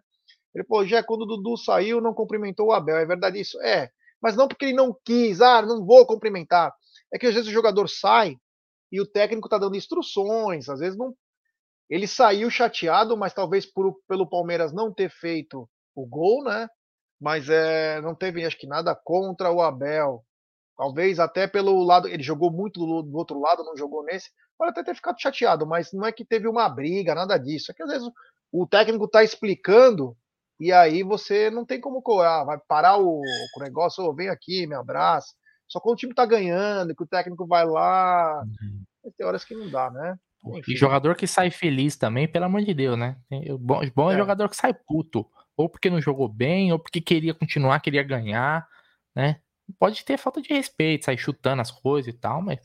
Ele 0.54 0.64
falou, 0.66 0.86
já 0.86 1.04
quando 1.04 1.24
o 1.24 1.26
Dudu 1.26 1.58
saiu, 1.58 2.00
não 2.00 2.14
cumprimentou 2.14 2.68
o 2.68 2.72
Abel. 2.72 2.98
É 2.98 3.06
verdade 3.06 3.40
isso? 3.40 3.60
É. 3.62 3.90
Mas 4.24 4.38
não 4.38 4.48
porque 4.48 4.64
ele 4.64 4.74
não 4.74 4.98
quis, 5.04 5.42
ah, 5.42 5.62
não 5.62 5.86
vou 5.86 6.06
cumprimentar. 6.06 6.74
É 7.14 7.20
que 7.20 7.28
às 7.28 7.34
vezes 7.34 7.50
o 7.50 7.54
jogador 7.54 7.90
sai 7.90 8.38
e 8.90 9.02
o 9.02 9.06
técnico 9.06 9.48
está 9.48 9.58
dando 9.58 9.76
instruções, 9.76 10.70
às 10.70 10.80
vezes 10.80 10.98
não. 10.98 11.14
Ele 11.90 12.08
saiu 12.08 12.50
chateado, 12.50 13.18
mas 13.18 13.34
talvez 13.34 13.66
por, 13.66 13.94
pelo 14.08 14.30
Palmeiras 14.30 14.72
não 14.72 14.94
ter 14.94 15.12
feito 15.12 15.70
o 15.94 16.06
gol, 16.06 16.42
né? 16.42 16.70
Mas 17.20 17.50
é, 17.50 18.00
não 18.00 18.16
teve, 18.16 18.46
acho 18.46 18.58
que 18.58 18.66
nada 18.66 18.96
contra 18.96 19.52
o 19.52 19.62
Abel. 19.62 20.24
Talvez 20.78 21.20
até 21.20 21.46
pelo 21.46 21.84
lado, 21.84 22.08
ele 22.08 22.24
jogou 22.24 22.50
muito 22.50 22.80
do, 22.80 23.02
do 23.04 23.18
outro 23.18 23.40
lado, 23.42 23.64
não 23.64 23.76
jogou 23.76 24.04
nesse. 24.06 24.32
Pode 24.58 24.72
até 24.72 24.84
ter 24.84 24.96
ficado 24.96 25.20
chateado, 25.20 25.68
mas 25.68 25.92
não 25.92 26.06
é 26.06 26.14
que 26.14 26.24
teve 26.24 26.48
uma 26.48 26.70
briga, 26.70 27.14
nada 27.14 27.38
disso. 27.38 27.72
É 27.72 27.76
que 27.76 27.84
às 27.84 27.90
vezes 27.90 28.08
o 28.52 28.66
técnico 28.66 29.06
está 29.06 29.22
explicando 29.22 30.16
e 30.64 30.72
aí 30.72 31.04
você 31.04 31.50
não 31.50 31.66
tem 31.66 31.82
como 31.82 32.02
ah, 32.22 32.44
vai 32.46 32.58
parar 32.68 32.98
o, 32.98 33.20
o 33.22 33.60
negócio, 33.60 34.04
oh, 34.04 34.16
vem 34.16 34.30
aqui, 34.30 34.66
me 34.66 34.76
abraça. 34.76 35.28
Só 35.68 35.80
quando 35.80 35.96
o 35.96 35.98
time 35.98 36.14
tá 36.14 36.26
ganhando, 36.26 36.96
que 36.96 37.04
o 37.04 37.08
técnico 37.08 37.46
vai 37.46 37.66
lá. 37.66 38.44
Uhum. 38.44 39.12
Tem 39.18 39.26
horas 39.26 39.44
que 39.44 39.56
não 39.56 39.70
dá, 39.70 39.92
né? 39.92 40.16
Enfim. 40.46 40.72
E 40.72 40.76
jogador 40.76 41.16
que 41.16 41.28
sai 41.28 41.52
feliz 41.52 41.98
também, 41.98 42.28
pelo 42.28 42.46
amor 42.46 42.62
de 42.62 42.74
Deus, 42.74 42.98
né? 42.98 43.18
Bom, 43.60 43.82
bom 43.96 44.12
é, 44.12 44.14
é 44.14 44.18
jogador 44.18 44.48
que 44.48 44.56
sai 44.56 44.74
puto. 44.74 45.26
Ou 45.58 45.68
porque 45.68 45.90
não 45.90 46.02
jogou 46.02 46.28
bem, 46.30 46.72
ou 46.72 46.80
porque 46.80 47.02
queria 47.02 47.34
continuar, 47.34 47.80
queria 47.80 48.04
ganhar, 48.04 48.66
né? 49.16 49.40
Pode 49.80 50.04
ter 50.06 50.18
falta 50.18 50.42
de 50.42 50.54
respeito, 50.54 51.06
sair 51.06 51.18
chutando 51.18 51.62
as 51.62 51.72
coisas 51.72 52.14
e 52.14 52.18
tal, 52.18 52.42
mas 52.42 52.60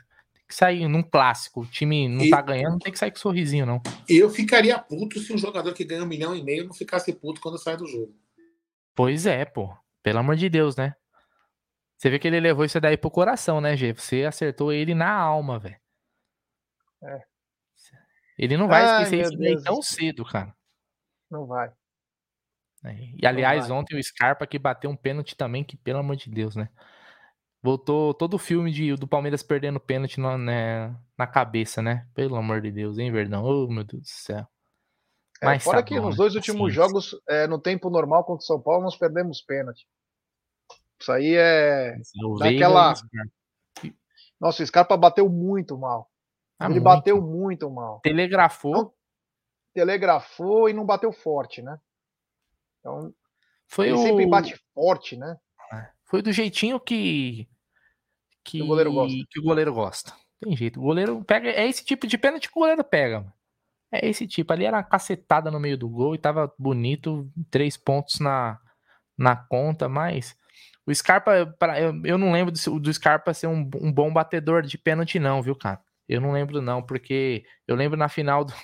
que 0.49 0.55
sair 0.55 0.89
num 0.89 1.03
clássico. 1.03 1.61
O 1.61 1.67
time 1.67 2.09
não 2.09 2.25
e... 2.25 2.31
tá 2.31 2.41
ganhando, 2.41 2.73
não 2.73 2.79
tem 2.79 2.93
que 2.93 2.99
sair 2.99 3.11
com 3.11 3.19
sorrisinho, 3.19 3.67
não. 3.67 3.83
Eu 4.09 4.31
ficaria 4.31 4.79
puto 4.79 5.21
se 5.21 5.33
um 5.33 5.39
jogador 5.39 5.75
que 5.75 5.85
ganha 5.85 6.03
um 6.03 6.07
milhão 6.07 6.35
e 6.35 6.43
meio 6.43 6.65
não 6.65 6.73
ficasse 6.73 7.13
puto 7.13 7.41
quando 7.41 7.59
sai 7.59 7.77
do 7.77 7.87
jogo. 7.87 8.15
Pois 8.95 9.27
é, 9.27 9.45
pô. 9.45 9.77
Pelo 10.03 10.21
amor 10.21 10.37
de 10.37 10.49
Deus, 10.49 10.75
né? 10.75 10.95
Você 11.97 12.09
vê 12.09 12.19
que 12.19 12.27
ele 12.27 12.41
levou 12.41 12.65
isso 12.65 12.81
daí 12.81 12.97
pro 12.97 13.11
coração, 13.11 13.61
né, 13.61 13.77
Gê? 13.77 13.93
Você 13.93 14.25
acertou 14.25 14.73
ele 14.73 14.95
na 14.95 15.13
alma, 15.13 15.59
velho. 15.59 15.77
É. 17.03 17.23
Ele 18.39 18.57
não 18.57 18.69
vai 18.69 18.85
Ai, 18.85 19.03
esquecer 19.03 19.23
isso 19.23 19.37
daí 19.37 19.51
Deus 19.51 19.65
tão 19.65 19.83
cedo, 19.83 20.25
cara. 20.25 20.55
Não 21.31 21.47
vai. 21.47 21.71
É, 22.85 22.95
e 23.21 23.27
aliás, 23.27 23.69
ontem 23.71 23.99
o 23.99 24.03
Scarpa 24.03 24.47
que 24.47 24.59
bateu 24.59 24.89
um 24.89 24.97
pênalti 24.97 25.37
também, 25.37 25.65
que 25.65 25.77
pelo 25.77 25.99
amor 25.99 26.17
de 26.17 26.31
Deus, 26.31 26.55
né? 26.55 26.69
Voltou 27.63 28.15
todo 28.15 28.35
o 28.35 28.39
filme 28.39 28.71
de, 28.71 28.95
do 28.95 29.09
Palmeiras 29.09 29.43
perdendo 29.43 29.81
pênalti 29.81 30.21
na, 30.21 30.39
né, 30.39 30.97
na 31.17 31.27
cabeça, 31.27 31.83
né? 31.83 32.07
Pelo 32.15 32.37
amor 32.37 32.61
de 32.61 32.71
Deus, 32.71 32.99
hein, 32.99 33.11
Verdão? 33.11 33.45
Oh, 33.45 33.67
meu 33.67 33.83
Deus 33.83 34.03
do 34.03 34.09
céu. 34.09 34.47
É, 35.41 35.47
Mas 35.47 35.65
fora 35.65 35.79
tá 35.79 35.83
que 35.85 35.99
bom, 35.99 36.07
nos 36.07 36.17
dois 36.17 36.35
últimos 36.35 36.73
jogos, 36.73 37.17
é, 37.29 37.47
no 37.47 37.61
tempo 37.61 37.91
normal 37.91 38.25
contra 38.25 38.43
o 38.43 38.47
São 38.47 38.61
Paulo, 38.61 38.83
nós 38.83 38.97
perdemos 38.97 39.41
pênalti. 39.41 39.87
Isso 41.01 41.13
aí 41.13 41.35
é. 41.37 41.97
Daquela. 42.39 42.95
Nossa, 44.41 44.63
o 44.63 44.67
Scarpa 44.67 44.97
bateu 44.97 45.29
muito 45.29 45.77
mal. 45.77 46.11
Ah, 46.59 46.67
Ele 46.67 46.75
muito. 46.75 46.85
bateu 46.85 47.23
muito 47.23 47.71
mal. 47.71 48.01
Telegrafou. 48.01 48.73
Não, 48.73 48.93
telegrafou 49.73 50.69
e 50.69 50.73
não 50.73 50.85
bateu 50.85 51.13
forte, 51.13 51.63
né? 51.63 51.79
Então. 52.81 53.13
Foi 53.67 53.89
ele 53.89 53.97
o... 53.97 54.03
sempre 54.03 54.27
bate 54.27 54.57
forte, 54.75 55.17
né? 55.17 55.37
Foi 56.09 56.23
do 56.23 56.33
jeitinho 56.33 56.81
que. 56.81 57.47
Que, 58.45 58.63
o 58.63 58.67
goleiro 58.67 58.93
gosta. 58.93 59.19
Que 59.31 59.39
o 59.39 59.43
goleiro 59.43 59.75
gosta. 59.75 60.13
Tem 60.41 60.57
jeito. 60.57 60.81
O 60.81 60.85
goleiro 60.85 61.23
pega. 61.25 61.51
É 61.51 61.67
esse 61.67 61.85
tipo 61.85 62.07
de 62.07 62.17
pênalti 62.17 62.49
que 62.49 62.59
o 62.59 62.61
goleiro 62.61 62.83
pega, 62.83 63.21
mano. 63.21 63.33
É 63.93 64.09
esse 64.09 64.27
tipo. 64.27 64.53
Ali 64.53 64.65
era 64.65 64.79
uma 64.79 64.83
cacetada 64.83 65.51
no 65.51 65.61
meio 65.61 65.77
do 65.77 65.89
gol 65.89 66.15
e 66.15 66.19
tava 66.19 66.53
bonito. 66.59 67.31
Três 67.51 67.77
pontos 67.77 68.21
na, 68.21 68.59
na 69.17 69.37
conta, 69.37 69.89
mas 69.89 70.37
o 70.87 70.95
Scarpa, 70.95 71.55
pra, 71.59 71.79
eu, 71.79 72.01
eu 72.03 72.17
não 72.17 72.33
lembro 72.33 72.51
do, 72.51 72.81
do 72.81 72.95
Scarpa 72.95 73.35
ser 73.35 73.47
um, 73.47 73.69
um, 73.79 73.93
bom 73.93 74.11
batedor 74.11 74.63
de 74.63 74.79
pênalti, 74.79 75.19
não, 75.19 75.43
viu, 75.43 75.55
cara? 75.55 75.79
Eu 76.09 76.19
não 76.19 76.33
lembro, 76.33 76.63
não, 76.63 76.83
porque 76.83 77.45
eu 77.67 77.77
lembro 77.77 77.99
na 77.99 78.09
final 78.09 78.43
do, 78.43 78.55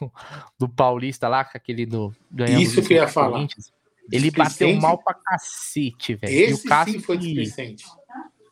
do 0.59 0.67
Paulista 0.67 1.29
lá, 1.29 1.41
aquele 1.41 1.85
do 1.85 2.15
Isso 2.59 2.83
que 2.83 2.95
eu 2.95 3.03
ia 3.03 3.09
falar. 3.09 3.47
Ele 4.13 4.31
bateu 4.31 4.75
mal 4.77 4.99
pra 5.03 5.15
cacete, 5.15 6.15
velho. 6.15 6.33
Esse 6.33 6.65
e 6.65 6.67
o 6.67 6.69
Cássio 6.69 6.95
sim 6.95 7.01
foi 7.01 7.19
displicente. 7.19 7.85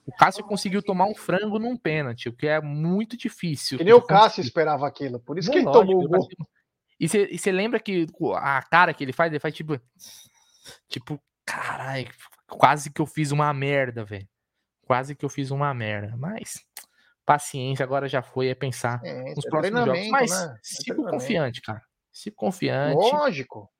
O 0.04 0.12
Cássio 0.12 0.44
conseguiu 0.44 0.82
tomar 0.82 1.06
um 1.06 1.14
frango 1.14 1.58
num 1.58 1.76
pênalti, 1.76 2.28
o 2.28 2.32
que 2.32 2.46
é 2.46 2.60
muito 2.60 3.16
difícil. 3.16 3.78
E 3.80 3.84
nem 3.84 3.92
o 3.92 4.02
Cássio 4.02 4.40
esperava 4.40 4.86
aquilo, 4.86 5.20
por 5.20 5.38
isso 5.38 5.50
que 5.50 5.58
ele 5.58 5.66
lógico, 5.66 5.86
tomou 5.86 6.04
o 6.04 6.08
gol. 6.08 6.28
E 6.98 7.08
você 7.08 7.52
lembra 7.52 7.80
que 7.80 8.06
a 8.36 8.62
cara 8.62 8.94
que 8.94 9.04
ele 9.04 9.12
faz, 9.12 9.32
ele 9.32 9.40
faz 9.40 9.54
tipo. 9.54 9.80
Tipo, 10.88 11.20
caralho, 11.44 12.08
quase 12.48 12.90
que 12.90 13.00
eu 13.00 13.06
fiz 13.06 13.32
uma 13.32 13.52
merda, 13.52 14.04
velho. 14.04 14.28
Quase 14.82 15.14
que 15.14 15.24
eu 15.24 15.28
fiz 15.28 15.50
uma 15.50 15.72
merda. 15.74 16.16
Mas 16.16 16.64
paciência, 17.24 17.84
agora 17.84 18.08
já 18.08 18.22
foi, 18.22 18.48
é 18.48 18.54
pensar 18.54 19.00
é, 19.04 19.34
nos 19.34 19.44
é 19.44 19.48
próximos 19.48 19.84
jogos. 19.84 20.08
Mas 20.08 20.30
né? 20.30 20.56
é 20.88 20.94
confiante, 20.94 21.60
cara. 21.60 21.82
Se 22.12 22.30
confiante. 22.30 22.94
Lógico. 22.94 23.70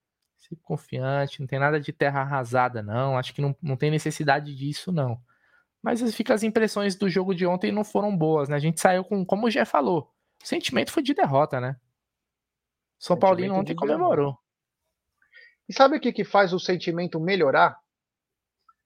Confiante, 0.57 1.41
não 1.41 1.47
tem 1.47 1.59
nada 1.59 1.81
de 1.81 1.93
terra 1.93 2.21
arrasada, 2.21 2.83
não. 2.83 3.17
Acho 3.17 3.35
que 3.35 3.41
não, 3.43 3.55
não 3.63 3.77
tem 3.77 3.91
necessidade 3.91 4.55
disso, 4.55 4.93
não. 4.93 5.21
Mas 5.83 6.15
fica 6.15 6.35
as 6.35 6.43
impressões 6.43 6.95
do 6.95 7.09
jogo 7.09 7.35
de 7.35 7.47
ontem 7.47 7.73
não 7.73 7.85
foram 7.85 8.17
boas, 8.17 8.49
né? 8.49 8.57
A 8.57 8.61
gente 8.61 8.81
saiu 8.81 9.05
com, 9.05 9.25
como 9.25 9.47
o 9.47 9.51
Gé 9.51 9.65
falou, 9.65 10.13
o 10.43 10.47
sentimento 10.47 10.93
foi 10.93 11.03
de 11.03 11.15
derrota, 11.15 11.61
né? 11.61 11.77
São 12.99 13.19
Paulino 13.19 13.55
ontem 13.55 13.75
comemorou. 13.75 14.39
E 15.69 15.73
sabe 15.73 15.97
o 15.97 16.01
que, 16.01 16.13
que 16.13 16.25
faz 16.25 16.53
o 16.53 16.59
sentimento 16.59 17.19
melhorar? 17.19 17.83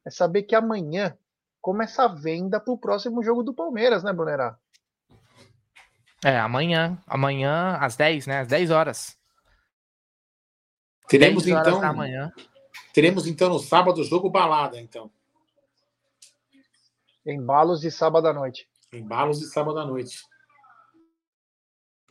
é 0.06 0.10
saber 0.10 0.44
que 0.44 0.54
amanhã 0.54 1.18
começa 1.60 2.04
a 2.04 2.08
venda 2.08 2.60
para 2.60 2.72
o 2.72 2.78
próximo 2.78 3.24
jogo 3.24 3.42
do 3.42 3.52
Palmeiras, 3.52 4.04
né, 4.04 4.12
Brunerá? 4.12 4.56
É, 6.24 6.38
amanhã. 6.38 6.96
Amanhã, 7.06 7.76
às 7.80 7.96
10, 7.96 8.28
né? 8.28 8.40
Às 8.40 8.48
10 8.48 8.70
horas. 8.70 9.18
Teremos 11.08 11.44
10 11.44 11.56
horas 11.56 11.68
então. 11.68 11.88
Amanhã. 11.88 12.32
Teremos 12.92 13.26
então 13.26 13.48
no 13.48 13.58
sábado 13.58 14.00
o 14.00 14.04
jogo 14.04 14.30
balada, 14.30 14.80
então. 14.80 15.10
Embalos 17.24 17.80
de 17.80 17.90
sábado 17.90 18.28
à 18.28 18.32
noite. 18.32 18.68
Embalos 18.92 19.40
de 19.40 19.46
sábado 19.46 19.78
à 19.78 19.84
noite. 19.84 20.22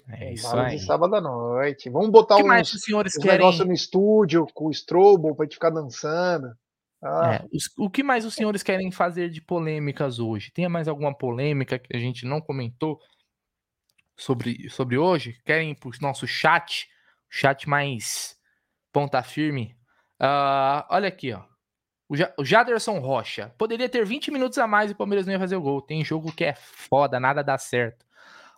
É 0.09 0.33
isso 0.33 0.47
Embalos 0.47 0.65
aí. 0.65 0.77
de 0.77 0.85
sábado 0.85 1.15
à 1.15 1.21
noite. 1.21 1.89
Vamos 1.89 2.09
botar 2.09 2.35
um 2.35 2.43
querem... 2.43 3.37
negócio 3.37 3.65
no 3.65 3.73
estúdio 3.73 4.45
com 4.53 4.67
o 4.67 4.71
Strobo 4.71 5.35
pra 5.35 5.45
gente 5.45 5.55
ficar 5.55 5.69
dançando. 5.71 6.55
Ah. 7.01 7.35
É, 7.35 7.45
os, 7.51 7.69
o 7.77 7.89
que 7.89 8.03
mais 8.03 8.25
os 8.25 8.33
senhores 8.33 8.63
querem 8.63 8.91
fazer 8.91 9.29
de 9.29 9.41
polêmicas 9.41 10.19
hoje? 10.19 10.51
Tem 10.51 10.67
mais 10.67 10.87
alguma 10.87 11.15
polêmica 11.15 11.79
que 11.79 11.95
a 11.95 11.99
gente 11.99 12.25
não 12.25 12.41
comentou 12.41 12.99
sobre, 14.15 14.69
sobre 14.69 14.97
hoje? 14.97 15.39
Querem 15.45 15.71
ir 15.71 15.75
para 15.75 15.89
o 15.89 15.91
nosso 16.01 16.27
chat 16.27 16.87
chat 17.29 17.67
mais 17.67 18.37
ponta 18.95 19.21
firme. 19.21 19.75
Uh, 20.21 20.87
olha 20.89 21.09
aqui, 21.09 21.33
ó. 21.33 21.43
O, 22.07 22.45
Jaderson 22.45 22.99
Rocha. 22.99 23.53
Poderia 23.57 23.89
ter 23.89 24.05
20 24.05 24.31
minutos 24.31 24.57
a 24.57 24.65
mais 24.65 24.89
e 24.89 24.93
o 24.93 24.95
Palmeiras 24.95 25.25
não 25.25 25.33
ia 25.33 25.39
fazer 25.39 25.57
o 25.57 25.61
gol. 25.61 25.81
Tem 25.81 26.05
jogo 26.05 26.31
que 26.31 26.45
é 26.45 26.53
foda, 26.55 27.19
nada 27.19 27.43
dá 27.43 27.57
certo. 27.57 28.05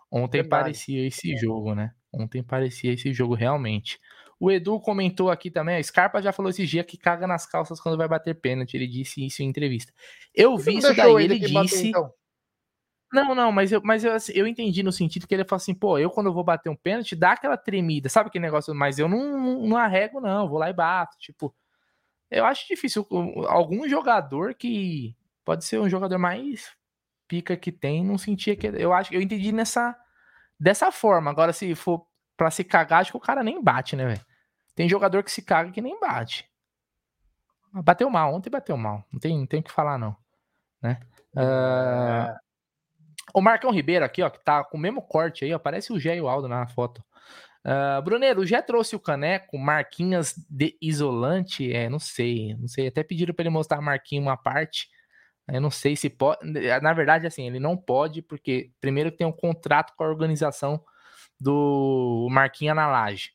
Ontem 0.08 0.42
Verdade. 0.42 0.62
parecia 0.62 1.04
esse 1.04 1.36
jogo, 1.36 1.74
né? 1.74 1.92
Ontem 2.12 2.40
parecia 2.40 2.92
esse 2.92 3.12
jogo 3.12 3.34
realmente. 3.34 3.98
O 4.38 4.48
Edu 4.48 4.78
comentou 4.78 5.28
aqui 5.28 5.50
também, 5.50 5.76
a 5.76 5.82
Scarpa 5.82 6.22
já 6.22 6.30
falou 6.30 6.50
esse 6.50 6.64
dia 6.64 6.84
que 6.84 6.96
caga 6.96 7.26
nas 7.26 7.44
calças 7.44 7.80
quando 7.80 7.98
vai 7.98 8.06
bater 8.06 8.34
pênalti. 8.34 8.74
Ele 8.74 8.86
disse 8.86 9.26
isso 9.26 9.42
em 9.42 9.46
entrevista. 9.46 9.92
Eu 10.32 10.56
vi 10.56 10.76
isso 10.76 10.94
daí, 10.94 11.10
ele, 11.14 11.34
ele 11.34 11.38
disse. 11.40 11.52
Bater, 11.52 11.86
então? 11.86 12.12
Não, 13.12 13.34
não, 13.34 13.50
mas 13.50 13.72
eu, 13.72 13.80
mas 13.82 14.04
eu, 14.04 14.12
assim, 14.12 14.32
eu 14.34 14.46
entendi 14.46 14.82
no 14.82 14.92
sentido 14.92 15.26
que 15.26 15.34
ele 15.34 15.44
falou 15.44 15.56
assim, 15.56 15.74
pô, 15.74 15.98
eu 15.98 16.10
quando 16.10 16.26
eu 16.26 16.32
vou 16.32 16.44
bater 16.44 16.68
um 16.68 16.76
pênalti, 16.76 17.16
dá 17.16 17.32
aquela 17.32 17.56
tremida, 17.56 18.08
sabe 18.08 18.28
aquele 18.28 18.44
negócio? 18.44 18.74
Mas 18.74 18.98
eu 18.98 19.08
não, 19.08 19.38
não, 19.38 19.66
não 19.66 19.76
arrego, 19.76 20.20
não, 20.20 20.48
vou 20.48 20.58
lá 20.58 20.68
e 20.68 20.74
bato. 20.74 21.16
Tipo, 21.18 21.54
eu 22.30 22.44
acho 22.44 22.66
difícil. 22.68 23.06
Algum 23.48 23.88
jogador 23.88 24.54
que 24.54 25.16
pode 25.44 25.64
ser 25.64 25.80
um 25.80 25.88
jogador 25.88 26.18
mais 26.18 26.76
pica 27.26 27.56
que 27.56 27.72
tem, 27.72 28.04
não 28.04 28.18
sentia 28.18 28.54
que. 28.56 28.66
Eu 28.66 28.92
acho 28.92 29.12
eu 29.14 29.22
entendi 29.22 29.52
nessa 29.52 29.96
dessa 30.60 30.92
forma. 30.92 31.30
Agora, 31.30 31.52
se 31.52 31.74
for 31.74 32.06
pra 32.36 32.50
se 32.50 32.62
cagar, 32.62 33.00
acho 33.00 33.12
que 33.12 33.16
o 33.16 33.20
cara 33.20 33.42
nem 33.42 33.62
bate, 33.62 33.96
né, 33.96 34.06
velho? 34.06 34.26
Tem 34.74 34.88
jogador 34.88 35.22
que 35.22 35.30
se 35.30 35.42
caga 35.42 35.70
que 35.70 35.80
nem 35.80 35.98
bate. 35.98 36.48
Bateu 37.72 38.08
mal, 38.10 38.34
ontem 38.34 38.50
bateu 38.50 38.76
mal. 38.76 39.04
Não 39.12 39.18
tem, 39.18 39.38
não 39.38 39.46
tem 39.46 39.60
o 39.60 39.62
que 39.62 39.72
falar, 39.72 39.98
não. 39.98 40.16
Né? 40.80 41.00
Uh... 41.34 42.47
O 43.34 43.40
Marcão 43.40 43.70
Ribeiro 43.70 44.04
aqui, 44.04 44.22
ó, 44.22 44.30
que 44.30 44.42
tá 44.44 44.64
com 44.64 44.76
o 44.76 44.80
mesmo 44.80 45.02
corte 45.02 45.44
aí, 45.44 45.52
ó, 45.52 45.58
parece 45.58 45.92
o 45.92 45.98
Gé 45.98 46.16
e 46.16 46.20
o 46.20 46.28
Aldo 46.28 46.48
na 46.48 46.66
foto. 46.66 47.02
Uh, 47.66 48.00
Bruneiro, 48.02 48.46
já 48.46 48.62
trouxe 48.62 48.96
o 48.96 49.00
caneco, 49.00 49.58
marquinhas 49.58 50.34
de 50.48 50.76
isolante? 50.80 51.72
É, 51.72 51.88
não 51.88 51.98
sei, 51.98 52.54
não 52.54 52.68
sei. 52.68 52.86
Até 52.88 53.02
pediram 53.02 53.34
para 53.34 53.42
ele 53.42 53.50
mostrar 53.50 53.78
a 53.78 53.82
marquinha 53.82 54.22
uma 54.22 54.36
parte. 54.36 54.88
Eu 55.50 55.60
não 55.60 55.70
sei 55.70 55.96
se 55.96 56.08
pode. 56.08 56.40
Na 56.82 56.92
verdade, 56.92 57.26
assim, 57.26 57.46
ele 57.46 57.58
não 57.58 57.76
pode, 57.76 58.22
porque 58.22 58.70
primeiro 58.80 59.10
tem 59.10 59.26
um 59.26 59.32
contrato 59.32 59.94
com 59.96 60.04
a 60.04 60.08
organização 60.08 60.82
do 61.40 62.28
Marquinha 62.30 62.74
na 62.74 62.86
Laje, 62.86 63.32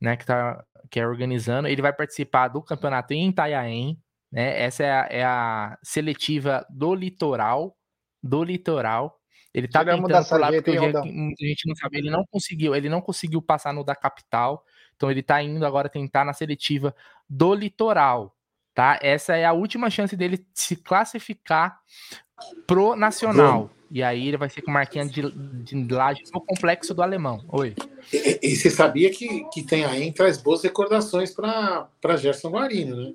né? 0.00 0.16
Que, 0.16 0.26
tá, 0.26 0.64
que 0.90 1.00
é 1.00 1.06
organizando. 1.06 1.68
Ele 1.68 1.82
vai 1.82 1.92
participar 1.92 2.48
do 2.48 2.62
campeonato 2.62 3.12
em 3.14 3.28
Itanhaém, 3.28 4.00
né? 4.32 4.62
Essa 4.62 4.84
é 4.84 4.90
a, 4.92 5.08
é 5.10 5.24
a 5.24 5.78
seletiva 5.82 6.66
do 6.70 6.94
litoral. 6.94 7.76
Do 8.22 8.42
litoral. 8.44 9.17
Ele 9.52 9.66
tá 9.66 9.80
Chegamos 9.80 10.06
tentando 10.06 10.28
por 10.28 10.40
lá 10.40 10.52
porque 10.52 10.70
a 10.70 11.48
gente 11.48 11.66
não 11.66 11.74
sabe, 11.74 11.98
ele 11.98 12.10
não 12.10 12.24
conseguiu, 12.30 12.74
ele 12.74 12.88
não 12.88 13.00
conseguiu 13.00 13.40
passar 13.40 13.72
no 13.72 13.82
da 13.82 13.94
capital, 13.94 14.64
então 14.94 15.10
ele 15.10 15.22
tá 15.22 15.42
indo 15.42 15.64
agora 15.64 15.88
tentar 15.88 16.24
na 16.24 16.32
seletiva 16.32 16.94
do 17.28 17.54
litoral, 17.54 18.36
tá? 18.74 18.98
Essa 19.02 19.36
é 19.36 19.44
a 19.44 19.52
última 19.52 19.88
chance 19.88 20.16
dele 20.16 20.46
se 20.52 20.76
classificar 20.76 21.80
pro 22.66 22.94
nacional. 22.94 23.70
E 23.90 24.02
aí 24.02 24.28
ele 24.28 24.36
vai 24.36 24.50
ser 24.50 24.60
com 24.60 24.70
marquinha 24.70 25.06
de, 25.06 25.22
de 25.30 25.94
laje 25.94 26.22
no 26.32 26.42
complexo 26.42 26.92
do 26.92 27.02
alemão. 27.02 27.42
Oi. 27.48 27.74
E, 28.12 28.38
e, 28.42 28.54
você 28.54 28.68
sabia 28.68 29.10
que, 29.10 29.48
que 29.50 29.62
tem 29.62 29.86
aí 29.86 30.12
traz 30.12 30.36
boas 30.36 30.62
recordações 30.62 31.34
para 31.34 32.16
Gerson 32.18 32.50
Guarino, 32.50 32.96
né? 32.96 33.14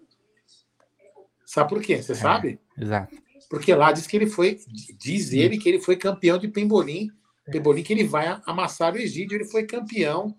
Sabe 1.46 1.70
por 1.70 1.80
quê? 1.80 2.02
Você 2.02 2.14
é, 2.14 2.16
sabe? 2.16 2.60
Exato 2.76 3.23
porque 3.54 3.76
lá 3.76 3.92
diz 3.92 4.08
que 4.08 4.18
ele 4.18 4.26
foi, 4.26 4.58
diz 4.98 5.32
ele 5.32 5.60
que 5.60 5.70
ele 5.70 5.80
foi 5.80 5.96
campeão 5.96 6.40
de 6.40 6.48
pembolim, 6.48 7.12
pembolim 7.46 7.84
que 7.84 7.94
ele 7.94 8.04
vai 8.04 8.42
amassar 8.48 8.96
o 8.96 8.98
Egídio, 8.98 9.38
ele 9.38 9.46
foi 9.46 9.64
campeão 9.64 10.36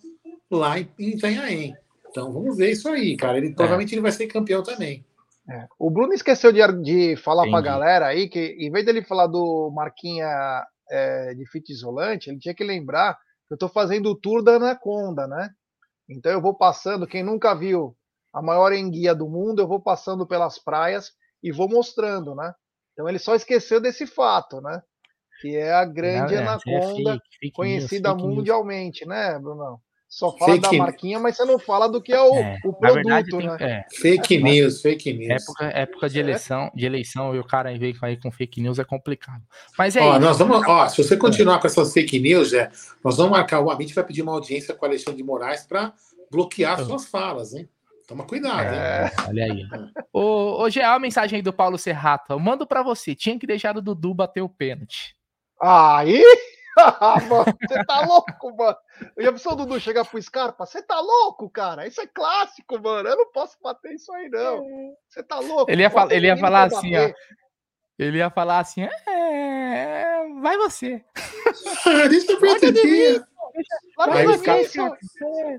lá 0.50 0.80
em, 0.80 0.88
Itanhaém. 0.98 1.76
Então 2.10 2.32
vamos 2.32 2.56
ver 2.56 2.72
isso 2.72 2.88
aí, 2.88 3.16
cara. 3.16 3.38
Ele 3.38 3.50
é. 3.50 3.52
provavelmente 3.52 3.94
ele 3.94 4.00
vai 4.00 4.10
ser 4.10 4.26
campeão 4.26 4.64
também. 4.64 5.06
É. 5.48 5.68
O 5.78 5.90
Bruno 5.90 6.12
esqueceu 6.12 6.50
de, 6.50 6.60
de 6.82 7.14
falar 7.14 7.48
para 7.48 7.58
a 7.58 7.62
galera 7.62 8.06
aí 8.08 8.28
que, 8.28 8.56
em 8.58 8.68
vez 8.72 8.84
dele 8.84 9.04
falar 9.04 9.28
do 9.28 9.70
Marquinha 9.72 10.66
é, 10.90 11.34
de 11.34 11.46
fita 11.46 11.70
isolante, 11.70 12.28
ele 12.28 12.40
tinha 12.40 12.54
que 12.54 12.64
lembrar 12.64 13.14
que 13.46 13.52
eu 13.52 13.54
estou 13.54 13.68
fazendo 13.68 14.10
o 14.10 14.16
tour 14.16 14.42
da 14.42 14.56
Anaconda, 14.56 15.28
né? 15.28 15.50
Então 16.08 16.32
eu 16.32 16.40
vou 16.40 16.52
passando, 16.52 17.06
quem 17.06 17.22
nunca 17.22 17.54
viu 17.54 17.96
a 18.32 18.42
maior 18.42 18.72
enguia 18.72 19.14
do 19.14 19.28
mundo, 19.28 19.62
eu 19.62 19.68
vou 19.68 19.80
passando 19.80 20.26
pelas 20.26 20.58
praias 20.58 21.12
e 21.40 21.52
vou 21.52 21.68
mostrando, 21.68 22.34
né? 22.34 22.52
Então 22.94 23.08
ele 23.08 23.18
só 23.18 23.34
esqueceu 23.34 23.80
desse 23.80 24.06
fato, 24.06 24.60
né? 24.60 24.80
Que 25.42 25.56
é 25.56 25.72
a 25.72 25.84
grande 25.84 26.34
Não, 26.34 26.40
é, 26.40 26.44
é 26.44 26.48
anaconda 26.48 27.10
é 27.10 27.12
fake, 27.14 27.38
fake 27.40 27.52
conhecida 27.54 28.14
news, 28.14 28.22
mundialmente, 28.22 29.04
news. 29.04 29.08
né, 29.14 29.38
Bruno? 29.38 29.80
Só 30.08 30.30
fala 30.38 30.52
fake 30.52 30.62
da 30.62 30.72
marquinha, 30.84 31.18
mas 31.18 31.36
você 31.36 31.44
não 31.44 31.58
fala 31.58 31.88
do 31.88 32.00
que 32.00 32.12
é 32.12 32.20
o, 32.20 32.36
é, 32.36 32.56
o 32.64 32.72
produto, 32.72 32.94
verdade, 32.94 33.36
né? 33.36 33.56
Tem, 33.58 33.66
é, 33.66 33.84
fake 33.90 34.38
news, 34.40 34.80
fake 34.80 35.12
news. 35.12 35.42
Época, 35.42 35.64
época 35.64 36.08
de 36.08 36.20
eleição, 36.20 36.70
de 36.72 36.86
eleição 36.86 37.34
e 37.34 37.40
o 37.40 37.44
cara 37.44 37.76
veio 37.76 37.96
aí 38.00 38.16
com 38.16 38.30
fake 38.30 38.60
news 38.60 38.78
é 38.78 38.84
complicado. 38.84 39.42
Mas 39.76 39.96
é 39.96 40.00
ó, 40.00 40.12
isso. 40.12 40.20
Nós 40.20 40.38
vamos, 40.38 40.64
ó, 40.68 40.88
se 40.88 41.02
você 41.02 41.16
continuar 41.16 41.58
com 41.58 41.66
essas 41.66 41.92
fake 41.92 42.20
news, 42.20 42.52
é, 42.52 42.70
nós 43.02 43.16
vamos 43.16 43.32
marcar 43.32 43.58
o 43.58 43.72
Amit 43.72 43.92
vai 43.92 44.04
pedir 44.04 44.22
uma 44.22 44.32
audiência 44.32 44.72
com 44.72 44.86
o 44.86 44.88
Alexandre 44.88 45.16
de 45.16 45.24
Moraes 45.24 45.66
para 45.66 45.92
bloquear 46.30 46.78
suas 46.84 47.06
falas, 47.06 47.52
hein? 47.52 47.68
Toma 48.06 48.26
cuidado, 48.26 48.74
é, 48.74 49.05
hein? 49.05 49.10
Olha 49.28 49.44
aí. 49.44 49.66
ô, 50.12 50.62
ô, 50.62 50.68
a 50.85 50.98
mensagem 50.98 51.36
aí 51.36 51.43
do 51.43 51.52
Paulo 51.52 51.78
Serrato. 51.78 52.32
Eu 52.32 52.39
mando 52.39 52.66
para 52.66 52.82
você. 52.82 53.14
Tinha 53.14 53.39
que 53.39 53.47
deixar 53.47 53.76
o 53.76 53.82
Dudu 53.82 54.12
bater 54.12 54.43
o 54.43 54.48
pênalti. 54.48 55.16
Aí? 55.60 56.22
você 57.68 57.85
tá 57.85 58.01
louco, 58.01 58.56
mano. 58.56 58.76
Já 59.18 59.32
pensou 59.32 59.52
o 59.52 59.56
Dudu 59.56 59.81
chegar 59.81 60.05
pro 60.05 60.20
Scarpa? 60.20 60.66
Você 60.66 60.82
tá 60.82 61.01
louco, 61.01 61.48
cara? 61.48 61.86
Isso 61.86 62.01
é 62.01 62.06
clássico, 62.06 62.81
mano. 62.81 63.09
Eu 63.09 63.16
não 63.16 63.32
posso 63.32 63.56
bater 63.62 63.94
isso 63.94 64.12
aí, 64.12 64.28
não. 64.28 64.94
Você 65.09 65.22
tá 65.22 65.39
louco? 65.39 65.70
Ele 65.70 65.82
ia, 65.82 65.90
fal 65.90 66.10
ele 66.10 66.26
ia 66.26 66.36
falar 66.36 66.64
assim, 66.64 66.97
ó. 66.97 67.10
Ele 67.98 68.18
ia 68.18 68.28
falar 68.28 68.59
assim, 68.59 68.82
é, 68.82 70.26
vai 70.43 70.56
você. 70.56 71.05
Deixa 72.10 72.32
eu 72.32 72.40
ver 72.40 73.24
Aí, 74.10 74.26
o 74.26 74.36
Scarpa, 74.36 74.98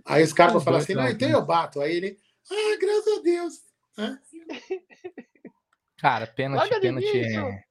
aí 0.05 0.23
o 0.23 0.27
Scarpa 0.27 0.59
fala 0.59 0.79
assim, 0.79 0.93
não, 0.93 1.07
então 1.07 1.29
eu 1.29 1.41
bato. 1.41 1.79
Aí 1.79 1.95
ele, 1.95 2.17
ah, 2.51 2.77
graças 2.79 3.17
a 3.17 3.21
Deus. 3.21 3.65
Cara, 5.97 6.27
pênalti, 6.27 6.79
pênalti 6.79 7.19
é. 7.19 7.63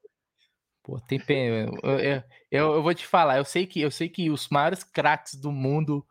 Pô, 0.82 1.00
tem 1.00 1.18
pena. 1.18 1.70
Eu, 1.82 1.98
eu, 1.98 2.22
eu, 2.50 2.82
vou 2.82 2.94
te 2.94 3.06
falar, 3.06 3.38
eu 3.38 3.44
sei 3.44 3.66
que 3.66 3.80
eu 3.80 3.90
sei 3.90 4.08
que 4.08 4.30
os 4.30 4.48
maiores 4.48 4.84
craques 4.84 5.34
do 5.34 5.50
mundo 5.50 6.06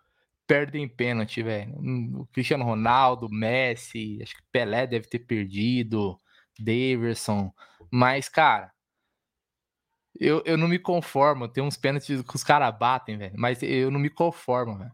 perdem 0.48 0.88
pênalti, 0.88 1.44
velho. 1.44 1.76
O 2.20 2.26
Cristiano 2.28 2.64
Ronaldo, 2.64 3.30
Messi, 3.30 4.20
acho 4.22 4.36
que 4.36 4.44
Pelé 4.52 4.88
deve 4.88 5.08
ter 5.08 5.20
perdido, 5.20 6.18
Daverson. 6.60 7.54
Mas, 7.92 8.28
cara, 8.28 8.72
eu, 10.20 10.42
eu 10.46 10.58
não 10.58 10.68
me 10.68 10.80
conformo. 10.80 11.48
Tem 11.48 11.64
uns 11.64 11.78
pênaltis 11.78 12.22
que 12.22 12.36
os 12.36 12.44
caras 12.44 12.76
batem, 12.78 13.18
velho. 13.18 13.36
Mas 13.38 13.62
eu 13.62 13.92
não 13.92 14.00
me 14.00 14.10
conformo, 14.10 14.78
velho. 14.78 14.92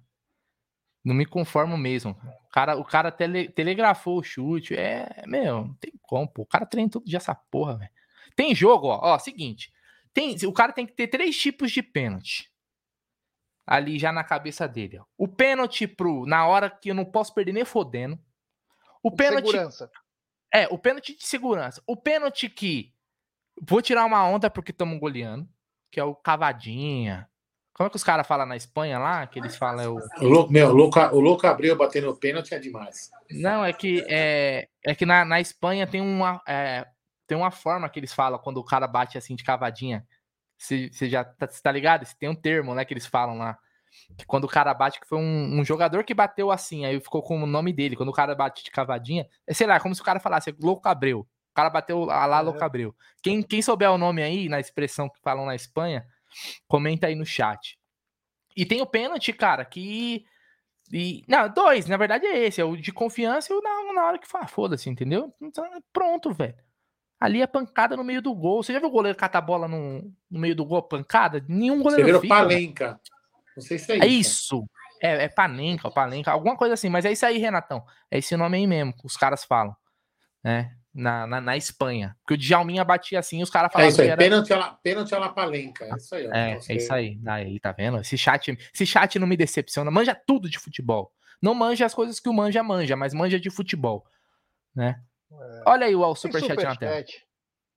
Não 1.03 1.15
me 1.15 1.25
conformo 1.25 1.77
mesmo. 1.77 2.11
O 2.45 2.49
cara, 2.49 2.75
o 2.77 2.83
cara 2.83 3.11
tele, 3.11 3.49
telegrafou 3.49 4.19
o 4.19 4.23
chute. 4.23 4.75
É, 4.75 5.23
meu, 5.25 5.65
não 5.65 5.73
tem 5.75 5.93
como, 6.01 6.27
pô. 6.27 6.41
O 6.41 6.45
cara 6.45 6.65
treina 6.65 6.89
tudo 6.89 7.05
de 7.05 7.15
essa 7.15 7.33
porra, 7.33 7.77
velho. 7.77 7.91
Tem 8.35 8.53
jogo, 8.53 8.87
ó, 8.87 8.99
ó, 9.01 9.19
seguinte. 9.19 9.71
Tem, 10.13 10.35
o 10.45 10.53
cara 10.53 10.73
tem 10.73 10.85
que 10.85 10.93
ter 10.93 11.07
três 11.07 11.37
tipos 11.37 11.71
de 11.71 11.81
pênalti. 11.81 12.51
Ali 13.65 13.99
já 13.99 14.11
na 14.11 14.23
cabeça 14.23 14.67
dele, 14.67 14.99
ó. 14.99 15.05
O 15.17 15.27
pênalti 15.27 15.87
pro 15.87 16.25
na 16.25 16.45
hora 16.47 16.69
que 16.69 16.89
eu 16.89 16.95
não 16.95 17.05
posso 17.05 17.33
perder 17.33 17.53
nem 17.53 17.65
fodendo. 17.65 18.19
O 19.03 19.11
pênalti 19.11 19.45
segurança. 19.45 19.91
É, 20.53 20.67
o 20.67 20.77
pênalti 20.77 21.15
de 21.15 21.25
segurança. 21.25 21.81
O 21.85 21.95
pênalti 21.95 22.49
que 22.49 22.93
vou 23.61 23.81
tirar 23.81 24.05
uma 24.05 24.25
onda 24.25 24.49
porque 24.49 24.71
estamos 24.71 24.99
goleando, 24.99 25.47
que 25.91 25.99
é 25.99 26.03
o 26.03 26.15
cavadinha, 26.15 27.28
como 27.79 27.87
é 27.87 27.89
que 27.91 27.95
os 27.95 28.03
caras 28.03 28.27
falam 28.27 28.45
na 28.45 28.57
Espanha 28.57 28.99
lá? 28.99 29.25
Que 29.25 29.39
eles 29.39 29.55
falam. 29.55 29.81
É 29.81 29.87
o... 29.87 29.95
O, 29.95 30.27
louco, 30.27 30.51
meu, 30.51 30.67
o, 30.67 30.73
louco, 30.73 30.99
o 30.99 31.19
louco 31.21 31.47
abriu 31.47 31.77
batendo 31.77 32.09
o 32.09 32.15
pênalti 32.15 32.53
é 32.53 32.59
demais. 32.59 33.09
Não, 33.31 33.63
é 33.63 33.71
que, 33.71 34.03
é, 34.09 34.67
é 34.83 34.93
que 34.93 35.05
na, 35.05 35.23
na 35.23 35.39
Espanha 35.39 35.87
tem 35.87 36.01
uma, 36.01 36.41
é, 36.45 36.85
tem 37.25 37.37
uma 37.37 37.51
forma 37.51 37.87
que 37.87 37.97
eles 37.97 38.11
falam 38.11 38.37
quando 38.37 38.57
o 38.57 38.65
cara 38.65 38.85
bate 38.85 39.17
assim 39.17 39.33
de 39.33 39.45
cavadinha. 39.45 40.05
Você, 40.57 40.89
já 41.03 41.23
tá, 41.23 41.47
tá 41.47 41.71
ligado? 41.71 42.05
Tem 42.19 42.27
um 42.27 42.35
termo 42.35 42.75
né, 42.75 42.83
que 42.83 42.93
eles 42.93 43.05
falam 43.05 43.37
lá. 43.37 43.57
Que 44.17 44.25
quando 44.25 44.43
o 44.43 44.49
cara 44.49 44.73
bate, 44.73 44.99
que 44.99 45.07
foi 45.07 45.17
um, 45.17 45.61
um, 45.61 45.63
jogador 45.63 46.03
que 46.03 46.13
bateu 46.13 46.51
assim, 46.51 46.83
aí 46.83 46.99
ficou 46.99 47.23
com 47.23 47.41
o 47.41 47.47
nome 47.47 47.71
dele. 47.71 47.95
Quando 47.95 48.09
o 48.09 48.13
cara 48.13 48.35
bate 48.35 48.61
de 48.61 48.71
cavadinha, 48.71 49.25
é, 49.47 49.53
sei 49.53 49.65
lá, 49.65 49.75
é 49.75 49.79
como 49.79 49.95
se 49.95 50.01
o 50.01 50.03
cara 50.03 50.19
falasse 50.19 50.53
Louco 50.59 50.89
Abreu. 50.89 51.21
O 51.21 51.55
cara 51.55 51.69
bateu 51.69 52.11
a 52.11 52.25
lá 52.25 52.41
Louco 52.41 52.61
Abreu. 52.61 52.93
Quem, 53.23 53.41
quem 53.41 53.61
souber 53.61 53.89
o 53.89 53.97
nome 53.97 54.21
aí, 54.21 54.49
na 54.49 54.59
expressão 54.59 55.07
que 55.07 55.21
falam 55.21 55.45
na 55.45 55.55
Espanha, 55.55 56.05
Comenta 56.67 57.07
aí 57.07 57.15
no 57.15 57.25
chat. 57.25 57.77
E 58.55 58.65
tem 58.65 58.81
o 58.81 58.85
pênalti, 58.85 59.31
cara, 59.33 59.63
que. 59.65 60.25
E, 60.91 61.23
não, 61.27 61.47
dois, 61.47 61.85
na 61.85 61.97
verdade 61.97 62.25
é 62.25 62.47
esse, 62.47 62.59
é 62.59 62.65
o 62.65 62.75
de 62.75 62.91
confiança 62.91 63.53
e 63.53 63.55
o 63.55 63.61
na, 63.61 63.93
na 63.93 64.05
hora 64.05 64.17
que 64.17 64.27
fala, 64.27 64.47
foda-se, 64.47 64.89
entendeu? 64.89 65.33
Então, 65.39 65.63
pronto, 65.93 66.33
velho. 66.33 66.55
Ali 67.19 67.41
é 67.41 67.47
pancada 67.47 67.97
no 67.97 68.03
meio 68.03 68.21
do 68.21 68.33
gol. 68.33 68.63
Você 68.63 68.73
já 68.73 68.79
viu 68.79 68.87
o 68.87 68.91
goleiro 68.91 69.17
catar 69.17 69.39
a 69.39 69.41
bola 69.41 69.67
no, 69.67 70.11
no 70.31 70.39
meio 70.39 70.55
do 70.55 70.65
gol, 70.65 70.81
pancada? 70.81 71.43
Nenhum 71.47 71.81
goleiro 71.83 72.01
Você 72.01 72.05
virou 72.05 72.27
palenca. 72.27 72.99
Não 73.55 73.61
sei 73.61 73.77
se 73.77 73.91
é, 73.91 73.95
é 73.95 74.07
isso. 74.07 74.07
É 74.07 74.07
isso. 74.07 74.69
É, 75.01 75.23
é 75.25 75.29
Panenka, 75.29 75.89
Panenka, 75.89 76.31
alguma 76.31 76.57
coisa 76.57 76.73
assim, 76.73 76.89
mas 76.89 77.05
é 77.05 77.11
isso 77.11 77.25
aí, 77.25 77.37
Renatão. 77.37 77.85
É 78.11 78.17
esse 78.17 78.35
nome 78.35 78.57
aí 78.57 78.67
mesmo 78.67 78.93
que 78.93 79.05
os 79.05 79.15
caras 79.15 79.43
falam, 79.43 79.75
né? 80.43 80.75
Na, 80.93 81.27
na, 81.27 81.39
na 81.39 81.55
Espanha. 81.55 82.17
Porque 82.21 82.33
o 82.33 82.37
Djalminha 82.37 82.83
batia 82.83 83.19
assim 83.19 83.39
e 83.39 83.43
os 83.43 83.49
caras 83.49 83.69
É 83.69 83.73
falavam 83.73 83.89
isso 83.91 84.01
aí, 84.01 84.07
que 84.07 84.11
era... 84.11 84.17
pênalti, 84.17 84.51
ela, 84.51 84.73
pênalti 84.73 85.13
ela 85.13 85.29
palenca. 85.29 85.85
É 85.85 85.95
isso 85.95 86.15
aí. 86.15 86.27
ó. 86.27 86.33
É, 86.33 86.59
é 86.67 86.75
isso 86.75 86.93
aí. 86.93 87.19
Aí, 87.27 87.59
tá 87.59 87.71
vendo? 87.71 87.99
Esse 87.99 88.17
chat, 88.17 88.57
esse 88.73 88.85
chat 88.85 89.19
não 89.19 89.27
me 89.27 89.37
decepciona. 89.37 89.91
Manja 89.91 90.15
tudo 90.15 90.49
de 90.49 90.57
futebol. 90.57 91.13
Não 91.41 91.53
manja 91.53 91.85
as 91.85 91.93
coisas 91.93 92.19
que 92.19 92.27
o 92.27 92.33
manja 92.33 92.63
manja, 92.63 92.95
mas 92.95 93.13
manja 93.13 93.39
de 93.39 93.49
futebol, 93.49 94.03
né? 94.75 95.01
Olha 95.65 95.85
aí 95.85 95.95
o 95.95 96.15
superchat 96.15 96.55
na 96.63 96.75
tela. 96.75 96.91
superchat. 96.91 97.27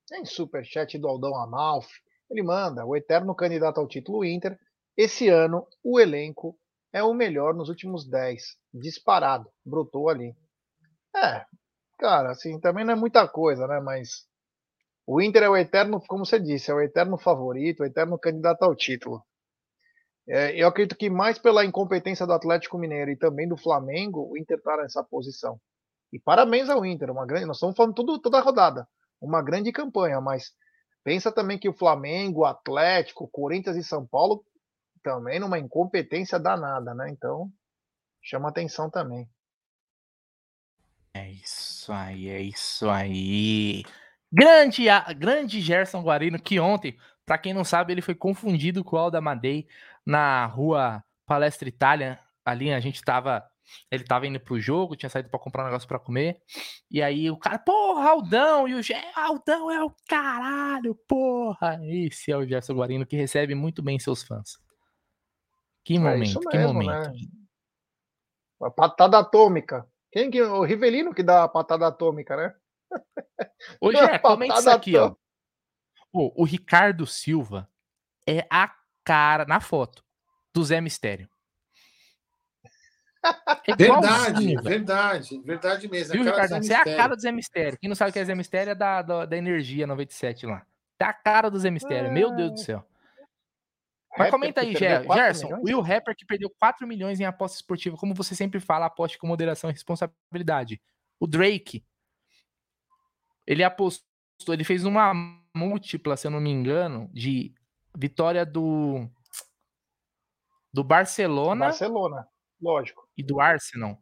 Tem 0.09 0.25
superchat 0.25 0.99
do 0.99 1.07
Aldão 1.07 1.35
Amalfi. 1.37 2.01
Ele 2.31 2.43
manda, 2.43 2.85
o 2.85 2.97
eterno 2.97 3.35
candidato 3.35 3.79
ao 3.79 3.87
título 3.87 4.25
Inter. 4.25 4.59
Esse 4.97 5.29
ano, 5.29 5.67
o 5.85 6.01
elenco 6.01 6.59
é 6.93 7.03
o 7.03 7.15
melhor 7.15 7.55
nos 7.55 7.69
últimos 7.69 8.09
10. 8.09 8.43
Disparado. 8.75 9.51
Brotou 9.65 10.09
ali. 10.09 10.35
É, 11.15 11.45
cara, 12.03 12.33
assim, 12.33 12.59
também 12.59 12.85
não 12.85 12.95
é 12.95 12.97
muita 12.97 13.29
coisa, 13.29 13.69
né? 13.69 13.79
Mas 13.79 14.27
o 15.07 15.21
Inter 15.23 15.45
é 15.45 15.49
o 15.49 15.57
eterno, 15.57 16.01
como 16.09 16.27
você 16.27 16.41
disse, 16.41 16.69
é 16.69 16.75
o 16.75 16.81
eterno 16.81 17.17
favorito, 17.17 17.81
o 17.81 17.87
eterno 17.87 18.19
candidato 18.19 18.65
ao 18.65 18.75
título. 18.75 19.25
É, 20.29 20.61
eu 20.61 20.67
acredito 20.67 20.97
que 20.97 21.09
mais 21.09 21.39
pela 21.39 21.65
incompetência 21.65 22.27
do 22.27 22.33
Atlético 22.33 22.77
Mineiro 22.77 23.13
e 23.13 23.17
também 23.17 23.49
do 23.49 23.57
Flamengo, 23.57 24.29
o 24.29 24.37
Inter 24.37 24.59
está 24.59 24.77
nessa 24.79 25.05
posição. 25.05 25.61
E 26.13 26.19
parabéns 26.19 26.69
ao 26.69 26.85
Inter, 26.85 27.11
uma 27.11 27.25
grande, 27.25 27.47
nós 27.47 27.57
estamos 27.57 27.77
falando 27.77 27.95
tudo, 27.95 28.19
toda 28.21 28.39
a 28.39 28.43
rodada, 28.43 28.87
uma 29.21 29.41
grande 29.41 29.71
campanha, 29.71 30.21
mas 30.21 30.53
pensa 31.05 31.31
também 31.31 31.59
que 31.59 31.69
o 31.69 31.73
Flamengo, 31.73 32.45
Atlético, 32.45 33.29
Corinthians 33.29 33.77
e 33.77 33.85
São 33.85 34.05
Paulo 34.05 34.45
também 35.05 35.39
numa 35.39 35.59
incompetência 35.59 36.39
danada, 36.39 36.95
né? 36.95 37.11
Então, 37.11 37.49
chama 38.21 38.49
atenção 38.49 38.91
também. 38.91 39.29
É 41.15 41.31
isso 41.31 41.72
aí, 41.91 42.29
é 42.29 42.41
isso 42.43 42.89
aí. 42.91 43.83
Grande, 44.31 44.85
grande 45.17 45.61
Gerson 45.61 46.03
Guarino, 46.03 46.39
que 46.41 46.61
ontem, 46.61 46.97
pra 47.25 47.39
quem 47.39 47.55
não 47.55 47.65
sabe, 47.65 47.93
ele 47.93 48.03
foi 48.03 48.15
confundido 48.15 48.85
com 48.85 48.97
o 48.97 48.99
Alda 48.99 49.21
Madei 49.21 49.67
na 50.05 50.45
rua 50.47 51.03
Palestra 51.27 51.69
Itália. 51.69 52.21
Ali 52.45 52.73
a 52.73 52.79
gente 52.81 53.03
tava. 53.03 53.43
Ele 53.91 54.05
tava 54.05 54.27
indo 54.27 54.39
pro 54.41 54.61
jogo, 54.61 54.97
tinha 54.97 55.09
saído 55.09 55.31
pra 55.31 55.39
comprar 55.39 55.63
um 55.63 55.67
negócio 55.67 55.89
pra 55.89 55.99
comer. 55.99 56.43
E 56.91 57.01
aí 57.01 57.31
o 57.31 57.37
cara, 57.39 57.59
porra, 57.59 58.11
Aldão! 58.11 58.69
E 58.69 58.75
o 58.75 58.83
Gé, 58.83 59.03
Aldão 59.15 59.71
é 59.71 59.83
o 59.83 59.91
caralho, 60.09 60.95
porra! 61.09 61.79
Esse 61.85 62.31
é 62.31 62.37
o 62.37 62.47
Gerson 62.47 62.75
Guarino 62.75 63.07
que 63.07 63.17
recebe 63.17 63.55
muito 63.55 63.81
bem 63.83 63.99
seus 63.99 64.23
fãs. 64.23 64.59
Que 65.85 65.97
É 65.97 65.99
momento, 65.99 66.25
isso 66.25 66.41
que 66.41 66.57
mesmo, 66.57 66.75
momento. 66.75 67.11
né? 67.11 67.15
A 68.63 68.71
patada 68.71 69.19
atômica. 69.19 69.87
Quem 70.13 70.31
que 70.31 70.43
o 70.43 70.63
Rivelino 70.63 71.15
que 71.15 71.23
dá 71.23 71.43
a 71.43 71.49
patada 71.49 71.87
atômica, 71.87 72.37
né? 72.37 72.55
Ô, 73.81 73.91
Gé, 73.91 74.19
comenta 74.19 74.59
isso 74.59 74.71
aqui, 74.71 74.97
ó. 74.97 75.15
Pô, 76.13 76.31
o 76.37 76.45
Ricardo 76.45 77.07
Silva 77.07 77.67
é 78.29 78.47
a 78.51 78.71
cara, 79.03 79.47
na 79.47 79.59
foto, 79.59 80.05
do 80.55 80.63
Zé 80.63 80.81
Mistério. 80.83 81.29
É 83.67 83.77
Verdade, 83.77 84.57
verdade, 84.61 85.41
verdade 85.45 85.89
mesmo. 85.89 86.13
Viu, 86.13 86.29
a 86.29 86.35
cara 86.35 86.49
do 86.49 86.55
Ricardo? 86.55 86.65
Zé 86.65 86.75
Você 86.75 86.91
é 86.91 86.95
a 86.95 86.97
cara 86.97 87.15
do 87.15 87.23
Zé 87.23 87.33
Mistério. 87.33 87.79
Quem 87.79 87.89
não 87.89 87.95
sabe 87.95 88.11
o 88.11 88.13
que 88.13 88.19
é 88.19 88.25
Zé 88.25 88.35
Mistério 88.35 88.73
é 88.73 88.75
da, 88.75 89.01
da, 89.01 89.25
da 89.25 89.37
Energia 89.37 89.87
97 89.87 90.45
lá. 90.45 90.67
Tá 90.99 91.09
a 91.09 91.13
cara 91.13 91.49
do 91.49 91.59
Zé 91.59 91.71
Mistério. 91.71 92.13
Meu 92.13 92.35
Deus 92.35 92.51
do 92.51 92.59
céu. 92.59 92.85
Mas 94.19 94.31
comenta 94.31 94.61
aí, 94.61 94.75
Ger- 94.77 95.05
4 95.07 95.23
Gerson. 95.25 95.47
milhões? 95.47 95.63
O 95.63 95.67
Will 95.67 95.81
Rapper 95.81 96.15
que 96.17 96.27
perdeu 96.27 96.51
4 96.59 96.87
milhões 96.87 97.19
em 97.21 97.25
aposta 97.25 97.57
esportiva. 97.57 97.97
Como 97.97 98.15
você 98.15 98.35
sempre 98.35 98.61
fala, 98.61 98.87
aposte 98.87 99.17
com 99.19 99.27
moderação 99.27 99.71
e 99.71 99.73
responsabilidade. 99.73 100.81
O 101.19 101.27
Drake, 101.27 101.85
ele 103.47 103.65
apostou, 103.65 104.05
ele 104.49 104.65
fez 104.65 104.85
uma 104.85 105.13
múltipla, 105.55 106.17
se 106.17 106.27
eu 106.27 106.31
não 106.31 106.41
me 106.41 106.51
engano, 106.51 107.09
de 107.13 107.55
vitória 107.97 108.45
do 108.45 109.09
do 110.73 110.83
Barcelona 110.83 111.67
Barcelona, 111.67 112.27
lógico. 112.61 113.07
e 113.17 113.23
do 113.23 113.41
Arsenal. 113.41 113.99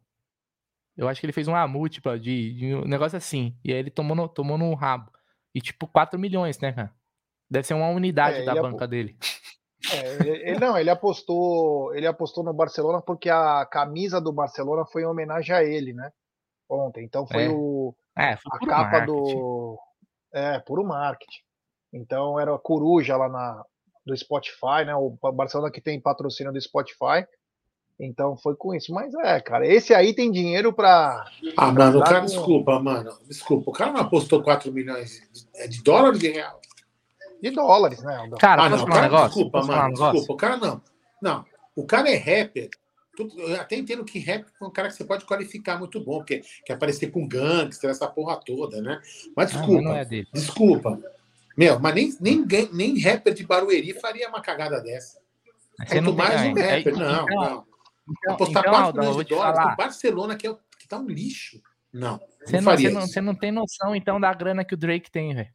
Eu 0.95 1.07
acho 1.07 1.19
que 1.19 1.25
ele 1.25 1.33
fez 1.33 1.47
uma 1.47 1.67
múltipla 1.67 2.19
de, 2.19 2.53
de 2.53 2.75
um 2.75 2.85
negócio 2.85 3.17
assim. 3.17 3.57
E 3.63 3.71
aí 3.71 3.79
ele 3.79 3.89
tomou 3.89 4.15
no, 4.15 4.27
tomou 4.29 4.57
no 4.57 4.73
rabo. 4.73 5.11
E 5.53 5.59
tipo, 5.61 5.87
4 5.87 6.17
milhões, 6.19 6.59
né, 6.59 6.71
cara? 6.71 6.93
Deve 7.49 7.67
ser 7.67 7.73
uma 7.73 7.89
unidade 7.89 8.39
É, 8.39 8.45
da 8.45 8.53
banca 8.61 8.87
dele. 8.87 9.17
É, 9.93 10.13
ele, 10.15 10.29
ele- 10.49 10.59
não, 10.59 10.77
ele 10.77 10.89
apostou, 10.89 11.93
ele 11.95 12.05
apostou 12.05 12.43
no 12.43 12.53
Barcelona 12.53 13.01
porque 13.01 13.29
a 13.29 13.65
camisa 13.65 14.21
do 14.21 14.31
Barcelona 14.31 14.85
foi 14.85 15.01
em 15.03 15.05
homenagem 15.05 15.55
a 15.55 15.63
ele, 15.63 15.93
né? 15.93 16.11
Ontem. 16.69 17.03
Então 17.03 17.25
foi 17.27 17.45
É, 17.45 17.49
o, 17.49 17.95
É, 18.17 18.37
foi 18.37 18.51
a 18.53 18.59
puro 18.59 18.69
capa 18.69 18.83
marketing. 18.91 19.05
do. 19.35 19.79
É, 20.33 20.59
puro 20.59 20.83
marketing. 20.85 21.41
Então 21.93 22.39
era 22.39 22.55
a 22.55 22.59
coruja 22.59 23.17
lá 23.17 23.27
na, 23.27 23.65
do 24.05 24.15
Spotify, 24.15 24.85
né? 24.85 24.95
O 24.95 25.17
Barcelona 25.33 25.71
que 25.71 25.81
tem 25.81 25.99
patrocínio 25.99 26.53
do 26.53 26.61
Spotify. 26.61 27.25
Então 27.99 28.37
foi 28.37 28.55
com 28.55 28.73
isso. 28.73 28.93
Mas 28.93 29.13
é, 29.15 29.41
cara, 29.41 29.67
esse 29.67 29.93
aí 29.93 30.13
tem 30.13 30.31
dinheiro 30.31 30.71
pra. 30.71 31.25
Ah, 31.57 31.71
mano, 31.71 31.99
o 31.99 32.03
cara, 32.03 32.19
com- 32.21 32.25
desculpa, 32.27 32.79
mano. 32.79 33.11
Desculpa, 33.27 33.69
o 33.71 33.73
cara 33.73 33.91
não 33.91 34.01
apostou 34.01 34.41
4 34.41 34.71
milhões 34.71 35.19
de, 35.33 35.47
é 35.55 35.67
de 35.67 35.83
dólar 35.83 36.05
ou 36.13 36.17
de 36.17 36.29
real? 36.31 36.60
De 37.41 37.49
dólares, 37.51 38.01
né? 38.03 38.15
Aldão? 38.17 38.37
Cara, 38.39 38.63
Ah, 38.63 38.69
não, 38.69 38.83
um 38.83 38.85
cara, 38.85 39.01
negócio? 39.01 39.27
desculpa, 39.27 39.57
Posso 39.59 39.71
um 39.71 39.75
mano. 39.75 39.89
negócio? 39.89 40.13
Desculpa, 40.19 40.33
o 40.33 40.37
cara 40.37 40.57
não. 40.57 40.81
Não, 41.21 41.45
o 41.75 41.85
cara 41.85 42.09
é 42.09 42.15
rapper. 42.17 42.69
Eu 43.37 43.59
até 43.59 43.75
entendo 43.75 44.03
que 44.05 44.17
rap 44.19 44.45
é 44.59 44.65
um 44.65 44.71
cara 44.71 44.87
que 44.87 44.95
você 44.95 45.03
pode 45.03 45.25
qualificar 45.25 45.77
muito 45.77 45.99
bom, 46.03 46.17
porque 46.19 46.41
quer 46.65 46.73
aparecer 46.73 47.11
com 47.11 47.27
gangster, 47.27 47.89
essa 47.89 48.07
porra 48.07 48.39
toda, 48.43 48.81
né? 48.81 48.99
Mas 49.35 49.53
Ah, 49.53 49.57
desculpa, 49.57 49.73
mas 49.81 49.83
não 49.83 49.95
é 49.95 50.05
dele. 50.05 50.27
desculpa. 50.33 50.99
Meu, 51.57 51.79
mas 51.79 52.19
nem, 52.19 52.45
nem, 52.45 52.69
nem 52.71 52.99
rapper 52.99 53.33
de 53.33 53.45
Barueri 53.45 53.93
faria 53.99 54.29
uma 54.29 54.41
cagada 54.41 54.81
dessa. 54.81 55.19
Você 55.85 55.99
não 55.99 56.15
Quanto 56.15 56.27
tem 56.29 56.37
mais 56.37 56.41
um 56.41 56.53
rapper, 56.61 56.87
É, 56.87 56.91
não, 56.97 57.23
então, 57.25 57.35
não. 57.35 57.65
Então, 58.09 58.33
Apostar 58.33 58.61
então, 58.63 58.73
4 58.73 58.85
Aldão, 58.87 59.03
eu 59.03 59.09
milhões 59.09 59.27
de 59.27 59.35
dólares 59.35 59.55
falar. 59.57 59.71
no 59.71 59.77
Barcelona, 59.77 60.35
que, 60.35 60.47
é, 60.47 60.55
que 60.79 60.87
tá 60.87 60.97
um 60.97 61.07
lixo. 61.07 61.61
Não, 61.93 62.19
Você 62.45 62.61
não 62.61 62.71
não, 62.71 62.77
você, 62.77 62.89
não, 62.89 63.01
você 63.01 63.21
não 63.21 63.35
tem 63.35 63.51
noção, 63.51 63.95
então, 63.95 64.19
da 64.19 64.33
grana 64.33 64.63
que 64.63 64.73
o 64.73 64.77
Drake 64.77 65.11
tem, 65.11 65.35
velho. 65.35 65.49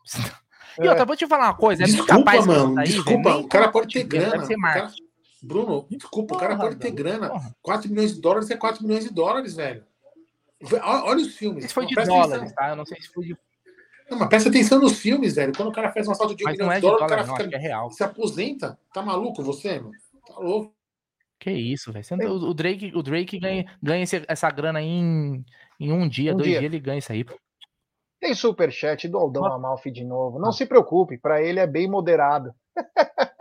E 0.81 0.87
É. 0.87 0.91
outra, 0.91 1.05
vou 1.05 1.17
te 1.17 1.27
falar 1.27 1.47
uma 1.47 1.55
coisa. 1.57 1.83
É 1.83 1.87
Desculpa, 1.87 2.17
capaz 2.19 2.47
mano. 2.47 2.75
daí, 2.75 2.87
desculpa. 2.89 3.37
O 3.37 3.49
cara 3.49 3.69
pode 3.69 3.93
ter 3.95 4.05
grana. 4.05 4.37
O 4.45 4.47
cara- 4.49 4.59
marketing. 4.59 5.03
Bruno, 5.43 5.87
desculpa, 5.91 6.35
o 6.35 6.39
cara 6.39 6.57
Porra, 6.57 6.69
pode 6.69 6.81
ter 6.81 6.91
grana. 6.91 7.29
porra. 7.29 7.55
4 7.63 7.89
milhões 7.91 8.15
de 8.15 8.21
dólares 8.21 8.51
é 8.51 8.57
4 8.57 8.83
milhões 8.85 9.05
de 9.05 9.13
dólares, 9.13 9.55
velho. 9.55 9.85
Olha, 10.83 11.21
os 11.21 11.37
filmes. 11.37 11.65
Isso 11.67 11.75
foi 11.75 11.87
de 11.87 11.95
dólares, 11.95 12.33
atenção. 12.35 12.55
tá? 12.57 12.71
Eu 12.71 12.77
não 12.77 12.87
sei 12.87 13.01
se 13.01 13.09
foi 13.09 13.27
de. 13.27 13.37
Não, 14.11 14.19
mas 14.19 14.29
presta 14.29 14.49
atenção 14.49 14.81
nos 14.81 14.99
filmes, 14.99 15.35
velho. 15.35 15.53
Quando 15.57 15.69
o 15.69 15.73
cara 15.73 15.93
faz 15.93 16.09
um 16.09 16.13
assalto 16.13 16.35
de 16.35 16.43
um 16.43 16.47
Mas 16.47 16.55
milhão 16.57 16.73
é 16.73 16.77
de 16.77 16.81
dólares, 16.81 17.03
o 17.03 17.07
dólar, 17.07 17.09
cara 17.17 17.27
não. 17.27 17.35
Acho 17.35 17.43
que 17.45 17.51
fica, 17.51 17.57
é 17.57 17.61
real. 17.61 17.91
se 17.91 18.03
aposenta. 18.05 18.79
Tá 18.93 19.03
maluco 19.03 19.43
você, 19.43 19.79
mano? 19.79 19.93
Tá 20.27 20.39
louco. 20.39 20.75
Que 21.39 21.51
isso, 21.51 21.93
velho. 21.93 22.05
Não- 22.13 22.27
O 22.31 22.51
o 22.51 22.55
Drake, 22.55 22.93
o 22.95 23.03
Drake 23.03 23.39
ganha, 23.39 23.67
ganha 23.83 24.05
essa 24.27 24.51
grana 24.51 24.79
aí 24.79 24.87
em, 24.87 25.45
em 25.79 25.93
um 25.93 26.09
dia, 26.09 26.33
Um 26.33 26.37
dois 26.37 26.49
dia. 26.49 26.61
dias, 26.61 26.73
ele 26.73 26.81
ganha 26.81 26.99
isso 26.99 27.13
aí. 27.13 27.23
pô. 27.25 27.35
Tem 28.21 28.35
superchat 28.35 29.07
do 29.09 29.19
Aldão 29.19 29.45
Ah. 29.45 29.55
Amalfi 29.57 29.91
de 29.91 30.05
novo. 30.05 30.39
Não 30.39 30.53
se 30.53 30.65
preocupe, 30.67 31.19
pra 31.19 31.43
ele 31.43 31.61
é 31.61 31.67
bem 31.67 31.89
moderado. 31.89 32.53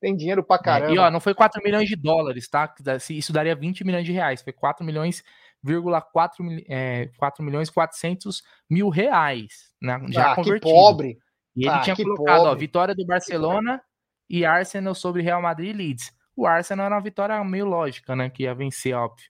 Tem 0.00 0.14
dinheiro 0.16 0.44
pra 0.44 0.58
caramba. 0.58 0.92
É, 0.92 0.94
e 0.94 0.98
ó, 0.98 1.10
não 1.10 1.18
foi 1.20 1.34
4 1.34 1.60
milhões 1.62 1.88
de 1.88 1.96
dólares, 1.96 2.48
tá? 2.48 2.68
Que 2.68 2.82
Isso 3.14 3.32
daria 3.32 3.54
20 3.56 3.84
milhões 3.84 4.04
de 4.06 4.12
reais. 4.12 4.40
Foi 4.42 4.52
4 4.52 4.84
milhões, 4.86 5.24
vírgula 5.62 6.00
4, 6.00 6.44
mil- 6.44 6.64
é, 6.68 7.10
4 7.18 7.42
milhões 7.42 7.68
400 7.68 8.42
mil 8.70 8.88
reais. 8.90 9.72
Né? 9.82 10.00
Já 10.10 10.26
ah, 10.26 10.34
que 10.36 10.42
convertido. 10.42 10.72
pobre. 10.72 11.18
E 11.56 11.62
ele 11.66 11.70
Ah, 11.70 11.80
tinha 11.80 11.96
que 11.96 12.04
colocado, 12.04 12.40
ó, 12.42 12.44
pobre. 12.50 12.60
vitória 12.60 12.94
do 12.94 13.04
Barcelona 13.04 13.82
e 14.30 14.44
Arsenal 14.44 14.94
sobre 14.94 15.20
Real 15.22 15.42
Madrid 15.42 15.70
e 15.74 15.76
Leeds. 15.76 16.12
O 16.36 16.46
Arsenal 16.46 16.86
era 16.86 16.94
uma 16.94 17.02
vitória 17.02 17.42
meio 17.42 17.66
lógica, 17.66 18.14
né? 18.14 18.30
Que 18.30 18.44
ia 18.44 18.54
vencer, 18.54 18.94
óbvio. 18.94 19.26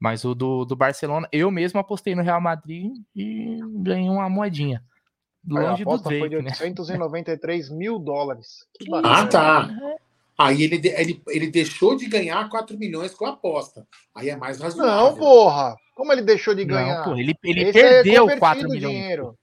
Mas 0.00 0.24
o 0.24 0.34
do, 0.34 0.64
do 0.64 0.74
Barcelona, 0.74 1.28
eu 1.30 1.50
mesmo 1.50 1.78
apostei 1.78 2.14
no 2.14 2.22
Real 2.22 2.40
Madrid 2.40 2.90
e 3.14 3.58
ganhei 3.82 4.08
uma 4.08 4.30
moedinha. 4.30 4.82
A 5.50 5.60
Longe 5.60 5.84
do 5.84 5.90
aposta 5.90 6.08
foi 6.08 6.28
Drake, 6.28 6.36
de 6.36 6.42
né? 6.42 6.50
893 6.60 7.70
mil 7.70 7.98
dólares. 7.98 8.66
Ah, 9.04 9.26
tá. 9.26 9.68
Aí 10.38 10.62
ele, 10.62 10.80
ele, 10.96 11.22
ele 11.28 11.50
deixou 11.50 11.96
de 11.96 12.06
ganhar 12.06 12.48
4 12.48 12.78
milhões 12.78 13.12
com 13.14 13.26
a 13.26 13.30
aposta. 13.30 13.86
Aí 14.14 14.30
é 14.30 14.36
mais 14.36 14.58
razoável. 14.58 14.90
Não, 14.90 15.16
porra. 15.16 15.76
Como 15.94 16.12
ele 16.12 16.22
deixou 16.22 16.54
de 16.54 16.64
Não, 16.64 16.74
ganhar? 16.74 17.04
pô, 17.04 17.14
ele, 17.14 17.34
ele 17.44 17.64
Esse 17.64 17.78
é 17.78 18.02
perdeu 18.02 18.22
convertido 18.22 18.40
4 18.40 18.66
o 18.66 18.70
milhões. 18.70 18.94
dinheiro. 18.94 19.38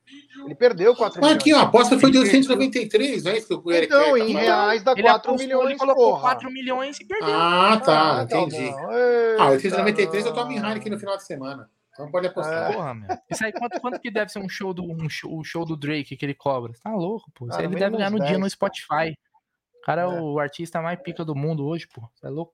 Ele 0.48 0.56
perdeu 0.56 0.96
4 0.96 1.20
Ah, 1.20 1.22
milhões. 1.22 1.42
aqui, 1.42 1.54
ó, 1.54 1.58
a 1.60 1.62
aposta 1.64 2.00
foi 2.00 2.10
de 2.10 2.18
Ele 2.18 2.26
perdeu. 2.32 2.40
893, 2.58 3.24
não 3.24 3.32
é 3.32 3.38
isso 3.38 3.48
que 3.48 3.68
o 3.68 3.72
Eric 3.72 3.94
Então, 3.94 4.00
tá 4.02 4.08
em 4.08 4.20
falando? 4.20 4.38
reais 4.38 4.84
dá 4.84 4.92
Ele 4.94 5.02
4 5.04 5.16
apostou, 5.30 5.38
milhões, 5.48 5.70
ele 5.70 5.78
colocou 5.80 6.10
porra. 6.12 6.22
4 6.22 6.52
milhões 6.52 7.00
e 7.00 7.06
perdeu. 7.06 7.34
Ah, 7.36 7.82
tá, 7.84 8.20
Ah, 8.20 8.24
entendi. 8.24 8.56
Ah, 8.58 9.52
Eita, 9.52 9.52
893 9.52 10.26
eu 10.26 10.34
tomo 10.34 10.52
em. 10.52 10.58
Heineken 10.58 10.92
no 10.92 10.98
final 11.00 11.18
de 11.18 11.26
semana. 11.26 11.70
Então 11.94 12.10
pode 12.12 12.28
apostar. 12.28 12.72
É. 12.72 12.74
Porra, 12.74 12.94
meu. 12.94 13.08
Isso 13.30 13.44
aí, 13.44 13.52
quanto, 13.52 13.82
quanto 13.82 14.00
que 14.00 14.10
deve 14.12 14.32
ser 14.32 14.40
um 14.40 14.48
show 14.48 14.74
do, 14.74 14.84
um 14.84 15.10
show, 15.10 15.38
o 15.38 15.44
show 15.44 15.66
do 15.66 15.76
Drake 15.76 16.16
que 16.16 16.26
ele 16.26 16.34
cobra? 16.36 16.72
Tá 16.84 16.92
louco, 16.96 17.30
pô. 17.36 17.46
Isso 17.48 17.56
Ah, 17.56 17.60
aí 17.60 17.68
no 17.68 17.74
ele 17.74 17.80
deve 17.80 17.98
ganhar 17.98 18.10
no 18.12 18.16
uns 18.18 18.22
dia 18.22 18.28
10, 18.30 18.40
no 18.40 18.50
Spotify. 18.50 19.18
O 19.78 19.82
cara 19.84 20.04
é 20.04 20.06
É. 20.06 20.08
o 20.22 20.40
artista 20.40 20.82
mais 20.82 21.00
pica 21.02 21.26
do 21.26 21.36
mundo 21.36 21.66
hoje, 21.66 21.88
pô. 21.94 22.02
Você 22.16 22.28
é 22.28 22.30
louco? 22.30 22.54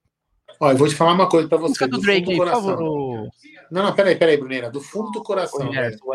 Ó, 0.60 0.72
eu 0.72 0.78
vou 0.78 0.88
te 0.88 0.96
falar 0.96 1.14
uma 1.14 1.28
coisa 1.28 1.48
pra 1.50 1.58
você. 1.58 1.70
Música 1.70 1.88
do 1.88 1.98
do 1.98 2.02
Drake 2.04 2.22
fundo 2.26 2.32
aí, 2.32 2.38
do 2.38 2.44
por 2.44 2.48
coração. 2.52 2.70
favor. 2.78 3.30
Não, 3.72 3.84
não, 3.84 3.94
peraí, 3.94 4.16
peraí, 4.16 4.38
Brunera. 4.38 4.70
Do 4.70 4.80
fundo 4.82 5.12
do 5.12 5.24
coração. 5.24 5.60
velho. 5.60 5.74
Gerson. 5.74 6.06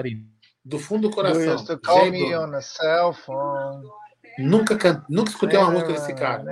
Do 0.68 0.78
fundo 0.78 1.08
do 1.08 1.14
coração. 1.14 1.64
to 1.64 1.78
call 1.78 2.10
me 2.10 2.36
on 2.36 2.54
a 2.54 2.60
cell 2.60 3.14
phone. 3.14 3.88
Nunca, 4.38 4.76
can... 4.76 5.02
Nunca 5.08 5.30
escutei 5.30 5.58
uma 5.58 5.70
música 5.70 5.94
desse 5.94 6.14
cara. 6.14 6.44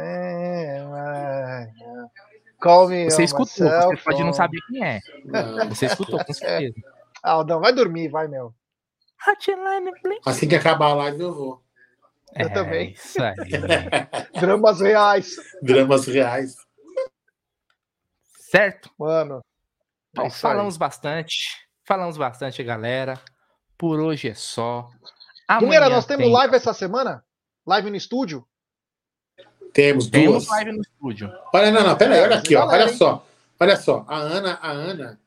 Call 2.59 2.88
me 2.88 3.05
Você 3.05 3.24
escutou, 3.24 3.47
cell 3.47 3.90
você 3.90 3.97
pode 3.98 4.24
não 4.24 4.32
saber 4.32 4.59
quem 4.68 4.82
é. 4.82 5.01
Não. 5.26 5.68
Você 5.68 5.84
escutou, 5.84 6.24
com 6.24 6.32
certeza. 6.32 6.74
Ah, 7.22 7.32
Aldão, 7.32 7.60
vai 7.60 7.74
dormir, 7.74 8.09
vai, 8.09 8.26
meu. 8.26 8.55
Hotline 9.28 9.93
Bling. 10.02 10.20
Assim 10.24 10.48
que 10.48 10.55
acabar 10.55 10.86
a 10.86 10.94
live, 10.94 11.20
eu 11.20 11.34
vou. 11.34 11.62
Eu 12.34 12.51
também. 12.51 12.88
É 12.88 12.93
Isso 12.93 13.22
aí. 13.22 13.34
Dramas 14.40 14.80
reais. 14.80 15.36
Dramas 15.60 16.06
reais. 16.06 16.56
certo? 18.51 18.90
Mano. 18.98 19.44
é 20.18 20.30
falamos 20.30 20.78
bastante. 20.78 21.66
Falamos 21.84 22.16
bastante, 22.16 22.62
galera. 22.62 23.20
Por 23.78 24.01
hoje 24.01 24.28
é 24.28 24.35
só. 24.35 24.89
Primeira, 25.59 25.85
Amanhã 25.85 25.97
nós 25.97 26.07
temos 26.07 26.24
tem- 26.24 26.32
live 26.32 26.57
essa 26.57 26.73
semana? 26.73 27.24
Live 27.66 27.90
no 27.90 27.97
estúdio? 27.97 28.47
Temos 29.73 30.09
Temos 30.09 30.32
duas. 30.32 30.48
live 30.48 30.73
no 30.73 30.81
estúdio. 30.82 31.32
Olha, 31.53 31.70
não, 31.70 31.82
não, 31.85 31.97
peraí, 31.97 32.19
É, 32.19 32.23
olha 32.23 32.36
aqui, 32.39 32.57
ó. 32.57 32.66
Olha 32.66 32.89
só. 32.89 33.27
Olha 33.61 33.77
só. 33.77 34.05
A 34.09 34.16
Ana, 34.16 34.59
a 34.62 34.70
Ana, 34.70 35.20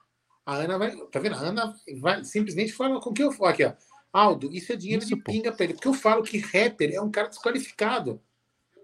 a 0.46 0.56
Ana 0.56 0.78
vai. 0.78 0.96
Tá 1.12 1.20
vendo? 1.20 1.36
A 1.36 1.40
Ana 1.40 1.76
vai 2.00 2.24
simplesmente 2.24 2.74
falar 2.74 3.00
com 3.00 3.12
o 3.12 3.14
que 3.14 3.24
eu 3.24 3.32
falo 3.32 3.52
aqui, 3.52 3.64
ó. 3.66 3.74
Aldo, 4.12 4.52
isso 4.52 4.74
é 4.74 4.76
dinheiro 4.76 5.04
Isso, 5.04 5.16
de 5.16 5.22
pô. 5.22 5.32
pinga 5.32 5.52
pra 5.52 5.66
ele. 5.66 5.74
Porque 5.76 5.88
eu 5.88 5.94
falo 5.94 6.24
que 6.24 6.40
rapper 6.40 6.92
é 6.94 7.00
um 7.00 7.12
cara 7.12 7.28
desqualificado. 7.28 8.20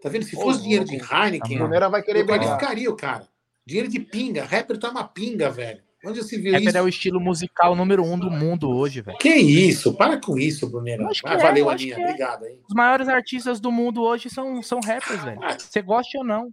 Tá 0.01 0.07
vendo? 0.07 0.23
Se 0.25 0.35
fosse 0.35 0.61
dinheiro 0.61 0.85
de. 0.85 0.97
Heineken, 0.97 1.59
A 1.63 1.87
vai 1.89 2.03
querer 2.03 2.21
eu 2.21 2.27
qualificaria 2.27 2.91
o 2.91 2.95
cara. 2.95 3.27
Dinheiro 3.65 3.89
de 3.89 3.99
pinga. 3.99 4.45
Rapper 4.45 4.77
tá 4.77 4.91
uma 4.91 5.03
pinga, 5.03 5.49
velho. 5.49 5.81
Onde 6.05 6.23
se 6.23 6.37
viu 6.37 6.51
Rapper 6.53 6.67
isso? 6.69 6.77
é 6.77 6.81
o 6.81 6.87
estilo 6.87 7.19
musical 7.19 7.75
número 7.75 8.03
um 8.03 8.17
do 8.17 8.29
mundo 8.29 8.69
hoje, 8.69 9.01
velho. 9.01 9.17
Que 9.17 9.33
isso? 9.35 9.95
Para 9.95 10.19
com 10.19 10.37
isso, 10.37 10.69
que 10.71 10.89
Ah, 11.25 11.33
é, 11.33 11.37
valeu, 11.37 11.69
Aninha. 11.69 11.95
é. 11.95 11.99
Obrigado, 11.99 12.45
hein? 12.45 12.59
Os 12.67 12.75
maiores 12.75 13.07
artistas 13.07 13.59
do 13.59 13.71
mundo 13.71 14.01
hoje 14.01 14.29
são, 14.29 14.61
são 14.61 14.79
rappers, 14.79 15.23
velho. 15.23 15.39
Você 15.59 15.81
gosta 15.81 16.17
ou 16.17 16.23
não. 16.23 16.51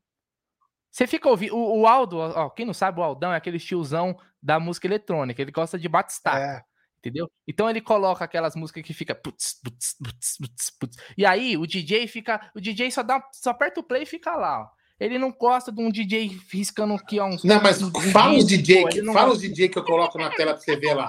Você 0.90 1.06
fica 1.06 1.28
ouvindo. 1.28 1.56
O, 1.56 1.80
o 1.80 1.86
Aldo, 1.86 2.18
ó, 2.18 2.50
quem 2.50 2.66
não 2.66 2.74
sabe, 2.74 3.00
o 3.00 3.02
Aldão 3.02 3.32
é 3.32 3.36
aquele 3.36 3.58
tiozão 3.58 4.16
da 4.42 4.60
música 4.60 4.86
eletrônica. 4.86 5.40
Ele 5.40 5.50
gosta 5.52 5.78
de 5.78 5.88
batistaca. 5.88 6.38
É. 6.38 6.62
Entendeu? 6.98 7.28
Então 7.48 7.68
ele 7.68 7.80
coloca 7.80 8.24
aquelas 8.24 8.54
músicas 8.54 8.84
que 8.84 8.94
fica 8.94 9.12
putz, 9.12 9.54
putz, 9.62 9.96
putz, 9.98 10.36
putz, 10.38 10.70
putz. 10.78 10.96
E 11.18 11.26
aí 11.26 11.56
o 11.56 11.66
DJ 11.66 12.06
fica, 12.06 12.48
o 12.54 12.60
DJ 12.60 12.92
só 12.92 13.02
dá, 13.02 13.20
só 13.32 13.50
aperta 13.50 13.80
o 13.80 13.82
play 13.82 14.04
e 14.04 14.06
fica 14.06 14.36
lá, 14.36 14.62
ó. 14.62 14.81
Ele 15.02 15.18
não 15.18 15.32
gosta 15.32 15.72
de 15.72 15.80
um 15.82 15.90
DJ 15.90 16.38
riscando 16.50 16.94
aqui 16.94 17.18
ó, 17.18 17.26
uns 17.26 17.42
Não, 17.44 17.60
mas 17.60 17.80
fala 18.12 18.34
os 18.34 18.46
DJ, 18.46 18.86
que, 18.88 18.98
fala 19.04 19.12
gosta- 19.12 19.30
os 19.32 19.40
DJ 19.40 19.68
que 19.68 19.78
eu 19.78 19.84
coloco 19.84 20.16
na 20.18 20.30
tela 20.30 20.52
pra 20.54 20.60
você 20.62 20.76
ver 20.76 20.94
lá. 20.94 21.06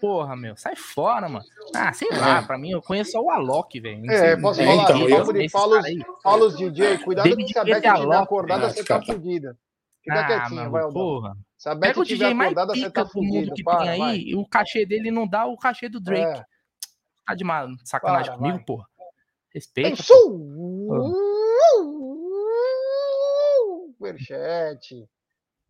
porra, 0.00 0.36
meu. 0.36 0.56
Sai 0.56 0.76
fora, 0.76 1.28
mano. 1.28 1.44
Ah, 1.74 1.92
sei 1.92 2.08
lá, 2.10 2.38
É. 2.38 2.42
pra 2.42 2.58
mim 2.58 2.70
eu 2.72 2.82
conheço 2.82 3.12
só 3.12 3.20
o 3.22 3.30
Alok, 3.30 3.80
velho. 3.80 4.10
É, 4.10 4.18
sei- 4.18 4.36
posso 4.42 4.60
É, 4.60 4.66
falar? 4.66 4.82
então, 4.82 5.08
eu- 5.08 5.32
de 5.32 5.38
esses 5.38 5.52
fala, 5.52 5.78
os, 5.78 5.84
aí. 5.84 5.98
fala 6.22 6.44
os 6.46 6.56
DJ. 6.56 6.98
Cuidado 6.98 7.28
David 7.28 7.48
se 7.52 7.58
a 7.58 7.64
Beth 7.64 7.86
Alok, 7.86 8.14
acordada, 8.16 8.66
ah, 8.66 8.70
você 8.70 8.84
tá 8.84 9.00
cara. 9.00 9.06
fudida. 9.06 9.56
Fica 10.02 10.20
Ah, 10.20 10.26
quietinho, 10.26 10.56
mano, 10.56 10.70
vai, 10.70 10.82
Aldão. 10.82 10.94
porra. 11.02 11.36
Se 11.56 11.68
a 11.70 11.74
Beth 11.74 11.88
Pega 11.88 12.00
o 12.00 12.04
DJ 12.04 12.34
mais 12.34 12.50
pica 12.50 12.90
tá 12.90 13.02
do 13.04 13.10
mundo 13.22 13.32
fudido. 13.34 13.54
que 13.54 13.62
Para, 13.62 13.78
tem 13.78 13.88
aí, 13.88 13.98
vai. 13.98 14.16
e 14.18 14.36
o 14.36 14.46
cachê 14.46 14.84
dele 14.84 15.10
não 15.10 15.26
dá 15.26 15.46
o 15.46 15.56
cachê 15.56 15.88
do 15.88 15.98
Drake. 16.00 16.40
É. 16.40 16.44
Tá 17.26 17.34
de 17.34 17.44
sacanagem 17.84 18.26
Para, 18.32 18.36
comigo, 18.38 18.56
vai. 18.56 18.64
porra. 18.66 18.86
Respeita. 19.54 20.02
pô. 20.06 21.14
Superchat. 24.04 25.08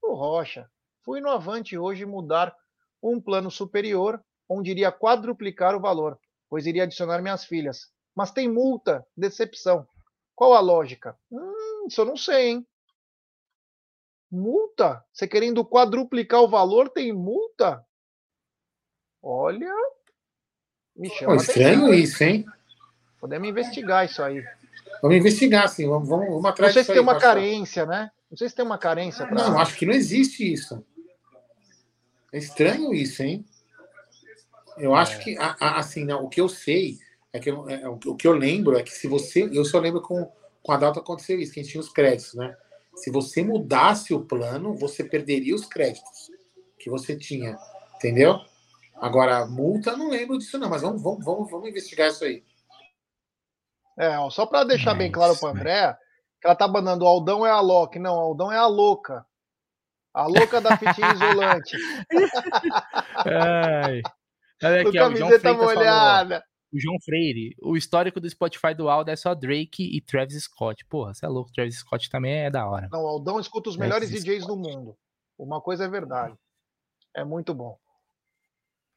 O 0.03 0.15
Rocha. 0.15 0.69
Fui 1.05 1.21
no 1.21 1.29
Avante 1.31 1.79
hoje 1.79 2.05
mudar 2.05 2.55
um 3.03 3.21
plano 3.21 3.51
superior, 3.51 4.21
onde 4.49 4.71
iria 4.71 4.91
quadruplicar 4.91 5.77
o 5.77 5.81
valor, 5.81 6.19
pois 6.49 6.67
iria 6.67 6.83
adicionar 6.83 7.23
minhas 7.23 7.45
filhas. 7.45 7.93
Mas 8.15 8.33
tem 8.33 8.49
multa, 8.51 9.07
decepção. 9.17 9.87
Qual 10.35 10.55
a 10.55 10.61
lógica? 10.61 11.17
Hum, 11.31 11.87
isso 11.89 12.01
eu 12.01 12.05
não 12.05 12.17
sei, 12.17 12.49
hein? 12.49 12.67
Multa? 14.31 15.05
Você 15.13 15.29
querendo 15.29 15.65
quadruplicar 15.65 16.41
o 16.43 16.49
valor, 16.49 16.89
tem 16.89 17.13
multa? 17.13 17.85
Olha. 19.23 19.73
Me 20.97 21.09
chama 21.11 21.37
estranho 21.37 21.87
atenção, 21.87 21.95
isso, 21.95 22.25
hein? 22.25 22.45
Podemos 23.21 23.49
investigar 23.49 24.05
isso 24.05 24.23
aí. 24.23 24.43
Vamos 25.03 25.19
investigar, 25.19 25.69
sim. 25.69 25.87
Vamos, 25.89 26.09
vamos, 26.09 26.27
vamos 26.27 26.43
Não 26.43 26.51
atrás 26.51 26.73
sei 26.73 26.83
disso 26.83 26.87
se 26.87 26.93
aí, 26.93 26.97
tem 26.97 27.03
uma 27.03 27.13
Marcelo. 27.13 27.35
carência, 27.35 27.87
né? 27.87 28.11
Não 28.31 28.37
sei 28.37 28.49
se 28.49 28.55
tem 28.55 28.65
uma 28.65 28.79
carência. 28.79 29.27
pra- 29.27 29.35
Não, 29.35 29.59
acho 29.59 29.77
que 29.77 29.87
não 29.87 29.95
existe 29.95 30.51
isso. 30.53 30.85
É 32.33 32.39
estranho 32.39 32.93
isso, 32.93 33.23
hein? 33.23 33.45
Eu 34.77 34.95
acho 34.95 35.21
que, 35.21 35.37
a- 35.39 35.57
a- 35.61 35.79
assim, 35.79 36.05
não, 36.05 36.25
o 36.25 36.29
que 36.29 36.41
eu 36.41 36.49
sei, 36.49 36.99
é 37.33 37.39
que 37.39 37.49
eu- 37.51 37.69
é, 37.71 37.89
o 37.89 37.97
que- 37.97 38.09
o 38.09 38.33
eu 38.33 38.33
lembro 38.33 38.77
é 38.77 38.83
que 38.83 38.91
se 38.91 39.07
você. 39.07 39.45
Eu 39.53 39.65
só 39.65 39.79
lembro 39.79 40.01
com, 40.03 40.31
com 40.63 40.73
a 40.73 40.77
data 40.77 40.99
aconteceu 40.99 41.39
isso, 41.39 41.53
que 41.53 41.61
a 41.61 41.63
gente 41.63 41.73
tinha 41.73 41.81
os 41.81 41.91
créditos, 41.93 42.35
né? 42.35 42.57
Se 42.97 43.11
você 43.11 43.43
mudasse 43.43 44.13
o 44.13 44.25
plano, 44.25 44.75
você 44.75 45.05
perderia 45.05 45.55
os 45.55 45.65
créditos 45.67 46.31
que 46.79 46.91
você 46.91 47.17
tinha. 47.17 47.57
Entendeu? 47.97 48.41
Agora, 48.97 49.47
multa, 49.47 49.91
eu 49.91 49.97
não 49.97 50.09
lembro 50.11 50.39
disso, 50.39 50.59
não, 50.59 50.69
mas 50.69 50.83
vamos, 50.83 51.03
vamos, 51.03 51.25
vamos, 51.25 51.51
vamos 51.51 51.69
investigar 51.69 52.11
isso 52.11 52.25
aí. 52.25 52.43
É, 53.97 54.19
ó, 54.19 54.29
só 54.31 54.45
para 54.47 54.65
deixar 54.65 54.93
É 54.93 54.95
bem 54.99 55.11
claro 55.11 55.37
para 55.39 55.53
né? 55.55 55.61
André, 55.61 55.99
ela 56.45 56.55
tá 56.55 56.69
mandando 56.69 57.05
o 57.05 57.09
Aldão 57.09 57.47
é 57.47 57.51
a 57.51 57.61
Loki. 57.61 57.99
Não, 57.99 58.15
o 58.17 58.21
Aldão 58.21 58.53
é 58.53 58.57
a 58.59 58.67
louca. 58.67 59.25
A 60.13 60.27
louca 60.27 60.61
da 60.61 60.77
fitinha 60.77 61.11
isolante. 61.15 61.77
Ai. 63.27 64.03
Olha 64.63 64.83
Com 64.83 64.89
aqui, 64.89 64.99
ó, 64.99 65.09
o 65.09 65.17
João 65.17 65.31
camiseta 65.31 65.41
Freitas 65.41 65.43
falou, 65.43 65.71
ó, 65.71 65.75
molhada. 65.75 66.45
o 66.73 66.81
João 66.81 66.97
Freire, 67.05 67.55
o 67.63 67.77
histórico 67.77 68.21
do 68.21 68.31
Spotify 68.31 68.75
do 68.75 68.89
Aldo 68.89 69.11
é 69.11 69.17
só 69.17 69.35
Drake 69.35 69.85
e 69.97 70.01
Travis 70.01 70.45
Scott. 70.45 70.85
Porra, 70.87 71.13
você 71.13 71.27
é 71.27 71.29
louco, 71.29 71.51
Travis 71.53 71.79
Scott 71.79 72.09
também 72.09 72.33
é 72.45 72.51
da 72.51 72.67
hora. 72.69 72.89
Não, 72.93 73.03
o 73.03 73.07
Aldão 73.09 73.41
escuta 73.41 73.69
os 73.71 73.77
É, 73.77 73.81
melhores. 73.81 74.09
DJs 74.11 74.47
do 74.47 74.57
mundo. 74.57 74.97
Uma 75.39 75.61
coisa 75.61 75.85
é 75.85 75.89
verdade. 75.89 76.37
É 77.15 77.25
muito 77.25 77.53
bom. 77.55 77.77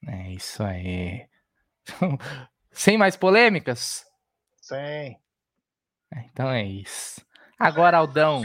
É 0.07 0.31
isso 0.31 0.61
aí. 0.63 1.27
Sem 2.71 2.97
mais 2.97 3.17
polêmicas? 3.17 4.05
Sim. 4.61 4.75
É, 4.75 5.17
Então 6.31 6.49
é 6.49 6.63
isso. 6.63 7.25
Agora, 7.59 7.97
Aldão, 7.97 8.43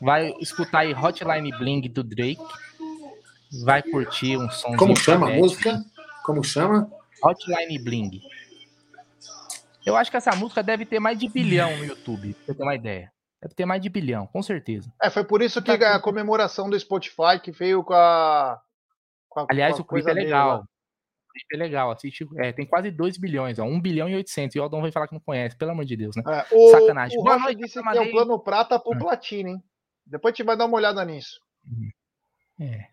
vai 0.00 0.32
escutar 0.40 0.80
aí 0.80 0.94
Hotline 0.94 1.50
Bling 1.58 1.82
do 1.82 2.02
Drake. 2.02 2.40
Vai 3.64 3.82
curtir 3.82 4.36
um 4.36 4.50
som. 4.50 4.76
Como 4.76 4.96
chama 4.96 5.28
a 5.28 5.30
música? 5.34 5.84
Como 6.24 6.42
chama? 6.42 6.90
Hotline 7.22 7.78
Bling. 7.78 8.20
Eu 9.84 9.96
acho 9.96 10.10
que 10.10 10.16
essa 10.16 10.34
música 10.34 10.62
deve 10.62 10.86
ter 10.86 10.98
mais 10.98 11.18
de 11.18 11.28
bilhão 11.28 11.76
no 11.76 11.84
YouTube, 11.84 12.32
pra 12.34 12.46
você 12.46 12.54
ter 12.54 12.62
uma 12.62 12.74
ideia. 12.74 13.12
Deve 13.42 13.54
ter 13.54 13.66
mais 13.66 13.82
de 13.82 13.90
bilhão, 13.90 14.26
com 14.26 14.42
certeza. 14.42 14.90
É, 15.02 15.10
foi 15.10 15.22
por 15.24 15.42
isso 15.42 15.60
que 15.60 15.76
Tá 15.76 15.94
a 15.96 16.00
comemoração 16.00 16.70
do 16.70 16.80
Spotify 16.80 17.38
que 17.42 17.52
veio 17.52 17.84
com 17.84 17.92
a. 17.92 18.58
com 19.28 19.40
a- 19.40 19.46
Aliás, 19.50 19.74
com 19.76 19.82
a 19.82 19.84
o 19.84 19.86
clipe 19.86 20.10
é 20.10 20.14
dele 20.14 20.26
legal. 20.26 20.48
lá. 20.48 20.64
É 21.52 21.56
legal. 21.56 21.90
Assiste, 21.90 22.26
é, 22.36 22.52
tem 22.52 22.66
quase 22.66 22.90
2 22.90 23.18
bilhões, 23.18 23.58
ó, 23.58 23.64
1 23.64 23.80
bilhão 23.80 24.08
e 24.08 24.14
800. 24.14 24.54
E 24.54 24.58
o 24.58 24.62
Aldão 24.62 24.80
vai 24.80 24.92
falar 24.92 25.08
que 25.08 25.14
não 25.14 25.20
conhece, 25.20 25.56
pelo 25.56 25.72
amor 25.72 25.84
de 25.84 25.96
Deus, 25.96 26.16
né? 26.16 26.22
É, 26.26 26.46
o, 26.54 26.70
Sacanagem. 26.70 27.18
O 27.18 27.22
Boa 27.22 27.38
noite, 27.38 27.58
disse 27.58 27.82
que 27.82 27.98
é 27.98 28.00
o 28.00 28.10
plano 28.10 28.38
prata 28.38 28.78
pro 28.78 28.92
Hum. 28.92 28.98
platino, 28.98 29.48
hein? 29.50 29.62
Depois 30.06 30.32
a 30.32 30.36
gente 30.36 30.46
vai 30.46 30.56
dar 30.56 30.66
uma 30.66 30.76
olhada 30.76 31.04
nisso. 31.04 31.40
É. 32.60 32.86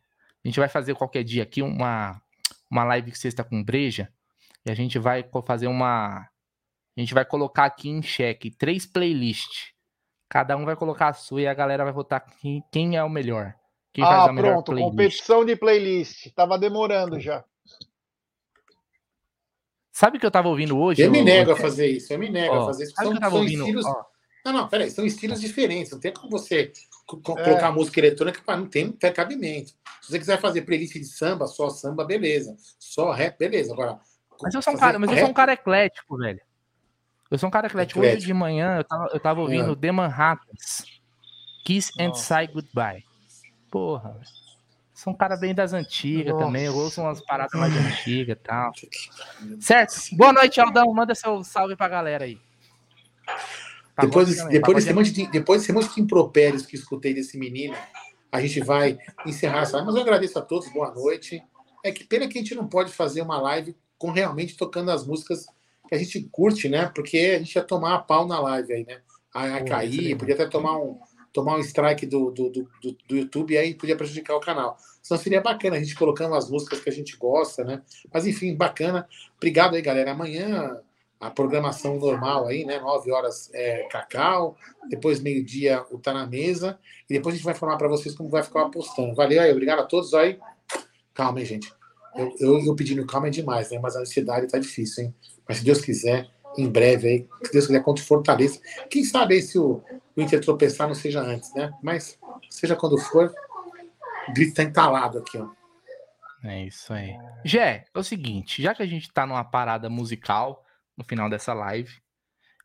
A 0.44 0.48
gente 0.48 0.60
vai 0.60 0.70
fazer 0.70 0.96
qualquer 0.96 1.24
dia 1.24 1.44
aqui 1.44 1.62
uma, 1.62 2.20
uma 2.70 2.84
live 2.86 3.12
que 3.12 3.20
sexta 3.20 3.44
com 3.44 3.64
breja. 3.64 4.12
E 4.66 4.72
a 4.72 4.76
gente 4.76 4.98
vai 4.98 5.28
fazer 5.46 5.68
uma. 5.68 6.28
A 6.98 7.00
gente 7.00 7.14
vai 7.14 7.26
colocar 7.26 7.66
aqui 7.66 7.90
em 7.90 8.02
xeque 8.02 8.52
três 8.52 8.86
playlists. 8.86 9.72
Cada 10.30 10.56
um 10.56 10.66
vai 10.66 10.76
colocar 10.76 11.10
a 11.10 11.14
sua 11.14 11.42
e 11.42 11.48
a 11.48 11.54
galera 11.54 11.84
vai 11.84 11.94
votar 11.94 12.22
quem, 12.22 12.64
quem 12.72 12.96
é 12.96 13.04
o 13.04 13.10
melhor. 13.10 13.54
Quem 13.94 14.04
faz 14.04 14.28
ah, 14.28 14.30
a 14.30 14.34
melhor 14.34 14.54
pronto, 14.54 14.72
playlist. 14.72 14.90
competição 14.90 15.46
de 15.46 15.56
playlist. 15.56 16.34
Tava 16.34 16.58
demorando 16.58 17.20
já. 17.20 17.44
Sabe 19.92 20.18
o 20.18 20.20
que 20.20 20.26
eu 20.26 20.32
tava 20.32 20.48
ouvindo 20.48 20.78
hoje? 20.80 21.02
Eu 21.02 21.12
me 21.12 21.22
nego 21.22 21.52
a 21.52 21.56
fazer 21.58 21.88
isso, 21.88 22.12
eu 22.14 22.20
me 22.20 22.30
nego 22.30 22.54
ó, 22.56 22.64
a 22.64 22.66
fazer 22.68 22.84
isso. 22.86 22.94
Sabe 22.96 23.08
São, 23.08 23.12
que 23.12 23.18
eu 23.18 23.22
tava 23.22 23.32
são 23.34 23.42
ouvindo? 23.42 23.60
estilos. 23.62 23.86
Ó, 23.86 24.06
Não, 24.46 24.54
não, 24.54 24.68
peraí, 24.68 24.90
são 24.90 25.06
estilos 25.06 25.40
diferentes. 25.42 25.92
Não 25.92 26.00
tem 26.00 26.12
como 26.14 26.30
você 26.30 26.72
É. 26.72 27.22
colocar 27.22 27.72
música 27.72 28.00
eletrônica 28.00 28.42
para 28.46 28.58
não 28.58 28.66
ter 28.68 29.12
cabimento. 29.14 29.72
Se 30.02 30.10
você 30.12 30.18
quiser 30.18 30.40
fazer 30.40 30.62
playlist 30.64 30.94
de 30.94 31.06
samba, 31.06 31.46
só 31.46 31.70
samba, 31.70 32.04
beleza. 32.06 32.56
Só 32.80 33.12
rap, 33.12 33.38
beleza. 33.38 33.74
Agora. 33.74 34.00
Mas 34.42 34.56
eu 34.56 34.62
sou 34.62 34.74
um 34.74 34.78
cara, 34.78 34.98
mas 34.98 35.10
eu 35.12 35.18
sou 35.18 35.24
um 35.26 35.28
rap- 35.28 35.36
cara 35.36 35.54
eclético, 35.54 36.18
velho. 36.18 36.40
Eu 37.30 37.38
sou 37.38 37.48
um 37.48 37.52
cara 37.52 37.68
eclético. 37.68 38.00
Hoje 38.00 38.08
Eclético. 38.10 38.28
de 38.28 38.34
manhã 38.34 38.78
eu 38.78 38.84
tava, 38.84 39.10
eu 39.14 39.20
tava 39.20 39.42
ouvindo 39.42 39.72
Ah. 39.72 39.76
The 39.76 39.92
Manhattans. 39.92 40.84
Kiss 41.66 41.92
and 42.00 42.08
Nossa. 42.10 42.24
Say 42.24 42.48
Goodbye. 42.48 43.04
Porra. 43.70 44.14
velho. 44.14 44.41
Sou 45.02 45.14
um 45.14 45.16
cara 45.16 45.36
bem 45.36 45.52
das 45.52 45.74
antigas 45.74 46.32
Nossa. 46.32 46.46
também. 46.46 46.66
Eu 46.66 46.76
ouço 46.76 47.02
umas 47.02 47.20
paradas 47.20 47.60
mais 47.60 47.76
antigas 47.76 48.38
e 48.38 48.40
tal. 48.40 48.72
Certo? 49.60 49.96
Boa 50.16 50.32
noite, 50.32 50.62
Aldão. 50.62 50.94
Manda 50.94 51.16
seu 51.16 51.44
salve 51.44 51.76
pra 51.76 51.88
galera 51.88 52.26
aí. 52.26 52.38
Depois, 54.00 54.28
Pagode 54.30 54.36
também, 54.36 54.52
depois, 54.52 54.62
pagode 54.62 54.76
desse 54.76 54.90
é- 54.90 54.94
monte 54.94 55.12
de, 55.12 55.32
depois 55.32 55.62
desse 55.62 55.74
monte 55.74 55.96
de 55.96 56.02
impropérios 56.02 56.68
que 56.68 56.76
escutei 56.76 57.16
desse 57.16 57.36
menino, 57.36 57.76
a 58.32 58.40
gente 58.42 58.60
vai 58.60 59.00
encerrar 59.26 59.62
essa 59.62 59.78
live. 59.78 59.88
Mas 59.88 59.96
eu 59.96 60.02
agradeço 60.04 60.38
a 60.38 60.42
todos, 60.44 60.72
boa 60.72 60.94
noite. 60.94 61.44
É 61.84 61.92
que 61.92 62.04
pena 62.04 62.28
que 62.28 62.38
a 62.38 62.42
gente 62.42 62.54
não 62.54 62.68
pode 62.68 62.92
fazer 62.92 63.24
uma 63.24 63.42
live 63.42 63.76
com 63.98 64.12
realmente 64.12 64.56
tocando 64.56 64.92
as 64.92 65.04
músicas 65.04 65.48
que 65.90 65.96
a 65.96 65.98
gente 65.98 66.30
curte, 66.32 66.70
né? 66.70 66.92
Porque 66.94 67.18
a 67.18 67.40
gente 67.40 67.56
ia 67.56 67.64
tomar 67.64 67.96
a 67.96 68.00
pau 68.00 68.28
na 68.28 68.40
live 68.40 68.72
aí, 68.72 68.86
né? 68.86 69.02
A, 69.34 69.64
cair, 69.64 70.16
podia 70.16 70.36
até 70.36 70.46
tomar 70.46 70.78
um, 70.78 71.00
tomar 71.34 71.56
um 71.56 71.60
strike 71.60 72.06
do, 72.06 72.32
do, 72.32 72.50
do, 72.50 72.70
do, 73.08 73.18
YouTube 73.18 73.54
e 73.54 73.58
aí 73.58 73.74
podia 73.74 73.96
prejudicar 73.96 74.36
o 74.36 74.40
canal. 74.40 74.78
Senão 75.02 75.20
seria 75.20 75.42
bacana 75.42 75.78
a 75.78 75.80
gente 75.80 75.96
colocando 75.96 76.36
as 76.36 76.50
músicas 76.50 76.80
que 76.80 76.90
a 76.90 76.94
gente 76.94 77.18
gosta, 77.18 77.64
né? 77.64 77.82
Mas 78.14 78.28
enfim, 78.28 78.56
bacana. 78.56 79.08
Obrigado 79.38 79.76
aí, 79.76 79.82
galera. 79.82 80.12
Amanhã 80.12 80.80
a 81.20 81.30
programação 81.30 81.98
normal 81.98 82.48
aí, 82.48 82.66
né? 82.66 82.80
9 82.80 83.12
horas 83.12 83.52
é 83.54 83.84
Cacau, 83.84 84.58
depois 84.90 85.22
meio-dia 85.22 85.86
o 85.92 86.00
Tá 86.00 86.14
na 86.14 86.26
Mesa, 86.26 86.80
e 87.08 87.14
depois 87.14 87.34
a 87.34 87.38
gente 87.38 87.46
vai 87.46 87.54
falar 87.54 87.78
para 87.78 87.88
vocês 87.88 88.16
como 88.16 88.30
vai 88.30 88.42
ficar 88.42 88.64
apostando. 88.64 89.14
Valeu 89.14 89.40
aí, 89.40 89.52
obrigado 89.52 89.80
a 89.80 89.86
todos 89.86 90.14
aí. 90.16 90.40
Calma, 91.14 91.40
hein, 91.40 91.46
gente. 91.46 91.72
Eu, 92.16 92.34
eu, 92.40 92.66
eu 92.66 92.76
pedindo 92.76 93.06
calma 93.06 93.28
é 93.28 93.30
demais, 93.30 93.70
né? 93.70 93.80
Mas 93.80 93.96
a 93.96 94.02
ansiedade 94.02 94.48
tá 94.48 94.58
difícil, 94.58 95.06
hein? 95.06 95.16
Mas 95.48 95.58
se 95.60 95.64
Deus 95.64 95.82
quiser, 95.82 96.30
em 96.58 96.70
breve 96.70 97.08
aí, 97.08 97.30
se 97.44 97.52
Deus 97.52 97.68
quiser, 97.68 97.84
contra 97.84 98.04
o 98.04 98.08
Fortaleza. 98.08 98.60
Quem 98.90 99.04
sabe 99.04 99.36
aí 99.36 99.42
se 99.42 99.58
o, 99.58 99.84
Inter 100.18 100.42
tropeçar 100.42 100.88
não 100.88 100.96
seja 100.96 101.22
antes, 101.22 101.54
né? 101.54 101.72
Mas 101.82 102.20
seja 102.50 102.76
quando 102.76 102.98
for, 102.98 103.34
o 104.28 104.34
grito 104.34 104.56
tá 104.56 104.64
entalado 104.64 105.20
aqui, 105.20 105.38
ó. 105.38 105.50
É 106.44 106.66
isso 106.66 106.92
aí. 106.92 107.16
Jé, 107.46 107.86
é 107.94 108.00
o 108.00 108.04
seguinte, 108.04 108.62
já 108.62 108.74
que 108.74 108.82
a 108.82 108.86
gente 108.86 109.12
tá 109.12 109.26
numa 109.26 109.44
parada 109.44 109.90
musical, 109.90 110.66
no 110.98 111.04
final 111.04 111.30
dessa 111.30 111.54
live. 111.54 111.92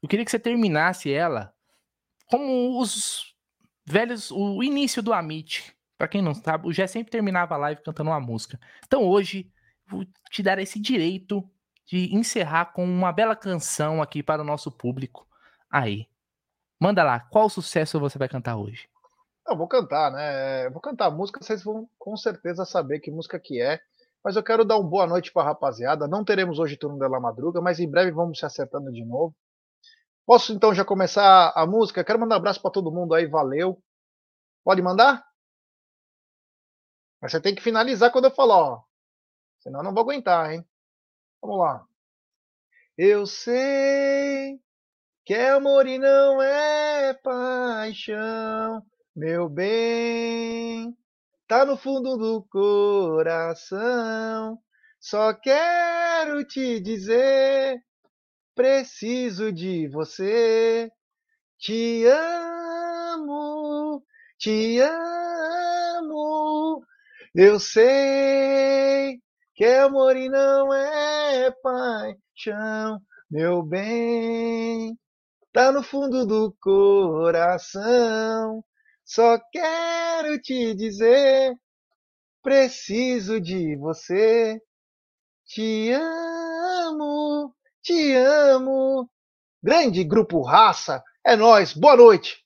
Eu 0.03 0.09
queria 0.09 0.25
que 0.25 0.31
você 0.31 0.39
terminasse 0.39 1.13
ela 1.13 1.53
como 2.27 2.81
os 2.81 3.35
velhos, 3.85 4.31
o 4.31 4.63
início 4.63 5.03
do 5.03 5.13
Amit. 5.13 5.75
Para 5.97 6.09
quem 6.09 6.21
não 6.21 6.35
sabe, 6.35 6.69
o 6.69 6.73
Gé 6.73 6.87
sempre 6.87 7.11
terminava 7.11 7.55
a 7.55 7.59
live 7.59 7.83
cantando 7.83 8.11
uma 8.11 8.21
música. 8.21 8.61
Então 8.85 9.05
hoje 9.05 9.51
vou 9.87 10.05
te 10.31 10.43
dar 10.43 10.59
esse 10.59 10.79
direito 10.79 11.49
de 11.87 12.15
encerrar 12.15 12.73
com 12.73 12.85
uma 12.85 13.13
bela 13.13 13.37
canção 13.37 14.03
aqui 14.03 14.23
para 14.23 14.43
o 14.43 14.45
nosso 14.45 14.71
público. 14.71 15.27
Aí, 15.71 16.09
manda 16.81 17.03
lá, 17.05 17.21
qual 17.21 17.49
sucesso 17.49 18.01
você 18.01 18.19
vai 18.19 18.29
cantar 18.29 18.57
hoje? 18.57 18.89
Eu 19.49 19.57
vou 19.57 19.69
cantar, 19.69 20.11
né? 20.11 20.67
Eu 20.67 20.73
vou 20.73 20.81
cantar 20.81 21.07
a 21.07 21.11
música, 21.11 21.41
vocês 21.41 21.63
vão 21.63 21.89
com 21.97 22.17
certeza 22.17 22.65
saber 22.65 22.99
que 22.99 23.11
música 23.11 23.39
que 23.39 23.63
é. 23.63 23.81
Mas 24.23 24.35
eu 24.35 24.43
quero 24.43 24.65
dar 24.65 24.77
uma 24.77 24.89
boa 24.89 25.07
noite 25.07 25.33
para 25.33 25.43
a 25.43 25.45
rapaziada. 25.47 26.09
Não 26.09 26.25
teremos 26.25 26.59
hoje 26.59 26.77
turno 26.77 26.99
da 26.99 27.09
madruga, 27.21 27.61
mas 27.61 27.79
em 27.79 27.89
breve 27.89 28.11
vamos 28.11 28.41
se 28.41 28.45
acertando 28.45 28.91
de 28.91 29.05
novo. 29.05 29.33
Posso 30.27 30.53
então 30.53 30.75
já 30.75 30.85
começar 30.85 31.53
a 31.55 31.65
música? 31.65 32.03
Quero 32.03 32.19
mandar 32.19 32.35
um 32.35 32.39
abraço 32.39 32.61
para 32.61 32.73
todo 32.73 32.91
mundo 32.91 33.15
aí, 33.15 33.27
valeu. 33.27 33.81
Pode 34.65 34.83
mandar? 34.83 35.25
Mas 37.23 37.31
você 37.31 37.41
tem 37.41 37.55
que 37.55 37.63
finalizar 37.63 38.11
quando 38.11 38.25
eu 38.25 38.33
falar, 38.33 38.57
ó. 38.57 38.83
Senão 39.61 39.79
eu 39.81 39.85
não 39.85 39.95
vou 39.95 40.03
aguentar, 40.03 40.53
hein? 40.53 40.67
Vamos 41.41 41.59
lá. 41.59 41.87
Eu 42.99 43.27
sei 43.27 44.61
que 45.25 45.35
é 45.35 45.51
amor 45.51 45.87
e 45.87 45.99
não 45.99 46.43
é 46.43 47.15
paixão, 47.15 48.83
meu 49.15 49.49
bem 49.49 50.97
tá 51.47 51.65
no 51.65 51.77
fundo 51.77 52.17
do 52.17 52.43
coração. 52.51 53.79
Só 55.01 55.33
quero 55.35 56.45
te 56.45 56.81
dizer, 56.81 57.81
preciso 58.55 59.53
de 59.53 59.89
você. 59.89 60.91
Te 61.59 62.05
amo, 62.07 64.05
te 64.39 64.81
amo. 64.81 66.83
Eu 67.35 67.61
sei 67.61 69.21
que 69.57 69.65
amor 69.65 70.17
e 70.17 70.29
não 70.29 70.73
é 70.73 71.51
paixão, 71.51 73.01
meu 73.31 73.63
bem. 73.63 74.97
Tá 75.51 75.73
no 75.73 75.83
fundo 75.83 76.27
do 76.27 76.55
coração. 76.61 78.63
Só 79.03 79.39
quero 79.51 80.39
te 80.43 80.75
dizer, 80.75 81.55
preciso 82.43 83.41
de 83.41 83.77
você. 83.77 84.61
Te 85.47 85.91
amo, 85.93 87.55
te 87.83 88.15
amo. 88.15 89.09
Grande 89.63 90.05
grupo 90.05 90.43
Raça, 90.43 91.03
é 91.25 91.35
nós. 91.35 91.73
Boa 91.73 91.97
noite. 91.97 92.46